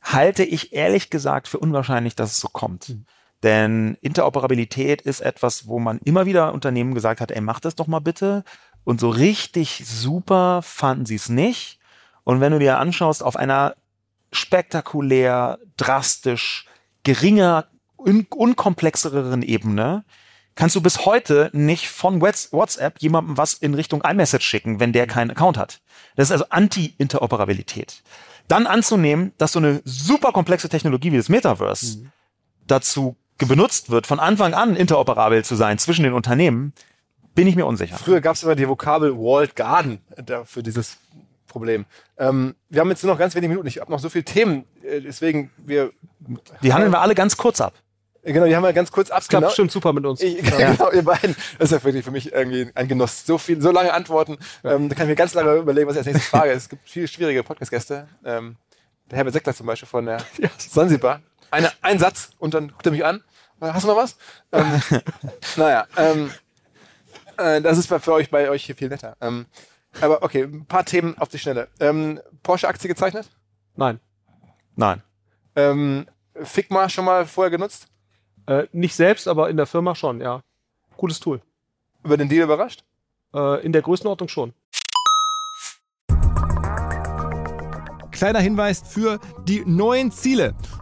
halte 0.00 0.42
ich 0.42 0.72
ehrlich 0.72 1.10
gesagt 1.10 1.48
für 1.48 1.58
unwahrscheinlich, 1.58 2.16
dass 2.16 2.32
es 2.32 2.40
so 2.40 2.48
kommt. 2.48 2.88
Mhm. 2.88 3.04
Denn 3.42 3.96
Interoperabilität 4.00 5.02
ist 5.02 5.20
etwas, 5.20 5.68
wo 5.68 5.78
man 5.78 5.98
immer 5.98 6.26
wieder 6.26 6.52
Unternehmen 6.52 6.94
gesagt 6.94 7.20
hat, 7.20 7.30
ey, 7.30 7.40
mach 7.40 7.60
das 7.60 7.76
doch 7.76 7.86
mal 7.86 8.00
bitte. 8.00 8.42
Und 8.88 9.00
so 9.00 9.10
richtig 9.10 9.82
super 9.84 10.62
fanden 10.62 11.04
sie 11.04 11.16
es 11.16 11.28
nicht. 11.28 11.78
Und 12.24 12.40
wenn 12.40 12.52
du 12.52 12.58
dir 12.58 12.78
anschaust, 12.78 13.22
auf 13.22 13.36
einer 13.36 13.74
spektakulär, 14.32 15.58
drastisch, 15.76 16.64
geringer, 17.04 17.66
un 17.98 18.26
unkomplexeren 18.30 19.42
Ebene, 19.42 20.06
kannst 20.54 20.74
du 20.74 20.80
bis 20.80 21.04
heute 21.04 21.50
nicht 21.52 21.90
von 21.90 22.22
WhatsApp 22.22 22.94
jemandem 23.00 23.36
was 23.36 23.52
in 23.52 23.74
Richtung 23.74 24.00
iMessage 24.00 24.46
schicken, 24.46 24.80
wenn 24.80 24.94
der 24.94 25.06
keinen 25.06 25.32
Account 25.32 25.58
hat. 25.58 25.82
Das 26.16 26.28
ist 26.28 26.32
also 26.32 26.46
Anti-Interoperabilität. 26.48 28.02
Dann 28.48 28.66
anzunehmen, 28.66 29.34
dass 29.36 29.52
so 29.52 29.58
eine 29.58 29.82
super 29.84 30.32
komplexe 30.32 30.70
Technologie 30.70 31.12
wie 31.12 31.18
das 31.18 31.28
Metaverse 31.28 31.98
mhm. 31.98 32.12
dazu 32.66 33.16
benutzt 33.36 33.90
wird, 33.90 34.06
von 34.06 34.18
Anfang 34.18 34.54
an 34.54 34.76
interoperabel 34.76 35.44
zu 35.44 35.56
sein 35.56 35.76
zwischen 35.76 36.04
den 36.04 36.14
Unternehmen, 36.14 36.72
bin 37.34 37.46
ich 37.46 37.56
mir 37.56 37.66
unsicher. 37.66 37.96
Früher 37.96 38.20
gab 38.20 38.34
es 38.34 38.42
immer 38.42 38.54
die 38.54 38.68
Vokabel 38.68 39.16
Walled 39.16 39.54
Garden 39.56 40.00
für 40.44 40.62
dieses 40.62 40.98
Problem. 41.46 41.86
Ähm, 42.18 42.54
wir 42.68 42.80
haben 42.80 42.90
jetzt 42.90 43.02
nur 43.02 43.12
noch 43.12 43.18
ganz 43.18 43.34
wenige 43.34 43.48
Minuten. 43.48 43.66
Ich 43.66 43.80
habe 43.80 43.90
noch 43.90 43.98
so 43.98 44.08
viele 44.08 44.24
Themen, 44.24 44.64
äh, 44.82 45.00
deswegen 45.00 45.50
wir. 45.56 45.90
Die 46.62 46.72
handeln 46.72 46.92
wir 46.92 47.00
alle 47.00 47.14
ganz 47.14 47.36
kurz 47.36 47.60
ab. 47.60 47.74
Genau, 48.22 48.46
die 48.46 48.54
haben 48.54 48.62
wir 48.62 48.72
ganz 48.72 48.92
kurz 48.92 49.10
ab. 49.10 49.18
Das 49.18 49.28
klappt 49.28 49.42
genau. 49.42 49.48
bestimmt 49.48 49.72
super 49.72 49.92
mit 49.92 50.04
uns. 50.04 50.20
Ich, 50.20 50.42
ja. 50.58 50.72
Genau, 50.72 50.90
ihr 50.92 51.02
beiden. 51.02 51.34
Das 51.58 51.70
ist 51.70 51.78
ja 51.78 51.84
wirklich 51.84 52.04
für 52.04 52.10
mich 52.10 52.32
irgendwie 52.32 52.70
ein 52.74 52.86
Genuss. 52.86 53.24
So 53.24 53.38
viel, 53.38 53.60
so 53.60 53.70
lange 53.70 53.92
Antworten. 53.92 54.38
Ähm, 54.64 54.88
da 54.88 54.94
kann 54.94 55.06
ich 55.06 55.10
mir 55.10 55.16
ganz 55.16 55.34
lange 55.34 55.54
überlegen, 55.54 55.88
was 55.88 55.94
ich 55.94 55.98
als 55.98 56.06
nächstes 56.06 56.28
frage. 56.28 56.52
Es 56.52 56.68
gibt 56.68 56.88
viele 56.88 57.08
schwierige 57.08 57.42
Podcast-Gäste. 57.42 58.08
Ähm, 58.24 58.56
der 59.10 59.18
Herbert 59.18 59.34
Seckler 59.34 59.54
zum 59.54 59.66
Beispiel 59.66 59.88
von 59.88 60.04
der 60.04 60.18
ja. 60.38 60.50
Sansibar. 60.58 61.20
Eine, 61.50 61.72
ein 61.80 61.98
Satz 61.98 62.30
und 62.38 62.52
dann 62.52 62.68
guckt 62.68 62.84
er 62.84 62.92
mich 62.92 63.04
an. 63.04 63.22
Hast 63.60 63.84
du 63.84 63.88
noch 63.88 63.96
was? 63.96 64.16
ähm, 64.52 64.82
naja, 65.56 65.86
ähm, 65.96 66.30
äh, 67.38 67.60
das 67.62 67.78
ist 67.78 67.86
für 67.86 68.12
euch 68.12 68.30
bei 68.30 68.50
euch 68.50 68.64
hier 68.64 68.76
viel 68.76 68.88
netter. 68.88 69.16
Ähm, 69.20 69.46
aber 70.00 70.22
okay, 70.22 70.42
ein 70.42 70.66
paar 70.66 70.84
Themen 70.84 71.16
auf 71.18 71.28
die 71.28 71.38
Schnelle. 71.38 71.68
Ähm, 71.80 72.20
Porsche-Aktie 72.42 72.88
gezeichnet? 72.88 73.30
Nein. 73.76 74.00
Nein. 74.76 75.02
Ähm, 75.56 76.06
Figma 76.42 76.88
schon 76.88 77.04
mal 77.04 77.26
vorher 77.26 77.50
genutzt? 77.50 77.88
Äh, 78.46 78.66
nicht 78.72 78.94
selbst, 78.94 79.28
aber 79.28 79.50
in 79.50 79.56
der 79.56 79.66
Firma 79.66 79.94
schon, 79.94 80.20
ja. 80.20 80.42
Gutes 80.96 81.20
Tool. 81.20 81.40
Über 82.04 82.16
den 82.16 82.28
Deal 82.28 82.44
überrascht? 82.44 82.84
Äh, 83.34 83.64
in 83.64 83.72
der 83.72 83.82
Größenordnung 83.82 84.28
schon. 84.28 84.52
Kleiner 88.10 88.40
Hinweis 88.40 88.82
für 88.84 89.20
die 89.44 89.64
neuen 89.64 90.10
Ziele 90.10 90.54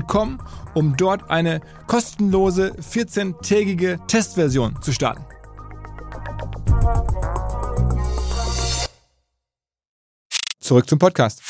www.ecom, 0.00 0.38
um 0.74 0.96
dort 0.96 1.30
eine 1.30 1.60
kostenlose 1.86 2.74
14-tägige 2.80 3.98
Testversion 4.06 4.80
zu 4.82 4.92
starten. 4.92 5.24
Zurück 10.60 10.88
zum 10.88 10.98
Podcast. 10.98 11.42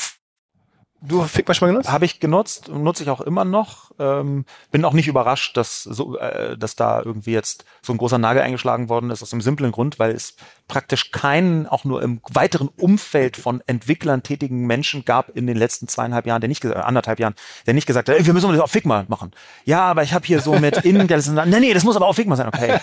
Du 1.03 1.23
Figma 1.23 1.55
schon 1.55 1.67
mal 1.67 1.71
genutzt? 1.71 1.91
Habe 1.91 2.05
ich 2.05 2.19
genutzt, 2.19 2.69
nutze 2.69 3.01
ich 3.01 3.09
auch 3.09 3.21
immer 3.21 3.43
noch. 3.43 3.91
Ähm, 3.97 4.45
bin 4.69 4.85
auch 4.85 4.93
nicht 4.93 5.07
überrascht, 5.07 5.57
dass 5.57 5.81
so, 5.81 6.17
äh, 6.19 6.55
dass 6.57 6.75
da 6.75 7.01
irgendwie 7.01 7.31
jetzt 7.31 7.65
so 7.81 7.91
ein 7.91 7.97
großer 7.97 8.19
Nagel 8.19 8.43
eingeschlagen 8.43 8.87
worden 8.87 9.09
ist 9.09 9.23
aus 9.23 9.31
dem 9.31 9.41
simplen 9.41 9.71
Grund, 9.71 9.97
weil 9.97 10.11
es 10.11 10.35
praktisch 10.67 11.09
keinen, 11.09 11.65
auch 11.65 11.85
nur 11.85 12.03
im 12.03 12.21
weiteren 12.31 12.67
Umfeld 12.67 13.35
von 13.35 13.63
Entwicklern 13.65 14.21
tätigen 14.21 14.67
Menschen 14.67 15.03
gab 15.03 15.35
in 15.35 15.47
den 15.47 15.57
letzten 15.57 15.87
zweieinhalb 15.87 16.27
Jahren, 16.27 16.39
der 16.39 16.49
nicht 16.49 16.63
äh, 16.63 16.73
anderthalb 16.73 17.19
Jahren, 17.19 17.33
der 17.65 17.73
nicht 17.73 17.87
gesagt 17.87 18.07
hat, 18.07 18.15
ey, 18.15 18.23
wir 18.23 18.33
müssen 18.33 18.51
das 18.51 18.61
auf 18.61 18.71
Figma 18.71 19.05
machen. 19.07 19.31
Ja, 19.65 19.81
aber 19.81 20.03
ich 20.03 20.13
habe 20.13 20.27
hier 20.27 20.39
so 20.39 20.53
mit 20.59 20.77
in 20.85 20.97
nee, 20.97 21.59
nee, 21.59 21.73
das 21.73 21.83
muss 21.83 21.95
aber 21.95 22.05
auf 22.05 22.15
Figma 22.15 22.35
sein. 22.35 22.47
Okay. 22.47 22.79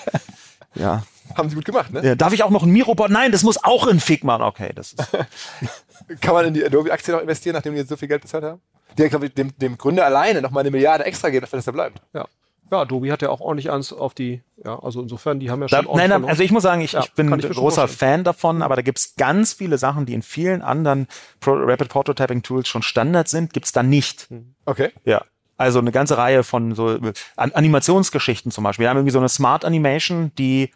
Ja. 0.75 1.03
Haben 1.37 1.49
sie 1.49 1.57
gut 1.57 1.65
gemacht, 1.65 1.93
ne? 1.93 2.05
Ja, 2.05 2.15
darf 2.15 2.33
ich 2.33 2.43
auch 2.43 2.51
noch 2.51 2.63
ein 2.63 2.71
Mirobot? 2.71 3.11
Nein, 3.11 3.33
das 3.33 3.43
muss 3.43 3.63
auch 3.63 3.87
in 3.87 4.01
Figma. 4.01 4.41
Okay, 4.47 4.73
das 4.75 4.93
ist. 4.93 5.09
Kann 6.21 6.35
man 6.35 6.47
in 6.47 6.55
die 6.55 6.65
Adobe-Aktie 6.65 7.13
noch 7.13 7.21
investieren, 7.21 7.55
nachdem 7.55 7.75
die 7.75 7.81
jetzt 7.81 7.89
so 7.89 7.97
viel 7.97 8.09
Geld 8.09 8.23
bezahlt 8.23 8.45
haben? 8.45 8.61
Die, 8.97 9.09
glaube 9.09 9.27
ich, 9.27 9.35
dem, 9.35 9.57
dem 9.59 9.77
Gründer 9.77 10.05
alleine 10.05 10.41
noch 10.43 10.51
mal 10.51 10.61
eine 10.61 10.71
Milliarde 10.71 11.05
extra 11.05 11.31
geben, 11.31 11.43
dafür, 11.43 11.59
dass 11.59 11.67
er 11.67 11.73
bleibt. 11.73 12.01
Ja. 12.15 12.27
Ja, 12.71 12.83
Adobe 12.83 13.11
hat 13.11 13.23
ja 13.23 13.31
auch 13.31 13.41
ordentlich 13.41 13.71
ans 13.71 13.93
auf 13.93 14.13
die, 14.13 14.43
ja, 14.63 14.79
also 14.79 15.01
insofern, 15.01 15.41
die 15.41 15.51
haben 15.51 15.63
ja 15.63 15.69
schon. 15.69 15.87
Da, 15.87 15.97
nein, 15.97 16.11
nein, 16.11 16.25
also 16.27 16.43
ich 16.43 16.51
muss 16.51 16.63
sagen, 16.63 16.83
ich, 16.83 16.93
ja, 16.93 17.01
ich 17.01 17.13
bin 17.15 17.33
ich 17.39 17.49
großer 17.49 17.89
Fan 17.89 18.25
davon, 18.25 18.61
aber 18.61 18.77
da 18.77 18.83
gibt's 18.83 19.15
ganz 19.17 19.55
viele 19.55 19.79
Sachen, 19.79 20.05
die 20.05 20.13
in 20.13 20.21
vielen 20.21 20.61
anderen 20.61 21.07
Pro 21.41 21.53
Rapid 21.55 21.89
Prototyping 21.89 22.43
Tools 22.43 22.69
schon 22.69 22.83
Standard 22.83 23.29
sind, 23.29 23.55
gibt's 23.55 23.73
da 23.73 23.83
nicht. 23.83 24.29
Hm. 24.29 24.55
Okay. 24.67 24.91
Ja. 25.05 25.25
Also 25.57 25.79
eine 25.79 25.93
ganze 25.93 26.19
Reihe 26.19 26.45
von 26.45 26.75
so 26.75 26.99
Animationsgeschichten 27.37 28.53
zum 28.53 28.65
Beispiel. 28.65 28.85
Wir 28.85 28.91
haben 28.91 28.99
irgendwie 28.99 29.13
so 29.13 29.19
eine 29.19 29.29
Smart 29.29 29.65
Animation, 29.65 30.31
die 30.39 30.71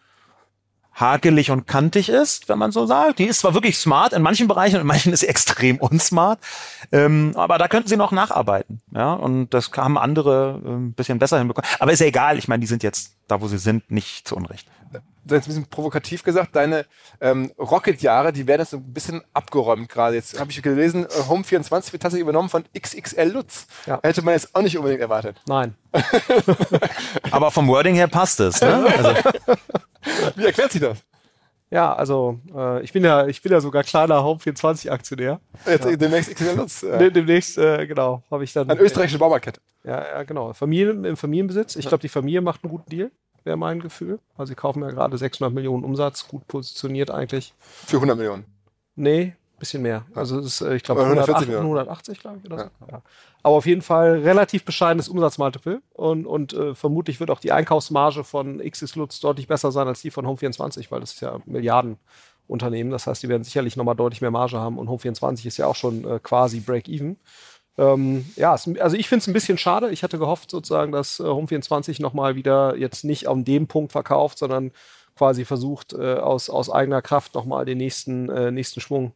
hakelig 0.94 1.50
und 1.50 1.66
kantig 1.66 2.08
ist, 2.08 2.48
wenn 2.48 2.58
man 2.58 2.72
so 2.72 2.86
sagt. 2.86 3.18
Die 3.18 3.24
ist 3.24 3.40
zwar 3.40 3.54
wirklich 3.54 3.78
smart 3.78 4.12
in 4.12 4.22
manchen 4.22 4.48
Bereichen 4.48 4.76
und 4.76 4.82
in 4.82 4.86
manchen 4.86 5.12
ist 5.12 5.20
sie 5.20 5.26
extrem 5.28 5.78
unsmart, 5.78 6.38
ähm, 6.90 7.32
aber 7.34 7.58
da 7.58 7.68
könnten 7.68 7.88
sie 7.88 7.96
noch 7.96 8.12
nacharbeiten. 8.12 8.82
Ja, 8.94 9.14
und 9.14 9.50
das 9.50 9.70
haben 9.76 9.98
andere 9.98 10.60
äh, 10.64 10.68
ein 10.68 10.92
bisschen 10.92 11.18
besser 11.18 11.38
hinbekommen. 11.38 11.68
Aber 11.78 11.92
ist 11.92 12.00
ja 12.00 12.06
egal, 12.06 12.38
ich 12.38 12.48
meine, 12.48 12.60
die 12.60 12.66
sind 12.66 12.82
jetzt 12.82 13.14
da, 13.28 13.40
wo 13.40 13.48
sie 13.48 13.58
sind, 13.58 13.90
nicht 13.90 14.28
zu 14.28 14.36
Unrecht. 14.36 14.68
Jetzt 15.24 15.46
ein 15.46 15.48
bisschen 15.48 15.66
provokativ 15.66 16.24
gesagt, 16.24 16.56
deine 16.56 16.84
ähm, 17.20 17.52
Rocket-Jahre, 17.56 18.32
die 18.32 18.48
werden 18.48 18.62
jetzt 18.62 18.70
so 18.70 18.78
ein 18.78 18.92
bisschen 18.92 19.22
abgeräumt 19.32 19.88
gerade. 19.88 20.16
Jetzt 20.16 20.38
habe 20.38 20.50
ich 20.50 20.60
gelesen, 20.60 21.06
äh, 21.06 21.28
Home 21.28 21.44
24 21.44 21.92
wird 21.92 22.02
tatsächlich 22.02 22.22
übernommen 22.22 22.48
von 22.48 22.64
XXL 22.76 23.30
Lutz. 23.30 23.68
Ja. 23.86 24.00
Hätte 24.02 24.22
man 24.22 24.34
jetzt 24.34 24.52
auch 24.54 24.62
nicht 24.62 24.76
unbedingt 24.76 25.00
erwartet. 25.00 25.40
Nein. 25.46 25.76
Aber 27.30 27.52
vom 27.52 27.68
Wording 27.68 27.94
her 27.94 28.08
passt 28.08 28.40
es. 28.40 28.60
Ne? 28.60 28.84
Also. 28.98 29.14
Wie 30.36 30.44
erklärt 30.44 30.72
sich 30.72 30.80
das? 30.80 30.98
Ja, 31.70 31.94
also 31.94 32.38
äh, 32.54 32.82
ich 32.82 32.92
bin 32.92 33.02
ja, 33.02 33.26
ich 33.26 33.40
bin 33.40 33.50
ja 33.50 33.58
sogar 33.60 33.82
kleiner 33.82 34.16
Home24-Aktionär. 34.16 35.40
Jetzt 35.66 35.86
ja. 35.86 35.96
demnächst 35.96 36.34
XXL. 36.34 36.90
Ja. 37.00 37.10
Demnächst, 37.10 37.56
äh, 37.56 37.86
genau, 37.86 38.22
habe 38.30 38.44
ich 38.44 38.52
dann. 38.52 38.68
Eine 38.68 38.80
österreichische 38.80 39.18
Baumarktkette. 39.18 39.60
Ja, 39.82 40.02
ja, 40.06 40.22
genau. 40.24 40.52
Familien, 40.52 41.04
Im 41.06 41.16
Familienbesitz. 41.16 41.76
Ich 41.76 41.88
glaube, 41.88 42.02
die 42.02 42.10
Familie 42.10 42.42
macht 42.42 42.62
einen 42.62 42.70
guten 42.70 42.90
Deal, 42.90 43.10
wäre 43.44 43.56
mein 43.56 43.80
Gefühl. 43.80 44.18
Also 44.36 44.50
sie 44.50 44.54
kaufen 44.54 44.82
ja 44.82 44.90
gerade 44.90 45.16
600 45.16 45.54
Millionen 45.54 45.82
Umsatz, 45.82 46.28
gut 46.28 46.46
positioniert 46.46 47.10
eigentlich. 47.10 47.54
Für 47.58 47.96
100 47.96 48.18
Millionen? 48.18 48.44
Nee, 48.94 49.34
bisschen 49.62 49.82
mehr. 49.82 50.04
Also 50.16 50.40
es 50.40 50.46
ist, 50.46 50.60
äh, 50.60 50.74
ich 50.74 50.82
glaube, 50.82 51.02
180, 51.04 51.48
180 51.48 52.18
glaube 52.18 52.38
ich. 52.42 52.50
Oder 52.50 52.58
so. 52.58 52.86
ja. 52.90 53.02
Aber 53.44 53.54
auf 53.54 53.64
jeden 53.64 53.82
Fall 53.82 54.18
relativ 54.18 54.64
bescheidenes 54.64 55.08
Umsatzmultiple 55.08 55.80
und, 55.92 56.26
und 56.26 56.52
äh, 56.52 56.74
vermutlich 56.74 57.20
wird 57.20 57.30
auch 57.30 57.38
die 57.38 57.52
Einkaufsmarge 57.52 58.24
von 58.24 58.58
XS 58.58 58.96
Lutz 58.96 59.20
deutlich 59.20 59.46
besser 59.46 59.70
sein 59.70 59.86
als 59.86 60.02
die 60.02 60.10
von 60.10 60.26
Home24, 60.26 60.90
weil 60.90 60.98
das 60.98 61.12
ist 61.12 61.20
ja 61.20 61.38
Milliardenunternehmen. 61.46 62.90
Das 62.90 63.06
heißt, 63.06 63.22
die 63.22 63.28
werden 63.28 63.44
sicherlich 63.44 63.76
nochmal 63.76 63.94
deutlich 63.94 64.20
mehr 64.20 64.32
Marge 64.32 64.58
haben 64.58 64.78
und 64.78 64.88
Home24 64.88 65.46
ist 65.46 65.58
ja 65.58 65.66
auch 65.66 65.76
schon 65.76 66.04
äh, 66.04 66.18
quasi 66.20 66.58
Break-Even. 66.58 67.16
Ähm, 67.78 68.26
ja, 68.34 68.56
es, 68.56 68.68
also 68.80 68.96
ich 68.96 69.08
finde 69.08 69.22
es 69.22 69.28
ein 69.28 69.32
bisschen 69.32 69.58
schade. 69.58 69.90
Ich 69.90 70.02
hatte 70.02 70.18
gehofft 70.18 70.50
sozusagen, 70.50 70.90
dass 70.90 71.20
äh, 71.20 71.22
Home24 71.22 72.02
nochmal 72.02 72.34
wieder 72.34 72.76
jetzt 72.76 73.04
nicht 73.04 73.28
an 73.28 73.44
dem 73.44 73.68
Punkt 73.68 73.92
verkauft, 73.92 74.38
sondern 74.38 74.72
quasi 75.16 75.44
versucht, 75.44 75.92
äh, 75.92 76.14
aus, 76.14 76.50
aus 76.50 76.68
eigener 76.68 77.00
Kraft 77.00 77.34
nochmal 77.34 77.64
den 77.64 77.78
nächsten, 77.78 78.28
äh, 78.28 78.50
nächsten 78.50 78.80
Schwung 78.80 79.12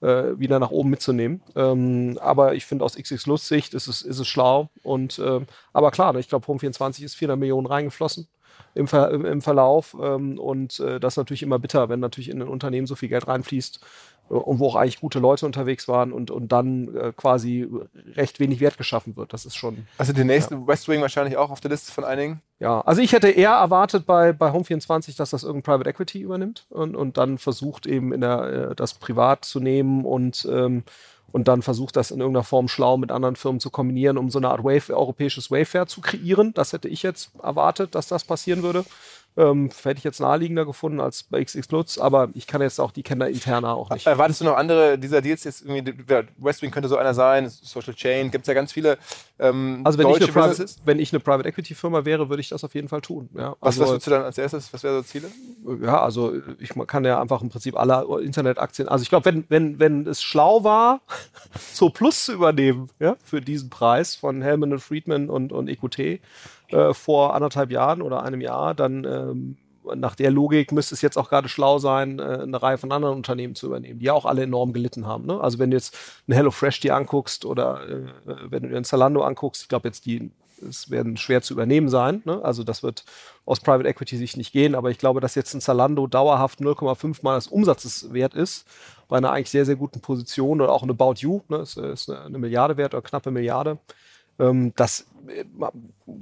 äh, 0.00 0.38
wieder 0.38 0.58
nach 0.58 0.70
oben 0.70 0.90
mitzunehmen. 0.90 1.42
Ähm, 1.56 2.18
aber 2.20 2.54
ich 2.54 2.66
finde 2.66 2.84
aus 2.84 2.96
XX 2.96 3.26
Lust 3.26 3.46
Sicht 3.46 3.74
ist 3.74 3.86
es, 3.86 4.02
ist 4.02 4.18
es 4.18 4.28
schlau. 4.28 4.70
Und, 4.82 5.18
äh, 5.18 5.40
aber 5.72 5.90
klar, 5.90 6.14
ich 6.16 6.28
glaube, 6.28 6.46
Home24 6.46 7.04
ist 7.04 7.16
400 7.16 7.38
Millionen 7.38 7.66
reingeflossen 7.66 8.28
im, 8.74 8.88
Ver 8.88 9.10
im, 9.10 9.42
Verlauf. 9.42 9.96
Ähm, 10.00 10.38
und 10.38 10.80
äh, 10.80 11.00
das 11.00 11.14
ist 11.14 11.18
natürlich 11.18 11.42
immer 11.42 11.58
bitter, 11.58 11.88
wenn 11.88 12.00
natürlich 12.00 12.30
in 12.30 12.42
ein 12.42 12.48
Unternehmen 12.48 12.86
so 12.86 12.94
viel 12.94 13.08
Geld 13.08 13.26
reinfließt 13.26 13.80
und 14.30 14.60
wo 14.60 14.68
auch 14.68 14.76
eigentlich 14.76 15.00
gute 15.00 15.18
Leute 15.18 15.44
unterwegs 15.44 15.88
waren 15.88 16.12
und, 16.12 16.30
und 16.30 16.52
dann 16.52 16.94
äh, 16.94 17.12
quasi 17.16 17.68
recht 18.14 18.38
wenig 18.38 18.60
Wert 18.60 18.78
geschaffen 18.78 19.16
wird. 19.16 19.32
Das 19.32 19.44
ist 19.44 19.56
schon. 19.56 19.86
Also 19.98 20.12
der 20.12 20.24
nächste 20.24 20.54
ja. 20.54 20.66
West 20.66 20.88
Wing 20.88 21.00
wahrscheinlich 21.00 21.36
auch 21.36 21.50
auf 21.50 21.60
der 21.60 21.70
Liste 21.70 21.92
von 21.92 22.04
einigen? 22.04 22.40
Ja, 22.60 22.80
also 22.82 23.02
ich 23.02 23.12
hätte 23.12 23.28
eher 23.28 23.52
erwartet 23.52 24.06
bei, 24.06 24.32
bei 24.32 24.50
Home24, 24.50 25.16
dass 25.16 25.30
das 25.30 25.42
irgendein 25.42 25.74
Private 25.74 25.90
Equity 25.90 26.20
übernimmt 26.20 26.66
und, 26.70 26.94
und 26.94 27.16
dann 27.16 27.38
versucht 27.38 27.86
eben 27.86 28.12
in 28.12 28.20
der, 28.20 28.70
äh, 28.70 28.74
das 28.76 28.94
privat 28.94 29.44
zu 29.44 29.58
nehmen 29.58 30.04
und 30.04 30.46
ähm, 30.50 30.84
und 31.32 31.46
dann 31.46 31.62
versucht 31.62 31.96
das 31.96 32.10
in 32.10 32.18
irgendeiner 32.18 32.44
Form 32.44 32.66
schlau 32.66 32.96
mit 32.96 33.12
anderen 33.12 33.36
Firmen 33.36 33.60
zu 33.60 33.70
kombinieren, 33.70 34.18
um 34.18 34.30
so 34.30 34.38
eine 34.38 34.48
Art 34.48 34.64
Wave, 34.64 34.96
europäisches 34.96 35.50
Wayfair 35.50 35.86
zu 35.86 36.00
kreieren. 36.00 36.52
Das 36.54 36.72
hätte 36.72 36.88
ich 36.88 37.04
jetzt 37.04 37.30
erwartet, 37.40 37.94
dass 37.94 38.08
das 38.08 38.24
passieren 38.24 38.64
würde. 38.64 38.84
Ähm, 39.36 39.70
hätte 39.84 39.98
ich 39.98 40.04
jetzt 40.04 40.20
naheliegender 40.20 40.66
gefunden 40.66 41.00
als 41.00 41.22
bei 41.22 41.42
XX 41.44 41.70
Lutz, 41.70 41.98
aber 41.98 42.30
ich 42.34 42.48
kann 42.48 42.60
jetzt 42.60 42.80
auch 42.80 42.90
die 42.90 43.04
Kenner 43.04 43.28
interner 43.28 43.76
auch 43.76 43.88
nicht. 43.90 44.06
Erwartest 44.06 44.40
du 44.40 44.44
noch 44.44 44.56
andere 44.56 44.98
dieser 44.98 45.22
Deals 45.22 45.44
jetzt 45.44 45.64
irgendwie? 45.64 45.94
Westwing 46.38 46.72
könnte 46.72 46.88
so 46.88 46.96
einer 46.96 47.14
sein, 47.14 47.48
Social 47.48 47.94
Chain, 47.94 48.30
gibt 48.30 48.42
es 48.42 48.48
ja 48.48 48.54
ganz 48.54 48.72
viele. 48.72 48.98
Ähm, 49.38 49.82
also 49.84 49.98
wenn 49.98 50.08
ich, 50.08 50.16
eine 50.16 50.32
Private, 50.32 50.66
wenn 50.84 50.98
ich 50.98 51.12
eine 51.12 51.20
Private 51.20 51.48
Equity 51.48 51.74
Firma 51.74 52.04
wäre, 52.04 52.28
würde 52.28 52.40
ich 52.40 52.48
das 52.48 52.64
auf 52.64 52.74
jeden 52.74 52.88
Fall 52.88 53.00
tun. 53.00 53.30
Ja, 53.34 53.56
was, 53.60 53.78
also, 53.78 53.82
was 53.82 53.88
würdest 53.90 54.06
du 54.08 54.10
dann 54.10 54.22
als 54.22 54.36
erstes? 54.36 54.72
Was 54.72 54.82
wären 54.82 54.96
so 54.96 55.02
Ziele? 55.02 55.28
Ja, 55.80 56.02
also 56.02 56.34
ich 56.58 56.70
kann 56.88 57.04
ja 57.04 57.20
einfach 57.20 57.40
im 57.40 57.50
Prinzip 57.50 57.76
alle 57.76 58.04
Internetaktien. 58.22 58.88
Also 58.88 59.02
ich 59.02 59.08
glaube, 59.08 59.26
wenn, 59.26 59.44
wenn, 59.48 59.78
wenn 59.78 60.06
es 60.06 60.22
schlau 60.22 60.64
war, 60.64 61.02
so 61.72 61.90
Plus 61.90 62.24
zu 62.24 62.32
übernehmen, 62.32 62.88
ja, 62.98 63.16
für 63.22 63.40
diesen 63.40 63.70
Preis 63.70 64.16
von 64.16 64.42
Hellman 64.42 64.72
und 64.72 64.80
Friedman 64.80 65.30
und, 65.30 65.52
und 65.52 65.68
EQT, 65.68 66.20
äh, 66.72 66.94
vor 66.94 67.34
anderthalb 67.34 67.70
Jahren 67.70 68.02
oder 68.02 68.22
einem 68.22 68.40
Jahr, 68.40 68.74
dann 68.74 69.04
ähm, 69.04 69.56
nach 69.94 70.14
der 70.14 70.30
Logik 70.30 70.72
müsste 70.72 70.94
es 70.94 71.02
jetzt 71.02 71.16
auch 71.16 71.28
gerade 71.28 71.48
schlau 71.48 71.78
sein, 71.78 72.18
äh, 72.18 72.40
eine 72.42 72.62
Reihe 72.62 72.78
von 72.78 72.92
anderen 72.92 73.16
Unternehmen 73.16 73.54
zu 73.54 73.66
übernehmen, 73.66 73.98
die 73.98 74.06
ja 74.06 74.12
auch 74.12 74.26
alle 74.26 74.42
enorm 74.42 74.72
gelitten 74.72 75.06
haben. 75.06 75.26
Ne? 75.26 75.40
Also 75.40 75.58
wenn 75.58 75.70
du 75.70 75.76
jetzt 75.76 75.96
ein 76.28 76.32
HelloFresh 76.32 76.80
dir 76.80 76.94
anguckst 76.94 77.44
oder 77.44 77.88
äh, 77.88 78.06
wenn 78.48 78.62
du 78.62 78.68
dir 78.68 78.76
ein 78.76 78.84
Zalando 78.84 79.22
anguckst, 79.22 79.62
ich 79.62 79.68
glaube 79.68 79.88
jetzt 79.88 80.06
die 80.06 80.30
es 80.68 80.90
werden 80.90 81.16
schwer 81.16 81.40
zu 81.40 81.54
übernehmen 81.54 81.88
sein. 81.88 82.22
Ne? 82.24 82.42
Also 82.44 82.64
das 82.64 82.82
wird 82.82 83.04
aus 83.46 83.60
Private 83.60 83.88
Equity 83.88 84.16
Sicht 84.16 84.36
nicht 84.36 84.52
gehen, 84.52 84.74
aber 84.74 84.90
ich 84.90 84.98
glaube, 84.98 85.20
dass 85.20 85.34
jetzt 85.34 85.54
ein 85.54 85.60
Zalando 85.60 86.06
dauerhaft 86.06 86.60
0,5 86.60 87.18
mal 87.22 87.34
das 87.34 87.46
Umsatzes 87.46 88.12
wert 88.12 88.34
ist, 88.34 88.66
bei 89.08 89.16
einer 89.16 89.32
eigentlich 89.32 89.50
sehr, 89.50 89.64
sehr 89.64 89.76
guten 89.76 90.00
Position 90.00 90.60
oder 90.60 90.72
auch 90.72 90.82
ein 90.82 90.90
About 90.90 91.14
You, 91.16 91.40
ne? 91.48 91.58
ist, 91.58 91.76
ist 91.76 92.10
eine 92.10 92.38
Milliarde 92.38 92.76
wert 92.76 92.94
oder 92.94 93.02
knappe 93.02 93.30
Milliarde. 93.30 93.78
Ähm, 94.38 94.72
das 94.76 95.06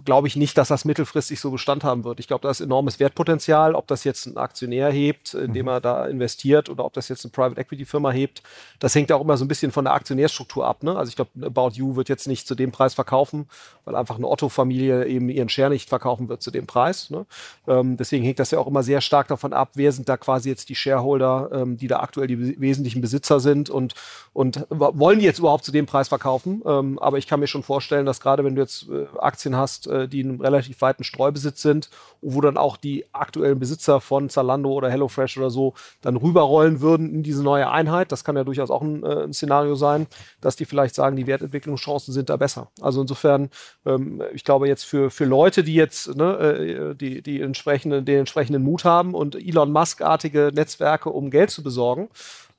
glaube 0.05 0.29
ich 0.29 0.37
nicht, 0.37 0.59
dass 0.59 0.69
das 0.69 0.85
mittelfristig 0.85 1.41
so 1.41 1.51
Bestand 1.51 1.85
haben 1.85 2.05
wird. 2.05 2.21
Ich 2.21 2.29
glaube, 2.29 2.43
da 2.43 2.51
ist 2.51 2.61
enormes 2.61 3.01
Wertpotenzial. 3.01 3.75
Ob 3.75 3.87
das 3.87 4.05
jetzt 4.05 4.27
ein 4.27 4.37
Aktionär 4.37 4.91
hebt, 4.91 5.35
indem 5.35 5.67
mhm. 5.67 5.73
er 5.73 5.81
da 5.81 6.07
investiert, 6.07 6.69
oder 6.69 6.85
ob 6.85 6.93
das 6.93 7.09
jetzt 7.09 7.25
eine 7.25 7.33
Private 7.33 7.61
Equity 7.61 7.85
Firma 7.85 8.11
hebt, 8.11 8.43
das 8.79 8.95
hängt 8.95 9.13
auch 9.13 9.21
immer 9.21 9.37
so 9.37 9.45
ein 9.45 9.49
bisschen 9.49 9.73
von 9.73 9.85
der 9.85 9.95
Aktionärstruktur 9.95 10.67
ab. 10.67 10.83
Ne? 10.83 10.97
Also 10.97 11.11
ich 11.11 11.17
glaube, 11.17 11.31
About 11.45 11.71
You 11.75 11.97
wird 11.97 12.09
jetzt 12.09 12.27
nicht 12.27 12.47
zu 12.47 12.55
dem 12.55 12.73
Preis 12.73 12.95
verkaufen, 12.95 13.49
weil 13.85 13.95
einfach 13.97 14.17
eine 14.17 14.29
Otto-Familie 14.29 15.07
eben 15.07 15.29
ihren 15.29 15.49
Share 15.49 15.71
nicht 15.71 15.89
verkaufen 15.89 16.29
wird 16.29 16.43
zu 16.43 16.51
dem 16.51 16.67
Preis. 16.67 17.11
Ne? 17.11 17.27
Ähm, 17.67 17.97
deswegen 17.97 18.25
hängt 18.25 18.39
das 18.39 18.51
ja 18.51 18.59
auch 18.59 18.67
immer 18.67 18.83
sehr 18.83 19.01
stark 19.01 19.29
davon 19.29 19.53
ab, 19.53 19.71
wer 19.75 19.93
sind 19.93 20.09
da 20.09 20.17
quasi 20.17 20.49
jetzt 20.49 20.69
die 20.69 20.75
Shareholder, 20.75 21.51
ähm, 21.53 21.77
die 21.77 21.89
da 21.89 22.01
aktuell 22.01 22.27
die 22.27 22.61
wesentlichen 22.61 23.01
Besitzer 23.01 23.41
sind 23.41 23.71
und, 23.71 23.95
und 24.33 24.67
wollen 24.71 25.19
die 25.19 25.25
jetzt 25.25 25.39
überhaupt 25.39 25.65
zu 25.65 25.73
dem 25.73 25.87
Preis 25.87 26.09
verkaufen. 26.09 26.63
Ähm, 26.67 26.99
aber 26.99 27.19
ich 27.19 27.27
kann 27.27 27.41
mir 27.41 27.47
schon 27.47 27.63
vorstellen, 27.63 28.07
dass 28.07 28.21
gerade 28.21 28.45
wenn 28.45 28.55
du 28.55 28.63
jetzt 28.63 28.88
äh, 28.88 28.88
Aktien 29.19 29.57
hast, 29.57 29.87
äh, 29.87 30.09
die 30.09 30.21
in 30.21 30.29
einem 30.29 30.41
relativ 30.41 30.81
weiten 30.81 31.05
Streubesitz 31.05 31.63
sind, 31.63 31.91
wo 32.21 32.41
dann 32.41 32.57
auch 32.57 32.77
die 32.77 33.05
aktuellen 33.13 33.59
Besitzer 33.59 34.01
von 34.01 34.29
Zalando 34.29 34.71
oder 34.73 34.91
HelloFresh 34.91 35.39
oder 35.39 35.51
so 35.51 35.75
dann 36.01 36.17
rüberrollen 36.17 36.81
würden 36.81 37.15
in 37.15 37.23
diese 37.23 37.43
neue 37.43 37.71
Einheit. 37.71 38.13
Das 38.13 38.25
kann 38.25 38.37
ja 38.37 38.45
durchaus 38.45 38.71
auch 38.71 38.83
ein, 38.83 39.03
äh, 39.05 39.25
ein 39.25 39.33
Szenario 39.33 39.75
sein, 39.75 40.07
dass 40.41 40.57
die 40.57 40.65
vielleicht 40.65 40.95
sagen, 40.95 41.17
die 41.17 41.27
Wertentwicklungschancen 41.27 42.13
sind 42.13 42.31
da 42.31 42.37
besser. 42.37 42.71
Also 42.81 43.01
insofern, 43.01 43.51
ähm, 43.87 44.23
ich 44.33 44.45
glaube 44.45 44.69
jetzt 44.69 44.85
für, 44.85 45.11
für 45.11 45.25
Leute, 45.25 45.63
die 45.63 45.75
jetzt 45.75 46.15
ne, 46.17 46.35
äh, 46.35 46.95
die, 46.95 47.23
die 47.23 47.41
entsprechende, 47.41 48.03
den 48.03 48.21
entsprechenden 48.21 48.63
Mut 48.63 48.85
haben 48.85 49.15
und 49.15 49.35
Elon 49.35 49.73
Musk-artige 49.73 50.51
Netzwerke, 50.55 51.11
um 51.11 51.31
Geld 51.31 51.51
zu 51.51 51.63
besorgen, 51.63 52.09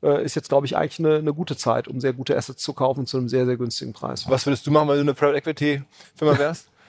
äh, 0.04 0.24
ist 0.24 0.36
jetzt, 0.36 0.50
glaube 0.50 0.66
ich, 0.66 0.78
eigentlich 0.78 1.00
eine, 1.00 1.18
eine, 1.18 1.34
gute 1.34 1.58
Zeit, 1.58 1.88
um 1.88 2.00
sehr 2.00 2.14
gute 2.14 2.38
Assets 2.38 2.64
zu 2.64 2.74
kaufen 2.74 3.06
zu 3.06 3.18
einem 3.18 3.30
sehr, 3.30 3.46
sehr 3.46 3.58
günstigen 3.58 3.94
Preis. 3.94 4.30
Was 4.30 4.46
würdest 4.46 4.66
du 4.68 4.72
machen, 4.72 4.88
wenn 4.90 4.96
du 4.96 5.02
eine 5.02 5.14
Private 5.14 5.38
Equity 5.38 5.84
Firma 6.16 6.38
wärst? 6.38 6.70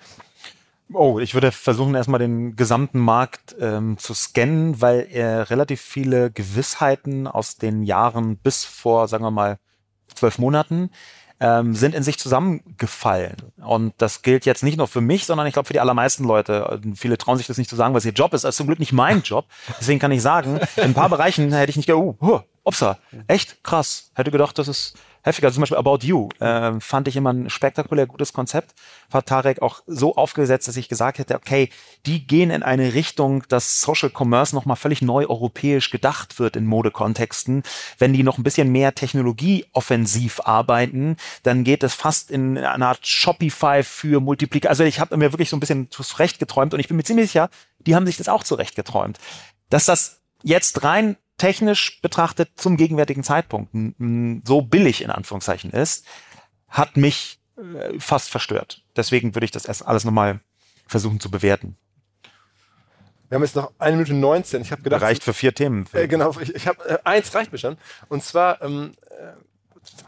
Oh, 0.92 1.20
ich 1.20 1.34
würde 1.34 1.52
versuchen, 1.52 1.94
erstmal 1.94 2.18
den 2.18 2.56
gesamten 2.56 2.98
Markt 2.98 3.54
ähm, 3.60 3.96
zu 3.96 4.12
scannen, 4.12 4.80
weil 4.80 5.06
er 5.08 5.48
relativ 5.48 5.80
viele 5.80 6.32
Gewissheiten 6.32 7.28
aus 7.28 7.56
den 7.56 7.84
Jahren 7.84 8.36
bis 8.36 8.64
vor, 8.64 9.06
sagen 9.06 9.22
wir 9.22 9.30
mal, 9.30 9.58
zwölf 10.12 10.38
Monaten 10.38 10.90
ähm, 11.40 11.74
sind 11.74 11.94
in 11.94 12.02
sich 12.02 12.18
zusammengefallen. 12.18 13.36
Und 13.64 13.94
das 13.98 14.22
gilt 14.22 14.44
jetzt 14.44 14.62
nicht 14.62 14.76
nur 14.76 14.88
für 14.88 15.00
mich, 15.00 15.24
sondern 15.24 15.46
ich 15.46 15.54
glaube 15.54 15.66
für 15.66 15.72
die 15.72 15.80
allermeisten 15.80 16.24
Leute. 16.24 16.80
Viele 16.94 17.16
trauen 17.16 17.38
sich 17.38 17.46
das 17.46 17.56
nicht 17.56 17.70
zu 17.70 17.76
sagen, 17.76 17.94
was 17.94 18.04
ihr 18.04 18.12
Job 18.12 18.34
ist. 18.34 18.44
Das 18.44 18.50
ist 18.50 18.56
zum 18.56 18.66
Glück 18.66 18.78
nicht 18.78 18.92
mein 18.92 19.22
Job. 19.22 19.46
Deswegen 19.80 19.98
kann 19.98 20.12
ich 20.12 20.22
sagen, 20.22 20.60
in 20.76 20.82
ein 20.82 20.94
paar 20.94 21.08
Bereichen 21.08 21.52
hätte 21.52 21.70
ich 21.70 21.76
nicht 21.76 21.86
gedacht, 21.86 22.02
uh, 22.20 22.40
Upsa, 22.62 22.98
echt 23.26 23.64
krass. 23.64 24.10
Hätte 24.14 24.30
gedacht, 24.30 24.58
das 24.58 24.68
ist 24.68 24.94
heftiger. 25.22 25.48
Also 25.48 25.56
zum 25.56 25.62
Beispiel 25.62 25.78
About 25.78 25.98
You 26.02 26.28
äh, 26.40 26.78
fand 26.80 27.08
ich 27.08 27.16
immer 27.16 27.32
ein 27.32 27.50
spektakulär 27.50 28.06
gutes 28.06 28.32
Konzept. 28.32 28.74
Hat 29.12 29.26
Tarek 29.26 29.62
auch 29.62 29.82
so 29.86 30.16
aufgesetzt, 30.16 30.68
dass 30.68 30.76
ich 30.76 30.88
gesagt 30.88 31.18
hätte, 31.18 31.36
okay, 31.36 31.70
die 32.06 32.26
gehen 32.26 32.50
in 32.50 32.62
eine 32.62 32.94
Richtung, 32.94 33.44
dass 33.48 33.80
Social 33.80 34.10
Commerce 34.10 34.54
nochmal 34.54 34.76
völlig 34.76 35.02
neu 35.02 35.26
europäisch 35.26 35.90
gedacht 35.90 36.38
wird 36.38 36.56
in 36.56 36.66
Modekontexten. 36.66 37.62
Wenn 37.98 38.12
die 38.12 38.22
noch 38.22 38.38
ein 38.38 38.44
bisschen 38.44 38.70
mehr 38.72 38.94
technologieoffensiv 38.94 40.40
arbeiten, 40.44 41.16
dann 41.42 41.64
geht 41.64 41.82
es 41.82 41.94
fast 41.94 42.30
in 42.30 42.58
eine 42.58 42.86
Art 42.86 43.06
Shopify 43.06 43.82
für 43.82 44.20
Multiplika. 44.20 44.68
Also 44.68 44.84
ich 44.84 45.00
habe 45.00 45.16
mir 45.16 45.32
wirklich 45.32 45.50
so 45.50 45.56
ein 45.56 45.60
bisschen 45.60 45.90
zurecht 45.90 46.38
geträumt 46.38 46.74
und 46.74 46.80
ich 46.80 46.88
bin 46.88 46.96
mir 46.96 47.04
ziemlich 47.04 47.28
sicher, 47.28 47.50
die 47.78 47.94
haben 47.94 48.06
sich 48.06 48.16
das 48.16 48.28
auch 48.28 48.44
zurecht 48.44 48.76
geträumt. 48.76 49.18
Dass 49.70 49.86
das 49.86 50.20
jetzt 50.42 50.82
rein 50.84 51.16
technisch 51.40 52.02
betrachtet 52.02 52.50
zum 52.56 52.76
gegenwärtigen 52.76 53.24
Zeitpunkt 53.24 53.74
so 54.46 54.60
billig 54.60 55.02
in 55.02 55.10
Anführungszeichen 55.10 55.70
ist, 55.70 56.06
hat 56.68 56.98
mich 56.98 57.40
äh, 57.56 57.98
fast 57.98 58.28
verstört. 58.28 58.82
Deswegen 58.94 59.34
würde 59.34 59.46
ich 59.46 59.50
das 59.50 59.64
erst 59.64 59.86
alles 59.86 60.04
nochmal 60.04 60.40
versuchen 60.86 61.18
zu 61.18 61.30
bewerten. 61.30 61.78
Wir 63.30 63.36
haben 63.36 63.42
jetzt 63.42 63.56
noch 63.56 63.72
eine 63.78 63.96
Minute 63.96 64.12
19. 64.12 64.60
Ich 64.60 64.70
habe 64.70 64.82
gedacht. 64.82 65.00
Reicht 65.00 65.24
für 65.24 65.32
vier 65.32 65.54
Themen. 65.54 65.86
Äh, 65.92 66.08
genau, 66.08 66.38
ich, 66.40 66.54
ich 66.54 66.66
habe 66.66 66.84
äh, 66.86 66.98
eins 67.04 67.34
reicht 67.34 67.52
mir 67.52 67.58
schon. 67.58 67.78
Und 68.10 68.22
zwar 68.22 68.60
ähm, 68.60 68.92
äh, 69.08 69.32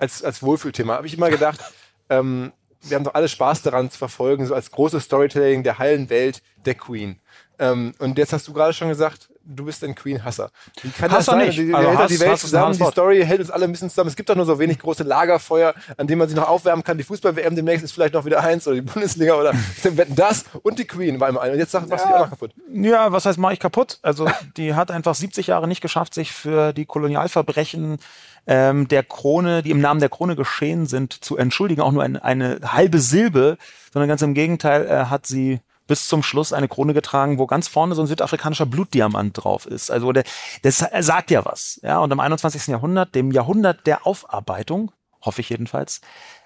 als, 0.01 0.23
als 0.23 0.43
Wohlfühlthema 0.43 0.97
habe 0.97 1.07
ich 1.07 1.15
immer 1.15 1.31
gedacht, 1.31 1.61
ähm, 2.11 2.53
wir 2.83 2.97
haben 2.97 3.05
doch 3.05 3.15
alle 3.15 3.29
Spaß 3.29 3.63
daran 3.63 3.91
zu 3.91 3.97
verfolgen, 3.97 4.45
so 4.45 4.55
als 4.55 4.71
großes 4.71 5.05
Storytelling 5.05 5.63
der 5.63 5.79
heilen 5.79 6.11
Welt 6.11 6.43
der 6.67 6.75
Queen. 6.75 7.21
Ähm, 7.59 7.95
und 8.01 8.19
jetzt 8.19 8.35
hast 8.35 8.47
du 8.49 8.53
gerade 8.53 8.75
schon 8.75 8.89
gesagt, 8.89 9.31
du 9.45 9.65
bist 9.65 9.83
ein 9.85 9.95
Queen-Hasser. 9.95 10.51
Wie 10.83 10.91
kann 10.91 11.11
Hass 11.11 11.27
das 11.27 11.27
sein? 11.27 11.47
Nicht. 11.47 11.59
Die, 11.59 11.75
also 11.75 11.89
hält 11.89 11.99
Hass, 11.99 12.11
die 12.11 12.21
Welt 12.21 12.39
zusammen, 12.39 12.79
die 12.79 12.85
Story 12.85 13.23
hält 13.25 13.41
uns 13.41 13.51
alle 13.51 13.65
ein 13.65 13.73
bisschen 13.73 13.91
zusammen. 13.91 14.09
Es 14.09 14.17
gibt 14.17 14.29
doch 14.29 14.37
nur 14.37 14.47
so 14.47 14.59
wenig 14.59 14.79
große 14.79 15.03
Lagerfeuer, 15.03 15.75
an 15.97 16.07
denen 16.07 16.19
man 16.19 16.29
sich 16.29 16.37
noch 16.37 16.49
aufwärmen 16.49 16.85
kann. 16.85 16.99
Die 16.99 17.05
Fußball-WM 17.05 17.57
demnächst 17.57 17.85
ist 17.85 17.93
vielleicht 17.93 18.15
noch 18.15 18.25
wieder 18.25 18.43
eins 18.43 18.67
oder 18.67 18.77
die 18.77 18.83
Bundesliga 18.83 19.35
oder 19.35 19.53
das 20.09 20.45
und 20.63 20.79
die 20.79 20.85
Queen 20.85 21.21
war 21.21 21.29
immer 21.29 21.43
ein. 21.43 21.53
Und 21.53 21.59
jetzt 21.59 21.73
machst 21.73 21.91
ja. 21.91 21.97
du 21.97 22.07
die 22.07 22.15
auch 22.15 22.21
noch 22.21 22.31
kaputt. 22.31 22.53
Ja, 22.73 23.13
was 23.13 23.27
heißt 23.27 23.39
mache 23.39 23.55
ich 23.55 23.61
kaputt? 23.61 23.99
Also 24.03 24.29
die 24.57 24.75
hat 24.75 24.91
einfach 24.91 25.15
70 25.15 25.49
Jahre 25.49 25.69
nicht 25.69 25.81
geschafft, 25.81 26.15
sich 26.15 26.33
für 26.33 26.73
die 26.73 26.87
Kolonialverbrechen 26.87 27.99
ähm, 28.47 28.89
der 28.89 29.03
Krone, 29.03 29.63
die 29.63 29.71
im 29.71 29.81
Namen 29.81 30.01
der 30.01 30.09
Krone 30.09 30.37
geschehen 30.37 30.87
sind, 30.87 31.13
zu 31.13 31.37
entschuldigen. 31.37 31.81
Auch 31.81 31.93
nur 31.93 32.03
eine, 32.03 32.23
eine 32.25 32.61
halbe 32.65 32.99
Silbe, 32.99 33.57
sondern 33.93 34.09
ganz 34.09 34.23
im 34.23 34.35
Gegenteil 34.35 34.87
äh, 34.87 35.05
hat 35.07 35.27
sie 35.27 35.61
bis 35.87 36.09
zum 36.09 36.23
Schluss 36.23 36.53
eine 36.53 36.69
Krone 36.69 36.95
getragen, 36.95 37.39
wo 37.39 37.47
ganz 37.47 37.69
vorne 37.69 37.95
so 37.95 38.03
ein 38.03 38.07
südafrikanischer 38.07 38.67
Blutdiamant 38.67 39.43
drauf 39.43 39.67
ist. 39.67 39.91
Also 39.91 40.13
der, 40.13 40.25
das 40.63 40.85
sagt 41.01 41.31
ja 41.31 41.45
was. 41.45 41.81
Ja, 41.83 41.99
und 41.99 42.11
im 42.11 42.21
21. 42.21 42.69
Jahrhundert, 42.69 43.15
dem 43.15 43.31
Jahrhundert 43.33 43.87
der 43.87 44.07
Aufarbeitung, 44.07 44.93
hoffe 45.21 45.41
ich 45.41 45.51
jedenfalls, 45.51 46.01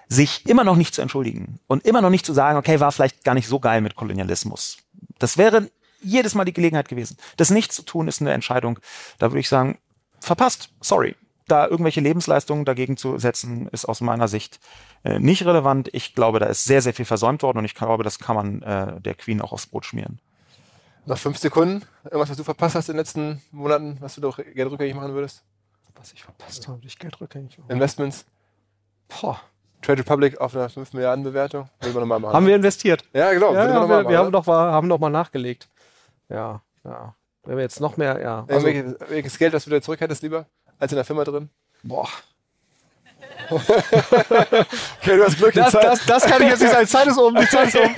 sich 0.07 0.45
immer 0.47 0.63
noch 0.63 0.75
nicht 0.75 0.95
zu 0.95 1.01
entschuldigen 1.01 1.59
und 1.67 1.85
immer 1.85 2.01
noch 2.01 2.09
nicht 2.09 2.25
zu 2.25 2.33
sagen, 2.33 2.57
okay, 2.57 2.79
war 2.79 2.91
vielleicht 2.91 3.23
gar 3.23 3.33
nicht 3.33 3.47
so 3.47 3.59
geil 3.59 3.81
mit 3.81 3.95
Kolonialismus. 3.95 4.77
Das 5.19 5.37
wäre 5.37 5.69
jedes 6.01 6.35
Mal 6.35 6.45
die 6.45 6.53
Gelegenheit 6.53 6.87
gewesen. 6.89 7.17
Das 7.37 7.49
nicht 7.49 7.71
zu 7.73 7.81
tun 7.81 8.07
ist 8.07 8.21
eine 8.21 8.31
Entscheidung. 8.31 8.79
Da 9.17 9.31
würde 9.31 9.39
ich 9.39 9.49
sagen, 9.49 9.79
verpasst. 10.19 10.69
Sorry 10.79 11.15
da 11.47 11.67
irgendwelche 11.67 12.01
Lebensleistungen 12.01 12.65
dagegen 12.65 12.97
zu 12.97 13.17
setzen, 13.17 13.67
ist 13.69 13.85
aus 13.85 14.01
meiner 14.01 14.27
Sicht 14.27 14.59
äh, 15.03 15.19
nicht 15.19 15.45
relevant. 15.45 15.89
Ich 15.93 16.13
glaube, 16.13 16.39
da 16.39 16.47
ist 16.47 16.65
sehr, 16.65 16.81
sehr 16.81 16.93
viel 16.93 17.05
versäumt 17.05 17.43
worden 17.43 17.59
und 17.59 17.65
ich 17.65 17.75
glaube, 17.75 18.03
das 18.03 18.19
kann 18.19 18.35
man 18.35 18.61
äh, 18.61 19.01
der 19.01 19.15
Queen 19.15 19.41
auch 19.41 19.51
aufs 19.51 19.67
Brot 19.67 19.85
schmieren. 19.85 20.19
Noch 21.05 21.17
fünf 21.17 21.37
Sekunden. 21.37 21.85
Irgendwas, 22.03 22.29
was 22.29 22.37
du 22.37 22.43
verpasst 22.43 22.75
hast 22.75 22.89
in 22.89 22.93
den 22.93 22.99
letzten 22.99 23.41
Monaten, 23.51 23.97
was 24.01 24.15
du 24.15 24.21
doch 24.21 24.37
Geld 24.37 24.69
rückgängig 24.69 24.95
machen 24.95 25.13
würdest? 25.13 25.43
Was 25.95 26.11
ich 26.11 26.23
verpasst 26.23 26.67
habe, 26.67 26.81
ich 26.85 26.99
Geld 26.99 27.19
rückgängig 27.21 27.57
machen. 27.57 27.71
Investments? 27.71 28.25
Boah. 29.07 29.39
Trade 29.81 29.99
Republic 29.99 30.39
auf 30.41 30.55
einer 30.55 30.69
5 30.69 30.93
Milliarden 30.93 31.23
Bewertung. 31.23 31.69
wir 31.79 31.93
nochmal 31.93 32.19
machen. 32.19 32.33
Haben 32.33 32.47
wir 32.47 32.55
investiert? 32.55 33.05
Ja, 33.13 33.31
genau. 33.31 33.53
Ja, 33.53 33.67
ja, 33.67 33.87
wir, 33.87 34.09
wir 34.09 34.17
haben, 34.17 34.31
noch 34.31 34.45
mal, 34.45 34.71
haben 34.71 34.87
noch 34.87 34.99
mal 34.99 35.09
nachgelegt. 35.09 35.69
Ja, 36.29 36.61
ja. 36.83 37.15
Wenn 37.43 37.55
wir 37.55 37.63
jetzt 37.63 37.79
noch 37.79 37.95
mehr, 37.95 38.19
ja. 38.19 38.45
Also, 38.49 38.67
welches 38.67 39.37
Geld, 39.37 39.53
was 39.53 39.63
du 39.63 39.71
wieder 39.71 39.81
zurück 39.81 40.01
hättest, 40.01 40.23
lieber? 40.23 40.45
Als 40.79 40.91
in 40.91 40.95
der 40.95 41.05
Firma 41.05 41.23
drin? 41.23 41.49
Boah. 41.83 42.07
Okay, 43.49 45.15
du 45.17 45.23
hast 45.23 45.37
Glück, 45.37 45.53
die 45.53 45.59
Das, 45.59 45.71
Zeit, 45.71 45.83
das, 45.83 46.05
das 46.05 46.23
kann 46.25 46.41
ich 46.41 46.49
jetzt 46.49 46.59
nicht 46.61 46.71
sagen. 46.71 46.85
Die 46.85 46.91
Zeit 46.91 47.07
ist 47.07 47.17
um, 47.17 47.35
die 47.35 47.47
Zeit 47.47 47.67
ist 47.69 47.77
um. 47.77 47.95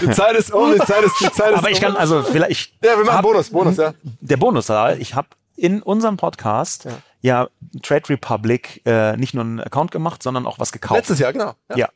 die 0.00 0.10
Zeit 0.12 0.36
ist 0.36 0.52
um, 0.52 0.72
die 0.72 0.78
Zeit 0.78 1.02
ist, 1.04 1.14
die 1.20 1.30
Zeit 1.32 1.52
ist 1.52 1.58
Aber 1.58 1.70
ich 1.70 1.78
um. 1.78 1.82
kann, 1.82 1.96
also 1.96 2.22
vielleicht. 2.22 2.72
Ja, 2.84 2.96
wir 2.96 3.04
machen 3.04 3.16
hab- 3.16 3.22
Bonus, 3.22 3.50
Bonus, 3.50 3.76
ja. 3.76 3.94
Der 4.20 4.36
Bonus, 4.36 4.66
da, 4.66 4.94
ich 4.94 5.14
habe 5.14 5.28
in 5.56 5.82
unserem 5.82 6.16
Podcast 6.16 6.86
ja, 7.20 7.48
Trade 7.82 8.08
Republic 8.10 8.80
äh, 8.86 9.16
nicht 9.16 9.34
nur 9.34 9.44
einen 9.44 9.60
Account 9.60 9.90
gemacht, 9.90 10.22
sondern 10.22 10.46
auch 10.46 10.58
was 10.58 10.72
gekauft. 10.72 10.98
Letztes 10.98 11.18
Jahr, 11.18 11.32
genau. 11.32 11.54
Ja. 11.70 11.76
Ja. 11.76 11.88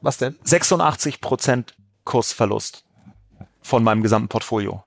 Was 0.00 0.18
denn? 0.18 0.36
86 0.44 1.20
Prozent 1.20 1.74
Kursverlust 2.04 2.84
von 3.62 3.82
meinem 3.84 4.02
gesamten 4.02 4.28
Portfolio. 4.28 4.84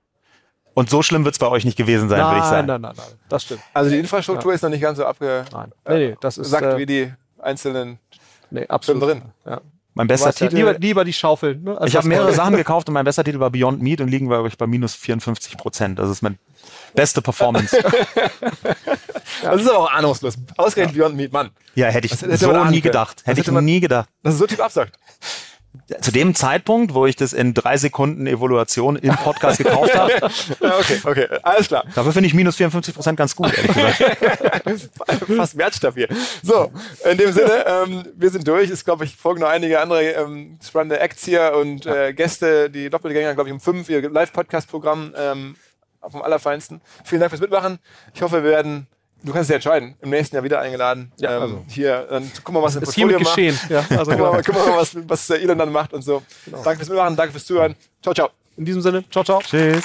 Und 0.74 0.88
so 0.90 1.02
schlimm 1.02 1.24
wird 1.24 1.34
es 1.34 1.38
bei 1.38 1.48
euch 1.48 1.64
nicht 1.64 1.76
gewesen 1.76 2.08
sein, 2.08 2.20
würde 2.20 2.36
ich 2.36 2.42
Nein, 2.42 2.50
sagen. 2.50 2.66
nein, 2.66 2.80
nein, 2.80 2.94
nein. 2.96 3.06
Das 3.28 3.42
stimmt. 3.42 3.60
Also 3.74 3.90
die 3.90 3.98
Infrastruktur 3.98 4.54
ist 4.54 4.62
noch 4.62 4.70
nicht 4.70 4.80
ganz 4.80 4.98
so 4.98 5.04
abgesackt, 5.04 5.52
Nein. 5.52 5.72
Nee, 5.88 6.08
nee, 6.10 6.16
das 6.20 6.38
ist 6.38 6.52
wie 6.52 6.82
äh, 6.82 6.86
die 6.86 7.12
einzelnen 7.38 7.98
nee, 8.50 8.66
absolut. 8.68 9.02
drin. 9.02 9.22
Ja. 9.44 9.60
Mein 9.94 10.06
bester 10.06 10.28
weißt 10.28 10.40
ja, 10.40 10.46
Titel. 10.46 10.56
lieber, 10.58 10.78
lieber 10.78 11.04
die 11.04 11.12
Schaufeln. 11.12 11.64
Ne? 11.64 11.76
als 11.78 11.90
ich 11.90 11.96
habe 11.96 12.04
das 12.04 12.08
mehrere. 12.08 12.32
Sachen 12.32 12.56
gekauft 12.56 12.88
und 12.88 12.94
mein 12.94 13.04
bester 13.04 13.24
Titel 13.24 13.40
war 13.40 13.50
Beyond 13.50 13.82
Meat 13.82 14.00
und 14.00 14.08
liegen 14.08 14.28
wir, 14.28 14.36
glaube 14.36 14.48
ich, 14.48 14.56
bei 14.56 14.66
minus 14.66 14.94
54 14.94 15.56
Prozent. 15.56 15.98
Das 15.98 16.08
ist 16.08 16.22
meine 16.22 16.36
beste 16.94 17.22
Performance. 17.22 17.76
Das 19.42 19.60
ist 19.62 19.68
aber 19.68 19.78
auch 19.78 19.90
ahnungslos. 19.92 20.34
Ausgerechnet 20.56 20.96
Beyond 20.96 21.16
Meat, 21.16 21.32
Mann. 21.32 21.50
ja, 21.74 21.86
hätte 21.86 22.06
ich 22.06 22.12
hätte 22.12 22.36
so 22.36 22.64
nie 22.64 22.80
gedacht. 22.80 23.18
Das 23.20 23.26
Hätte 23.26 23.40
ich 23.40 23.50
man- 23.50 23.64
nie 23.64 23.80
gedacht. 23.80 24.08
Dass 24.22 24.34
es 24.34 24.38
so 24.40 24.46
tief 24.46 24.60
absagt. 24.60 24.98
Zu 26.00 26.10
dem 26.10 26.34
Zeitpunkt, 26.34 26.94
wo 26.94 27.06
ich 27.06 27.14
das 27.14 27.32
in 27.32 27.54
drei 27.54 27.76
Sekunden 27.76 28.26
Evaluation 28.26 28.96
im 28.96 29.14
Podcast 29.14 29.58
gekauft 29.58 29.96
habe, 29.96 30.12
Ja, 30.60 30.78
okay, 30.78 31.00
okay, 31.04 31.28
alles 31.42 31.68
klar. 31.68 31.84
dafür 31.94 32.12
finde 32.12 32.26
ich 32.26 32.34
minus 32.34 32.56
54 32.56 32.94
Prozent 32.94 33.16
ganz 33.16 33.36
gut, 33.36 33.52
ehrlich 33.56 33.72
gesagt. 33.72 34.90
Fast 35.36 35.56
wertstabil. 35.56 36.08
So, 36.42 36.72
in 37.08 37.18
dem 37.18 37.32
Sinne, 37.32 37.64
ähm, 37.66 38.04
wir 38.16 38.30
sind 38.30 38.46
durch. 38.48 38.68
Es 38.70 38.84
glaube 38.84 39.04
ich, 39.04 39.16
folgen 39.16 39.40
noch 39.40 39.48
einige 39.48 39.80
andere 39.80 40.02
ähm, 40.02 40.58
spannende 40.64 40.98
Acts 40.98 41.24
hier 41.24 41.52
und 41.54 41.86
äh, 41.86 42.12
Gäste, 42.14 42.68
die 42.70 42.90
Doppelgänger, 42.90 43.34
glaube 43.34 43.48
ich, 43.48 43.52
um 43.52 43.60
fünf, 43.60 43.88
ihr 43.88 44.08
Live-Podcast-Programm 44.08 45.14
ähm, 45.16 45.56
vom 46.08 46.22
Allerfeinsten. 46.22 46.80
Vielen 47.04 47.20
Dank 47.20 47.30
fürs 47.30 47.40
Mitmachen. 47.40 47.78
Ich 48.14 48.22
hoffe, 48.22 48.42
wir 48.42 48.50
werden, 48.50 48.86
du 49.22 49.32
kannst 49.32 49.50
dich 49.50 49.54
entscheiden, 49.54 49.94
im 50.00 50.10
nächsten 50.10 50.36
Jahr 50.36 50.44
wieder 50.44 50.60
eingeladen. 50.60 51.12
Ja, 51.18 51.36
ähm, 51.36 51.42
also. 51.42 51.64
Hier, 51.68 52.06
dann 52.10 52.30
gucken 52.34 52.54
wir 52.54 52.60
mal, 52.60 52.66
was 52.66 52.76
im 52.76 52.82
Ist 52.82 52.94
Portfolio 52.94 53.18
macht. 53.20 53.36
geschehen. 53.36 53.58
Ja, 53.68 53.78
also 53.90 53.96
Gucken 54.10 54.18
wir 54.18 54.32
mal, 54.32 54.42
genau. 54.42 54.42
gucken 54.42 54.54
wir 54.54 54.70
mal 54.72 54.80
was, 54.80 54.96
was 55.08 55.26
der 55.26 55.40
Elon 55.42 55.58
dann 55.58 55.72
macht 55.72 55.92
und 55.92 56.02
so. 56.02 56.22
Danke 56.46 56.76
fürs 56.78 56.88
Mitmachen, 56.88 57.16
danke 57.16 57.32
fürs 57.32 57.46
Zuhören. 57.46 57.74
Ciao, 58.02 58.14
ciao. 58.14 58.30
In 58.56 58.64
diesem 58.64 58.82
Sinne, 58.82 59.04
ciao, 59.10 59.24
ciao. 59.24 59.40
Tschüss. 59.40 59.84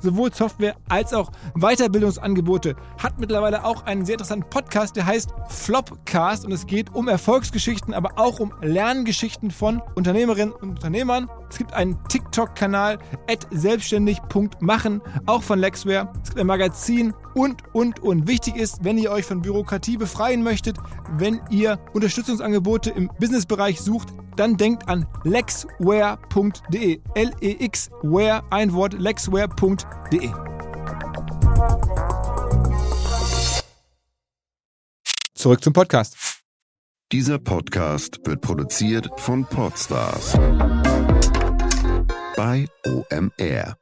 sowohl 0.00 0.32
Software 0.32 0.76
als 0.88 1.12
auch 1.12 1.30
Weiterbildungsangebote. 1.54 2.76
Hat 3.02 3.18
mittlerweile 3.18 3.64
auch 3.64 3.84
einen 3.84 4.04
sehr 4.04 4.14
interessanten 4.14 4.48
Podcast, 4.50 4.96
der 4.96 5.06
heißt 5.06 5.30
Flopcast 5.48 6.44
und 6.44 6.52
es 6.52 6.66
geht 6.66 6.94
um 6.94 7.08
Erfolgsgeschichten, 7.08 7.94
aber 7.94 8.12
auch 8.16 8.40
um 8.40 8.52
Lerngeschichten 8.62 9.50
von 9.50 9.82
Unternehmerinnen 9.94 10.52
und 10.52 10.70
Unternehmern. 10.70 11.28
Es 11.50 11.58
gibt 11.58 11.72
einen 11.72 11.98
TikTok-Kanal 12.08 12.98
selbstständig.machen, 13.50 15.00
auch 15.26 15.42
von 15.42 15.58
Lexware. 15.58 16.12
Es 16.22 16.30
gibt 16.30 16.40
ein 16.40 16.46
Magazin 16.46 17.14
und, 17.34 17.62
und, 17.74 18.00
und. 18.00 18.28
Wichtig 18.28 18.56
ist, 18.56 18.84
wenn 18.84 18.98
ihr 18.98 19.10
euch 19.10 19.24
von 19.24 19.42
Bürokratie 19.42 19.96
befreien 19.96 20.42
möchtet, 20.42 20.76
wenn 21.16 21.40
ihr 21.50 21.78
Unterstützungsangebote 21.92 22.90
im 22.90 23.10
Businessbereich 23.18 23.80
sucht, 23.80 24.08
dann 24.36 24.56
denkt 24.56 24.88
an 24.88 25.06
lexware.de. 25.24 27.00
L-E-X-Ware, 27.14 28.42
ein 28.50 28.72
Wort, 28.72 28.94
lexware.de. 28.94 30.30
Zurück 35.34 35.62
zum 35.62 35.72
Podcast. 35.72 36.42
Dieser 37.12 37.38
Podcast 37.38 38.18
wird 38.24 38.40
produziert 38.40 39.08
von 39.18 39.44
Podstars 39.44 40.32
bei 42.36 42.66
OMR. 42.86 43.76